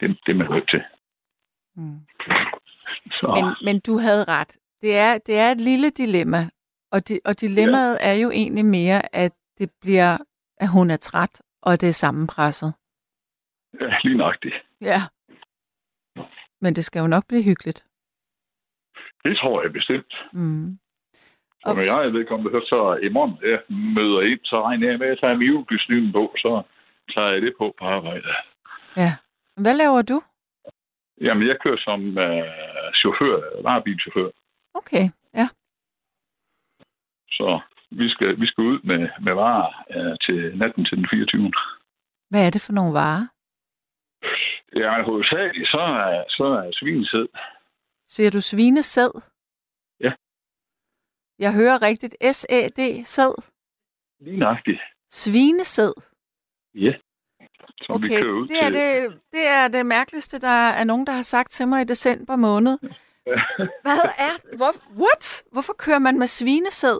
Det, 0.00 0.08
det 0.26 0.32
er 0.32 0.38
man 0.42 0.50
nødt 0.50 0.70
til. 0.70 0.82
Hmm. 1.74 2.00
Så, 3.18 3.26
Men, 3.36 3.46
men 3.66 3.80
du 3.86 3.98
havde 3.98 4.24
ret. 4.24 4.58
Det 4.82 4.96
er, 4.98 5.18
det 5.26 5.38
er 5.38 5.50
et 5.50 5.60
lille 5.60 5.90
dilemma. 5.90 6.40
Og, 6.92 7.08
di, 7.08 7.18
og 7.24 7.40
dilemmaet 7.40 7.98
ja. 8.00 8.08
er 8.10 8.14
jo 8.14 8.30
egentlig 8.30 8.64
mere, 8.64 9.14
at 9.14 9.32
det 9.58 9.70
bliver, 9.80 10.18
at 10.56 10.68
hun 10.68 10.90
er 10.90 10.96
træt, 10.96 11.42
og 11.62 11.80
det 11.80 11.88
er 11.88 11.92
sammenpresset. 11.92 12.74
ja, 13.80 13.98
lige 14.04 14.34
det. 14.42 14.54
Ja. 14.80 15.00
Men 16.60 16.74
det 16.76 16.84
skal 16.84 17.00
jo 17.00 17.06
nok 17.06 17.24
blive 17.28 17.42
hyggeligt. 17.42 17.89
Det 19.24 19.36
tror 19.36 19.62
jeg 19.62 19.72
bestemt. 19.72 20.12
Mm. 20.32 20.78
Og 21.64 21.74
når 21.76 21.84
jeg 21.90 22.06
er 22.06 22.10
vedkommende, 22.18 22.60
så 22.66 22.98
i 23.02 23.08
morgen 23.08 23.38
jeg 23.42 23.60
møder 23.96 24.20
ind, 24.20 24.40
så 24.44 24.62
regner 24.62 24.90
jeg 24.90 24.98
med 24.98 25.06
at 25.06 25.18
tage 25.20 25.36
min 25.36 25.48
julekostyme 25.48 26.12
på, 26.12 26.34
så 26.36 26.62
tager 27.14 27.30
jeg 27.30 27.42
det 27.42 27.54
på 27.58 27.74
på 27.78 27.84
arbejde. 27.84 28.28
Ja. 28.96 29.12
Hvad 29.56 29.74
laver 29.74 30.02
du? 30.02 30.22
Jamen, 31.20 31.48
jeg 31.48 31.56
kører 31.60 31.80
som 31.88 32.18
øh, 32.18 32.44
chauffør, 33.00 33.62
varebilchauffør. 33.62 34.30
Okay, 34.74 35.04
ja. 35.34 35.48
Så 37.30 37.60
vi 37.90 38.08
skal, 38.08 38.40
vi 38.40 38.46
skal 38.46 38.64
ud 38.64 38.78
med, 38.84 39.08
med 39.20 39.34
varer 39.34 39.84
øh, 39.96 40.16
til 40.26 40.58
natten 40.58 40.84
til 40.84 40.96
den 40.98 41.06
24. 41.10 41.52
Hvad 42.30 42.46
er 42.46 42.50
det 42.50 42.62
for 42.66 42.72
nogle 42.72 42.94
varer? 42.94 43.26
Ja, 44.76 45.02
hovedsageligt, 45.02 45.68
så 45.70 45.80
er, 45.80 46.24
så 46.28 46.44
er 46.44 46.70
svinesæd. 46.72 47.26
Siger 48.14 48.30
du 48.30 48.40
svinesæd? 48.40 49.12
Ja. 50.00 50.12
Jeg 51.38 51.52
hører 51.60 51.82
rigtigt. 51.82 52.14
S-A-D, 52.36 52.80
sæd. 53.04 53.34
Lige 54.20 54.36
nøjagtigt. 54.38 54.80
Svinesæd. 55.10 55.92
Ja. 56.74 56.92
Som 57.82 58.02
vi 58.02 58.06
Okay, 58.08 58.22
kører 58.22 58.34
ud 58.40 58.48
det 58.48 58.58
er 58.64 58.70
til. 58.70 58.74
det, 58.80 59.20
det 59.32 59.44
er 59.46 59.68
det 59.68 59.86
mærkeligste, 59.86 60.40
der 60.40 60.58
er 60.80 60.84
nogen, 60.84 61.06
der 61.06 61.12
har 61.12 61.22
sagt 61.22 61.50
til 61.50 61.68
mig 61.68 61.80
i 61.82 61.84
december 61.84 62.36
måned. 62.36 62.78
Hvad 63.86 64.02
er... 64.26 64.56
Hvor, 64.56 64.72
what? 65.02 65.44
Hvorfor 65.52 65.72
kører 65.84 65.98
man 65.98 66.18
med 66.18 66.26
svinesæd? 66.26 66.98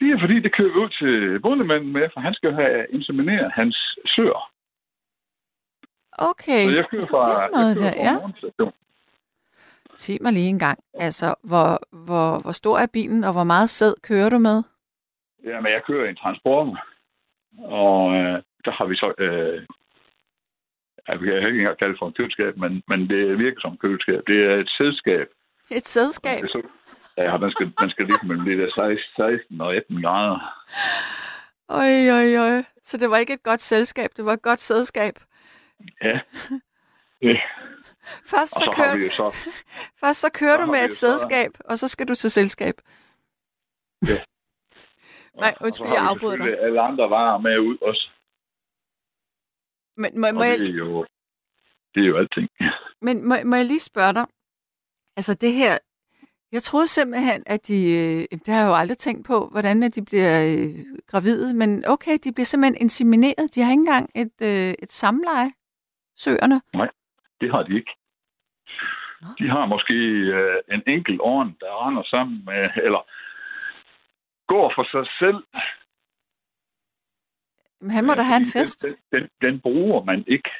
Det 0.00 0.08
er 0.14 0.18
fordi, 0.24 0.36
det 0.44 0.54
kører 0.56 0.72
vi 0.72 0.78
ud 0.84 0.90
til 1.00 1.40
bondemanden 1.42 1.92
med, 1.92 2.08
for 2.12 2.20
han 2.20 2.34
skal 2.34 2.52
have 2.52 2.86
insemineret 2.90 3.52
hans 3.52 3.76
søer. 4.14 4.42
Okay, 6.30 6.62
Så 6.68 6.76
jeg 6.76 6.86
kører 6.90 7.06
fra, 7.06 7.22
jeg 7.40 7.50
kører 7.54 7.74
der, 7.74 7.92
fra 7.92 8.02
ja. 8.06 8.14
Sig 10.00 10.18
mig 10.20 10.32
lige 10.32 10.48
en 10.48 10.58
gang. 10.58 10.78
Altså, 10.94 11.34
hvor, 11.42 11.70
hvor, 12.06 12.28
hvor 12.42 12.52
stor 12.52 12.78
er 12.78 12.86
bilen, 12.92 13.24
og 13.24 13.32
hvor 13.32 13.44
meget 13.44 13.68
sæd 13.70 13.94
kører 14.02 14.28
du 14.28 14.38
med? 14.38 14.62
Jamen, 15.44 15.72
jeg 15.72 15.82
kører 15.86 16.06
i 16.06 16.10
en 16.10 16.16
transporter. 16.16 16.76
Og 17.58 18.14
øh, 18.14 18.42
der 18.64 18.70
har 18.70 18.86
vi 18.86 18.96
så... 18.96 19.12
Øh, 19.18 19.66
jeg 21.08 21.18
kan 21.18 21.48
ikke 21.48 21.58
engang 21.58 21.78
kalde 21.78 21.92
det 21.92 21.98
for 21.98 22.06
en 22.06 22.12
køleskab, 22.12 22.56
men, 22.56 22.82
men 22.88 23.00
det 23.10 23.38
virker 23.38 23.60
som 23.60 23.72
et 23.72 23.80
køleskab. 23.80 24.20
Det 24.26 24.38
er 24.50 24.54
et 24.56 24.70
selskab. 24.78 25.28
Et 25.70 25.86
sædskab? 25.86 26.40
Så, 26.48 26.62
ja, 27.16 27.36
den 27.42 27.50
skal, 27.50 27.72
den 27.80 27.90
skal 27.90 28.06
ligge 28.06 28.26
mellem 28.26 28.44
det 28.44 28.58
der 28.58 28.96
16 29.16 29.60
og 29.60 29.74
18 29.74 30.02
grader. 30.02 30.38
Oj, 31.68 32.10
oj, 32.18 32.36
oj. 32.46 32.64
Så 32.82 32.96
det 32.98 33.10
var 33.10 33.16
ikke 33.16 33.32
et 33.32 33.42
godt 33.42 33.60
selskab, 33.60 34.10
det 34.16 34.24
var 34.24 34.32
et 34.32 34.42
godt 34.42 34.58
sædskab. 34.58 35.14
Ja. 36.02 36.20
Først 38.32 38.52
så, 38.52 38.64
så 38.64 38.72
kører, 38.76 38.96
jo 38.96 39.10
så... 39.10 39.26
først 40.00 40.20
så 40.20 40.30
kører 40.34 40.56
så 40.56 40.64
du 40.64 40.72
med 40.72 40.84
et 40.84 40.92
sædskab, 40.92 41.50
og 41.64 41.78
så 41.78 41.88
skal 41.88 42.08
du 42.08 42.14
til 42.14 42.30
selskab. 42.30 42.74
Nej, 45.42 45.54
og 45.60 45.66
undskyld, 45.66 45.86
så 45.86 45.90
har 45.90 45.94
jeg 45.94 46.10
afbryder 46.10 46.36
dig. 46.36 46.58
alle 46.60 46.80
andre 46.80 47.10
varer 47.10 47.38
med 47.38 47.58
ud 47.58 47.78
også. 47.82 48.10
Men 49.96 50.20
må, 50.20 50.26
må, 50.32 50.40
Og 50.40 50.46
jeg, 50.46 50.58
det 50.58 50.68
er 50.68 50.74
jo, 50.74 51.06
det 51.94 52.00
er 52.02 52.06
jo 52.06 52.16
alting. 52.16 52.48
men 53.06 53.28
må, 53.28 53.34
må 53.44 53.56
jeg 53.56 53.66
lige 53.66 53.80
spørge 53.80 54.14
dig? 54.14 54.26
Altså 55.16 55.34
det 55.34 55.52
her, 55.52 55.78
jeg 56.52 56.62
troede 56.62 56.88
simpelthen, 56.88 57.42
at 57.46 57.68
de, 57.68 57.74
øh, 57.74 58.38
det 58.38 58.48
har 58.48 58.60
jeg 58.60 58.68
jo 58.68 58.74
aldrig 58.74 58.98
tænkt 58.98 59.26
på, 59.26 59.48
hvordan 59.48 59.82
at 59.82 59.94
de 59.94 60.04
bliver 60.04 60.32
øh, 60.50 60.74
gravide, 61.06 61.54
men 61.54 61.84
okay, 61.86 62.18
de 62.24 62.32
bliver 62.32 62.44
simpelthen 62.44 62.80
insemineret. 62.80 63.54
De 63.54 63.62
har 63.62 63.70
ikke 63.70 63.80
engang 63.80 64.10
et, 64.14 64.36
øh, 64.42 64.74
et 64.82 64.90
samleje, 64.90 65.52
søerne. 66.16 66.60
Det 67.40 67.50
har 67.50 67.62
de 67.62 67.74
ikke. 67.76 67.92
De 69.38 69.48
har 69.48 69.66
måske 69.66 69.94
øh, 70.38 70.56
en 70.74 70.82
enkelt 70.86 71.20
orn, 71.20 71.56
der 71.60 71.86
render 71.86 72.02
sammen 72.02 72.44
med, 72.44 72.70
eller 72.86 73.02
går 74.46 74.72
for 74.76 74.84
sig 74.94 75.06
selv. 75.18 75.40
Men 77.80 77.90
han 77.90 78.04
må 78.06 78.14
da 78.14 78.22
have 78.22 78.36
en 78.36 78.46
fest. 78.46 78.82
Den, 78.86 78.96
den, 79.12 79.28
den, 79.42 79.60
bruger 79.60 80.04
man 80.04 80.24
ikke, 80.26 80.50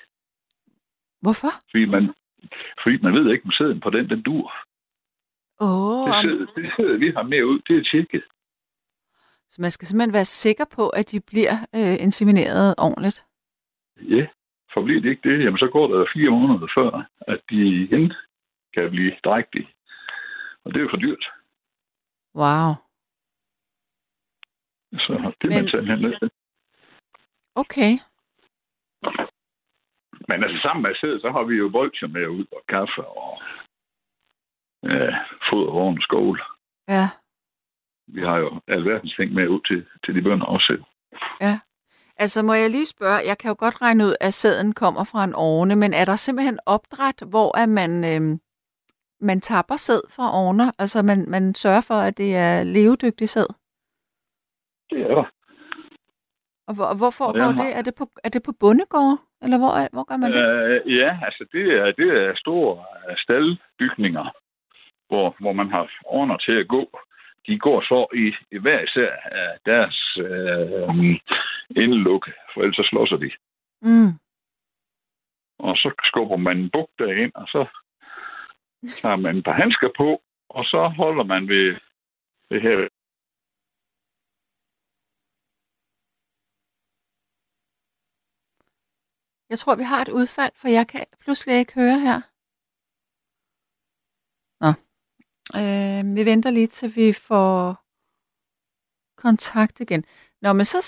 Hvorfor? 1.21 1.53
fordi 1.71 1.85
man, 1.85 2.15
fordi 2.83 2.97
man 3.03 3.13
ved 3.15 3.33
ikke, 3.33 3.45
om 3.45 3.53
sæden 3.53 3.81
på 3.81 3.91
den, 3.91 4.11
den 4.11 4.23
dur. 4.23 4.53
Åh, 5.61 6.09
Det 6.57 6.73
sæd, 6.77 6.97
vi 6.99 7.11
har 7.17 7.23
med 7.23 7.45
ud, 7.45 7.59
det 7.69 7.77
er 7.77 7.85
tjekket. 7.91 8.25
så 9.49 9.63
man 9.63 9.71
skal 9.71 9.87
simpelthen 9.89 10.13
være 10.15 10.25
sikker 10.25 10.65
på, 10.77 10.89
at 10.89 11.11
de 11.11 11.21
bliver 11.21 11.55
øh, 11.75 11.97
insemineret 12.07 12.75
ordentligt. 12.79 13.25
Ja, 13.97 14.27
for 14.73 14.83
bliver 14.85 15.01
det 15.01 15.11
ikke 15.11 15.29
det, 15.31 15.45
jamen 15.45 15.59
så 15.59 15.69
går 15.73 15.87
der 15.89 16.07
fire 16.15 16.31
måneder 16.31 16.69
før, 16.77 16.91
at 17.21 17.41
de 17.51 17.57
igen 17.85 18.13
kan 18.75 18.91
blive 18.91 19.13
drægtige. 19.25 19.69
Og 20.65 20.73
det 20.73 20.77
er 20.79 20.83
jo 20.83 20.91
for 20.91 20.97
dyrt. 20.97 21.25
Wow. 22.35 22.75
Så 24.93 25.13
det 25.41 25.47
er 25.47 25.49
Men- 25.49 25.65
man 25.65 25.69
simpelthen 25.71 26.01
nødt 26.01 26.19
til. 26.21 26.31
Okay. 27.55 27.93
Men 30.29 30.45
altså 30.45 30.59
sammen 30.63 30.83
med 30.83 30.95
sæd, 31.01 31.21
så 31.21 31.31
har 31.31 31.43
vi 31.43 31.55
jo 31.57 31.69
bolcher 31.69 32.09
med 32.09 32.27
ud 32.29 32.47
og 32.53 32.63
kaffe 32.69 33.05
og 33.07 33.43
øh, 34.85 35.15
fodervogn 35.51 35.97
og 35.97 36.03
skål. 36.03 36.43
Ja. 36.89 37.07
Vi 38.07 38.21
har 38.21 38.37
jo 38.37 38.61
alverdens 38.69 39.15
ting 39.17 39.33
med 39.33 39.49
ud 39.49 39.61
til, 39.61 39.87
til 40.05 40.15
de 40.15 40.23
bønder 40.23 40.47
også 40.47 40.67
selv. 40.67 40.85
Altså 42.17 42.43
må 42.43 42.53
jeg 42.55 42.71
lige 42.71 42.87
spørge, 42.87 43.27
jeg 43.27 43.39
kan 43.39 43.49
jo 43.49 43.57
godt 43.59 43.83
regne 43.83 44.05
ud, 44.05 44.15
at 44.21 44.35
sæden 44.35 44.73
kommer 44.75 45.05
fra 45.05 45.25
en 45.25 45.35
ovne, 45.35 45.77
men 45.77 45.93
er 45.95 46.05
der 46.05 46.17
simpelthen 46.17 46.59
opdræt, 46.67 47.23
hvor 47.31 47.59
at 47.63 47.69
man, 47.69 47.91
øh, 48.05 48.39
man 49.21 49.41
tapper 49.41 49.77
sæd 49.77 50.01
fra 50.11 50.27
ovner? 50.43 50.73
Altså 50.79 51.03
man, 51.03 51.31
man 51.31 51.55
sørger 51.55 51.81
for, 51.81 51.95
at 51.95 52.19
det 52.19 52.37
er 52.37 52.63
levedygtig 52.63 53.29
sæd? 53.29 53.47
Det 54.91 55.01
er 55.03 55.15
der. 55.15 55.25
Og 56.69 56.75
hvor, 56.75 56.85
og 56.85 56.97
hvor 56.97 57.11
foregår 57.11 57.53
det? 57.63 57.77
Er 57.79 57.83
det 57.83 57.95
på, 57.95 58.05
er 58.25 58.29
det 58.29 58.43
på 58.43 58.53
bondegård? 58.61 59.19
Eller 59.43 59.59
hvor, 59.59 59.73
hvor 59.95 60.05
gør 60.05 60.17
man 60.17 60.33
det? 60.33 60.41
Øh, 60.47 60.97
ja, 60.99 61.19
altså 61.23 61.47
det 61.53 61.65
er, 61.79 61.87
det 62.01 62.09
er 62.23 62.33
store 62.37 62.85
øh, 63.11 63.17
staldbygninger, 63.17 64.27
hvor, 65.09 65.37
hvor 65.41 65.53
man 65.53 65.71
har 65.71 65.91
ordner 66.05 66.37
til 66.37 66.53
at 66.53 66.69
gå. 66.69 66.85
De 67.47 67.59
går 67.59 67.81
så 67.81 68.07
i, 68.15 68.27
i 68.57 68.59
hver 68.59 68.81
især 68.81 69.13
af 69.41 69.59
deres 69.67 70.19
øh, 70.19 71.21
indelukke, 71.83 72.33
for 72.55 72.61
ellers 72.61 72.77
så 72.77 72.87
slår 72.91 73.07
sig 73.07 73.21
de. 73.21 73.31
Mm. 73.83 74.13
Og 75.59 75.77
så 75.77 75.91
skubber 76.05 76.37
man 76.37 76.59
en 76.59 76.71
buk 76.71 76.91
derind, 76.99 77.33
og 77.35 77.47
så 77.49 77.67
tager 79.03 79.17
man 79.17 79.37
et 79.37 79.45
par 79.45 79.53
handsker 79.63 79.91
på, 79.97 80.09
og 80.49 80.65
så 80.65 80.81
holder 81.01 81.25
man 81.25 81.49
ved 81.49 81.67
det 82.51 82.63
her. 82.63 82.89
Jeg 89.51 89.59
tror, 89.59 89.77
vi 89.77 89.83
har 89.83 90.01
et 90.03 90.09
udfald, 90.09 90.53
for 90.55 90.69
jeg 90.69 90.89
kan 90.89 91.05
pludselig 91.21 91.59
ikke 91.59 91.75
høre 91.75 91.99
her. 92.07 92.21
Nå. 94.63 94.71
Øh, 95.61 96.17
vi 96.17 96.25
venter 96.31 96.51
lige, 96.51 96.67
til 96.67 96.97
vi 96.97 97.13
får 97.13 97.57
kontakt 99.17 99.81
igen. 99.81 100.05
Nå, 100.43 100.53
men 100.53 100.65
så 100.65 100.81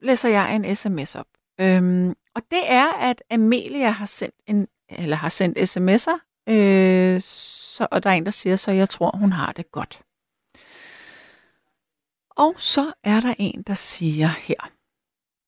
læser 0.00 0.28
jeg 0.28 0.56
en 0.56 0.76
sms 0.76 1.14
op. 1.14 1.26
Øhm, 1.60 2.10
og 2.36 2.42
det 2.50 2.62
er, 2.80 2.88
at 3.10 3.22
Amelia 3.30 3.90
har 3.90 4.06
sendt 4.06 4.36
en 4.46 4.68
eller 4.88 5.16
har 5.16 5.28
sendt 5.28 5.58
sms'er, 5.58 6.18
øh, 6.48 7.20
så, 7.20 7.86
og 7.90 8.02
der 8.02 8.10
er 8.10 8.14
en, 8.14 8.24
der 8.24 8.30
siger, 8.30 8.56
så 8.56 8.70
jeg 8.70 8.88
tror, 8.88 9.16
hun 9.16 9.32
har 9.32 9.52
det 9.52 9.70
godt. 9.70 10.02
Og 12.30 12.60
så 12.60 12.92
er 13.04 13.20
der 13.20 13.34
en, 13.38 13.62
der 13.62 13.74
siger 13.74 14.28
her. 14.28 14.70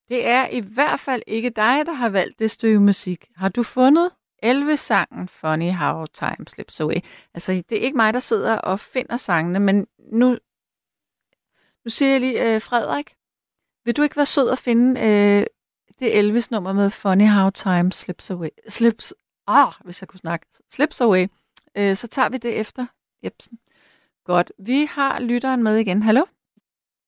Det 0.08 0.26
er 0.26 0.48
i 0.48 0.60
hvert 0.60 1.00
fald 1.00 1.22
ikke 1.26 1.50
dig, 1.50 1.86
der 1.86 1.92
har 1.92 2.08
valgt 2.08 2.38
det 2.38 2.50
stykke 2.50 2.80
musik. 2.80 3.28
Har 3.36 3.48
du 3.48 3.62
fundet 3.62 4.10
Elvis-sangen 4.42 5.28
Funny 5.28 5.70
How 5.70 6.06
Time 6.06 6.46
Slips 6.46 6.80
Away? 6.80 7.00
Altså, 7.34 7.52
det 7.52 7.78
er 7.78 7.82
ikke 7.82 7.96
mig, 7.96 8.14
der 8.14 8.20
sidder 8.20 8.58
og 8.58 8.80
finder 8.80 9.16
sangene, 9.16 9.60
men 9.60 9.86
nu, 10.12 10.38
nu 11.84 11.88
siger 11.88 12.10
jeg 12.10 12.20
lige, 12.20 12.54
øh, 12.54 12.60
Frederik, 12.60 13.14
vil 13.84 13.96
du 13.96 14.02
ikke 14.02 14.16
være 14.16 14.26
sød 14.26 14.50
at 14.50 14.58
finde 14.58 15.00
øh, 15.00 15.46
det 15.98 16.18
Elvis-nummer 16.18 16.72
med 16.72 16.90
Funny 16.90 17.28
How 17.28 17.50
Time 17.50 17.92
Slips 17.92 18.30
Away? 18.30 18.48
Slips, 18.68 19.14
ah, 19.46 19.72
hvis 19.84 20.00
jeg 20.02 20.08
kunne 20.08 20.18
snakke. 20.20 20.46
Slips 20.70 21.00
Away. 21.00 21.26
Øh, 21.78 21.94
så 21.94 22.08
tager 22.08 22.28
vi 22.28 22.38
det 22.38 22.60
efter 22.60 22.86
Jebsen. 23.24 23.58
Godt. 24.24 24.52
Vi 24.58 24.84
har 24.90 25.20
lytteren 25.20 25.62
med 25.62 25.76
igen. 25.76 26.02
Hallo? 26.02 26.24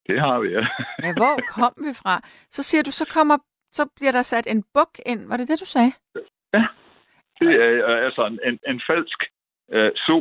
Det 0.07 0.21
har 0.21 0.39
vi, 0.39 0.49
ja. 0.49 0.61
Ja, 1.07 1.13
hvor 1.13 1.41
kom 1.49 1.73
vi 1.77 1.93
fra? 1.95 2.21
Så 2.51 2.63
siger 2.63 2.83
du, 2.83 2.91
så 2.91 3.05
kommer, 3.05 3.39
så 3.73 3.87
bliver 3.97 4.13
der 4.13 4.23
sat 4.23 4.47
en 4.47 4.65
buk 4.75 4.99
ind. 5.07 5.29
Var 5.29 5.37
det 5.37 5.49
det, 5.49 5.61
du 5.61 5.65
sagde? 5.65 5.93
Det 7.41 7.53
er 7.63 7.89
øh, 7.91 8.05
altså 8.07 8.27
en, 8.27 8.39
en, 8.49 8.59
en 8.69 8.81
falsk 8.91 9.19
øh, 9.73 9.93
so. 10.07 10.17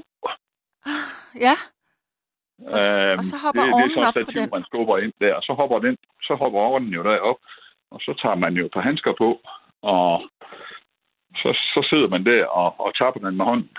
Ja, 1.47 1.55
Og 2.73 2.79
s- 2.79 2.99
og 3.19 3.23
så 3.31 3.35
hopper 3.43 3.63
det, 3.63 3.73
ovnen 3.73 3.89
det 3.89 3.97
er 3.97 4.01
så 4.11 4.19
op 4.19 4.25
på 4.25 4.31
den. 4.31 4.49
man 4.53 4.63
skubber 4.69 4.97
ind 4.97 5.13
der, 5.21 5.33
og 5.33 5.43
så 5.43 5.53
hopper, 5.53 5.79
den, 5.79 5.97
så 6.21 6.35
hopper 6.41 6.59
ovnen 6.59 6.89
jo 6.89 7.03
derop, 7.03 7.37
og 7.91 7.99
så 8.01 8.11
tager 8.21 8.35
man 8.35 8.53
jo 8.53 8.65
et 8.65 8.71
par 8.73 8.81
handsker 8.81 9.13
på, 9.17 9.29
og 9.81 10.29
så, 11.35 11.49
så 11.73 11.87
sidder 11.89 12.07
man 12.07 12.25
der 12.25 12.45
og, 12.45 12.79
og 12.79 12.95
tapper 12.95 13.19
den 13.21 13.37
med 13.37 13.45
hånden. 13.45 13.69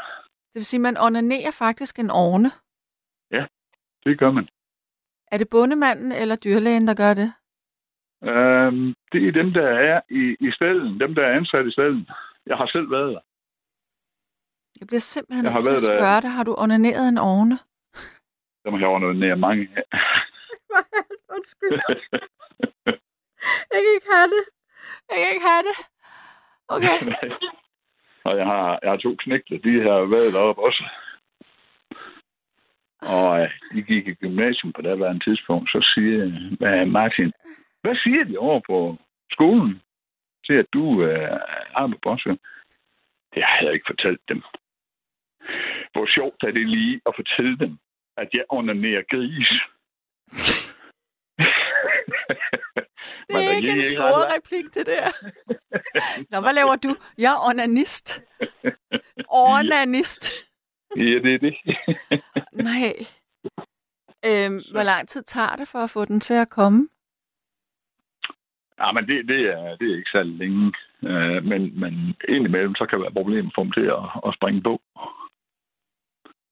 det 0.52 0.54
vil 0.60 0.64
sige, 0.66 0.80
man 0.80 0.96
onanerer 0.96 1.50
faktisk 1.58 1.98
en 1.98 2.10
ovne. 2.10 2.50
Det 4.06 4.18
gør 4.18 4.30
man. 4.30 4.48
Er 5.32 5.38
det 5.38 5.48
bondemanden 5.50 6.12
eller 6.12 6.36
dyrlægen, 6.36 6.88
der 6.88 6.94
gør 6.94 7.14
det? 7.14 7.30
Øhm, 8.30 8.94
det 9.12 9.28
er 9.28 9.32
dem, 9.32 9.52
der 9.52 9.68
er 9.68 10.00
i, 10.10 10.36
i 10.46 10.50
stallen, 10.52 11.00
dem, 11.00 11.14
der 11.14 11.22
er 11.26 11.36
ansat 11.36 11.66
i 11.66 11.70
stallen. 11.70 12.08
Jeg 12.46 12.56
har 12.56 12.66
selv 12.66 12.90
været 12.90 13.12
der. 13.14 13.20
Jeg 14.80 14.86
bliver 14.86 15.00
simpelthen 15.00 15.44
Jeg 15.44 15.52
nødt 15.52 15.62
til 15.64 15.70
at 15.70 15.72
været 15.72 15.82
der. 15.88 15.98
spørge 15.98 16.20
dig, 16.22 16.30
har 16.30 16.44
du 16.44 16.54
onaneret 16.58 17.08
en 17.08 17.18
ovne? 17.18 17.56
Der 18.62 18.70
må 18.70 18.76
jeg 18.78 19.14
nær 19.14 19.34
mange 19.34 19.68
af. 19.76 19.86
Undskyld, 21.34 21.80
jeg 23.72 23.80
kan 23.84 23.92
ikke 23.96 24.10
have 24.16 24.28
det. 24.34 24.44
Jeg 25.10 25.16
kan 25.22 25.28
ikke 25.34 25.46
have 25.52 25.64
det. 25.70 25.76
Okay. 26.68 26.98
og 28.28 28.36
jeg 28.36 28.46
har, 28.46 28.78
jeg 28.82 28.90
har 28.90 28.96
to 28.96 29.14
knægte, 29.18 29.58
de 29.58 29.82
har 29.82 30.10
været 30.14 30.32
deroppe 30.32 30.62
også. 30.62 30.84
Og 33.00 33.40
øh, 33.40 33.50
de 33.74 33.82
gik 33.82 34.06
i 34.08 34.14
gymnasium 34.14 34.72
på 34.72 34.82
det 34.82 35.10
en 35.10 35.20
tidspunkt, 35.20 35.70
så 35.70 35.92
siger 35.94 36.24
øh, 36.68 36.88
Martin, 36.88 37.32
hvad 37.82 37.96
siger 37.96 38.24
de 38.24 38.38
over 38.38 38.60
på 38.66 38.96
skolen 39.30 39.82
til, 40.46 40.52
at 40.52 40.66
du 40.72 41.02
øh, 41.02 41.38
er 41.76 41.86
på 41.86 41.98
Boston? 42.02 42.38
Det 43.34 43.42
har 43.44 43.60
jeg 43.62 43.72
ikke 43.72 43.90
fortalt 43.90 44.20
dem. 44.28 44.42
Hvor 45.92 46.06
sjovt 46.14 46.42
er 46.42 46.50
det 46.50 46.68
lige 46.68 47.00
at 47.06 47.12
fortælle 47.16 47.58
dem, 47.58 47.78
at 48.16 48.28
jeg 48.32 48.44
onanerer 48.48 49.02
gris. 49.10 49.50
Det 53.28 53.46
er 53.46 53.56
ikke 53.56 53.72
en 53.72 53.82
scoret 53.82 54.26
replik, 54.36 54.64
det 54.74 54.86
der. 54.86 55.06
Nå, 56.30 56.40
hvad 56.40 56.54
laver 56.54 56.76
du? 56.76 56.96
Jeg 57.18 57.32
er 57.32 57.48
onanist. 57.48 58.24
Onanist. 59.28 60.32
Ja, 60.96 61.02
det 61.02 61.34
er 61.34 61.38
det. 61.38 61.54
Nej. 62.52 62.92
Øhm, 64.26 64.60
hvor 64.72 64.82
lang 64.82 65.08
tid 65.08 65.22
tager 65.22 65.56
det 65.56 65.68
for 65.68 65.78
at 65.78 65.90
få 65.90 66.04
den 66.04 66.20
til 66.20 66.34
at 66.34 66.50
komme? 66.50 66.88
Ja, 68.78 68.92
men 68.92 69.06
det, 69.08 69.28
det, 69.28 69.40
er, 69.40 69.76
det 69.76 69.90
er 69.90 69.96
ikke 69.96 70.10
særlig 70.12 70.34
længe. 70.38 70.72
Øh, 71.02 71.44
men, 71.44 71.80
men 71.80 72.14
indimellem, 72.28 72.74
så 72.74 72.86
kan 72.86 72.98
det 72.98 73.02
være 73.02 73.18
problemer 73.20 73.50
for 73.54 73.62
dem 73.62 73.72
til 73.72 73.86
at, 73.98 74.04
at 74.26 74.34
springe 74.34 74.62
på. 74.62 74.80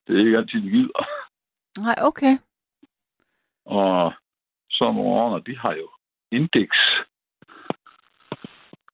Det 0.07 0.15
er 0.15 0.25
ikke 0.25 0.37
altid, 0.37 0.61
de 0.61 0.69
gider. 0.69 1.05
Nej, 1.79 1.95
okay. 2.01 2.37
Og 3.65 4.13
så 4.69 4.85
ordner, 4.85 5.39
de 5.39 5.57
har 5.57 5.73
jo 5.73 5.89
indeks. 6.31 6.77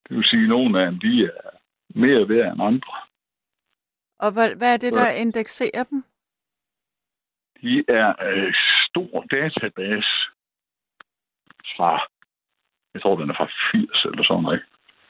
Det 0.08 0.18
vil 0.18 0.26
sige, 0.26 0.44
at 0.44 0.50
nogle 0.50 0.80
af 0.80 0.92
dem, 0.92 1.00
de 1.00 1.26
er 1.26 1.50
mere 1.96 2.30
værd 2.30 2.54
end 2.54 2.62
andre. 2.62 2.94
Og 4.20 4.32
hvad, 4.32 4.56
hvad 4.56 4.74
er 4.74 4.78
det, 4.78 4.94
der 4.94 5.10
indekserer 5.12 5.84
dem? 5.84 6.04
De 7.62 7.84
er 7.88 8.14
en 8.14 8.56
stor 8.88 9.26
database 9.32 10.12
fra, 11.76 11.92
jeg 12.94 13.02
tror, 13.02 13.16
den 13.16 13.30
er 13.30 13.34
fra 13.34 13.50
80 13.72 14.06
eller 14.06 14.24
sådan 14.24 14.44
noget. 14.44 14.64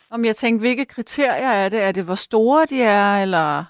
Om 0.09 0.25
jeg 0.25 0.35
tænkte, 0.35 0.63
hvilke 0.63 0.85
kriterier 0.85 1.51
er 1.63 1.69
det? 1.69 1.81
Er 1.83 1.91
det, 1.91 2.05
hvor 2.05 2.15
store 2.15 2.65
de 2.65 2.81
er, 2.81 3.21
eller... 3.21 3.65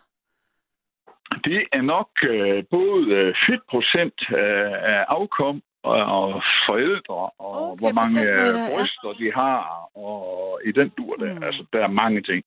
Det 1.44 1.68
er 1.72 1.82
nok 1.82 2.10
øh, 2.24 2.64
både 2.70 3.06
øh, 3.20 3.36
fedtprocent 3.48 4.20
øh, 4.30 4.72
af 4.94 5.06
afkom 5.08 5.62
og, 5.84 6.44
forældre, 6.68 7.30
og 7.38 7.72
Okay, 7.72 7.80
hvor 7.80 7.92
mange 7.92 8.14
måde, 8.14 8.28
øh, 8.28 8.56
ja. 8.56 8.70
bryster 8.70 9.14
de 9.20 9.32
har, 9.34 9.90
og 9.96 10.62
i 10.66 10.72
den 10.72 10.90
dur 10.90 11.16
der. 11.16 11.34
Mm. 11.34 11.44
Altså, 11.44 11.66
der 11.74 11.84
er 11.84 11.88
mange 11.88 12.22
ting. 12.22 12.44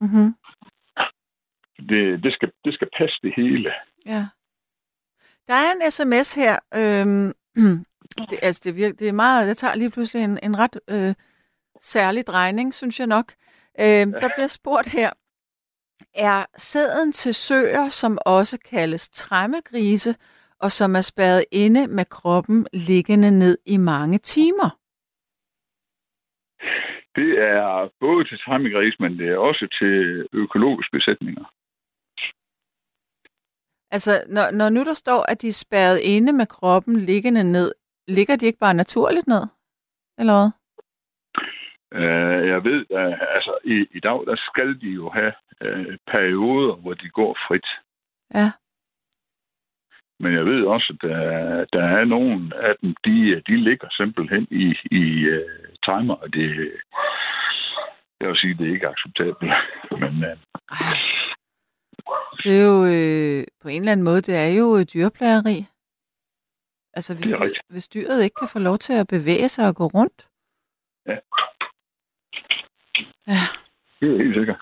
Mm-hmm. 0.00 0.34
Det, 1.88 2.22
det, 2.24 2.32
skal, 2.32 2.52
det 2.64 2.74
skal 2.74 2.88
passe 2.98 3.16
det 3.22 3.32
hele. 3.36 3.72
Ja. 4.06 4.26
Der 5.48 5.54
er 5.54 5.72
en 5.72 5.90
sms 5.90 6.34
her. 6.34 6.58
Øhm, 6.74 7.32
det, 8.30 8.38
altså, 8.42 8.60
det, 8.64 8.76
virker, 8.76 8.96
det 8.96 9.08
er 9.08 9.12
meget... 9.12 9.48
Det 9.48 9.56
tager 9.56 9.74
lige 9.74 9.90
pludselig 9.90 10.24
en, 10.24 10.38
en 10.42 10.58
ret 10.58 10.80
øh, 10.88 11.14
særlig 11.80 12.26
drejning, 12.26 12.74
synes 12.74 13.00
jeg 13.00 13.06
nok. 13.06 13.32
Øhm, 13.80 14.12
der 14.12 14.28
bliver 14.36 14.46
spurgt 14.46 14.88
her. 14.88 15.10
Er 16.14 16.44
sæden 16.56 17.12
til 17.12 17.34
søer, 17.34 17.88
som 17.88 18.18
også 18.26 18.58
kaldes 18.58 19.08
træmmegrise, 19.08 20.14
og 20.60 20.72
som 20.72 20.96
er 20.96 21.00
spærret 21.00 21.44
inde 21.52 21.86
med 21.86 22.04
kroppen 22.04 22.66
liggende 22.72 23.30
ned 23.30 23.58
i 23.66 23.76
mange 23.76 24.18
timer? 24.18 24.70
Det 27.18 27.30
er 27.38 27.90
både 28.00 28.24
til 28.24 28.38
træmmegris, 28.38 28.96
men 29.00 29.18
det 29.18 29.28
er 29.28 29.36
også 29.36 29.64
til 29.80 30.26
økologiske 30.32 30.92
besætninger. 30.92 31.44
Altså, 33.90 34.12
når, 34.28 34.50
når 34.50 34.68
nu 34.68 34.84
der 34.84 34.94
står, 34.94 35.30
at 35.30 35.42
de 35.42 35.48
er 35.48 35.62
spærret 35.64 35.98
inde 35.98 36.32
med 36.32 36.46
kroppen 36.46 36.96
liggende 37.00 37.44
ned, 37.52 37.72
ligger 38.08 38.36
de 38.36 38.46
ikke 38.46 38.58
bare 38.58 38.74
naturligt 38.74 39.26
ned? 39.26 39.42
Eller 40.18 40.34
hvad? 40.38 40.50
Øh, 42.00 42.48
jeg 42.48 42.64
ved, 42.64 42.86
at 42.90 43.28
altså, 43.36 43.58
i, 43.64 43.86
i 43.90 44.00
dag 44.00 44.18
der 44.26 44.36
skal 44.36 44.80
de 44.80 44.90
jo 45.00 45.10
have 45.10 45.32
øh, 45.60 45.98
perioder, 46.06 46.74
hvor 46.74 46.94
de 46.94 47.08
går 47.08 47.32
frit. 47.48 47.68
Ja. 48.34 48.50
Men 50.20 50.34
jeg 50.34 50.44
ved 50.44 50.64
også, 50.64 50.92
at 50.94 51.08
der, 51.08 51.18
der 51.72 51.84
er 51.84 52.04
nogle 52.04 52.56
af 52.68 52.74
dem, 52.82 52.94
de, 53.04 53.42
de 53.46 53.56
ligger 53.56 53.88
simpelthen 53.90 54.46
i, 54.50 54.66
i 54.90 55.28
uh, 55.28 55.50
timer, 55.84 56.14
og 56.14 56.32
det, 56.32 56.72
jeg 58.20 58.28
vil 58.28 58.36
sige, 58.36 58.54
det 58.54 58.68
er 58.68 58.72
ikke 58.74 58.88
acceptabelt. 58.88 59.52
Men 60.00 60.14
uh. 60.72 61.16
Det 62.42 62.60
er 62.60 62.64
jo 62.70 62.78
øh, 62.96 63.44
på 63.62 63.68
en 63.68 63.80
eller 63.80 63.92
anden 63.92 64.04
måde, 64.04 64.20
det 64.20 64.36
er 64.36 64.48
jo 64.48 64.76
øh, 64.78 64.84
dyrplageri. 64.94 65.58
Altså, 66.96 67.14
hvis, 67.14 67.28
Det 67.28 67.38
dyr, 67.40 67.60
hvis 67.68 67.88
dyret 67.88 68.24
ikke 68.24 68.34
kan 68.34 68.48
få 68.48 68.58
lov 68.58 68.78
til 68.78 68.92
at 68.92 69.08
bevæge 69.08 69.48
sig 69.48 69.68
og 69.68 69.76
gå 69.76 69.86
rundt. 69.86 70.28
Ja. 71.06 71.18
Ja. 73.26 73.42
Det 74.00 74.08
er 74.12 74.18
helt 74.22 74.34
sikkert. 74.34 74.60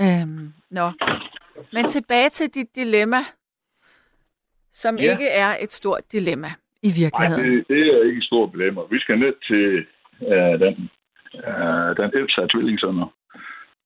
Øhm, 0.00 0.52
nå. 0.70 0.92
Men 1.72 1.84
tilbage 1.88 2.28
til 2.28 2.54
dit 2.54 2.76
dilemma, 2.76 3.20
som 4.72 4.98
Ja. 4.98 5.10
ikke 5.12 5.28
er 5.28 5.50
et 5.60 5.72
stort 5.72 6.00
dilemma 6.12 6.48
i 6.82 6.88
Nej, 6.88 6.96
virkeligheden. 7.02 7.44
det, 7.56 7.68
det 7.68 7.86
er 7.94 8.04
ikke 8.04 8.18
et 8.18 8.24
stort 8.24 8.48
problem. 8.50 8.78
Vi 8.90 8.98
skal 9.00 9.18
ned 9.18 9.34
til 9.48 9.66
uh, 10.20 10.54
den, 10.64 10.74
uh, 11.34 11.90
den 12.00 12.10
ældste 12.18 12.42
af 12.42 12.48
tvillingsønner 12.48 13.06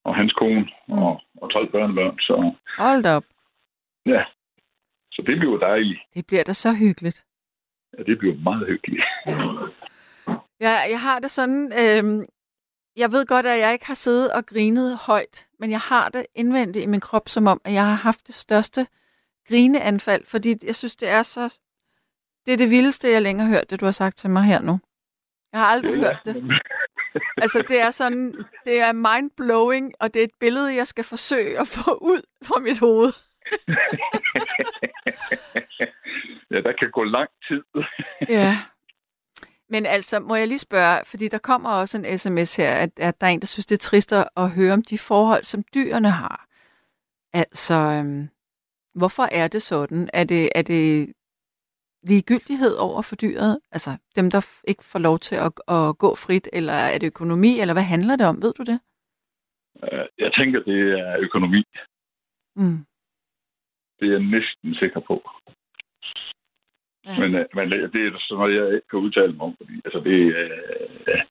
og 0.04 0.16
hans 0.16 0.32
kone 0.32 0.68
Mm. 0.88 0.98
og, 0.98 1.20
og 1.42 1.50
12 1.52 1.70
børnebørn. 1.72 2.18
Så 2.18 2.52
Hold 2.78 3.02
da 3.02 3.14
op. 3.16 3.24
ja, 4.06 4.24
så 5.12 5.22
det 5.26 5.38
bliver 5.38 5.58
dejligt. 5.58 6.00
Det 6.14 6.26
bliver 6.26 6.44
da 6.44 6.52
så 6.52 6.72
hyggeligt. 6.74 7.24
Ja, 7.98 8.02
det 8.02 8.18
bliver 8.18 8.34
meget 8.34 8.66
hyggeligt. 8.66 9.02
Jeg, 10.60 10.86
jeg 10.90 11.00
har 11.00 11.18
det 11.18 11.30
sådan, 11.30 11.72
øhm, 11.82 12.24
jeg 12.96 13.12
ved 13.12 13.26
godt, 13.26 13.46
at 13.46 13.58
jeg 13.58 13.72
ikke 13.72 13.86
har 13.86 13.94
siddet 13.94 14.32
og 14.32 14.46
grinet 14.46 14.96
højt, 14.96 15.46
men 15.60 15.70
jeg 15.70 15.78
har 15.80 16.08
det 16.08 16.26
indvendigt 16.34 16.82
i 16.82 16.86
min 16.88 17.00
krop, 17.00 17.28
som 17.28 17.46
om, 17.46 17.60
at 17.64 17.72
jeg 17.72 17.84
har 17.86 17.94
haft 17.94 18.26
det 18.26 18.34
største 18.34 18.86
grineanfald, 19.48 20.26
fordi 20.26 20.56
jeg 20.62 20.74
synes, 20.74 20.96
det 20.96 21.08
er 21.08 21.22
så... 21.22 21.58
Det 22.46 22.52
er 22.52 22.56
det 22.56 22.70
vildeste, 22.70 23.10
jeg 23.10 23.22
længere 23.22 23.46
har 23.46 23.54
hørt, 23.54 23.70
det 23.70 23.80
du 23.80 23.84
har 23.84 23.92
sagt 23.92 24.16
til 24.16 24.30
mig 24.30 24.42
her 24.42 24.60
nu. 24.60 24.80
Jeg 25.52 25.60
har 25.60 25.66
aldrig 25.66 25.96
hørt 25.96 26.20
det. 26.24 26.44
Altså, 27.36 27.64
det 27.68 27.80
er 27.80 27.90
sådan, 27.90 28.34
det 28.64 28.80
er 28.80 28.92
mind-blowing, 28.92 29.92
og 30.00 30.14
det 30.14 30.20
er 30.20 30.24
et 30.24 30.38
billede, 30.40 30.74
jeg 30.74 30.86
skal 30.86 31.04
forsøge 31.04 31.60
at 31.60 31.68
få 31.68 31.94
ud 31.94 32.22
fra 32.44 32.60
mit 32.60 32.78
hoved. 32.78 33.12
ja, 36.50 36.60
der 36.60 36.72
kan 36.78 36.90
gå 36.90 37.04
lang 37.04 37.30
tid. 37.48 37.62
Ja. 38.28 38.56
Men 39.68 39.86
altså, 39.86 40.20
må 40.20 40.34
jeg 40.34 40.48
lige 40.48 40.58
spørge, 40.58 41.00
fordi 41.04 41.28
der 41.28 41.38
kommer 41.38 41.70
også 41.70 41.98
en 41.98 42.18
sms 42.18 42.56
her, 42.56 42.72
at, 42.72 42.90
at 42.96 43.20
der 43.20 43.26
er 43.26 43.30
en, 43.30 43.40
der 43.40 43.46
synes, 43.46 43.66
det 43.66 43.74
er 43.74 43.88
trist 43.88 44.12
at, 44.12 44.28
at 44.36 44.50
høre 44.50 44.72
om 44.72 44.82
de 44.82 44.98
forhold, 44.98 45.44
som 45.44 45.64
dyrene 45.74 46.10
har. 46.10 46.46
Altså, 47.32 47.74
øhm, 47.74 48.28
hvorfor 48.96 49.22
er 49.40 49.48
det 49.48 49.62
sådan? 49.62 50.10
Er 50.12 50.24
det, 50.24 50.50
er 50.54 50.62
det 50.62 51.12
ligegyldighed 52.02 52.74
over 52.76 53.02
for 53.02 53.16
dyret? 53.16 53.60
Altså, 53.72 53.90
dem, 54.16 54.30
der 54.30 54.40
ikke 54.68 54.84
får 54.92 54.98
lov 54.98 55.18
til 55.18 55.36
at, 55.46 55.52
at 55.76 55.98
gå 55.98 56.14
frit, 56.14 56.48
eller 56.52 56.72
er 56.72 56.98
det 56.98 57.06
økonomi, 57.06 57.60
eller 57.60 57.74
hvad 57.74 57.82
handler 57.94 58.16
det 58.16 58.26
om? 58.26 58.42
Ved 58.42 58.52
du 58.58 58.62
det? 58.62 58.80
Øh, 59.84 60.06
Jeg 60.18 60.32
tænker, 60.38 60.60
det 60.62 60.80
er 61.00 61.16
økonomi. 61.18 61.62
Mm. 62.56 62.78
Det 63.98 64.06
er 64.08 64.12
jeg 64.12 64.20
næsten 64.36 64.74
sikker 64.74 65.00
på. 65.00 65.16
Ja. 67.06 67.18
Men, 67.20 67.34
øh, 67.34 67.46
men 67.54 67.70
det 67.70 67.92
det 67.92 68.00
er 68.06 68.18
sådan 68.18 68.38
noget, 68.38 68.54
jeg 68.56 68.74
ikke 68.74 68.88
kan 68.90 68.98
udtale 68.98 69.32
mig 69.32 69.40
om, 69.40 69.54
fordi 69.60 69.74
altså, 69.84 70.00
det, 70.08 70.18
øh, 70.40 71.22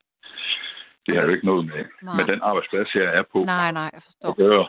det 1.05 1.15
har 1.15 1.23
jo 1.27 1.31
ikke 1.33 1.45
noget 1.45 1.65
med, 1.65 1.85
Nej. 2.01 2.15
med 2.17 2.25
den 2.25 2.39
arbejdsplads, 2.41 2.95
jeg 2.95 3.03
er 3.19 3.23
på 3.31 3.43
Nej, 3.43 3.71
nej, 3.71 3.89
jeg 3.93 4.01
forstår. 4.03 4.29
at 4.29 4.35
gøre. 4.37 4.67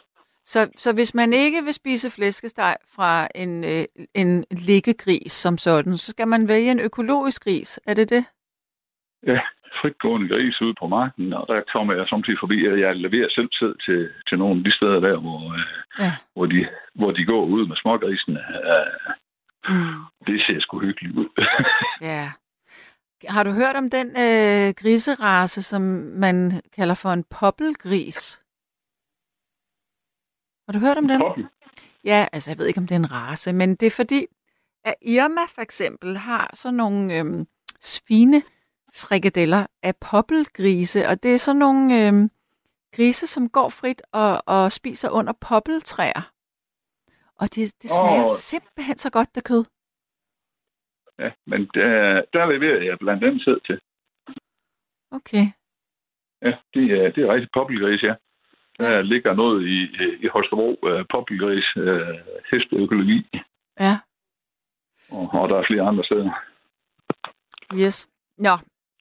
Så, 0.49 0.71
så 0.77 0.95
hvis 0.95 1.15
man 1.15 1.33
ikke 1.33 1.65
vil 1.65 1.73
spise 1.75 2.11
flæskesteg 2.11 2.77
fra 2.97 3.29
en, 3.35 3.65
øh, 3.65 3.85
en 4.15 4.45
liggegris 4.51 5.33
som 5.33 5.59
sådan, 5.59 5.97
så 5.97 6.11
skal 6.11 6.29
man 6.29 6.49
vælge 6.49 6.71
en 6.71 6.81
økologisk 6.81 7.45
gris. 7.45 7.81
Er 7.87 7.95
det 7.95 8.11
det? 8.11 8.25
Ja, 9.27 9.41
fritgående 9.83 10.29
gris 10.29 10.61
ude 10.61 10.75
på 10.81 10.87
marken, 10.87 11.33
og 11.33 11.45
der 11.49 11.63
kommer 11.73 11.95
jeg 11.95 12.07
samtidig 12.09 12.39
forbi, 12.43 12.67
at 12.67 12.81
jeg 12.81 12.97
leverer 12.97 13.29
selv 13.31 13.49
sæd 13.59 13.75
til, 13.87 14.11
til 14.29 14.39
nogle 14.39 14.59
af 14.59 14.65
de 14.65 14.73
steder 14.77 15.01
der, 15.01 15.17
hvor, 15.21 15.41
øh, 15.55 15.65
Ja. 15.99 16.13
hvor, 16.35 16.47
de, 16.47 16.69
hvor 16.95 17.11
de 17.11 17.25
går 17.25 17.45
ud 17.45 17.67
med 17.69 17.77
smågrisene. 17.77 18.41
Øh, 18.71 19.13
Mm. 19.69 20.05
det 20.27 20.41
ser 20.47 20.61
sgu 20.61 20.81
hyggeligt 20.81 21.17
ud. 21.17 21.29
Ja. 22.11 22.31
Har 23.29 23.43
du 23.43 23.51
hørt 23.51 23.77
om 23.77 23.91
den 23.91 24.07
øh, 24.07 24.75
griserace, 24.81 25.63
som 25.63 25.83
man 26.27 26.53
kalder 26.77 26.95
for 26.95 27.09
en 27.09 27.25
poppelgris? 27.41 28.43
Har 30.67 30.73
du 30.73 30.79
hørt 30.79 30.99
om? 30.99 31.09
Toppen. 31.09 31.47
Ja, 32.05 32.27
altså 32.33 32.51
jeg 32.51 32.59
ved 32.59 32.67
ikke, 32.67 32.79
om 32.79 32.87
det 32.87 32.95
er 32.95 32.99
en 32.99 33.13
race, 33.13 33.53
men 33.53 33.77
det 33.77 33.87
er 33.87 33.91
fordi, 33.91 34.27
at 34.85 34.95
Irma 35.03 35.45
for 35.55 35.63
eksempel 35.63 36.17
har 36.17 36.51
sådan 36.55 36.77
nogle 36.77 37.19
øhm, 37.19 37.47
svine 37.81 38.43
frikadeller 38.95 39.67
af 39.83 39.97
poppelgrise, 40.11 41.09
og 41.09 41.23
det 41.23 41.35
er 41.35 41.39
sådan 41.39 41.59
nogle 41.59 42.07
øhm, 42.07 42.31
grise, 42.97 43.27
som 43.27 43.49
går 43.49 43.69
frit 43.69 44.03
og, 44.13 44.43
og 44.47 44.73
spiser 44.73 45.11
under 45.11 45.33
poppeltræer. 45.49 46.33
Og 47.41 47.47
det, 47.55 47.83
det 47.83 47.91
smager 47.91 48.23
Åh. 48.23 48.37
simpelthen 48.53 48.99
så 48.99 49.11
godt, 49.11 49.35
det 49.35 49.45
kød. 49.45 49.65
Ja, 51.19 51.31
men 51.47 51.61
der, 51.75 52.23
der 52.33 52.47
leverer 52.53 52.83
jeg 52.83 52.99
blandt 52.99 53.25
andet 53.25 53.45
sæd 53.45 53.61
til. 53.67 53.81
Okay. 55.11 55.45
Ja, 56.43 56.53
det 56.75 56.85
er, 56.99 57.11
det 57.15 57.25
er 57.25 57.35
rigtig 57.35 57.51
poppelgris, 57.55 58.03
ja. 58.03 58.15
Der 58.79 59.03
ligger 59.03 59.35
noget 59.35 59.67
i, 59.67 59.79
i 60.25 60.29
Holstebro, 60.29 60.79
uh, 60.83 61.05
poppelgris, 61.11 61.77
uh, 61.77 62.17
hesteøkologi, 62.53 63.29
Ja. 63.81 63.99
og, 65.11 65.31
og 65.33 65.49
der 65.49 65.57
er 65.59 65.65
flere 65.67 65.83
andre 65.83 66.05
steder. 66.05 66.31
Yes. 67.83 68.09
Nå, 68.39 68.55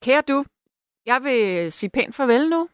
kære 0.04 0.22
du, 0.28 0.46
jeg 1.06 1.24
vil 1.24 1.72
sige 1.72 1.90
pænt 1.90 2.16
farvel 2.16 2.50
nu. 2.50 2.70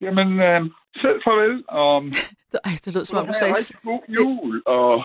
Jamen, 0.00 0.28
uh, 0.32 0.70
selv 1.02 1.20
farvel, 1.24 1.64
og 1.68 2.02
Ej, 2.64 2.72
det 2.84 2.94
lød 2.94 3.04
som 3.04 3.18
om 3.18 3.26
du 3.26 3.32
sagde... 3.32 3.54
rigtig 3.54 3.76
god 3.82 4.02
jul, 4.08 4.62
og 4.66 5.04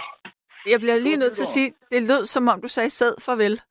Jeg 0.68 0.80
bliver 0.80 1.00
lige 1.00 1.18
nødt 1.18 1.34
til 1.34 1.42
at 1.44 1.48
sige, 1.48 1.74
det 1.92 2.04
lød 2.04 2.26
som 2.26 2.48
om 2.48 2.62
du 2.62 2.68
sagde 2.68 2.90
sad 2.90 3.16
farvel. 3.22 3.62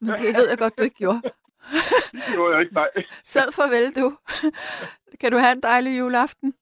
Men 0.00 0.10
det 0.18 0.34
ved 0.36 0.48
jeg 0.48 0.58
godt, 0.58 0.78
du 0.78 0.82
ikke 0.82 0.96
gjorde. 0.96 1.20
det 2.12 2.22
gjorde 2.34 2.52
jeg 2.54 2.60
ikke, 2.62 2.74
nej. 2.74 2.88
Sad 3.24 3.52
farvel, 3.52 3.92
du. 3.96 4.16
Kan 5.20 5.32
du 5.32 5.38
have 5.38 5.52
en 5.52 5.62
dejlig 5.62 5.98
juleaften? 5.98 6.54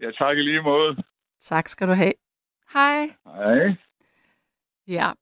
Jeg 0.00 0.14
takker 0.14 0.42
lige 0.42 0.62
måde. 0.62 0.96
Tak 1.40 1.68
skal 1.68 1.88
du 1.88 1.92
have. 1.92 2.12
Hej. 2.72 3.10
Hej. 3.24 3.74
Ja, 4.88 5.12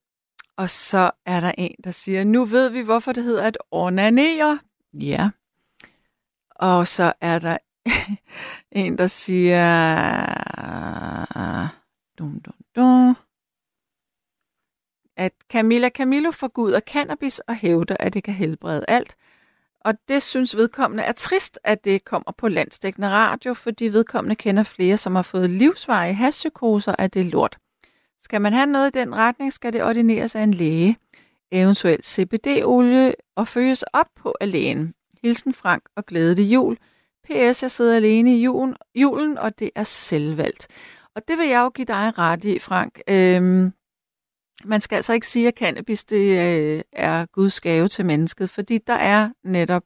og 0.56 0.70
så 0.70 1.10
er 1.26 1.40
der 1.40 1.52
en, 1.58 1.74
der 1.84 1.90
siger, 1.90 2.24
nu 2.24 2.44
ved 2.44 2.70
vi, 2.70 2.82
hvorfor 2.82 3.12
det 3.12 3.24
hedder 3.24 3.42
at 3.42 3.58
onanere. 3.70 4.58
Ja. 4.92 5.30
Og 6.50 6.86
så 6.86 7.12
er 7.20 7.38
der 7.38 7.58
en, 8.82 8.98
der 8.98 9.06
siger, 9.06 9.56
dum, 12.18 12.40
dum, 12.40 12.54
dum, 12.76 13.16
at 15.16 15.32
Camilla 15.48 15.88
Camillo 15.88 16.30
forguder 16.30 16.80
cannabis 16.80 17.38
og 17.38 17.54
hævder, 17.54 17.96
at 18.00 18.14
det 18.14 18.24
kan 18.24 18.34
helbrede 18.34 18.84
alt. 18.88 19.16
Og 19.84 19.94
det 20.08 20.22
synes 20.22 20.56
vedkommende 20.56 21.02
er 21.02 21.12
trist, 21.12 21.58
at 21.64 21.84
det 21.84 22.04
kommer 22.04 22.32
på 22.38 22.48
landstækkende 22.48 23.10
radio, 23.10 23.54
fordi 23.54 23.84
vedkommende 23.84 24.36
kender 24.36 24.62
flere, 24.62 24.96
som 24.96 25.14
har 25.14 25.22
fået 25.22 25.50
livsvarige 25.50 26.14
hashpsykoser 26.14 26.94
af 26.98 27.10
det 27.10 27.26
lort. 27.26 27.58
Skal 28.20 28.40
man 28.40 28.52
have 28.52 28.66
noget 28.66 28.96
i 28.96 28.98
den 28.98 29.14
retning, 29.14 29.52
skal 29.52 29.72
det 29.72 29.84
ordineres 29.84 30.34
af 30.34 30.42
en 30.42 30.54
læge, 30.54 30.96
eventuelt 31.52 32.06
CBD-olie, 32.06 33.12
og 33.36 33.48
følges 33.48 33.82
op 33.82 34.06
på 34.16 34.34
af 34.40 34.52
lægen. 34.52 34.94
Hilsen 35.22 35.54
Frank 35.54 35.82
og 35.96 36.06
glædelig 36.06 36.52
jul. 36.54 36.76
PS, 37.24 37.62
jeg 37.62 37.70
sidder 37.70 37.96
alene 37.96 38.36
i 38.36 38.42
julen, 38.42 38.76
julen, 38.94 39.38
og 39.38 39.58
det 39.58 39.70
er 39.74 39.82
selvvalgt. 39.82 40.66
Og 41.14 41.28
det 41.28 41.38
vil 41.38 41.48
jeg 41.48 41.60
jo 41.60 41.68
give 41.68 41.84
dig 41.84 42.18
ret 42.18 42.44
i, 42.44 42.58
Frank. 42.58 43.00
Øhm, 43.08 43.72
man 44.64 44.80
skal 44.80 44.96
altså 44.96 45.12
ikke 45.12 45.26
sige, 45.26 45.48
at 45.48 45.54
cannabis 45.56 46.04
det, 46.04 46.38
øh, 46.38 46.82
er 46.92 47.26
Guds 47.26 47.60
gave 47.60 47.88
til 47.88 48.06
mennesket, 48.06 48.50
fordi 48.50 48.78
der 48.78 48.94
er 48.94 49.30
netop 49.44 49.82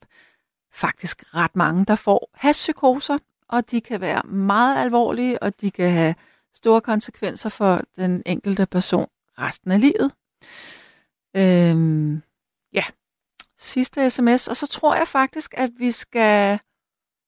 faktisk 0.72 1.34
ret 1.34 1.56
mange, 1.56 1.84
der 1.84 1.94
får 1.94 2.30
hashpsykoser, 2.34 3.18
og 3.48 3.70
de 3.70 3.80
kan 3.80 4.00
være 4.00 4.22
meget 4.22 4.82
alvorlige, 4.82 5.42
og 5.42 5.60
de 5.60 5.70
kan 5.70 5.90
have 5.90 6.14
store 6.54 6.80
konsekvenser 6.80 7.48
for 7.48 7.80
den 7.96 8.22
enkelte 8.26 8.66
person 8.66 9.06
resten 9.38 9.70
af 9.70 9.80
livet. 9.80 10.12
Øhm, 11.36 12.22
ja, 12.72 12.84
sidste 13.58 14.10
sms, 14.10 14.48
og 14.48 14.56
så 14.56 14.66
tror 14.66 14.94
jeg 14.94 15.08
faktisk, 15.08 15.54
at 15.56 15.70
vi 15.78 15.90
skal 15.90 16.58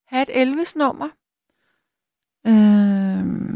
have 0.06 0.22
et 0.22 0.40
Elvis-nummer. 0.40 1.08
Øhm, 2.46 3.49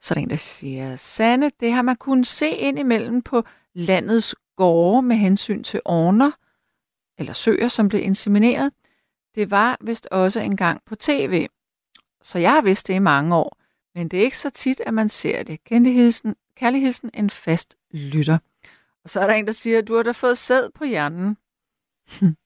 så 0.00 0.14
er 0.14 0.16
der 0.16 0.22
en, 0.22 0.30
der 0.30 0.36
siger, 0.36 0.96
Sande, 0.96 1.50
det 1.60 1.72
har 1.72 1.82
man 1.82 1.96
kunnet 1.96 2.26
se 2.26 2.50
ind 2.50 2.78
imellem 2.78 3.22
på 3.22 3.44
landets 3.74 4.34
gårde 4.56 5.02
med 5.02 5.16
hensyn 5.16 5.62
til 5.62 5.80
orner, 5.84 6.30
eller 7.18 7.32
søer, 7.32 7.68
som 7.68 7.88
blev 7.88 8.02
insemineret. 8.02 8.72
Det 9.34 9.50
var 9.50 9.76
vist 9.80 10.08
også 10.10 10.40
engang 10.40 10.80
på 10.86 10.94
tv, 10.96 11.46
så 12.22 12.38
jeg 12.38 12.52
har 12.52 12.60
vidst 12.60 12.86
det 12.88 12.94
i 12.94 12.98
mange 12.98 13.36
år. 13.36 13.56
Men 13.94 14.08
det 14.08 14.18
er 14.18 14.22
ikke 14.22 14.38
så 14.38 14.50
tit, 14.50 14.80
at 14.80 14.94
man 14.94 15.08
ser 15.08 15.42
det. 15.42 15.64
Kærlig 15.64 15.94
hilsen, 15.94 16.36
kærlig 16.56 16.80
hilsen 16.80 17.10
en 17.14 17.30
fast 17.30 17.76
lytter. 17.90 18.38
Og 19.04 19.10
så 19.10 19.20
er 19.20 19.26
der 19.26 19.34
en, 19.34 19.46
der 19.46 19.52
siger, 19.52 19.82
du 19.82 19.96
har 19.96 20.02
da 20.02 20.10
fået 20.10 20.38
sæd 20.38 20.70
på 20.74 20.84
hjernen. 20.84 21.36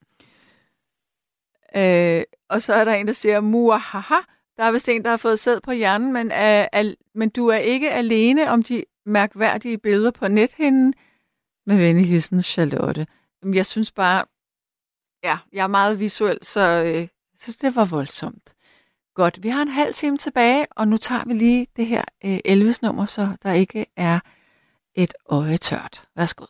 øh, 1.76 2.22
og 2.48 2.62
så 2.62 2.72
er 2.72 2.85
der 2.85 2.94
en, 2.94 3.06
der 3.06 3.12
siger, 3.12 3.40
muahaha, 3.40 4.20
der 4.56 4.64
er 4.64 4.72
vist 4.72 4.89
en, 4.89 5.05
der 5.05 5.10
har 5.10 5.16
fået 5.16 5.39
sæd 5.39 5.60
på 5.60 5.72
hjernen, 5.72 6.12
men, 6.12 6.31
er, 6.31 6.68
er, 6.72 6.94
men 7.14 7.28
du 7.28 7.48
er 7.48 7.56
ikke 7.56 7.90
alene 7.90 8.51
om 8.51 8.62
de 8.62 8.85
mærkværdige 9.06 9.78
billeder 9.78 10.10
på 10.10 10.28
nethinden. 10.28 10.94
Med 11.66 11.76
venlig 11.76 12.09
hilsen, 12.09 12.43
Charlotte. 12.43 13.06
Jeg 13.55 13.66
synes 13.66 13.93
bare, 13.93 14.24
ja, 15.24 15.39
jeg 15.52 15.62
er 15.62 15.66
meget 15.66 16.01
visuel, 16.01 16.39
så 16.43 16.60
øh, 16.60 16.94
jeg 16.94 17.09
synes, 17.39 17.56
det 17.56 17.76
var 17.76 17.85
voldsomt. 17.85 18.55
Godt, 19.14 19.43
vi 19.43 19.48
har 19.48 19.62
en 19.62 19.68
halv 19.68 19.94
time 19.94 20.18
tilbage, 20.18 20.66
og 20.70 20.89
nu 20.89 20.97
tager 20.97 21.24
vi 21.26 21.35
lige 21.35 21.66
det 21.76 21.86
her 21.86 22.05
øh, 22.24 22.39
Elvis-nummer, 22.44 23.05
så 23.05 23.36
der 23.43 23.52
ikke 23.52 23.86
er 23.97 24.20
et 24.94 25.14
øje 25.28 25.56
tørt. 25.56 26.09
Værsgo. 26.16 26.44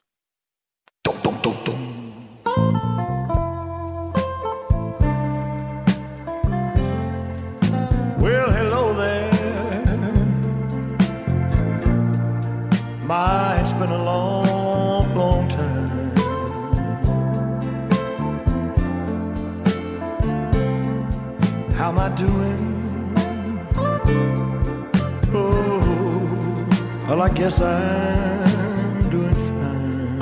Well, 27.17 27.31
I 27.31 27.33
guess 27.33 27.61
I'm 27.61 29.09
doing 29.09 29.35
fine. 29.35 30.19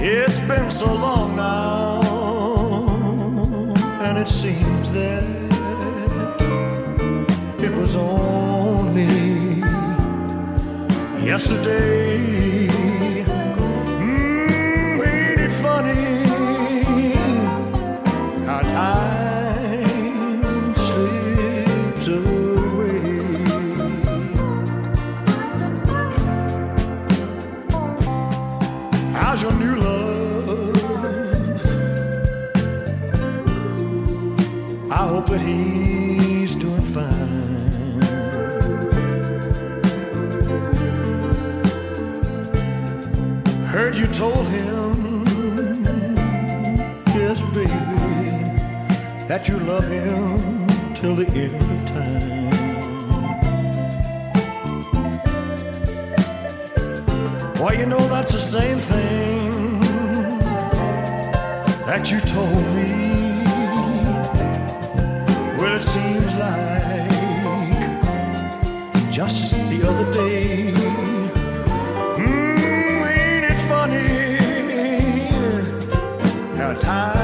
It's 0.00 0.38
been 0.40 0.70
so 0.70 0.86
long 0.86 1.34
now, 1.34 2.00
and 4.06 4.18
it 4.18 4.28
seems 4.28 4.90
that 4.90 5.24
it 7.58 7.72
was 7.72 7.96
only 7.96 9.64
yesterday. 11.26 12.39
That 35.30 35.42
he's 35.42 36.56
doing 36.56 36.80
fine. 36.80 38.02
Heard 43.66 43.94
you 43.94 44.08
told 44.08 44.48
him, 44.48 45.24
yes, 47.14 47.40
baby, 47.54 47.70
that 49.28 49.46
you 49.46 49.60
love 49.60 49.86
him 49.86 50.66
till 50.96 51.14
the 51.14 51.26
end 51.28 51.54
of 51.54 51.86
time. 51.86 52.50
Well, 57.60 57.74
you 57.78 57.86
know 57.86 58.08
that's 58.08 58.32
the 58.32 58.40
same 58.40 58.78
thing 58.78 59.80
that 61.86 62.10
you 62.10 62.18
told 62.20 62.66
me. 62.74 63.09
Well, 65.60 65.74
it 65.76 65.82
seems 65.82 66.34
like 66.36 67.10
just 69.12 69.52
the 69.68 69.86
other 69.86 70.14
day. 70.14 70.72
Mm, 72.16 73.06
ain't 73.06 73.44
it 73.44 73.58
funny 73.68 74.08
how 76.56 76.72
time 76.80 77.19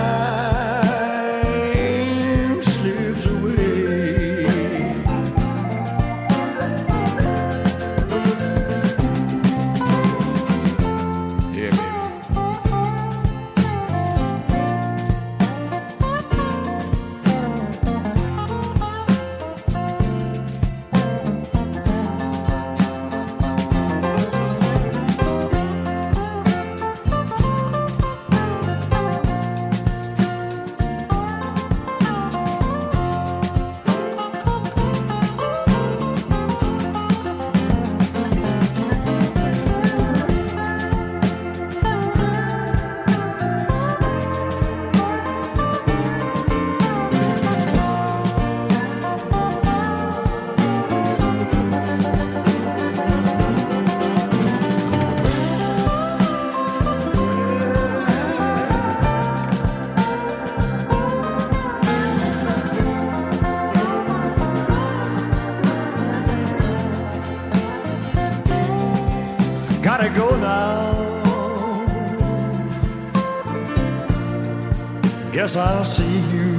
I'll 75.59 75.85
see 75.87 76.19
you 76.35 76.59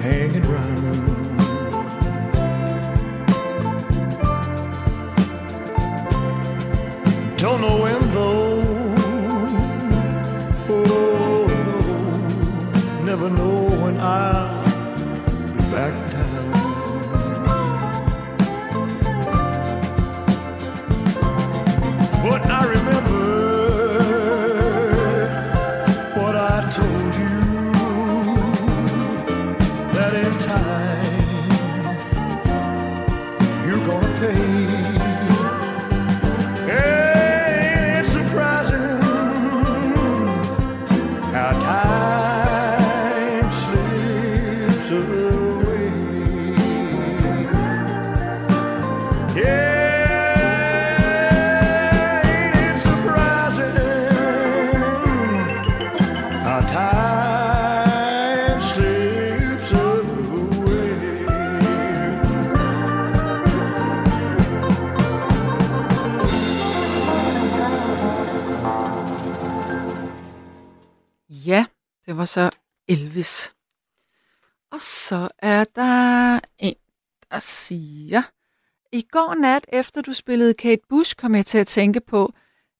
hanging 0.00 0.46
around. 0.46 0.84
Don't 7.36 7.60
know 7.60 7.76
when 7.82 8.00
though. 8.12 8.62
Oh, 10.68 11.46
no. 11.68 13.04
Never 13.04 13.28
know 13.30 13.68
when 13.82 13.98
I'll 13.98 14.53
kommer 72.24 72.50
så 72.50 72.50
Elvis. 72.88 73.54
Og 74.72 74.80
så 74.80 75.28
er 75.38 75.64
der 75.64 76.40
en, 76.58 76.74
der 77.30 77.38
siger, 77.38 78.22
i 78.92 79.02
går 79.02 79.34
nat, 79.34 79.66
efter 79.72 80.02
du 80.02 80.12
spillede 80.12 80.54
Kate 80.54 80.82
Bush, 80.88 81.16
kom 81.16 81.34
jeg 81.34 81.46
til 81.46 81.58
at 81.58 81.66
tænke 81.66 82.00
på, 82.00 82.32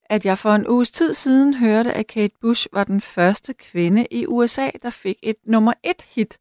at 0.05 0.25
jeg 0.25 0.39
for 0.39 0.55
en 0.55 0.69
uges 0.69 0.91
tid 0.91 1.15
siden 1.15 1.55
hørte, 1.55 1.93
at 1.93 2.07
Kate 2.07 2.35
Bush 2.41 2.67
var 2.73 2.85
den 2.85 3.01
første 3.01 3.55
kvinde 3.55 4.07
i 4.11 4.27
USA, 4.27 4.71
der 4.83 4.91
fik 4.91 5.19
et 5.23 5.37
nummer 5.47 5.73
et 5.83 6.03
hit. 6.03 6.39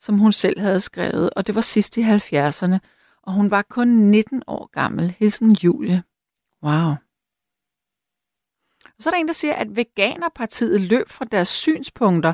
som 0.00 0.18
hun 0.18 0.32
selv 0.32 0.60
havde 0.60 0.80
skrevet, 0.80 1.30
og 1.30 1.46
det 1.46 1.54
var 1.54 1.60
sidst 1.60 1.96
i 1.96 2.02
70'erne, 2.02 2.78
og 3.22 3.32
hun 3.32 3.50
var 3.50 3.62
kun 3.62 3.88
19 3.88 4.42
år 4.46 4.70
gammel. 4.72 5.14
Hilsen 5.18 5.52
Julie. 5.52 6.02
Wow. 6.62 6.94
Så 9.02 9.08
er 9.08 9.12
der 9.14 9.20
en, 9.20 9.26
der 9.26 9.32
siger, 9.32 9.54
at 9.54 9.76
Veganerpartiet 9.76 10.80
løb 10.80 11.08
fra 11.08 11.24
deres 11.24 11.48
synspunkter 11.48 12.32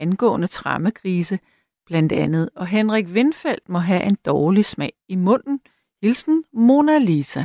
angående 0.00 0.46
trammegrise, 0.46 1.38
blandt 1.86 2.12
andet, 2.12 2.50
og 2.56 2.66
Henrik 2.66 3.06
Windfeldt 3.06 3.68
må 3.68 3.78
have 3.78 4.02
en 4.02 4.16
dårlig 4.26 4.64
smag 4.64 4.92
i 5.08 5.16
munden. 5.16 5.60
Hilsen 6.02 6.44
Mona 6.52 6.98
Lisa. 6.98 7.44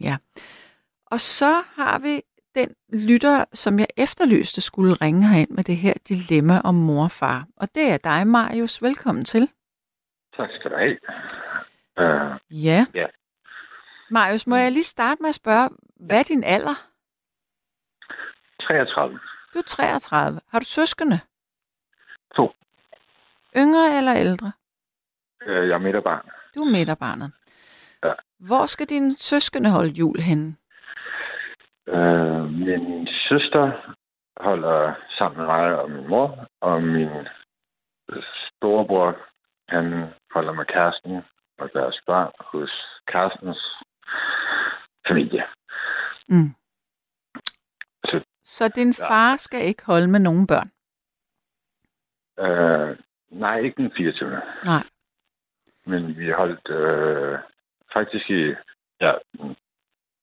Ja. 0.00 0.16
Og 1.06 1.20
så 1.20 1.52
har 1.76 1.98
vi 1.98 2.22
den 2.54 2.68
lytter, 2.92 3.44
som 3.54 3.78
jeg 3.78 3.86
efterlyste, 3.96 4.60
skulle 4.60 4.94
ringe 4.94 5.28
herind 5.28 5.50
med 5.50 5.64
det 5.64 5.76
her 5.76 5.94
dilemma 6.08 6.60
om 6.64 6.74
mor 6.74 7.04
og 7.04 7.10
far. 7.10 7.46
Og 7.56 7.68
det 7.74 7.92
er 7.92 7.96
dig, 7.96 8.26
Marius. 8.26 8.82
Velkommen 8.82 9.24
til. 9.24 9.48
Tak 10.36 10.48
skal 10.58 10.70
du 10.70 10.76
have. 10.76 10.96
Uh, 12.00 12.64
Ja. 12.64 12.86
Ja. 12.94 13.06
Marius, 14.10 14.46
må 14.46 14.56
jeg 14.56 14.72
lige 14.72 14.84
starte 14.84 15.22
med 15.22 15.28
at 15.28 15.34
spørge, 15.34 15.68
hvad 15.96 16.18
er 16.18 16.22
din 16.22 16.44
alder? 16.44 16.89
33. 18.60 19.20
Du 19.54 19.58
er 19.58 19.62
33. 19.62 20.40
Har 20.50 20.58
du 20.58 20.64
søskende? 20.64 21.20
To. 22.36 22.52
Yngre 23.56 23.98
eller 23.98 24.14
ældre? 24.14 24.52
Uh, 25.46 25.68
jeg 25.68 25.70
er 25.70 25.78
midterbarn. 25.78 26.30
Du 26.54 26.60
er 26.60 26.70
midterbarnet. 26.70 27.32
Ja. 28.04 28.12
Hvor 28.38 28.66
skal 28.66 28.86
din 28.86 29.12
søskende 29.12 29.70
holde 29.70 29.90
jul 29.90 30.20
henne? 30.20 30.56
Uh, 31.86 32.42
min 32.52 33.08
søster 33.28 33.94
holder 34.36 34.94
sammen 35.18 35.38
med 35.38 35.46
mig 35.46 35.78
og 35.78 35.90
min 35.90 36.08
mor, 36.08 36.46
og 36.60 36.82
min 36.82 37.08
storebror, 38.46 39.16
han 39.68 40.04
holder 40.34 40.52
med 40.52 40.64
kæresten 40.64 41.22
og 41.58 41.70
deres 41.74 42.00
børn 42.06 42.32
hos 42.40 42.70
kærestens 43.06 43.82
familie. 45.08 45.44
Mm. 46.28 46.54
Så- 48.50 48.68
din 48.68 48.94
Ja. 48.98 49.08
far 49.10 49.36
skal 49.36 49.62
ikke 49.64 49.84
holde 49.86 50.08
med 50.08 50.20
nogen 50.20 50.46
børn? 50.46 50.70
Uh, 52.44 52.96
nej, 53.40 53.58
ikke 53.58 53.82
den 53.82 53.92
24. 53.96 54.40
Nej. 54.64 54.84
Men 55.86 56.16
vi 56.18 56.30
holdt 56.30 56.68
øh, 56.68 57.38
faktisk 57.92 58.30
i 58.30 58.42
ja, 59.00 59.12
den 59.32 59.56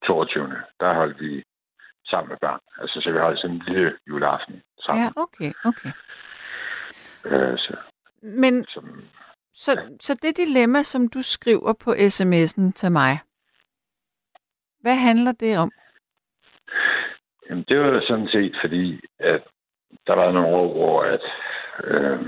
22. 0.06 0.44
Der 0.80 0.94
holdt 0.94 1.20
vi 1.22 1.44
sammen 2.06 2.30
med 2.30 2.38
børn. 2.41 2.60
Altså, 2.82 3.02
så 3.02 3.12
vi 3.12 3.20
holdt 3.20 3.40
sådan 3.40 3.56
en 3.56 3.64
lille 3.68 3.98
juleaften 4.08 4.62
sammen. 4.80 5.04
Ja, 5.04 5.10
okay, 5.16 5.52
okay. 5.66 5.91
Øh, 7.26 7.58
så, 7.58 7.76
Men 8.22 8.66
som, 8.66 9.02
så, 9.54 9.72
så 10.02 10.14
det 10.22 10.38
dilemma, 10.38 10.84
som 10.84 11.10
du 11.10 11.22
skriver 11.22 11.74
på 11.74 11.91
sms'en 11.94 12.72
til 12.72 12.91
mig, 12.91 13.20
hvad 14.82 14.95
handler 14.95 15.32
det 15.32 15.58
om? 15.58 15.72
Jamen, 17.49 17.65
det 17.68 17.80
var 17.80 18.02
sådan 18.07 18.28
set 18.28 18.56
fordi, 18.61 18.99
at 19.19 19.44
der 20.07 20.14
var 20.14 20.32
nogle 20.32 20.56
år, 20.56 20.74
hvor 20.74 21.03
at, 21.03 21.22
øh, 21.84 22.19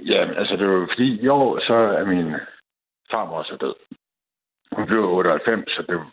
ja, 0.00 0.38
altså 0.38 0.56
det 0.56 0.68
var 0.68 0.86
fordi 0.86 1.20
i 1.20 1.28
år, 1.28 1.60
så 1.66 1.74
er 1.74 2.04
min 2.04 2.34
farmor 3.12 3.42
så 3.42 3.56
død. 3.56 3.74
Hun 4.76 4.86
blev 4.86 5.04
98, 5.04 5.72
så 5.72 5.82
det 5.88 5.96
var 5.96 6.10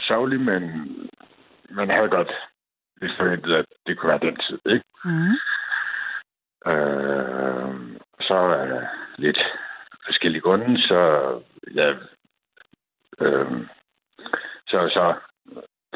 sørgeligt, 0.00 0.42
men 0.42 0.62
man 1.70 1.90
havde 1.90 2.08
godt 2.08 2.32
lidt 3.00 3.12
forventet, 3.18 3.54
at 3.54 3.66
det 3.86 3.98
kunne 3.98 4.10
være 4.10 4.30
den 4.30 4.36
tid, 4.36 4.58
ikke? 4.66 4.84
Mm. 5.04 5.34
Øh, 6.72 7.98
så 8.20 8.34
er 8.34 8.66
der 8.66 8.86
lidt 9.16 9.38
forskellige 10.04 10.42
grunde, 10.42 10.82
så 10.82 11.00
ja, 11.74 11.94
øh, 13.20 13.66
så 14.68 14.88
så 14.96 15.14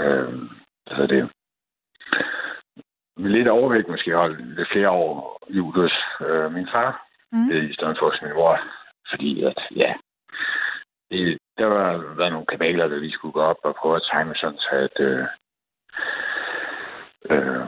øh, 0.02 0.32
hvad 0.86 0.96
hedder 0.96 1.06
det, 1.06 1.30
lidt 3.16 3.48
overvægt 3.48 3.88
måske 3.88 4.14
holde 4.14 4.54
lidt 4.54 4.68
flere 4.72 4.90
år 4.90 5.38
hos 5.74 5.92
øh, 6.20 6.52
min 6.52 6.68
far, 6.72 7.08
Mm. 7.32 7.50
i 7.50 7.74
stedet 7.74 7.98
for 7.98 8.14
min 8.24 8.34
mor, 8.34 8.60
fordi 9.10 9.44
at, 9.44 9.58
ja, 9.76 9.94
det, 11.10 11.38
der 11.58 11.66
var 11.66 12.14
været 12.14 12.32
nogle 12.32 12.46
kabaler, 12.46 12.88
der 12.88 12.96
lige 12.98 13.12
skulle 13.12 13.32
gå 13.32 13.40
op 13.40 13.56
og 13.62 13.74
prøve 13.74 13.96
at 13.96 14.02
tegne 14.10 14.34
sådan, 14.36 14.58
så 14.58 14.68
at, 14.70 15.00
øh, 15.00 15.26
øh, 17.30 17.66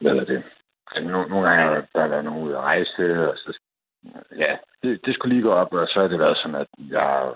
hvad 0.00 0.12
er 0.16 0.24
det, 0.24 0.42
altså, 0.86 1.10
nogle, 1.10 1.28
nogle 1.28 1.48
gange 1.48 1.62
har 1.64 1.86
der 1.94 2.08
været 2.08 2.24
nogen 2.24 2.44
ude 2.44 2.56
at 2.56 2.62
rejse, 2.62 3.30
og 3.30 3.38
så, 3.38 3.58
ja, 4.36 4.56
det, 4.82 5.06
det 5.06 5.14
skulle 5.14 5.34
lige 5.34 5.48
gå 5.48 5.52
op, 5.52 5.72
og 5.72 5.88
så 5.88 6.00
har 6.00 6.08
det 6.08 6.18
været 6.18 6.36
sådan, 6.36 6.54
at 6.54 6.68
jeg, 6.78 7.34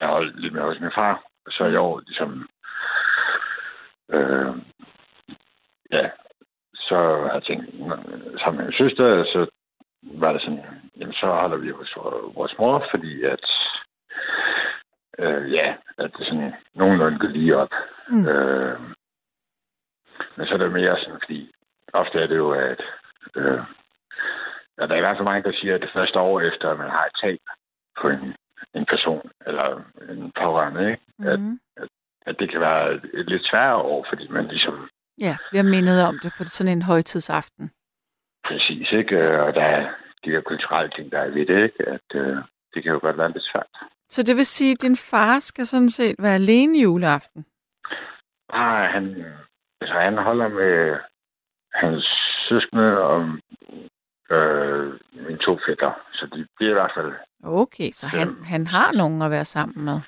jeg 0.00 0.08
holdt 0.08 0.40
lidt 0.40 0.54
med 0.54 0.62
hos 0.62 0.80
min 0.80 0.90
far, 0.94 1.14
og 1.14 1.22
så 1.50 1.64
i 1.64 1.76
år, 1.76 2.00
ligesom, 2.00 2.48
øh, 4.10 4.56
ja, 5.90 6.10
så 6.74 6.96
har 6.96 7.32
jeg 7.32 7.42
tænkt, 7.42 7.64
sammen 8.40 8.56
med 8.56 8.64
min 8.64 8.78
søster, 8.78 9.24
så 9.24 9.46
var 10.02 10.32
det 10.32 10.42
sådan, 10.42 10.64
jamen 10.96 11.14
så 11.14 11.26
holder 11.26 11.56
vi 11.56 11.70
hos 11.70 11.96
vores 12.34 12.58
mor, 12.58 12.86
fordi 12.90 13.22
at, 13.22 13.46
øh, 15.18 15.52
ja, 15.52 15.74
at 15.98 16.10
det 16.18 16.26
sådan 16.26 16.54
nogenlunde 16.74 17.18
går 17.18 17.28
lige 17.28 17.56
op. 17.56 17.72
Mm. 18.08 18.28
Øh, 18.28 18.80
men 20.36 20.46
så 20.46 20.54
er 20.54 20.58
det 20.58 20.72
mere 20.72 20.98
sådan, 20.98 21.20
fordi 21.24 21.52
ofte 21.92 22.18
er 22.22 22.26
det 22.26 22.36
jo, 22.36 22.50
at 22.50 22.82
øh, 23.36 23.60
ja, 24.78 24.86
der 24.86 24.94
er 24.94 24.96
i 24.96 25.00
hvert 25.00 25.16
fald 25.16 25.30
mange, 25.30 25.42
der 25.42 25.58
siger, 25.60 25.74
at 25.74 25.80
det 25.80 25.90
første 25.92 26.20
år 26.20 26.40
efter, 26.40 26.70
at 26.70 26.78
man 26.78 26.90
har 26.90 27.04
et 27.04 27.16
tab 27.22 27.38
på 28.00 28.08
en, 28.08 28.36
en 28.74 28.86
person, 28.86 29.30
eller 29.46 29.82
en 30.08 30.32
pårørende, 30.42 30.90
ikke? 30.90 31.02
At, 31.32 31.40
Mm. 31.40 31.58
at 32.26 32.38
det 32.38 32.50
kan 32.50 32.60
være 32.60 32.94
et, 32.94 33.28
lidt 33.28 33.46
sværere 33.50 33.76
år, 33.76 34.06
fordi 34.08 34.28
man 34.28 34.46
ligesom 34.48 34.88
Ja, 35.18 35.36
vi 35.52 35.56
har 35.56 35.64
mindet 35.64 36.06
om 36.08 36.18
det 36.22 36.32
på 36.38 36.44
sådan 36.44 36.72
en 36.72 36.82
højtidsaften. 36.82 37.70
præcis, 38.48 38.92
ikke? 38.92 39.40
Og 39.42 39.54
der 39.54 39.62
er 39.62 39.94
de 40.24 40.30
her 40.30 40.40
kulturelle 40.40 40.90
ting, 40.96 41.12
der 41.12 41.18
er 41.18 41.30
ved 41.30 41.46
det, 41.46 41.62
ikke? 41.64 41.88
At 41.88 42.08
øh, 42.14 42.36
det 42.74 42.82
kan 42.82 42.92
jo 42.92 42.98
godt 43.02 43.18
være 43.18 43.32
lidt 43.32 43.44
svært. 43.52 43.66
Så 44.08 44.22
det 44.22 44.36
vil 44.36 44.46
sige, 44.46 44.72
at 44.72 44.82
din 44.82 44.96
far 44.96 45.38
skal 45.40 45.66
sådan 45.66 45.88
set 45.88 46.16
være 46.18 46.34
alene 46.34 46.78
juleaften? 46.78 47.46
Ah, 48.52 48.90
han, 48.94 49.04
altså, 49.80 49.94
han 49.94 50.18
holder 50.18 50.48
med 50.48 50.96
hans 51.74 52.04
søskende 52.48 52.98
og 52.98 53.38
øh, 54.30 54.92
mine 55.26 55.38
to 55.38 55.58
fætter. 55.66 55.92
Så 56.12 56.26
de 56.34 56.46
bliver 56.56 56.70
i 56.70 56.74
hvert 56.74 56.92
fald... 56.96 57.12
Okay, 57.44 57.90
så 57.90 58.06
han, 58.06 58.28
han 58.44 58.66
har 58.66 58.92
nogen 58.92 59.22
at 59.22 59.30
være 59.30 59.44
sammen 59.44 59.84
med. 59.84 60.00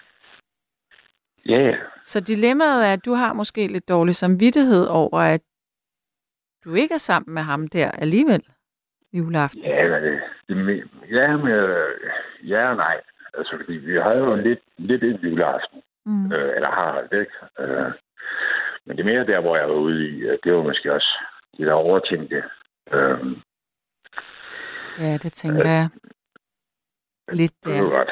Ja, 1.48 1.60
yeah. 1.60 1.78
Så 2.02 2.20
dilemmaet 2.20 2.86
er, 2.88 2.93
at 2.93 3.05
du 3.05 3.12
har 3.12 3.32
måske 3.32 3.66
lidt 3.66 3.88
dårlig 3.88 4.14
samvittighed 4.14 4.86
over, 4.86 5.18
at 5.18 5.40
du 6.64 6.74
ikke 6.74 6.94
er 6.94 6.98
sammen 6.98 7.34
med 7.34 7.43
ham 7.43 7.68
der 7.68 7.90
alligevel 7.90 8.43
juleaften. 9.12 9.62
ja, 9.62 9.82
men, 9.88 10.05
øh, 10.05 10.20
det, 10.48 10.56
det, 10.66 10.90
ja, 11.10 11.36
men, 11.36 11.48
øh, 11.48 12.10
ja 12.43 12.70
og 12.70 12.76
nej. 12.76 13.01
Altså, 13.34 13.56
fordi 13.60 13.72
vi 13.72 13.94
har 13.97 14.14
jo 14.14 14.34
lidt, 14.34 14.60
lidt 14.78 15.02
en 15.05 15.16
juleaften. 15.16 15.82
Mm. 16.06 16.32
Øh, 16.32 16.56
eller 16.56 16.70
har 16.70 16.93
holdt, 16.93 17.12
ikke? 17.12 17.32
Øh, 17.59 17.93
men 18.86 18.97
det 18.97 19.02
er 19.02 19.12
mere 19.12 19.26
der, 19.26 19.40
hvor 19.40 19.56
jeg 19.56 19.68
var 19.68 19.74
ude 19.74 20.09
i, 20.09 20.20
det 20.44 20.55
var 20.55 20.62
måske 20.62 20.93
også 20.93 21.18
det 21.59 21.66
der 21.66 21.72
overtænkte. 21.72 22.43
Øh, 22.93 23.18
Ja, 24.98 25.16
det 25.23 25.32
tænker 25.32 25.68
jeg. 25.68 25.89
Lidt 27.32 27.52
det 27.64 27.73
var 27.73 27.81
der. 27.81 27.90
godt. 27.90 28.10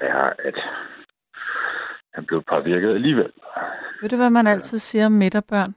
Ja, 0.00 0.28
at 0.48 0.58
han 2.14 2.26
blev 2.26 2.42
påvirket 2.42 2.94
alligevel. 2.94 3.32
Ved 4.00 4.08
du, 4.08 4.16
hvad 4.16 4.30
man 4.30 4.46
altid 4.46 4.78
siger 4.78 5.06
om 5.06 5.12
midterbørn? 5.12 5.74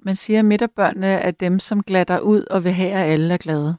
Man 0.00 0.14
siger, 0.14 0.38
at 0.38 0.44
midterbørnene 0.44 1.06
er 1.06 1.30
dem, 1.30 1.58
som 1.58 1.82
glatter 1.82 2.20
ud 2.20 2.44
og 2.50 2.64
vil 2.64 2.72
have, 2.72 2.92
at 2.92 3.12
alle 3.12 3.34
er 3.34 3.38
glade. 3.38 3.76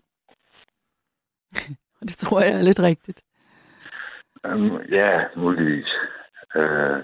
og 1.99 2.03
det 2.09 2.17
tror 2.17 2.41
jeg 2.41 2.53
er 2.57 2.61
lidt 2.61 2.79
rigtigt. 2.79 3.21
Um, 4.43 4.81
ja, 4.81 5.23
muligvis. 5.35 5.89
Uh, 6.55 6.97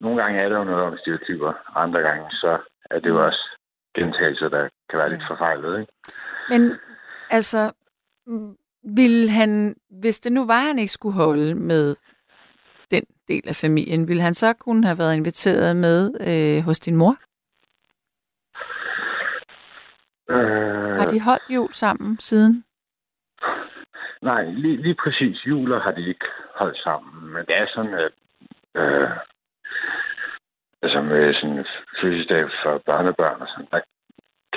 nogle 0.00 0.22
gange 0.22 0.40
er 0.40 0.48
der 0.48 0.58
jo 0.58 0.64
noget 0.64 0.84
om 0.84 0.98
stereotyper, 0.98 1.52
andre 1.76 2.00
gange 2.00 2.30
så 2.30 2.58
er 2.90 2.98
det 3.00 3.08
jo 3.08 3.26
også 3.26 3.42
gentagelser, 3.94 4.48
der 4.48 4.68
kan 4.90 4.98
være 4.98 5.10
lidt 5.10 5.22
forfejlet. 5.28 5.80
Ikke? 5.80 5.92
Men 6.50 6.62
altså, 7.30 7.72
ville 8.82 9.30
han, 9.30 9.74
hvis 9.90 10.20
det 10.20 10.32
nu 10.32 10.46
var, 10.46 10.60
han 10.60 10.78
ikke 10.78 10.92
skulle 10.92 11.14
holde 11.14 11.54
med 11.54 11.96
den 12.90 13.04
del 13.28 13.48
af 13.48 13.56
familien, 13.56 14.08
ville 14.08 14.22
han 14.22 14.34
så 14.34 14.52
kunne 14.52 14.86
have 14.86 14.98
været 14.98 15.16
inviteret 15.16 15.76
med 15.76 16.00
øh, 16.28 16.64
hos 16.64 16.80
din 16.80 16.96
mor? 16.96 17.16
Uh, 20.30 20.96
Har 21.00 21.06
de 21.06 21.20
holdt 21.20 21.50
jul 21.54 21.72
sammen 21.72 22.20
siden? 22.20 22.64
Nej, 24.22 24.44
lige, 24.44 24.82
lige 24.82 24.96
præcis 25.04 25.46
juler 25.46 25.80
har 25.80 25.92
de 25.92 26.08
ikke 26.08 26.26
holdt 26.54 26.78
sammen, 26.78 27.32
men 27.32 27.46
det 27.46 27.56
er 27.56 27.66
sådan, 27.74 27.94
at 27.94 28.12
øh, 28.76 29.10
altså 30.82 31.00
med 31.00 31.34
sådan 31.34 31.66
fødselsdag 32.00 32.44
for 32.62 32.82
børnebørn 32.86 33.40
og 33.40 33.48
sådan, 33.48 33.68
der 33.70 33.80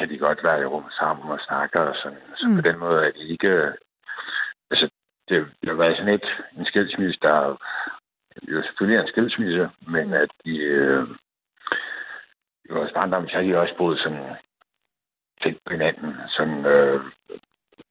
kan 0.02 0.10
de 0.10 0.18
godt 0.18 0.44
være 0.44 0.62
i 0.62 0.66
rum 0.66 0.86
sammen 1.00 1.32
og 1.32 1.40
snakke 1.48 1.80
og 1.80 1.96
sådan. 1.96 2.22
Så 2.36 2.46
Mm. 2.48 2.56
på 2.58 2.62
den 2.70 2.78
måde 2.80 3.06
er 3.08 3.12
de 3.12 3.24
ikke... 3.28 3.52
Altså, 4.72 4.90
det, 5.30 5.38
det 5.62 5.70
har 5.70 5.76
været 5.84 5.98
sådan 5.98 6.14
et, 6.14 6.28
en 6.58 6.66
skilsmisse, 6.66 7.20
der 7.22 7.58
jo 8.52 8.62
selvfølgelig 8.64 8.98
er 8.98 9.02
en 9.02 9.08
skilsmisse, 9.14 9.70
men 9.88 10.08
Mm. 10.08 10.14
at 10.14 10.30
de... 10.46 10.58
Øh, 10.58 11.08
I 12.66 12.72
vores 12.74 12.92
barndom, 12.94 13.28
så 13.30 13.36
har 13.36 13.44
de 13.44 13.58
også 13.60 13.76
boet 13.78 14.00
sådan 14.00 14.36
tæt 15.44 15.58
på 15.66 15.72
hinanden. 15.74 16.16
Sådan, 16.30 16.66
øh, 16.66 17.02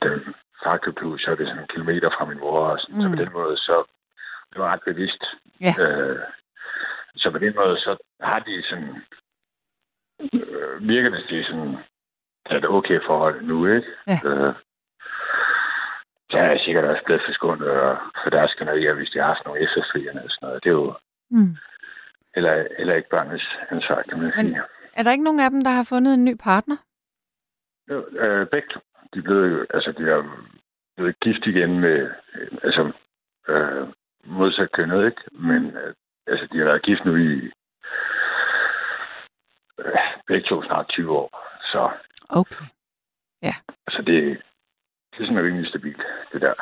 den 0.03 0.35
far 0.65 0.77
købte 0.77 1.03
hus, 1.03 1.23
så 1.23 1.31
er 1.31 1.35
det 1.35 1.47
sådan 1.49 1.63
en 1.63 1.69
kilometer 1.69 2.11
fra 2.11 2.25
min 2.25 2.39
mor. 2.39 2.67
Og 2.67 2.79
sådan. 2.81 2.95
Mm. 2.97 3.03
Så 3.03 3.09
Mm. 3.09 3.17
på 3.17 3.23
den 3.25 3.33
måde, 3.33 3.57
så 3.57 3.85
det 4.53 4.59
var 4.63 4.73
ret 4.73 4.83
bevidst. 4.85 5.25
Ja. 5.61 5.75
Øh, 5.85 6.19
så 7.17 7.31
på 7.31 7.39
den 7.39 7.55
måde, 7.57 7.77
så 7.77 7.97
har 8.21 8.39
de 8.39 8.63
sådan... 8.63 9.03
Øh, 10.35 10.89
virker 10.89 11.11
det 11.11 11.25
til 11.29 11.45
sådan... 11.45 11.77
Det 12.45 12.53
er 12.53 12.59
et 12.59 12.69
okay 12.69 13.01
forhold 13.07 13.43
nu, 13.43 13.67
ikke? 13.67 13.89
Ja. 14.07 14.19
Øh, 14.25 14.55
så 16.31 16.37
er 16.39 16.51
jeg 16.51 16.61
sikkert 16.65 16.85
også 16.85 17.03
blevet 17.05 17.23
forskånet 17.27 17.67
øh, 17.67 17.97
for 18.23 18.31
deres 18.31 18.51
skænderier, 18.51 18.95
hvis 18.95 19.11
de 19.11 19.19
har 19.19 19.27
haft 19.27 19.45
nogle 19.47 19.61
efterfølgende 19.61 20.23
og 20.25 20.31
sådan 20.31 20.47
noget. 20.47 20.65
Det 20.65 20.71
er 20.71 20.75
jo 20.75 20.95
Mm. 21.33 21.57
heller, 22.35 22.67
heller 22.79 22.95
ikke 22.95 23.09
børnenes 23.09 23.49
ansvar, 23.71 24.03
kan 24.03 24.19
man 24.19 24.33
Men- 24.37 24.47
sige. 24.49 24.63
Er 24.97 25.03
der 25.03 25.11
ikke 25.13 25.25
nogen 25.25 25.41
af 25.41 25.51
dem, 25.51 25.65
der 25.65 25.71
har 25.71 25.87
fundet 25.89 26.15
en 26.15 26.25
ny 26.25 26.35
partner? 26.43 26.77
Jo, 27.91 28.07
Øh, 28.19 28.47
begge. 28.47 28.81
De 29.15 29.23
blev 29.23 29.67
altså, 29.75 29.93
de 29.93 30.03
er 30.11 30.23
blevet 30.97 31.21
gift 31.21 31.47
igen 31.47 31.81
med, 31.81 32.11
altså, 32.63 32.93
øh, 33.49 33.87
modsat 34.25 34.73
kønnet, 34.73 35.07
ikke? 35.07 35.23
Men, 35.33 35.77
øh, 35.77 35.95
altså, 36.27 36.47
de 36.53 36.59
har 36.59 36.65
været 36.65 36.83
gift 36.83 37.05
nu 37.05 37.17
i 37.17 37.51
øh, 39.79 39.95
begge 40.27 40.49
to 40.49 40.63
snart 40.63 40.89
20 40.89 41.11
år. 41.13 41.29
Så, 41.73 41.91
Okay. 42.31 42.65
altså, 43.87 44.03
det, 44.07 44.43
det 45.13 45.21
er 45.23 45.27
sådan 45.27 45.45
rimelig 45.45 45.69
stabilt, 45.69 46.03
det 46.33 46.41
der. 46.41 46.55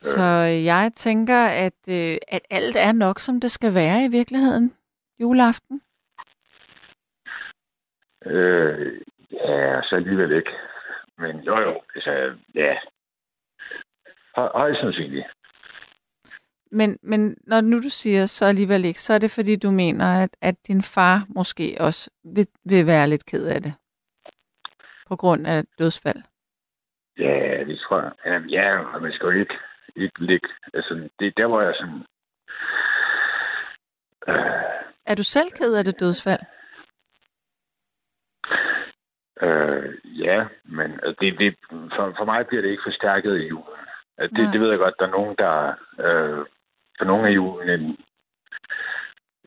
Så 0.00 0.22
jeg 0.64 0.92
tænker, 0.96 1.46
at, 1.46 1.80
øh, 1.88 2.16
at 2.28 2.42
alt 2.50 2.76
er 2.76 2.92
nok, 2.92 3.20
som 3.20 3.40
det 3.40 3.50
skal 3.50 3.74
være 3.74 4.04
i 4.04 4.08
virkeligheden 4.08 4.74
juleaften. 5.20 5.82
Øh, 8.26 9.02
ja, 9.32 9.82
så 9.82 9.96
alligevel 9.96 10.32
ikke. 10.32 10.50
Men 11.18 11.40
jo, 11.40 11.58
jo, 11.58 11.82
altså, 11.94 12.36
ja. 12.54 12.74
Høj- 14.36 14.52
Højst 14.54 14.80
sandsynligt. 14.80 15.26
Men, 16.70 16.98
men 17.02 17.36
når 17.46 17.60
nu 17.60 17.76
du 17.76 17.88
siger 17.88 18.26
så 18.26 18.44
alligevel 18.44 18.84
ikke, 18.84 19.02
så 19.02 19.14
er 19.14 19.18
det 19.18 19.30
fordi, 19.30 19.56
du 19.56 19.70
mener, 19.70 20.22
at, 20.22 20.36
at 20.40 20.66
din 20.66 20.82
far 20.82 21.26
måske 21.28 21.76
også 21.80 22.10
vil, 22.24 22.46
vil 22.64 22.86
være 22.86 23.08
lidt 23.08 23.26
ked 23.26 23.46
af 23.46 23.62
det. 23.62 23.74
På 25.08 25.16
grund 25.16 25.46
af 25.46 25.64
dødsfald. 25.78 26.22
Ja, 27.18 27.64
det 27.64 27.78
tror 27.78 28.00
jeg. 28.00 28.12
Ja, 28.26 28.38
ja 28.48 28.78
og 28.78 29.02
man 29.02 29.12
skal 29.12 29.26
jo 29.26 29.30
ikke, 29.40 29.54
ikke 29.96 30.24
ligge. 30.24 30.48
Altså, 30.74 31.08
det 31.18 31.26
er 31.26 31.32
der, 31.36 31.46
hvor 31.46 31.60
jeg 31.60 31.74
sådan... 31.74 32.02
Øh, 34.28 34.62
Er 35.06 35.14
du 35.14 35.22
selv 35.22 35.50
ked 35.50 35.74
af 35.74 35.84
det 35.84 36.00
dødsfald? 36.00 36.40
øh, 39.42 39.94
ja, 40.04 40.46
men 40.64 40.92
altså, 40.92 41.16
det, 41.20 41.38
det, 41.38 41.56
for, 41.70 42.14
for 42.18 42.24
mig 42.24 42.46
bliver 42.46 42.62
det 42.62 42.70
ikke 42.70 42.86
forstærket 42.86 43.36
i 43.40 43.48
julen. 43.48 43.84
Altså, 44.18 44.34
Nej. 44.34 44.44
Det, 44.44 44.52
det 44.52 44.60
ved 44.60 44.70
jeg 44.70 44.78
godt, 44.78 44.94
der 44.98 45.06
er 45.06 45.10
nogen, 45.18 45.36
der... 45.38 45.74
Øh, 46.06 46.46
for 46.98 47.04
nogle 47.04 47.28
af 47.28 47.32
julen 47.34 47.80
en, 47.80 47.96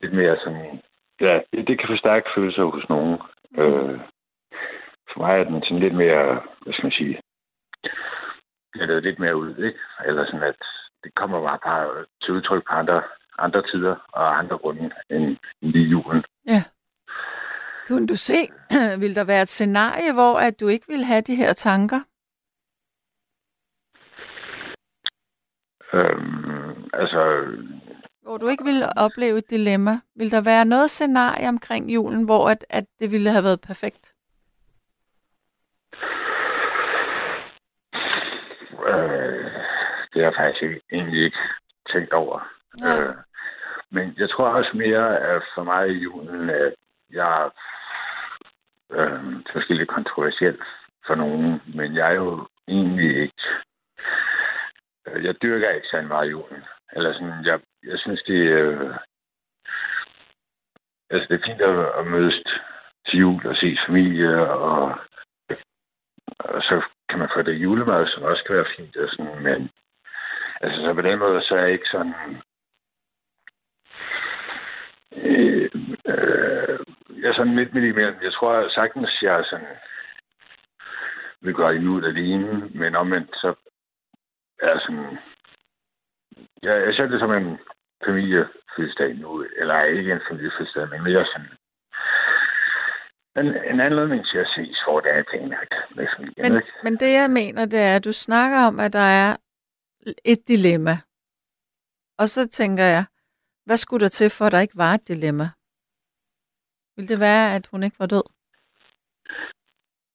lidt 0.02 0.14
mere 0.14 0.38
sådan... 0.44 0.82
Ja, 1.22 1.40
det, 1.52 1.68
det 1.68 1.80
kan 1.80 1.90
forstærke 1.90 2.30
følelser 2.36 2.64
hos 2.64 2.90
nogen. 2.90 3.22
Øh, 3.58 4.00
er 5.26 5.44
den 5.44 5.64
sådan 5.64 5.80
lidt 5.80 5.96
mere, 5.96 6.42
hvad 6.62 6.74
skal 6.74 6.86
man 6.86 6.92
sige, 6.92 7.22
det 8.74 9.04
lidt 9.04 9.20
mere 9.20 9.36
ud, 9.36 9.50
ikke? 9.58 9.80
Eller 10.06 10.26
sådan, 10.26 10.44
at 10.44 10.56
det 11.04 11.16
kommer 11.16 11.42
bare, 11.42 11.60
bare 11.64 12.06
til 12.22 12.34
udtryk 12.34 12.64
på 12.68 12.74
andre, 12.74 13.04
andre 13.40 13.62
tider 13.62 13.96
og 14.14 14.40
andre 14.40 14.58
grunde 14.58 14.92
end 15.10 15.38
lige 15.62 15.88
julen. 15.88 16.24
Ja. 16.46 16.64
Kunne 17.88 18.08
du 18.08 18.16
se, 18.16 18.40
vil 19.04 19.16
der 19.16 19.24
være 19.24 19.42
et 19.42 19.48
scenarie, 19.48 20.14
hvor 20.14 20.36
at 20.40 20.60
du 20.60 20.68
ikke 20.68 20.88
vil 20.88 21.04
have 21.04 21.22
de 21.22 21.36
her 21.36 21.54
tanker? 21.54 22.00
Øhm, 25.94 26.90
altså, 26.94 27.22
Hvor 28.22 28.38
du 28.38 28.48
ikke 28.48 28.64
ville 28.64 28.98
opleve 28.98 29.38
et 29.38 29.50
dilemma? 29.50 30.00
Vil 30.16 30.32
der 30.32 30.42
være 30.42 30.66
noget 30.66 30.90
scenarie 30.90 31.48
omkring 31.50 31.94
julen, 31.94 32.26
hvor 32.26 32.50
at, 32.50 32.66
at 32.70 32.86
det 33.00 33.12
ville 33.12 33.32
have 33.32 33.44
været 33.44 33.62
perfekt? 33.62 34.09
Øh, 38.96 39.52
det 40.14 40.24
har 40.24 40.30
jeg 40.30 40.34
faktisk 40.38 40.62
ikke, 40.64 40.82
egentlig 40.92 41.24
ikke 41.24 41.38
tænkt 41.94 42.14
over. 42.14 42.52
Nej. 42.82 43.00
Øh, 43.00 43.16
men 43.92 44.16
jeg 44.18 44.30
tror 44.30 44.48
også 44.48 44.72
mere, 44.74 45.20
at 45.20 45.44
for 45.56 45.64
mig 45.64 45.90
i 45.90 46.04
julen, 46.04 46.50
at 46.50 46.74
jeg 47.12 47.50
øh, 48.92 49.14
er 49.14 49.42
måske 49.56 49.74
lidt 49.74 49.90
kontroversielt 49.90 50.64
for 51.08 51.16
nogen, 51.16 51.62
men 51.76 51.96
jeg 51.96 52.10
er 52.10 52.16
jo 52.16 52.48
egentlig 52.68 53.22
ikke... 53.22 53.44
øh, 55.08 55.26
Jeg 55.26 55.42
dyrker 55.42 55.70
ikke 55.70 55.88
særlig 55.92 56.08
meget 56.08 56.32
julen. 56.32 56.64
Eller 56.94 57.14
sådan, 57.14 57.46
jeg, 57.46 57.60
jeg 57.84 58.00
synes, 58.00 58.22
det 58.24 58.34
øh, 58.34 58.96
Altså, 61.12 61.28
det 61.30 61.42
er 61.42 61.46
fint 61.48 61.62
at, 61.62 62.00
at 62.00 62.08
mødes 62.08 62.44
til 63.08 63.20
jul 63.20 63.48
og 63.48 63.56
se 63.56 63.78
familie, 63.88 64.52
og, 64.52 65.00
og 66.40 66.62
så 66.62 66.82
kan 67.10 67.20
man 67.20 67.30
få 67.36 67.42
det 67.42 67.54
julemad, 67.54 68.08
som 68.08 68.24
også 68.24 68.44
kan 68.44 68.56
være 68.56 68.74
fint. 68.78 68.98
Og 68.98 69.10
sådan, 69.10 69.44
men 69.44 69.70
altså, 70.62 70.82
så 70.82 70.94
på 70.94 71.02
den 71.02 71.20
måde, 71.20 71.42
så 71.42 71.56
er 71.56 71.62
jeg 71.62 71.72
ikke 71.72 71.92
sådan... 71.92 72.14
Øh, 75.16 75.70
øh, 76.12 76.80
jeg 77.22 77.30
er 77.30 77.34
sådan 77.34 77.56
lidt 77.56 77.74
midt 77.74 77.86
imellem. 77.86 78.16
Jeg 78.22 78.34
tror 78.34 78.70
sagtens, 78.70 79.22
jeg 79.22 79.40
er 79.40 79.44
sådan... 79.44 79.76
Vi 81.42 81.54
går 81.54 81.72
jul 81.72 82.06
alene, 82.06 82.70
men 82.70 82.96
omvendt, 82.96 83.36
så 83.36 83.56
er 84.62 84.70
jeg 84.70 84.80
sådan... 84.82 85.18
Jeg, 86.64 86.86
jeg 86.86 86.96
ser 86.96 87.08
det 87.08 87.20
som 87.20 87.34
en 87.34 87.60
familiefødselsdag 88.06 89.16
nu, 89.16 89.46
eller 89.58 89.84
ikke 89.84 90.12
en 90.12 90.22
familiefødselsdag, 90.30 90.90
men 90.90 91.04
mere 91.04 91.26
sådan 91.26 91.59
en, 93.38 93.46
en 93.46 93.80
anledning 93.80 94.26
til 94.26 94.38
at 94.38 94.48
ses, 94.56 94.78
hvor 94.86 95.00
det 95.00 95.12
er 95.12 95.24
planlagt 95.24 95.74
med 95.96 96.08
familien. 96.16 96.54
Men, 96.54 96.62
men 96.84 96.94
det 96.94 97.14
jeg 97.14 97.30
mener, 97.30 97.66
det 97.66 97.80
er, 97.80 97.96
at 97.96 98.06
du 98.06 98.14
snakker 98.14 98.60
om, 98.68 98.80
at 98.80 98.94
der 98.94 99.08
er 99.24 99.38
et 100.26 100.48
dilemma. 100.48 100.96
Og 102.18 102.28
så 102.28 102.48
tænker 102.48 102.84
jeg, 102.84 103.06
hvad 103.66 103.78
skulle 103.78 104.04
der 104.04 104.10
til, 104.10 104.30
for 104.30 104.46
at 104.46 104.52
der 104.52 104.60
ikke 104.60 104.78
var 104.78 104.94
et 104.94 105.08
dilemma? 105.08 105.50
Vil 106.96 107.10
det 107.10 107.20
være, 107.20 107.56
at 107.56 107.68
hun 107.72 107.84
ikke 107.84 108.00
var 108.00 108.06
død? 108.06 108.24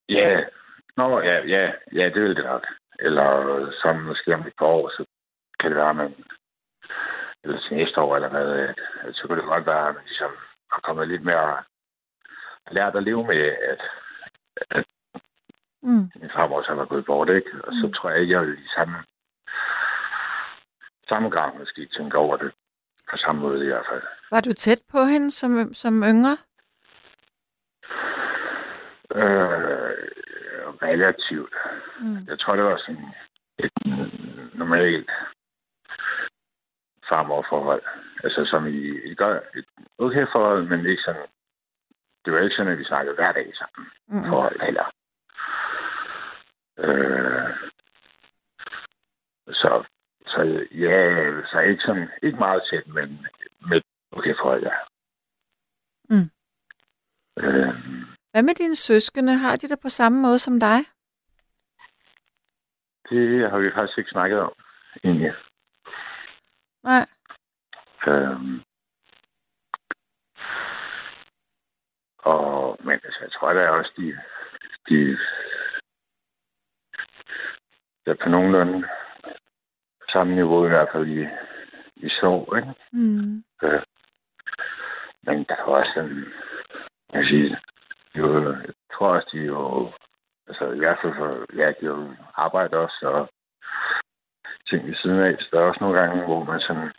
Ja, 0.08 0.44
Nå, 0.96 1.20
ja, 1.20 1.36
ja, 1.54 1.72
ja, 1.92 2.04
det 2.04 2.22
vil 2.22 2.36
det 2.36 2.44
nok. 2.44 2.66
Eller 2.98 3.28
som 3.82 3.96
måske 3.96 4.34
om 4.34 4.46
et 4.46 4.52
par 4.58 4.66
år, 4.66 4.88
så 4.88 5.04
kan 5.60 5.70
det 5.70 5.76
være, 5.76 5.90
at 5.90 5.96
man 5.96 6.14
eller 7.44 7.60
til 7.60 7.76
næste 7.76 8.00
år 8.00 8.16
eller 8.16 8.28
hvad, 8.28 8.74
så 9.12 9.26
kunne 9.26 9.40
det 9.40 9.48
godt 9.48 9.66
være, 9.66 9.88
at 9.88 9.94
man 9.94 10.04
ligesom 10.04 10.32
har 10.72 10.80
kommet 10.80 11.08
lidt 11.08 11.24
mere 11.24 11.62
lært 12.70 12.96
at 12.96 13.02
leve 13.02 13.26
med, 13.26 13.36
at, 13.70 13.80
at 14.70 14.84
Mm. 15.82 16.10
min 16.20 16.30
farmor 16.34 16.62
så 16.62 16.72
var 16.74 16.84
gået 16.84 17.04
bort, 17.04 17.28
ikke? 17.28 17.50
Og 17.64 17.72
så 17.72 17.86
Mm. 17.86 17.92
tror 17.92 18.10
jeg 18.10 18.28
jeg 18.28 18.40
vil 18.40 18.58
i 18.58 18.68
samme, 18.76 18.96
samme 21.08 21.28
gang 21.30 21.58
måske 21.58 21.86
tænke 21.86 22.16
over 22.18 22.36
det 22.36 22.52
på 23.10 23.16
samme 23.16 23.40
måde 23.40 23.64
i 23.64 23.66
hvert 23.68 23.86
fald. 23.90 24.02
Var 24.30 24.40
du 24.40 24.52
tæt 24.52 24.82
på 24.90 24.98
hende 25.04 25.30
som, 25.30 25.74
som 25.74 26.02
yngre? 26.02 26.36
Øh, 29.14 29.94
relativt. 30.82 31.54
Mm. 32.00 32.26
Jeg 32.28 32.38
tror, 32.38 32.56
det 32.56 32.64
var 32.64 32.76
sådan 32.76 33.08
et 33.58 33.72
normalt 34.54 35.10
farmorforhold. 37.08 37.82
Altså 38.24 38.44
som 38.44 38.66
i 38.66 39.10
et, 39.10 39.18
godt, 39.18 39.42
et 39.56 39.64
okay 39.98 40.26
forhold, 40.32 40.64
men 40.68 40.86
ikke 40.86 41.02
sådan... 41.02 41.26
Det 42.24 42.32
var 42.32 42.40
ikke 42.40 42.56
sådan, 42.56 42.72
at 42.72 42.78
vi 42.78 42.84
snakkede 42.84 43.14
hver 43.14 43.32
dag 43.32 43.52
sammen. 43.56 43.90
Mm. 44.08 44.28
forhold 44.28 44.60
heller. 44.60 44.86
Øh, 46.78 47.50
så, 49.48 49.84
så 50.26 50.66
ja, 50.70 50.96
så 51.50 51.60
ikke 51.60 51.82
sådan, 51.82 52.08
ikke 52.22 52.38
meget 52.38 52.62
tæt, 52.70 52.86
men 52.86 53.26
med 53.68 53.80
okay 54.12 54.34
forhold, 54.40 54.62
ja. 54.62 54.74
Mm. 56.10 56.30
Øh, 57.38 57.74
Hvad 58.30 58.42
med 58.42 58.54
dine 58.54 58.76
søskende? 58.76 59.34
Har 59.34 59.56
de 59.56 59.68
det 59.68 59.80
på 59.82 59.88
samme 59.88 60.22
måde 60.22 60.38
som 60.38 60.60
dig? 60.60 60.78
det 63.10 63.50
har 63.50 63.58
vi 63.58 63.70
faktisk 63.74 63.98
ikke 63.98 64.10
snakket 64.10 64.38
om, 64.40 64.52
egentlig. 65.04 65.32
Nej. 66.82 67.06
Øhm, 68.06 68.62
jeg 73.60 73.68
tror 73.68 73.74
da 73.74 73.78
også, 73.78 73.92
de, 73.96 74.18
de 74.88 75.18
er 78.06 78.14
på 78.22 78.28
nogenlunde 78.28 78.88
samme 80.14 80.34
niveau 80.34 80.66
i 80.66 80.68
hvert 80.68 80.88
fald 80.92 81.06
i, 81.06 81.26
i 81.96 82.08
sov, 82.20 82.56
ikke? 82.56 82.74
Mm. 82.92 83.44
Øh, 83.62 83.82
men 85.22 85.44
der 85.48 85.56
er 85.56 85.62
også 85.62 86.00
en, 86.00 86.24
jeg 87.12 87.22
kan 87.22 87.24
sige, 87.24 87.58
jo, 88.14 88.52
jeg 88.52 88.74
tror 88.94 89.08
også, 89.08 89.28
de 89.32 89.38
jo, 89.38 89.92
altså 90.48 90.64
i 90.72 90.78
hvert 90.78 90.98
fald 91.02 91.14
for, 91.14 91.46
ja, 91.56 91.68
de 91.80 91.84
jo 91.86 92.14
arbejder 92.34 92.76
også, 92.78 93.06
og 93.08 93.28
ting 94.68 94.86
ved 94.86 94.94
siden 94.94 95.20
af, 95.20 95.36
så 95.38 95.48
der 95.52 95.60
er 95.60 95.68
også 95.68 95.80
nogle 95.80 96.00
gange, 96.00 96.24
hvor 96.24 96.44
man 96.44 96.60
sådan, 96.60 96.92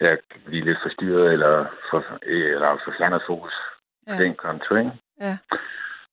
ja, 0.00 0.16
blive 0.44 0.64
lidt 0.64 0.78
forstyrret, 0.82 1.32
eller 1.32 1.66
for, 1.90 2.18
eller 2.22 2.80
få 2.84 2.92
fjernet 2.98 3.22
fokus 3.26 3.54
Ja. 4.06 4.12
ja. 4.14 4.22
den 4.22 4.34
konto, 4.34 4.74
ikke? 4.74 4.92
Ja. 5.20 5.38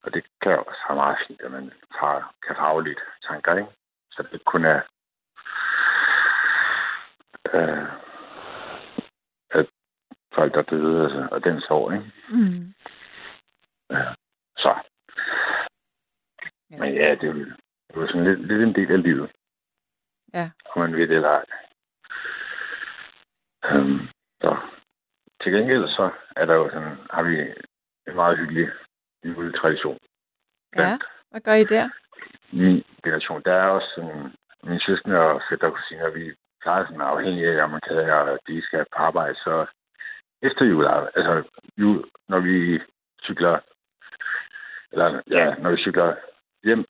Og 0.03 0.13
det 0.13 0.23
kan 0.41 0.59
også 0.59 0.81
være 0.87 0.95
meget 0.95 1.17
fint, 1.27 1.41
at 1.41 1.51
man 1.51 1.71
har, 1.91 2.33
kan 2.47 2.55
få 2.55 2.61
afledt 2.61 2.99
tanker, 3.27 3.55
ikke? 3.55 3.71
Så 4.11 4.23
det 4.31 4.45
kun 4.45 4.65
er 4.65 4.81
øh, 7.53 7.87
at 9.51 9.65
folk, 10.33 10.53
der 10.53 10.61
døde, 10.61 11.03
altså, 11.03 11.27
og 11.31 11.43
den 11.43 11.61
sorg, 11.61 11.93
ikke? 11.93 12.11
Mm. 12.29 12.73
Ja. 13.89 14.13
Så. 14.57 14.75
Men 16.69 16.93
ja, 16.93 17.15
det 17.15 17.23
er 17.23 17.27
jo, 17.27 17.33
det 17.33 17.95
er 17.95 18.01
jo 18.01 18.07
sådan 18.07 18.23
lidt, 18.23 18.47
lidt 18.47 18.61
en 18.61 18.75
del 18.75 18.91
af 18.91 19.03
livet. 19.03 19.31
Ja. 20.33 20.49
Om 20.75 20.81
man 20.81 20.95
ved 20.95 21.07
det 21.07 21.15
eller 21.15 21.29
ej. 21.29 21.45
Øhm, 23.65 24.07
så. 24.41 24.57
Til 25.41 25.51
gengæld 25.51 25.87
så 25.87 26.11
er 26.35 26.45
der 26.45 26.53
jo 26.53 26.69
sådan, 26.69 26.97
har 27.09 27.23
vi 27.23 27.53
en 28.07 28.15
meget 28.15 28.37
hyggelig 28.37 28.69
juletradition. 29.25 29.99
Ja, 30.75 30.97
hvad 31.31 31.41
gør 31.41 31.53
I 31.53 31.63
der? 31.63 31.89
Min 32.51 32.83
generation, 33.03 33.41
der 33.45 33.53
er 33.53 33.69
også 33.69 33.87
sådan, 33.95 34.33
min 34.63 34.79
søskende 34.79 35.17
og 35.19 35.41
fætter 35.49 35.67
og 35.67 35.73
kusiner, 35.73 36.09
vi 36.09 36.35
plejer 36.61 36.85
sådan 36.85 37.01
afhængig 37.01 37.45
af, 37.47 37.63
om 37.63 37.69
man 37.69 37.81
kan, 37.87 38.09
og 38.09 38.39
de 38.47 38.61
skal 38.61 38.85
på 38.91 38.97
arbejde, 38.97 39.35
så 39.35 39.65
efter 40.41 40.65
jul, 40.65 40.85
altså 40.87 41.43
jul, 41.77 42.05
når 42.27 42.39
vi 42.39 42.79
cykler, 43.23 43.59
eller 44.91 45.21
ja, 45.29 45.55
når 45.55 45.71
vi 45.71 45.77
cykler 45.77 46.15
hjem, 46.63 46.85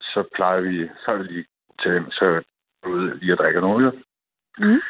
så 0.00 0.24
plejer 0.34 0.60
vi, 0.60 0.88
så 1.04 1.10
er 1.12 1.16
vi 1.16 1.24
lige 1.24 1.46
til 1.82 1.90
dem, 1.90 2.10
så 2.10 2.42
ude 2.86 3.18
lige 3.18 3.32
at 3.32 3.38
drikke 3.38 3.60
noget. 3.60 4.02
Mm. 4.58 4.80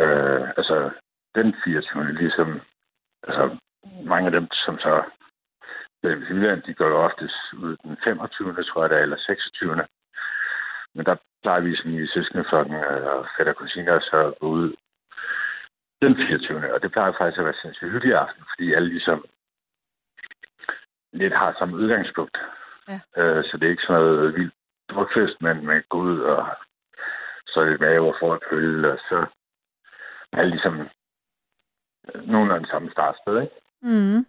Øh, 0.00 0.48
altså, 0.56 0.90
den 1.34 1.54
24. 1.64 2.12
ligesom, 2.12 2.60
altså, 3.22 3.58
mange 3.84 4.26
af 4.26 4.32
dem, 4.32 4.46
som 4.64 4.78
så 4.78 5.04
er 6.02 6.08
i 6.08 6.10
Jylland, 6.10 6.62
de 6.62 6.74
går 6.74 6.88
jo 6.88 7.04
oftest 7.04 7.36
ud 7.52 7.76
den 7.76 7.96
25. 8.04 8.64
tror 8.64 8.82
jeg, 8.82 8.90
der, 8.90 8.98
eller 8.98 9.16
26. 9.16 9.86
Men 10.94 11.06
der 11.06 11.16
plejer 11.42 11.60
vi 11.60 11.76
sådan 11.76 11.92
i 11.92 12.06
søskendeflokken 12.06 12.74
og 12.74 13.26
fætter 13.36 13.52
og 13.52 13.56
kusiner 13.56 14.00
så 14.00 14.16
at 14.26 14.38
gå 14.40 14.46
ud 14.46 14.74
den 16.02 16.16
24. 16.16 16.74
Og 16.74 16.82
det 16.82 16.92
plejer 16.92 17.12
faktisk 17.12 17.38
at 17.38 17.44
være 17.44 17.60
sindssygt 17.62 17.90
hyggelig 17.90 18.14
aften, 18.16 18.44
fordi 18.50 18.72
alle 18.72 18.88
ligesom 18.88 19.24
lidt 21.12 21.34
har 21.34 21.56
samme 21.58 21.76
udgangspunkt. 21.76 22.38
Ja. 22.88 23.00
Øh, 23.16 23.44
så 23.44 23.56
det 23.56 23.66
er 23.66 23.70
ikke 23.70 23.82
sådan 23.82 24.02
noget 24.02 24.34
vildt 24.34 24.54
drukfest, 24.90 25.36
men 25.40 25.66
man 25.66 25.84
går 25.88 25.98
ud 25.98 26.20
og 26.20 26.46
så 27.46 27.60
er 27.60 27.64
det 27.64 27.80
med 27.80 27.98
og 27.98 28.16
får 28.20 28.34
et 28.34 28.42
øl, 28.50 28.84
og 28.84 28.98
så 29.08 29.26
er 30.32 30.38
alle 30.38 30.50
ligesom 30.50 30.88
nogenlunde 32.14 32.68
samme 32.68 32.90
startsted, 32.90 33.40
ikke? 33.42 33.54
Mm. 33.82 34.26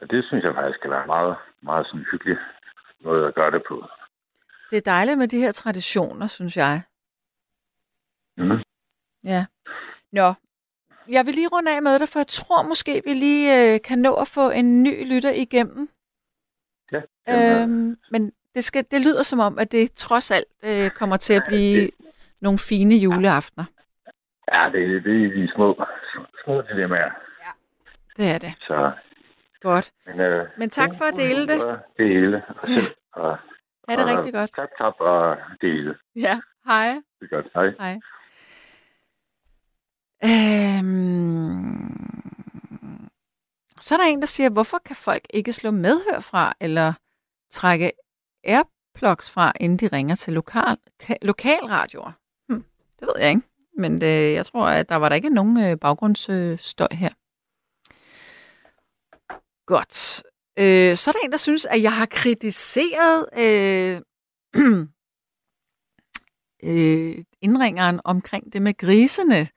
Og 0.00 0.10
det 0.10 0.24
synes 0.24 0.44
jeg 0.44 0.54
faktisk 0.54 0.78
skal 0.78 0.90
være 0.90 1.06
meget, 1.06 1.36
meget 1.62 1.86
sådan 1.86 2.06
hyggelig 2.12 2.38
måde 3.04 3.26
at 3.26 3.34
gøre 3.34 3.50
det 3.50 3.62
på. 3.68 3.84
Det 4.70 4.76
er 4.76 4.80
dejligt 4.80 5.18
med 5.18 5.28
de 5.28 5.40
her 5.40 5.52
traditioner, 5.52 6.26
synes 6.26 6.56
jeg. 6.56 6.82
Mm. 8.36 8.62
Ja. 9.24 9.46
Nå, 10.12 10.34
jeg 11.08 11.26
vil 11.26 11.34
lige 11.34 11.48
runde 11.48 11.76
af 11.76 11.82
med 11.82 11.98
det, 11.98 12.08
for 12.08 12.18
jeg 12.18 12.26
tror 12.26 12.62
måske, 12.62 13.02
vi 13.04 13.14
lige 13.14 13.74
øh, 13.74 13.80
kan 13.84 13.98
nå 13.98 14.14
at 14.14 14.28
få 14.34 14.50
en 14.50 14.82
ny 14.82 15.12
lytter 15.14 15.30
igennem. 15.30 15.88
Ja. 16.92 17.00
Jamen, 17.28 17.62
Øhm, 17.62 17.96
men 18.10 18.32
det, 18.54 18.64
skal, 18.64 18.84
det 18.90 19.00
lyder 19.00 19.22
som 19.22 19.38
om, 19.40 19.58
at 19.58 19.72
det 19.72 19.92
trods 19.92 20.30
alt 20.30 20.46
øh, 20.64 20.90
kommer 20.90 21.16
til 21.16 21.34
at 21.34 21.42
blive 21.46 21.90
nogle 22.40 22.58
fine 22.58 22.94
juleaftener. 22.94 23.64
ja, 24.52 24.70
det, 24.72 25.04
det 25.04 25.24
er 25.24 25.30
de 25.36 25.50
små, 25.54 25.84
små 26.44 26.62
dilemmaer. 26.62 27.10
Det 28.20 28.28
er 28.30 28.38
det. 28.38 28.54
Så, 28.60 28.92
Godt. 29.60 29.92
men, 30.06 30.20
øh, 30.20 30.48
Men 30.58 30.70
tak 30.70 30.90
for 30.98 31.04
at 31.04 31.16
dele 31.16 31.48
det. 31.48 31.80
Det 31.96 32.08
hele. 32.08 32.42
Og, 32.62 32.68
selv, 32.68 32.86
og, 33.12 33.38
Ha' 33.88 33.96
det 33.96 34.04
og 34.04 34.16
rigtig 34.16 34.32
godt. 34.32 34.52
Klap, 34.52 34.68
klap 34.76 34.94
og 34.98 35.36
dele. 35.60 35.94
Ja, 36.16 36.40
hej. 36.66 36.86
Det 37.20 37.32
er 37.32 37.36
godt. 37.36 37.46
Hej. 37.54 37.70
Hej. 37.78 38.00
Øhm, 40.24 42.20
så 43.80 43.94
er 43.94 43.98
der 43.98 44.04
en, 44.04 44.20
der 44.20 44.26
siger, 44.26 44.50
hvorfor 44.50 44.78
kan 44.84 44.96
folk 44.96 45.22
ikke 45.30 45.52
slå 45.52 45.70
medhør 45.70 46.20
fra, 46.20 46.52
eller 46.60 46.92
trække 47.50 47.92
airplugs 48.44 49.30
fra, 49.30 49.52
inden 49.60 49.78
de 49.78 49.96
ringer 49.96 50.14
til 50.14 50.32
lokal, 50.32 50.76
ka, 51.00 51.14
lokalradioer? 51.22 52.12
Hm, 52.48 52.64
det 53.00 53.08
ved 53.08 53.14
jeg 53.18 53.28
ikke. 53.28 53.42
Men 53.78 54.02
øh, 54.02 54.32
jeg 54.32 54.46
tror, 54.46 54.66
at 54.66 54.88
der 54.88 54.96
var 54.96 55.08
der 55.08 55.16
ikke 55.16 55.30
nogen 55.30 55.64
øh, 55.64 55.78
baggrundsstøj 55.78 56.88
her. 56.92 57.10
Godt. 59.70 60.22
Øh, 60.58 60.96
så 60.96 61.10
er 61.10 61.12
der 61.12 61.18
en, 61.24 61.30
der 61.30 61.36
synes, 61.36 61.64
at 61.64 61.82
jeg 61.82 61.92
har 61.92 62.06
kritiseret 62.06 63.26
øh, 63.38 64.00
øh, 66.64 67.24
indringeren 67.40 68.00
omkring 68.04 68.52
det 68.52 68.62
med 68.62 68.76
grisene. 68.76 69.48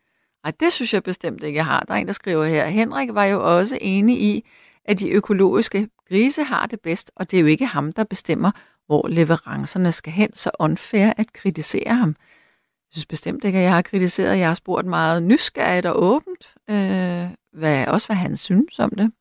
Ej, 0.44 0.52
det 0.60 0.74
synes 0.74 0.94
jeg 0.94 1.04
bestemt 1.04 1.44
ikke, 1.44 1.58
jeg 1.58 1.66
har. 1.66 1.80
Der 1.80 1.94
er 1.94 1.98
en, 1.98 2.08
der 2.08 2.14
skriver 2.14 2.46
her. 2.46 2.66
Henrik 2.66 3.14
var 3.14 3.26
jo 3.26 3.58
også 3.58 3.78
enig 3.82 4.22
i, 4.22 4.46
at 4.86 5.00
de 5.00 5.10
økologiske 5.10 5.90
grise 6.10 6.44
har 6.44 6.66
det 6.66 6.82
bedst, 6.82 7.12
og 7.16 7.32
det 7.32 7.38
er 7.38 7.42
jo 7.42 7.48
ikke 7.48 7.66
ham, 7.66 7.92
der 7.92 8.04
bestemmer, 8.04 8.52
hvor 8.86 9.08
leverancerne 9.08 9.92
skal 9.92 10.14
hen, 10.14 10.36
så 10.36 10.52
unfair 10.60 11.14
at 11.18 11.34
kritisere 11.34 11.96
ham. 11.96 12.10
Jeg 12.10 12.92
synes 12.92 13.06
bestemt 13.06 13.44
ikke, 13.44 13.58
at 13.58 13.64
jeg 13.64 13.74
har 13.74 13.82
kritiseret. 13.82 14.38
Jeg 14.38 14.48
har 14.48 14.54
spurgt 14.54 14.88
meget 14.88 15.24
nysgerrigt 15.24 15.86
og 15.86 16.04
åbent, 16.04 16.56
øh, 16.70 17.30
hvad, 17.60 17.88
også 17.88 18.08
hvad 18.08 18.16
han 18.16 18.38
synes 18.38 18.80
om 18.80 18.90
det. 18.90 19.12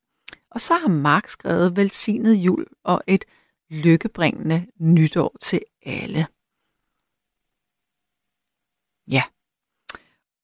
Og 0.54 0.60
så 0.60 0.74
har 0.74 0.88
Mark 0.88 1.28
skrevet 1.28 1.76
velsignet 1.76 2.34
jul 2.34 2.66
og 2.84 3.02
et 3.06 3.24
lykkebringende 3.70 4.66
nytår 4.76 5.36
til 5.40 5.60
alle. 5.86 6.26
Ja. 9.08 9.22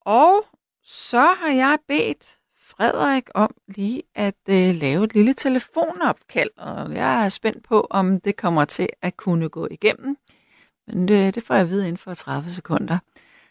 Og 0.01 0.45
så 0.83 1.27
har 1.41 1.49
jeg 1.49 1.79
bedt 1.89 2.39
Frederik 2.57 3.29
om 3.35 3.55
lige 3.67 4.03
at 4.15 4.35
øh, 4.49 4.75
lave 4.75 5.05
et 5.05 5.15
lille 5.15 5.35
telefonopkald, 5.35 6.51
og 6.57 6.95
jeg 6.95 7.25
er 7.25 7.29
spændt 7.29 7.65
på, 7.65 7.87
om 7.91 8.21
det 8.21 8.37
kommer 8.37 8.65
til 8.65 8.89
at 9.03 9.17
kunne 9.17 9.49
gå 9.49 9.69
igennem. 9.71 10.17
Men 10.87 11.09
det, 11.09 11.35
det 11.35 11.43
får 11.43 11.55
jeg 11.55 11.63
at 11.63 11.71
vide 11.71 11.85
inden 11.85 11.97
for 11.97 12.15
30 12.15 12.51
sekunder. 12.51 12.99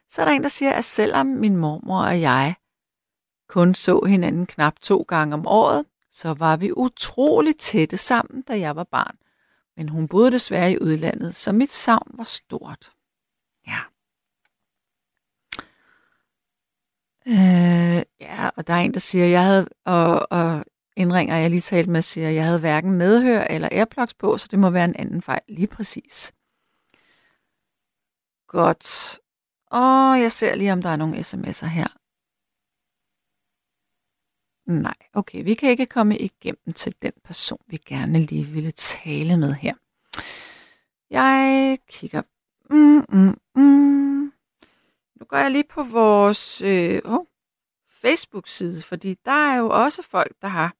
Så 0.09 0.21
er 0.21 0.25
der 0.25 0.31
en, 0.31 0.43
der 0.43 0.49
siger, 0.49 0.71
at 0.73 0.83
selvom 0.83 1.25
min 1.25 1.57
mormor 1.57 2.01
og 2.01 2.21
jeg 2.21 2.55
kun 3.49 3.75
så 3.75 4.03
hinanden 4.07 4.45
knap 4.45 4.79
to 4.81 5.05
gange 5.07 5.33
om 5.33 5.47
året, 5.47 5.85
så 6.17 6.33
var 6.33 6.57
vi 6.57 6.71
utrolig 6.71 7.57
tætte 7.57 7.97
sammen, 7.97 8.41
da 8.41 8.59
jeg 8.59 8.75
var 8.75 8.83
barn. 8.83 9.17
Men 9.75 9.89
hun 9.89 10.07
boede 10.07 10.31
desværre 10.31 10.71
i 10.71 10.77
udlandet, 10.81 11.35
så 11.35 11.51
mit 11.51 11.71
savn 11.71 12.11
var 12.13 12.23
stort. 12.23 12.91
Ja. 13.67 13.79
Øh, 17.27 18.03
ja, 18.21 18.49
og 18.55 18.67
der 18.67 18.73
er 18.73 18.77
en, 18.77 18.93
der 18.93 18.99
siger, 18.99 19.25
jeg 19.25 19.43
havde, 19.43 19.67
og, 19.85 20.27
og 20.31 20.65
indringer, 20.95 21.35
jeg 21.35 21.49
lige 21.49 21.61
talte 21.61 21.89
med, 21.89 22.01
siger, 22.01 22.29
jeg 22.29 22.45
havde 22.45 22.59
hverken 22.59 22.91
medhør 22.91 23.43
eller 23.43 23.69
airplugs 23.71 24.13
på, 24.13 24.37
så 24.37 24.47
det 24.51 24.59
må 24.59 24.69
være 24.69 24.85
en 24.85 24.95
anden 24.95 25.21
fejl. 25.21 25.41
Lige 25.47 25.67
præcis. 25.67 26.33
Godt. 28.47 29.19
Og 29.71 30.21
jeg 30.21 30.31
ser 30.31 30.55
lige, 30.55 30.73
om 30.73 30.81
der 30.81 30.89
er 30.89 30.95
nogle 30.95 31.17
sms'er 31.17 31.65
her. 31.65 31.96
Nej, 34.67 34.95
okay, 35.13 35.43
vi 35.43 35.53
kan 35.53 35.69
ikke 35.69 35.85
komme 35.85 36.17
igennem 36.17 36.71
til 36.75 36.95
den 37.01 37.11
person, 37.23 37.61
vi 37.67 37.77
gerne 37.77 38.19
lige 38.19 38.45
ville 38.45 38.71
tale 38.71 39.37
med 39.37 39.53
her. 39.53 39.75
Jeg 41.09 41.77
kigger. 41.89 42.21
Mm, 42.69 43.05
mm, 43.09 43.39
mm. 43.55 44.33
Nu 45.15 45.25
går 45.27 45.37
jeg 45.37 45.51
lige 45.51 45.63
på 45.69 45.83
vores 45.83 46.61
øh, 46.61 47.01
oh, 47.05 47.25
Facebook-side, 47.87 48.81
fordi 48.81 49.13
der 49.25 49.31
er 49.51 49.57
jo 49.57 49.69
også 49.69 50.01
folk, 50.01 50.35
der 50.41 50.47
har 50.47 50.75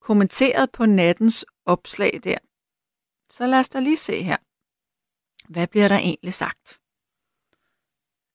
kommenteret 0.00 0.72
på 0.72 0.86
nattens 0.86 1.44
opslag 1.64 2.20
der. 2.24 2.38
Så 3.30 3.46
lad 3.46 3.58
os 3.58 3.68
da 3.68 3.80
lige 3.80 3.96
se 3.96 4.22
her. 4.22 4.36
Hvad 5.48 5.66
bliver 5.66 5.88
der 5.88 5.96
egentlig 5.98 6.34
sagt? 6.34 6.80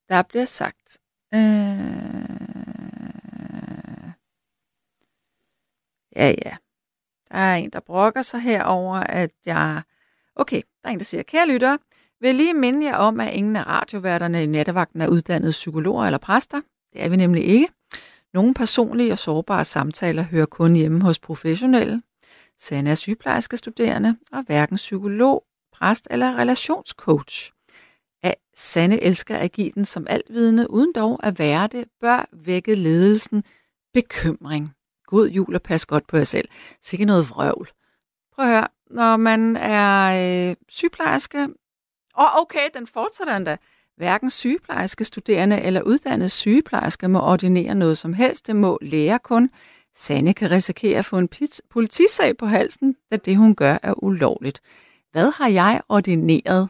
Der 0.10 0.24
bliver 0.24 0.45
sagt... 0.45 0.98
Øh... 1.34 2.47
Ja, 6.18 6.27
ja. 6.27 6.56
Der 7.31 7.38
er 7.38 7.56
en, 7.56 7.69
der 7.69 7.80
brokker 7.80 8.22
sig 8.22 8.39
herover, 8.39 8.95
at 8.95 9.31
jeg... 9.45 9.81
Okay, 10.35 10.61
der 10.84 10.89
er 10.89 10.94
en, 10.94 10.99
der 10.99 11.06
siger, 11.06 11.23
kære 11.23 11.48
lyttere, 11.48 11.77
vil 12.22 12.35
lige 12.35 12.53
minde 12.53 12.85
jer 12.85 12.95
om, 12.95 13.19
at 13.19 13.34
ingen 13.34 13.56
af 13.56 13.68
radioværterne 13.68 14.44
i 14.44 14.45
nattevagten 14.45 15.02
er 15.02 15.07
uddannede 15.07 15.52
psykologer 15.52 16.06
eller 16.06 16.18
præster. 16.18 16.61
Det 16.94 17.03
er 17.03 17.10
vi 17.10 17.15
nemlig 17.15 17.45
ikke. 17.45 17.68
Nogle 18.34 18.53
personlige 18.53 19.11
og 19.11 19.18
sårbare 19.18 19.65
samtaler 19.65 20.23
hører 20.23 20.45
kun 20.45 20.76
hjemme 20.76 21.02
hos 21.02 21.19
professionelle. 21.19 22.02
Sanne 22.57 22.89
er 22.89 22.95
sygeplejerske 22.95 23.57
studerende 23.57 24.18
og 24.31 24.44
hverken 24.44 24.76
psykolog, 24.76 25.44
præst 25.73 26.07
eller 26.11 26.35
relationscoach. 26.35 27.52
At 28.23 28.35
Sanne 28.56 29.03
elsker 29.03 29.38
at 29.38 29.52
give 29.52 29.72
den 29.72 29.85
som 29.85 30.07
altvidende, 30.10 30.72
uden 30.72 30.94
dog 30.95 31.19
at 31.23 31.39
være 31.39 31.68
det, 31.68 31.85
bør 32.02 32.30
vække 32.34 32.76
ledelsen 32.76 33.44
bekymring. 33.94 34.76
God 35.07 35.29
jul 35.29 35.55
og 35.55 35.61
pas 35.61 35.85
godt 35.85 36.07
på 36.07 36.17
jer 36.17 36.23
selv. 36.23 36.49
Sikke 36.81 37.05
noget 37.05 37.29
vrøvl. 37.29 37.69
Prøv 38.35 38.45
at 38.45 38.51
høre, 38.51 38.67
når 38.89 39.17
man 39.17 39.55
er 39.55 40.49
øh, 40.49 40.55
sygeplejerske, 40.69 41.47
og 42.13 42.27
okay, 42.41 42.69
den 42.73 42.88
fortsætter 42.88 43.35
endda. 43.35 43.57
Hverken 43.97 44.29
sygeplejerske 44.29 45.05
studerende 45.05 45.61
eller 45.61 45.81
uddannede 45.81 46.29
sygeplejerske 46.29 47.07
må 47.07 47.19
ordinere 47.19 47.75
noget 47.75 47.97
som 47.97 48.13
helst. 48.13 48.47
Det 48.47 48.55
må 48.55 48.77
læger 48.81 49.17
kun. 49.17 49.49
Sanne 49.95 50.34
kan 50.34 50.51
risikere 50.51 50.99
at 50.99 51.05
få 51.05 51.17
en 51.17 51.29
politisag 51.69 52.38
på 52.38 52.45
halsen, 52.45 52.95
da 53.11 53.17
det 53.17 53.38
hun 53.38 53.55
gør 53.55 53.77
er 53.84 54.03
ulovligt. 54.03 54.61
Hvad 55.11 55.31
har 55.31 55.47
jeg 55.47 55.81
ordineret? 55.89 56.69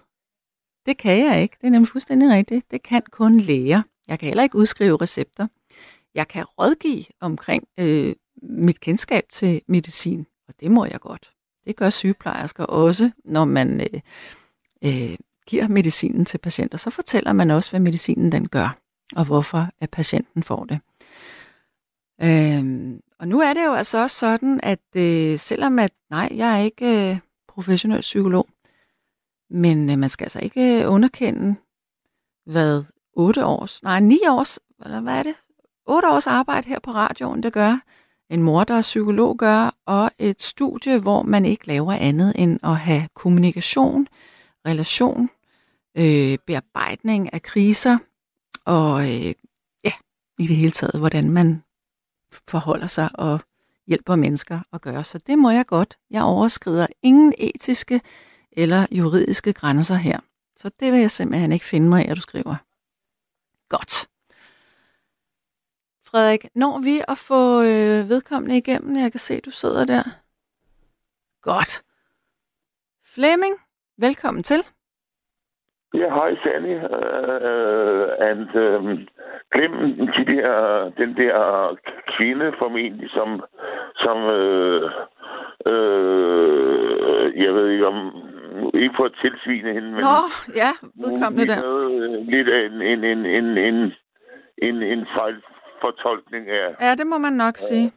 Det 0.86 0.98
kan 0.98 1.26
jeg 1.26 1.42
ikke. 1.42 1.58
Det 1.62 1.68
er 1.68 1.72
nemlig 1.72 1.90
fuldstændig 1.90 2.30
rigtigt. 2.30 2.72
Det 2.72 2.84
kan 2.84 3.02
kun 3.12 3.40
læger. 3.40 3.82
Jeg 4.08 4.20
kan 4.20 4.28
heller 4.28 4.44
ikke 4.44 4.58
udskrive 4.58 4.98
recepter. 5.02 5.48
Jeg 6.16 6.28
kan 6.28 6.46
rådgive 6.46 7.06
omkring 7.22 7.68
øh, 7.80 8.16
mit 8.42 8.80
kendskab 8.80 9.24
til 9.30 9.62
medicin, 9.68 10.26
og 10.48 10.54
det 10.60 10.72
må 10.72 10.86
jeg 10.86 11.00
godt. 11.00 11.32
Det 11.66 11.76
gør 11.76 11.90
sygeplejersker 11.90 12.64
også, 12.64 13.12
når 13.26 13.46
man 13.46 13.82
øh, 13.82 14.02
øh, 14.84 15.18
giver 15.48 15.68
medicinen 15.68 16.26
til 16.26 16.38
patienter. 16.38 16.78
Så 16.78 16.90
fortæller 16.90 17.34
man 17.34 17.52
også, 17.52 17.70
hvad 17.70 17.80
medicinen 17.80 18.32
den 18.32 18.48
gør, 18.48 18.78
og 19.16 19.26
hvorfor 19.26 19.70
at 19.82 19.90
patienten 19.90 20.44
får 20.44 20.66
det. 20.66 20.80
Øh, 22.24 23.00
og 23.20 23.28
nu 23.28 23.40
er 23.40 23.54
det 23.54 23.66
jo 23.66 23.74
altså 23.74 23.98
også 23.98 24.18
sådan, 24.18 24.60
at 24.64 24.80
øh, 24.96 25.40
selvom 25.40 25.80
at, 25.80 25.92
nej, 26.10 26.30
jeg 26.32 26.54
er 26.54 26.58
ikke 26.58 27.12
øh, 27.12 27.20
professionel 27.48 28.02
psykolog, 28.02 28.48
men 29.50 29.90
øh, 29.90 30.00
man 30.00 30.10
skal 30.10 30.26
altså 30.26 30.40
ikke 30.40 30.84
øh, 30.84 30.92
underkende, 30.92 31.56
hvad 32.46 32.84
8 33.14 33.46
års, 33.46 33.84
nej 33.84 34.00
9 34.00 34.20
års, 34.30 34.60
eller 34.86 35.02
hvad 35.02 35.14
er 35.14 35.24
det? 35.24 35.36
8 35.86 36.10
års 36.10 36.28
arbejde 36.28 36.68
her 36.68 36.80
på 36.80 36.92
radioen, 36.92 37.44
det 37.44 37.54
gør. 37.54 37.80
En 38.30 38.42
mor, 38.42 38.64
der 38.64 38.74
er 38.74 38.82
psykolog, 38.82 39.38
gør, 39.38 39.76
og 39.86 40.12
et 40.20 40.42
studie, 40.42 41.00
hvor 41.00 41.22
man 41.24 41.46
ikke 41.46 41.68
laver 41.68 41.94
andet 41.94 42.34
end 42.36 42.60
at 42.64 42.78
have 42.78 43.08
kommunikation, 43.14 44.08
relation, 44.66 45.30
øh, 45.98 46.38
bearbejdning 46.48 47.34
af 47.34 47.42
kriser, 47.42 47.98
og 48.66 49.02
øh, 49.02 49.34
ja, 49.84 49.92
i 50.40 50.48
det 50.48 50.56
hele 50.56 50.72
taget, 50.72 51.00
hvordan 51.00 51.32
man 51.32 51.64
forholder 52.48 52.88
sig 52.88 53.10
og 53.14 53.42
hjælper 53.88 54.16
mennesker 54.16 54.60
at 54.74 54.82
gøre. 54.82 55.04
Så 55.04 55.18
det 55.18 55.40
må 55.40 55.50
jeg 55.50 55.66
godt. 55.66 55.98
Jeg 56.12 56.24
overskrider 56.24 56.88
ingen 57.04 57.34
etiske 57.38 58.02
eller 58.52 58.86
juridiske 58.92 59.54
grænser 59.54 59.96
her. 59.96 60.20
Så 60.58 60.72
det 60.80 60.94
vil 60.94 61.00
jeg 61.00 61.12
simpelthen 61.12 61.52
ikke 61.52 61.66
finde 61.66 61.90
mig 61.90 62.06
i, 62.06 62.08
at 62.08 62.16
du 62.16 62.22
skriver. 62.22 62.56
Godt. 63.70 64.08
Frederik, 66.12 66.46
når 66.56 66.82
vi 66.84 66.96
at 67.08 67.18
få 67.30 67.42
øh, 67.62 68.00
vedkommende 68.12 68.58
igennem? 68.58 68.96
Jeg 69.04 69.12
kan 69.12 69.20
se, 69.20 69.42
du 69.42 69.52
sidder 69.52 69.86
der. 69.86 70.04
Godt. 71.42 71.84
Flemming, 73.16 73.56
velkommen 73.98 74.44
til. 74.44 74.62
Ja, 75.94 76.10
hej 76.18 76.32
Sandy. 76.44 76.76
Uh, 76.98 78.06
and 78.30 78.50
um, 78.66 79.08
glem 79.54 79.74
de 80.16 80.24
der, 80.34 80.52
den 80.98 81.18
der 81.18 81.36
kvinde 82.18 82.54
formentlig, 82.60 83.10
som, 83.10 83.44
som 83.96 84.18
uh, 84.18 84.84
uh, 85.72 87.26
jeg 87.44 87.54
ved 87.54 87.68
ikke 87.70 87.88
om, 87.88 87.98
ikke 88.74 88.96
for 88.98 89.06
at 89.06 89.18
tilsvine 89.22 89.74
hende, 89.74 89.92
men... 89.92 90.00
Nå, 90.00 90.20
ja, 90.62 90.72
vedkommende 91.04 91.48
der. 91.48 91.62
Noget, 91.62 92.26
lidt 92.26 92.50
en, 92.50 92.82
en, 92.82 93.04
en, 93.04 93.26
en, 93.26 93.58
en, 93.58 93.94
en, 94.58 94.84
en 94.84 95.06
fejlfortolkning 95.82 96.50
af... 96.50 96.76
Ja, 96.82 96.96
det 96.96 97.08
må 97.08 97.18
man 97.18 97.34
nok 97.34 97.58
sige. 97.58 97.94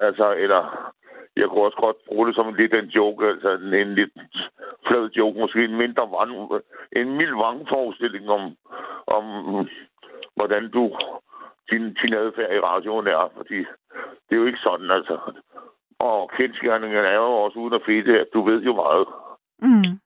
Altså, 0.00 0.34
eller 0.34 0.92
jeg 1.36 1.48
kunne 1.48 1.64
også 1.64 1.78
godt 1.80 1.96
bruge 2.06 2.26
det 2.26 2.34
som 2.34 2.48
en 2.48 2.56
lidt 2.56 2.74
en 2.74 2.84
joke, 2.84 3.26
altså 3.26 3.50
en, 3.50 3.74
en 3.74 3.94
lidt 3.94 4.12
flad 4.86 5.10
joke, 5.10 5.40
måske 5.40 5.64
en 5.64 5.76
mindre 5.76 6.02
vang, 6.02 6.32
en 6.96 7.16
mild 7.16 7.34
vangforestilling 7.34 8.28
om, 8.30 8.56
om 9.06 9.24
hvordan 10.36 10.70
du, 10.70 10.96
din, 11.70 11.94
din 12.02 12.14
adfærd 12.14 12.52
i 12.54 12.60
radioen 12.60 13.06
er, 13.06 13.32
fordi 13.36 13.58
det 14.26 14.32
er 14.32 14.36
jo 14.36 14.46
ikke 14.46 14.58
sådan, 14.58 14.90
altså. 14.90 15.18
Og 15.98 16.30
kendskærningen 16.36 16.98
er 16.98 17.14
jo 17.14 17.32
også 17.44 17.58
uden 17.58 17.74
at 17.74 17.82
fede, 17.86 18.20
at 18.20 18.26
du 18.34 18.42
ved 18.42 18.62
jo 18.62 18.74
meget. 18.74 19.06
Mm. 19.58 20.00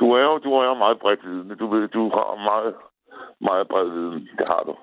Du 0.00 0.12
er 0.12 0.22
jo, 0.22 0.38
du 0.38 0.54
er 0.54 0.64
jo 0.64 0.74
meget 0.74 0.98
bredt 0.98 1.24
vidende. 1.24 1.56
Du 1.56 1.66
ved, 1.66 1.88
du 1.88 2.08
har 2.08 2.44
meget, 2.44 2.74
meget 3.40 3.68
bred 3.68 3.88
viden. 3.88 4.28
Det 4.38 4.48
har 4.48 4.62
du. 4.62 4.76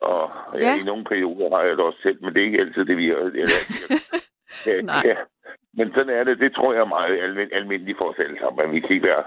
Og 0.00 0.30
ja. 0.54 0.58
ja, 0.58 0.80
i 0.80 0.84
nogle 0.84 1.04
perioder 1.04 1.56
har 1.56 1.62
jeg 1.62 1.76
det 1.76 1.84
også 1.84 1.98
selv, 2.02 2.18
men 2.22 2.34
det 2.34 2.40
er 2.40 2.46
ikke 2.46 2.60
altid 2.60 2.84
det, 2.84 2.96
vi 2.96 3.08
har. 3.08 3.18
Ja, 4.66 4.80
Nej. 4.80 5.02
ja. 5.04 5.16
Men 5.76 5.92
sådan 5.94 6.14
er 6.18 6.24
det. 6.24 6.38
Det 6.38 6.54
tror 6.54 6.72
jeg 6.72 6.80
er 6.80 6.94
meget 6.98 7.22
almindelig 7.22 7.56
almindeligt 7.58 7.98
for 7.98 8.04
os 8.10 8.18
alle 8.18 8.38
sammen. 8.40 8.72
vi 8.72 8.80
kan 8.80 8.90
ikke 8.90 9.06
være... 9.06 9.24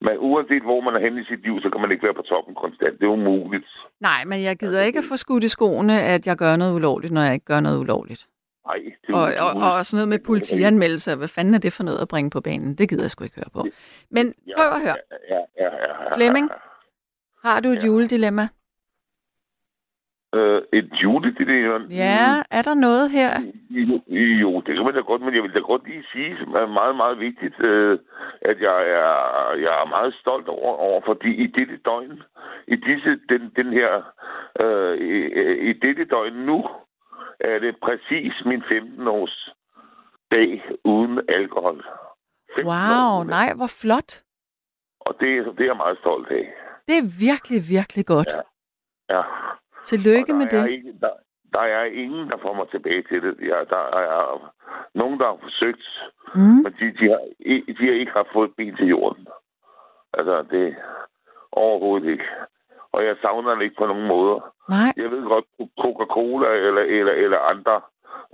Men 0.00 0.14
uanset 0.18 0.62
hvor 0.62 0.80
man 0.80 0.94
er 0.94 1.00
henne 1.00 1.20
i 1.20 1.24
sit 1.24 1.42
liv, 1.42 1.60
så 1.62 1.70
kan 1.70 1.80
man 1.80 1.90
ikke 1.90 2.04
være 2.04 2.14
på 2.14 2.22
toppen 2.22 2.54
konstant. 2.54 2.98
Det 3.00 3.06
er 3.06 3.10
umuligt. 3.20 3.66
Nej, 4.00 4.24
men 4.26 4.42
jeg 4.42 4.56
gider 4.56 4.82
ikke 4.82 4.98
at 4.98 5.04
få 5.10 5.16
skudt 5.16 5.44
i 5.44 5.48
skoene, 5.48 6.02
at 6.02 6.26
jeg 6.26 6.36
gør 6.36 6.56
noget 6.56 6.74
ulovligt, 6.74 7.12
når 7.12 7.22
jeg 7.22 7.34
ikke 7.34 7.46
gør 7.46 7.60
noget 7.60 7.78
ulovligt. 7.78 8.26
Nej, 8.66 8.78
det 9.06 9.14
og, 9.14 9.22
og, 9.22 9.72
og 9.72 9.86
sådan 9.86 9.96
noget 9.96 10.08
med 10.08 10.18
politianmeldelser. 10.18 11.16
Hvad 11.16 11.28
fanden 11.28 11.54
er 11.54 11.58
det 11.58 11.72
for 11.72 11.82
noget 11.84 11.98
at 11.98 12.08
bringe 12.08 12.30
på 12.30 12.40
banen? 12.40 12.74
Det 12.74 12.88
gider 12.88 13.02
jeg 13.02 13.10
sgu 13.10 13.24
ikke 13.24 13.36
høre 13.36 13.52
på. 13.52 13.66
Men 14.10 14.34
prøv 14.56 14.66
at 14.66 14.80
høre. 14.80 14.96
Ja, 15.28 15.36
ja, 15.36 15.64
ja, 15.64 16.02
ja. 16.02 16.16
Flemming, 16.16 16.50
har 17.44 17.60
du 17.60 17.68
et 17.68 17.82
ja. 17.82 17.86
juledilemma? 17.86 18.48
Øh, 20.34 20.62
et 20.72 20.90
juledilemma? 21.02 21.86
Ja, 21.90 22.42
er 22.50 22.62
der 22.62 22.74
noget 22.74 23.10
her? 23.10 23.30
Jo, 23.70 24.00
jo, 24.42 24.60
det 24.60 24.74
kan 24.74 24.84
man 24.84 24.94
da 24.94 25.00
godt, 25.00 25.22
men 25.22 25.34
jeg 25.34 25.42
vil 25.42 25.54
da 25.54 25.58
godt 25.58 25.88
lige 25.88 26.04
sige, 26.12 26.36
som 26.38 26.54
er 26.54 26.66
meget, 26.66 26.96
meget 26.96 27.18
vigtigt, 27.18 27.60
øh, 27.60 27.98
at 28.40 28.60
jeg 28.60 28.78
er, 28.98 29.12
jeg 29.64 29.72
er 29.82 29.88
meget 29.88 30.14
stolt 30.14 30.48
over, 30.48 30.76
over 30.76 31.00
fordi 31.06 31.30
i 31.44 31.46
dette 31.46 31.76
døgn, 31.76 32.22
i 32.66 32.76
disse, 32.76 33.20
den, 33.28 33.52
den 33.56 33.72
her, 33.72 33.90
øh, 34.60 34.98
i, 34.98 35.12
i 35.70 35.72
dette 35.72 36.04
døgn 36.04 36.32
nu, 36.32 36.68
er 37.40 37.58
det 37.58 37.76
præcis 37.82 38.32
min 38.44 38.62
15-års 38.62 39.50
dag 40.30 40.62
uden 40.84 41.20
alkohol. 41.28 41.84
Wow, 42.64 43.22
nej, 43.22 43.54
hvor 43.56 43.70
flot. 43.80 44.22
Og 45.00 45.14
det, 45.20 45.28
det 45.58 45.60
er 45.60 45.64
jeg 45.64 45.76
meget 45.76 45.98
stolt 45.98 46.30
af. 46.30 46.54
Det 46.88 46.98
er 46.98 47.06
virkelig, 47.26 47.60
virkelig 47.76 48.06
godt. 48.06 48.28
Ja. 49.08 49.16
ja. 49.16 49.22
Tillykke 49.84 50.32
med 50.32 50.46
det. 50.46 50.70
Ikke, 50.70 50.92
der, 51.00 51.10
der 51.52 51.60
er 51.60 51.84
ingen, 51.84 52.30
der 52.30 52.36
får 52.42 52.54
mig 52.54 52.68
tilbage 52.70 53.02
til 53.02 53.22
det. 53.22 53.34
Ja, 53.42 53.58
der 53.74 53.84
er 54.02 54.52
nogen, 54.94 55.18
der 55.20 55.26
har 55.26 55.38
forsøgt, 55.42 55.86
mm. 56.34 56.40
men 56.40 56.72
de, 56.78 56.84
de, 56.98 57.04
har, 57.12 57.20
de 57.78 57.86
har 57.86 58.00
ikke 58.00 58.12
haft 58.12 58.32
fået 58.32 58.54
ben 58.56 58.76
til 58.76 58.86
jorden. 58.86 59.26
Altså, 60.12 60.44
det 60.50 60.76
overhovedet 61.52 62.10
ikke. 62.10 62.24
Og 62.92 63.04
jeg 63.04 63.16
savner 63.22 63.54
det 63.54 63.62
ikke 63.62 63.76
på 63.78 63.86
nogen 63.86 64.06
måder. 64.06 64.54
Nej. 64.68 64.92
Jeg 64.96 65.10
ved 65.10 65.22
godt, 65.22 65.44
Coca-Cola 65.80 66.48
eller, 66.66 66.82
eller, 66.82 67.12
eller 67.12 67.38
andre 67.38 67.80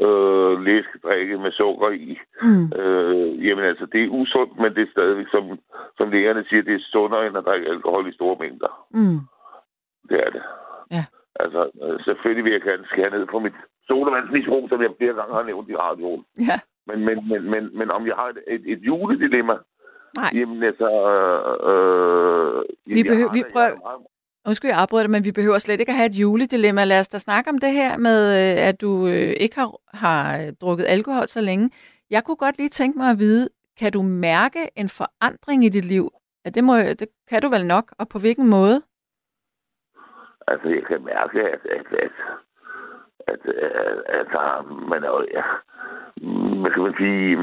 øh, 0.04 0.64
læskedrikke 0.64 1.38
med 1.38 1.52
sukker 1.52 1.90
i. 1.90 2.18
Mm. 2.42 2.72
Øh, 2.80 3.46
jamen 3.46 3.64
altså, 3.64 3.86
det 3.86 4.04
er 4.04 4.08
usundt, 4.08 4.58
men 4.58 4.74
det 4.74 4.82
er 4.82 4.92
stadigvæk, 4.92 5.26
som, 5.30 5.58
som 5.96 6.10
lægerne 6.10 6.44
siger, 6.48 6.62
det 6.62 6.74
er 6.74 6.90
sundere 6.92 7.26
end 7.26 7.38
at 7.38 7.44
drikke 7.44 7.68
alkohol 7.68 8.08
i 8.08 8.14
store 8.14 8.36
mængder. 8.40 8.86
Mm. 8.90 9.20
Det 10.08 10.26
er 10.26 10.30
det. 10.30 10.42
Ja. 10.90 11.04
Altså, 11.40 11.60
øh, 11.84 11.96
selvfølgelig 12.06 12.44
vil 12.44 12.52
jeg 12.52 12.62
gerne 12.68 12.86
skære 12.92 13.10
ned 13.16 13.26
på 13.26 13.38
mit 13.38 13.56
sodavandsmisbrug, 13.88 14.68
som 14.68 14.82
jeg 14.82 14.90
flere 14.98 15.14
gange 15.18 15.34
har 15.34 15.42
nævnt 15.42 15.68
i 15.68 15.76
radioen. 15.76 16.24
Ja. 16.48 16.58
Men, 16.88 16.98
men, 17.06 17.16
men, 17.30 17.50
men, 17.52 17.62
men 17.78 17.90
om 17.90 18.06
jeg 18.06 18.14
har 18.20 18.28
et, 18.28 18.40
et, 18.54 18.62
et 18.72 18.80
juledilemma? 18.88 19.56
Nej. 20.16 20.30
Jamen 20.34 20.62
altså... 20.62 20.88
Øh, 21.70 22.64
vi, 22.96 23.02
behøver, 23.02 23.32
vi 23.32 23.42
prøver... 23.52 23.70
Undskyld, 24.46 24.70
jeg 24.70 24.78
afbryder 24.78 25.08
men 25.08 25.24
vi 25.24 25.32
behøver 25.32 25.58
slet 25.58 25.80
ikke 25.80 25.90
at 25.90 25.96
have 25.96 26.06
et 26.06 26.20
juledilemma. 26.20 26.84
Lad 26.84 27.00
os 27.00 27.08
da 27.08 27.18
snakke 27.18 27.50
om 27.50 27.58
det 27.58 27.72
her 27.72 27.98
med, 27.98 28.18
øh, 28.28 28.68
at 28.68 28.80
du 28.80 29.06
øh, 29.06 29.34
ikke 29.40 29.56
har, 29.56 29.70
har 29.94 30.50
drukket 30.60 30.84
alkohol 30.88 31.28
så 31.28 31.40
længe. 31.40 31.70
Jeg 32.10 32.24
kunne 32.24 32.36
godt 32.36 32.58
lige 32.58 32.68
tænke 32.68 32.98
mig 32.98 33.10
at 33.10 33.18
vide, 33.18 33.48
kan 33.78 33.92
du 33.92 34.02
mærke 34.02 34.58
en 34.76 34.88
forandring 34.88 35.64
i 35.64 35.68
dit 35.68 35.84
liv? 35.84 36.10
Ja, 36.44 36.50
det, 36.50 36.64
må, 36.64 36.76
det 36.76 37.08
kan 37.28 37.42
du 37.42 37.48
vel 37.48 37.66
nok, 37.66 37.94
og 37.98 38.08
på 38.08 38.18
hvilken 38.18 38.46
måde? 38.50 38.82
Altså, 40.48 40.68
jeg 40.68 40.84
kan 40.86 41.04
mærke, 41.04 41.42
at, 41.42 41.66
at, 41.66 41.86
at, 41.92 42.12
at, 43.26 43.40
at, 43.46 44.02
at, 44.06 44.26
at 44.34 44.66
man 44.66 45.04
er, 45.04 45.24
ja, 45.32 45.42
hvad 46.60 46.70
kan 46.70 46.82
man 46.82 46.94
sige, 46.98 47.36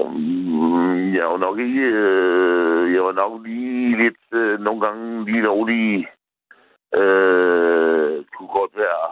um, 0.00 1.14
jeg 1.14 1.26
var 1.26 1.36
nok 1.36 1.58
ikke, 1.58 1.82
øh, 1.82 2.94
jeg 2.94 3.04
var 3.04 3.12
nok 3.12 3.46
lige 3.46 3.96
lidt, 4.02 4.18
øh, 4.32 4.60
nogle 4.60 4.80
gange 4.80 5.24
lige 5.24 5.42
lovlig, 5.42 6.08
øh, 6.94 8.24
kunne 8.36 8.48
godt 8.48 8.76
være 8.76 9.06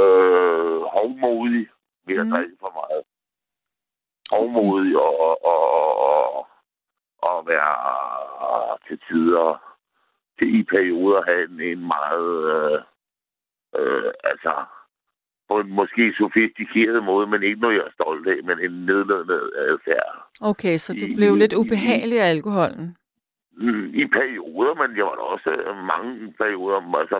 øh, 0.00 0.82
hovmodig 0.82 1.68
ved 2.06 2.16
at 2.18 2.26
Mm. 2.26 2.30
drikke 2.32 2.56
for 2.60 2.72
meget. 2.74 3.02
Hovmodig 4.32 4.96
og, 4.96 5.20
og, 5.20 5.44
og, 5.44 5.98
og, 5.98 6.48
og 7.18 7.46
være 7.46 8.78
til 8.88 9.00
tider, 9.08 9.67
i 10.46 10.62
perioder 10.62 11.22
have 11.28 11.44
en, 11.50 11.60
en 11.60 11.80
meget, 11.94 12.30
øh, 12.54 12.78
øh, 13.78 14.12
altså, 14.24 14.52
på 15.48 15.60
en 15.60 15.70
måske 15.72 16.14
sofistikeret 16.18 17.04
måde, 17.04 17.26
men 17.26 17.42
ikke 17.42 17.60
noget, 17.60 17.76
jeg 17.76 17.84
er 17.86 17.92
stolt 17.98 18.28
af, 18.28 18.38
men 18.44 18.58
en 18.66 18.72
nedladende 18.86 19.38
adfærd. 19.56 20.28
Okay, 20.40 20.76
så 20.76 20.92
du 20.92 21.06
I- 21.06 21.14
blev 21.16 21.36
lidt 21.36 21.52
i- 21.52 21.56
ubehagelig 21.56 22.20
af 22.20 22.30
alkoholen. 22.30 22.96
Mm, 23.52 23.86
I 23.94 24.04
perioder, 24.06 24.74
men 24.82 24.96
jeg 24.96 25.04
var 25.04 25.14
da 25.14 25.24
også 25.34 25.50
øh, 25.50 25.76
mange 25.94 26.34
perioder, 26.40 26.96
altså 27.02 27.18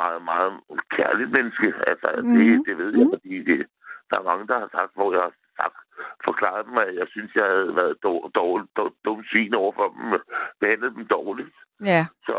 meget, 0.00 0.22
meget 0.24 0.52
kærligt 0.96 1.30
menneske. 1.30 1.72
Altså, 1.86 2.08
mm. 2.22 2.28
Mhm. 2.28 2.38
det, 2.38 2.66
det 2.66 2.78
ved 2.78 2.90
jeg, 2.98 3.04
Mhm. 3.06 3.10
fordi 3.14 3.38
det, 3.50 3.66
der 4.10 4.16
er 4.18 4.22
mange, 4.30 4.46
der 4.46 4.58
har 4.58 4.68
sagt, 4.72 4.92
hvor 4.94 5.12
jeg 5.12 5.22
har 5.22 5.32
sagt, 5.62 5.78
forklaret 6.24 6.66
dem, 6.66 6.76
at 6.84 6.94
jeg 7.00 7.06
synes, 7.14 7.30
jeg 7.34 7.44
havde 7.44 7.76
været 7.80 7.96
dårlig, 8.02 8.34
dårlig, 8.34 8.68
dårlig, 8.76 8.96
dum 9.04 9.24
svin 9.30 9.54
over 9.54 9.72
for 9.78 9.86
dem, 9.94 10.20
behandlet 10.60 10.92
dem 10.96 11.06
dårligt. 11.16 11.56
Ja. 11.90 12.02
Så, 12.26 12.32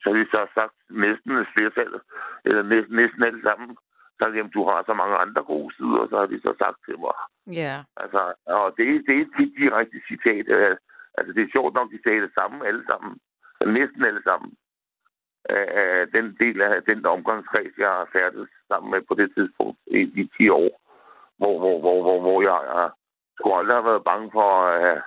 så 0.00 0.04
har 0.10 0.16
de 0.18 0.26
så 0.36 0.42
sagt 0.58 0.76
næsten 0.90 1.30
et 1.42 1.52
flertal, 1.54 1.92
eller 2.44 2.62
næsten, 2.62 2.94
næsten 2.96 3.22
alle 3.28 3.42
sammen, 3.48 3.70
sagt, 4.18 4.36
jamen, 4.36 4.56
du 4.56 4.62
har 4.68 4.78
så 4.86 4.94
mange 4.94 5.16
andre 5.24 5.42
gode 5.52 5.74
sider, 5.76 5.98
og 6.04 6.08
så 6.08 6.16
har 6.18 6.26
de 6.26 6.40
så 6.40 6.52
sagt 6.62 6.78
til 6.86 6.98
mig, 6.98 7.18
Ja. 7.62 7.74
Altså, 8.02 8.20
og 8.46 8.74
det, 8.76 8.86
det 9.06 9.14
er 9.16 9.22
et 9.22 9.32
tit 9.36 9.52
direkte 9.58 9.98
citat. 10.08 10.46
Altså, 11.18 11.32
det 11.36 11.42
er 11.42 11.54
sjovt 11.54 11.74
nok, 11.74 11.90
de 11.90 12.02
sagde 12.02 12.20
det 12.26 12.34
samme 12.34 12.66
alle 12.66 12.84
sammen. 12.90 13.12
Næsten 13.78 14.04
alle 14.04 14.22
sammen. 14.22 14.50
Af 15.44 16.08
den 16.16 16.36
del 16.40 16.62
af 16.62 16.82
den 16.82 17.06
omgangskreds, 17.06 17.78
jeg 17.78 17.88
har 17.88 18.08
færdet 18.12 18.48
sammen 18.68 18.90
med 18.90 19.02
på 19.08 19.14
det 19.14 19.34
tidspunkt 19.34 19.78
i 19.86 20.04
de 20.04 20.28
10 20.36 20.48
år. 20.48 20.72
Hvor, 21.38 21.58
hvor, 21.58 21.80
hvor, 21.80 22.02
hvor, 22.02 22.20
hvor 22.20 22.42
jeg, 22.42 22.58
jeg 22.74 22.90
skulle 23.36 23.56
aldrig 23.56 23.76
have 23.76 23.90
været 23.90 24.04
bange 24.04 24.30
for 24.32 24.48
at, 24.66 25.02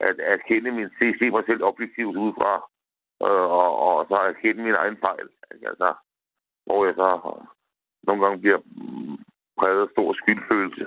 at, 0.00 0.20
at 0.20 0.40
kende 0.48 0.70
min, 0.70 0.88
se, 0.98 1.06
se 1.18 1.30
mig 1.30 1.44
selv 1.46 1.62
objektivt 1.64 2.16
udefra. 2.16 2.52
Øh, 3.26 3.46
og, 3.60 3.70
og 3.86 4.06
så 4.08 4.16
at 4.28 4.36
kende 4.42 4.62
min 4.62 4.74
egen 4.74 4.96
fejl. 4.96 5.28
Altså, 5.50 5.94
hvor 6.66 6.84
jeg 6.84 6.94
så 6.94 7.08
nogle 8.06 8.22
gange 8.22 8.40
bliver 8.40 8.60
præget 9.58 9.82
af 9.82 9.88
stor 9.92 10.12
skyldfølelse. 10.12 10.86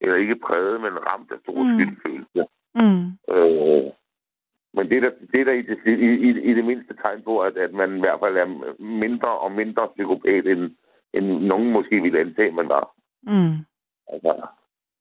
Eller 0.00 0.16
ikke 0.16 0.36
præget, 0.46 0.80
men 0.80 1.06
ramt 1.06 1.32
af 1.32 1.38
stor 1.42 1.62
mm. 1.62 1.74
skyldfølelse. 1.74 2.42
Mm. 2.74 3.04
Øh, 3.34 3.92
men 4.76 4.88
det 4.90 4.96
er 4.96 5.00
der, 5.00 5.12
det 5.32 5.40
er 5.40 5.44
der 5.44 5.52
i, 5.52 5.62
det, 5.62 5.78
i, 5.86 6.08
i, 6.28 6.50
i 6.50 6.54
det 6.54 6.64
mindste 6.64 6.94
tegn 6.94 7.22
på, 7.22 7.40
at, 7.40 7.56
at 7.56 7.72
man 7.72 7.96
i 7.96 8.00
hvert 8.00 8.20
fald 8.20 8.36
er 8.36 8.48
mindre 8.82 9.28
og 9.28 9.52
mindre 9.52 9.88
psykopat, 9.88 10.46
end, 10.46 10.76
end 11.12 11.26
nogen 11.26 11.72
måske 11.72 12.02
ville 12.02 12.20
antage, 12.20 12.52
man 12.52 12.68
var. 12.68 12.90
Mm. 13.22 13.56
Altså, 14.12 14.46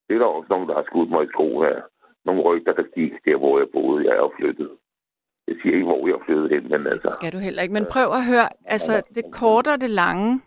det 0.07 0.13
er 0.15 0.19
der 0.19 0.25
også 0.25 0.47
nogen, 0.49 0.69
der 0.69 0.75
har 0.75 0.83
skudt 0.83 1.09
mig 1.09 1.23
i 1.23 1.27
sko 1.33 1.61
her. 1.61 1.81
Nogle 2.25 2.41
rygter, 2.41 2.73
der 2.73 2.83
gik 2.95 3.13
der, 3.25 3.37
hvor 3.37 3.59
jeg 3.59 3.67
boede. 3.73 4.05
Jeg 4.05 4.15
er 4.17 4.29
flyttet. 4.39 4.71
Jeg 5.47 5.55
siger 5.61 5.73
ikke, 5.75 5.85
hvor 5.85 6.07
jeg 6.07 6.13
er 6.15 6.25
flyttet 6.25 6.49
hen, 6.51 6.63
men 6.71 6.87
altså... 6.87 7.17
Skal 7.19 7.33
du 7.33 7.37
heller 7.37 7.61
ikke. 7.61 7.73
Men 7.73 7.85
prøv 7.91 8.07
at 8.19 8.25
høre, 8.25 8.49
altså 8.65 8.93
det 9.15 9.25
korte 9.31 9.69
og 9.73 9.81
det 9.81 9.89
lange, 9.89 10.41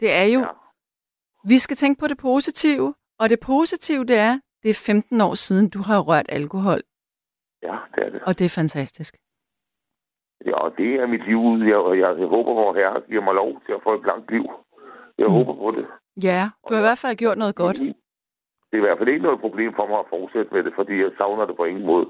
det 0.00 0.12
er 0.12 0.24
jo, 0.34 0.40
Ja. 0.40 0.46
vi 1.48 1.58
skal 1.58 1.76
tænke 1.76 2.00
på 2.00 2.06
det 2.06 2.18
positive, 2.18 2.94
og 3.18 3.30
det 3.30 3.40
positive 3.40 4.04
det 4.04 4.18
er, 4.18 4.40
det 4.62 4.70
er 4.70 4.82
15 4.86 5.20
år 5.20 5.34
siden, 5.34 5.70
du 5.70 5.78
har 5.82 6.00
rørt 6.00 6.26
alkohol, 6.28 6.80
Ja, 7.62 7.76
det 7.94 8.04
er 8.06 8.10
det. 8.10 8.22
og 8.26 8.38
det 8.38 8.44
er 8.44 8.54
fantastisk. 8.60 9.16
Ja, 10.46 10.54
og 10.64 10.76
det 10.78 10.94
er 10.94 11.06
mit 11.06 11.24
liv. 11.26 11.40
Jeg, 11.72 11.98
jeg, 12.02 12.18
jeg 12.20 12.28
håber, 12.28 12.52
hvor 12.52 12.74
herre 12.74 13.00
giver 13.08 13.22
mig 13.22 13.34
lov 13.34 13.60
til 13.66 13.72
at 13.72 13.82
få 13.82 13.94
et 13.94 14.06
langt 14.06 14.30
liv. 14.30 14.44
Jeg 15.18 15.26
mm. 15.26 15.32
håber 15.32 15.54
på 15.54 15.70
det. 15.70 15.86
Ja, 16.16 16.50
du 16.68 16.74
har 16.74 16.80
i 16.80 16.88
hvert 16.88 17.02
fald 17.02 17.16
gjort 17.16 17.38
noget 17.38 17.56
godt. 17.56 17.78
Det 17.78 18.78
er 18.78 18.82
i 18.82 18.86
hvert 18.86 18.98
fald 18.98 19.08
ikke 19.08 19.22
noget 19.22 19.40
problem 19.40 19.72
for 19.74 19.86
mig 19.86 19.98
at 19.98 20.10
fortsætte 20.10 20.54
med 20.54 20.64
det, 20.64 20.72
fordi 20.74 20.94
jeg 21.00 21.10
savner 21.18 21.46
det 21.46 21.56
på 21.56 21.64
ingen 21.64 21.86
måde. 21.86 22.06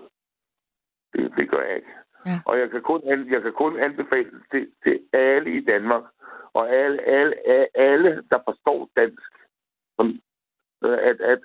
Det, 1.12 1.32
det 1.36 1.50
gør 1.50 1.62
jeg 1.62 1.76
ikke. 1.76 1.92
Ja. 2.26 2.40
Og 2.46 2.58
jeg 2.58 2.70
kan 2.70 2.82
kun, 2.82 3.00
jeg 3.06 3.42
kan 3.42 3.52
kun 3.52 3.78
anbefale 3.78 4.30
det 4.30 4.42
til, 4.50 4.72
til 4.82 5.00
alle 5.12 5.56
i 5.58 5.64
Danmark, 5.64 6.04
og 6.52 6.70
alle, 6.70 7.02
alle, 7.02 7.34
alle, 7.48 7.66
alle 7.74 8.22
der 8.30 8.38
forstår 8.48 8.90
dansk, 8.96 9.32
som, 9.96 10.20
at, 10.82 11.20
at 11.20 11.40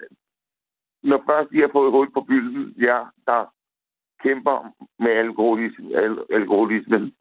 når 1.03 1.23
først 1.29 1.51
de 1.51 1.61
har 1.61 1.69
fået 1.71 1.91
hul 1.91 2.11
på 2.13 2.21
bylden, 2.21 2.73
ja, 2.77 3.03
der 3.25 3.53
kæmper 4.23 4.57
med 4.99 5.11
alkoholisme, 5.11 5.95
al, 5.95 6.19
alkoholismen 6.29 7.15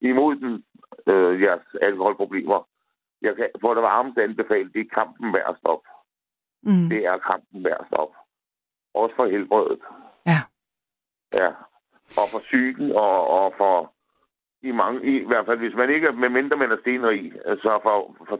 imod 0.00 0.36
den, 0.36 0.64
øh, 1.06 1.42
jeres 1.42 1.74
alkoholproblemer. 1.82 2.68
Jeg 3.22 3.36
kan 3.36 3.48
for 3.60 3.74
det 3.74 3.82
varmeste 3.82 4.22
anbefale, 4.22 4.72
det 4.72 4.80
er 4.80 4.94
kampen 4.94 5.32
værd 5.32 5.48
at 5.48 5.56
stoppe. 5.58 5.88
Mm. 6.62 6.88
Det 6.88 7.06
er 7.06 7.18
kampen 7.18 7.64
værd 7.64 7.80
at 7.80 7.86
stoppe. 7.86 8.16
Også 8.94 9.14
for 9.16 9.26
helbredet. 9.26 9.80
Ja. 10.26 10.40
Ja. 11.34 11.50
Og 12.20 12.26
for 12.32 12.38
psyken, 12.38 12.92
og, 12.92 13.26
og 13.38 13.54
for 13.56 13.92
i 14.62 14.70
mange, 14.70 15.04
i, 15.10 15.20
i 15.20 15.26
hvert 15.26 15.46
fald 15.46 15.58
hvis 15.58 15.74
man 15.74 15.90
ikke 15.90 16.06
er, 16.06 16.12
med 16.12 16.28
mindre 16.28 16.56
man 16.56 16.72
er 16.72 16.76
stenrig 16.80 17.24
i, 17.24 17.32
så 17.62 17.80
for, 17.82 18.16
for 18.28 18.36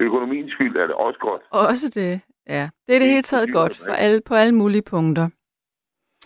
økonomiens 0.00 0.52
skyld 0.52 0.76
er 0.76 0.86
det 0.86 0.94
også 0.94 1.18
godt. 1.18 1.42
Også 1.50 1.88
det, 1.88 2.20
ja. 2.46 2.68
Det 2.86 2.94
er 2.94 2.98
det 2.98 3.08
hele 3.08 3.22
taget 3.22 3.52
godt 3.52 3.76
for 3.76 3.92
alle, 3.92 4.20
på 4.26 4.34
alle 4.34 4.54
mulige 4.54 4.82
punkter. 4.82 5.28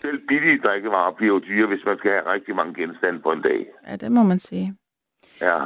Selv 0.01 0.27
billige 0.27 0.59
drikkevarer 0.59 1.11
bliver 1.11 1.33
jo 1.33 1.39
dyre, 1.39 1.67
hvis 1.67 1.85
man 1.85 1.97
skal 1.97 2.11
have 2.11 2.33
rigtig 2.33 2.55
mange 2.55 2.73
genstande 2.73 3.19
på 3.19 3.31
en 3.31 3.41
dag. 3.41 3.67
Ja, 3.87 3.95
det 3.95 4.11
må 4.11 4.23
man 4.23 4.39
sige. 4.39 4.77
Ja. 5.41 5.57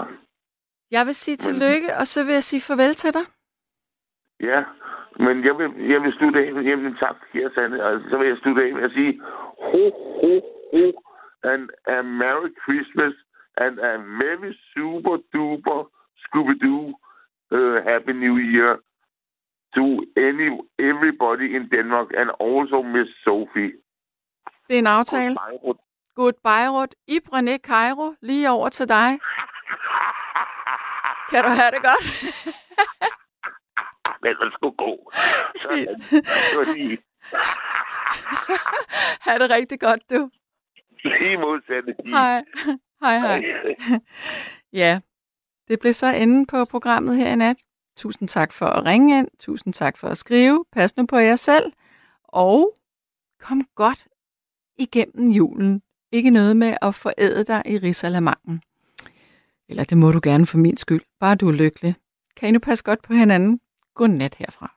Jeg 0.96 1.06
vil 1.06 1.16
sige 1.16 1.38
tillykke, 1.38 1.90
og 2.00 2.06
så 2.08 2.20
vil 2.26 2.34
jeg 2.34 2.44
sige 2.44 2.62
farvel 2.68 2.94
til 2.96 3.14
dig. 3.18 3.26
Ja, 4.50 4.60
men 5.26 5.36
jeg 5.48 5.54
vil, 5.60 5.70
jeg 5.94 6.00
vil 6.04 6.14
slutte 6.18 6.40
af 6.46 6.54
med 6.54 6.64
jamen, 6.64 6.96
tak, 6.96 7.16
kære 7.32 7.52
Sande. 7.56 7.84
Altså, 7.84 8.10
så 8.10 8.18
vil 8.18 8.28
jeg 8.28 8.38
slutte 8.38 8.62
af 8.66 8.74
med 8.74 8.84
at 8.84 8.92
sige, 8.92 9.22
ho, 9.70 9.84
ho, 10.22 10.32
ho, 10.72 10.86
and 11.52 11.64
a 11.96 12.02
Merry 12.02 12.52
Christmas, 12.64 13.14
and 13.64 13.74
a 13.80 13.94
very 14.24 14.52
super 14.74 15.16
duper 15.34 15.80
Scooby-Doo 16.24 16.84
uh, 17.58 17.78
Happy 17.90 18.14
New 18.24 18.38
Year 18.56 18.74
to 19.78 19.86
any 20.28 20.48
everybody 20.92 21.48
in 21.56 21.64
Denmark, 21.76 22.08
and 22.20 22.30
also 22.50 22.78
Miss 22.96 23.10
Sophie. 23.24 23.74
Det 24.68 24.76
er 24.76 24.80
en 24.80 24.88
aftale. 24.88 25.36
Goodbye, 26.16 26.70
Rut. 26.76 26.96
Ibrane 27.08 27.58
Cairo, 27.58 28.14
lige 28.22 28.50
over 28.50 28.70
til 28.70 28.90
dig. 28.90 29.20
Kan 31.30 31.44
du 31.44 31.50
have 31.50 31.72
det 31.72 31.82
godt? 31.90 32.06
Men 34.22 34.34
man 34.42 34.52
skulle 34.54 34.78
gå. 34.78 35.12
Sådan. 35.62 35.88
Det 36.12 36.58
var 36.58 36.74
lige, 36.74 36.98
ha' 39.22 39.38
det 39.38 39.50
rigtig 39.50 39.80
godt, 39.80 40.10
du. 40.10 40.30
lige 41.04 41.38
modsatte. 41.38 41.96
Hej. 42.06 42.44
Hej, 43.02 43.20
hej. 43.20 43.42
Ja, 44.74 45.00
det 45.68 45.80
blev 45.80 45.94
så 45.94 46.08
enden 46.08 46.46
på 46.46 46.66
programmet 46.66 47.18
her 47.18 47.32
i 47.32 47.36
nat. 47.36 47.58
Tusind 47.98 48.30
tak 48.30 48.52
for 48.52 48.66
at 48.66 48.86
ringe 48.86 49.20
ind. 49.20 49.28
Tusind 49.40 49.74
tak 49.74 49.98
for 49.98 50.08
at 50.08 50.18
skrive. 50.18 50.66
Pas 50.72 50.98
nu 50.98 51.06
på 51.06 51.18
jer 51.18 51.36
selv. 51.36 51.74
Og 52.24 52.78
kom 53.40 53.62
godt 53.76 54.08
igennem 54.78 55.30
julen. 55.30 55.82
Ikke 56.12 56.30
noget 56.30 56.58
med 56.58 56.78
at 56.82 56.96
foræde 56.96 57.44
dig 57.44 57.64
i 57.66 57.78
risalamangen. 57.78 58.62
Eller 59.70 59.84
det 59.84 59.98
må 59.98 60.12
du 60.12 60.20
gerne 60.24 60.46
for 60.46 60.58
min 60.58 60.78
skyld. 60.78 61.02
Bare 61.20 61.36
du 61.36 61.48
er 61.48 61.52
lykkelig. 61.52 61.96
Kan 62.38 62.50
I 62.50 62.52
nu 62.52 62.60
passe 62.60 62.84
godt 62.84 63.02
på 63.02 63.14
hinanden? 63.14 63.60
Godnat 63.96 64.36
herfra. 64.36 64.75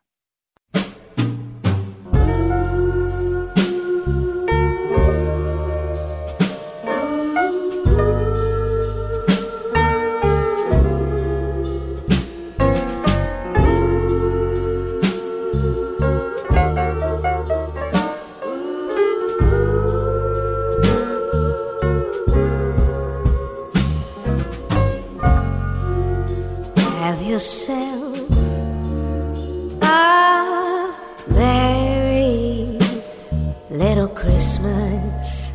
Yourself 27.38 28.18
a 29.80 30.92
merry 31.28 32.76
little 33.70 34.08
Christmas. 34.08 35.52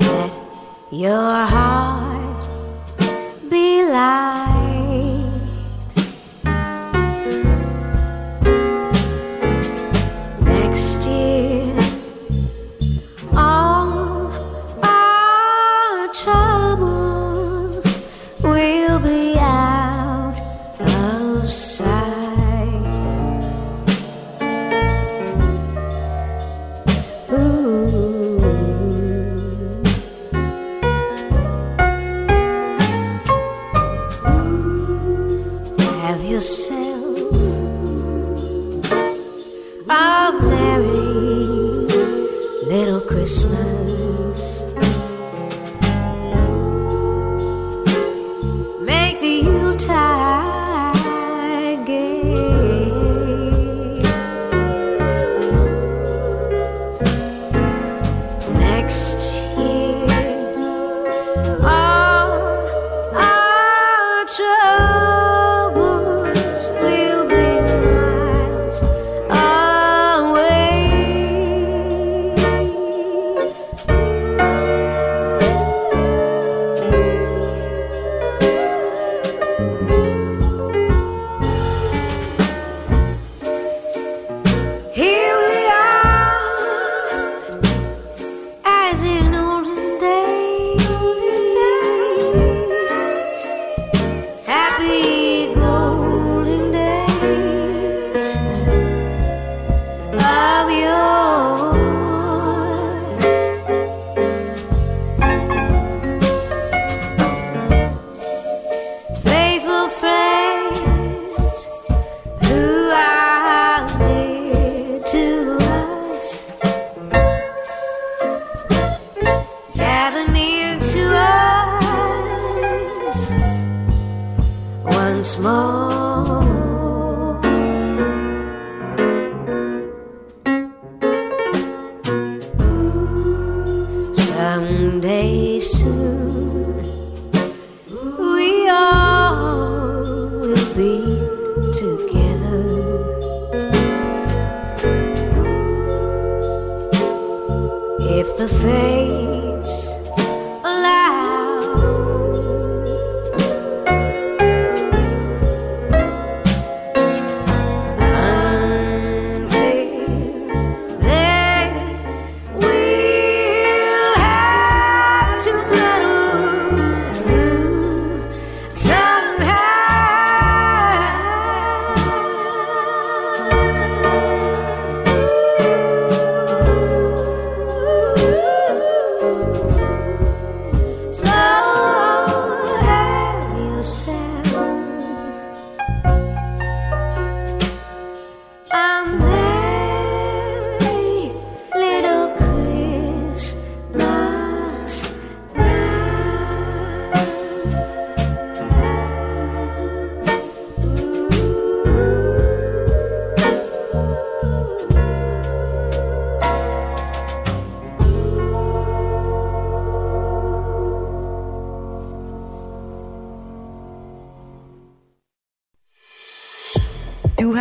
Let 0.00 0.32
your 0.90 1.44
heart 1.44 2.48
be 3.50 3.84
light. 3.84 4.33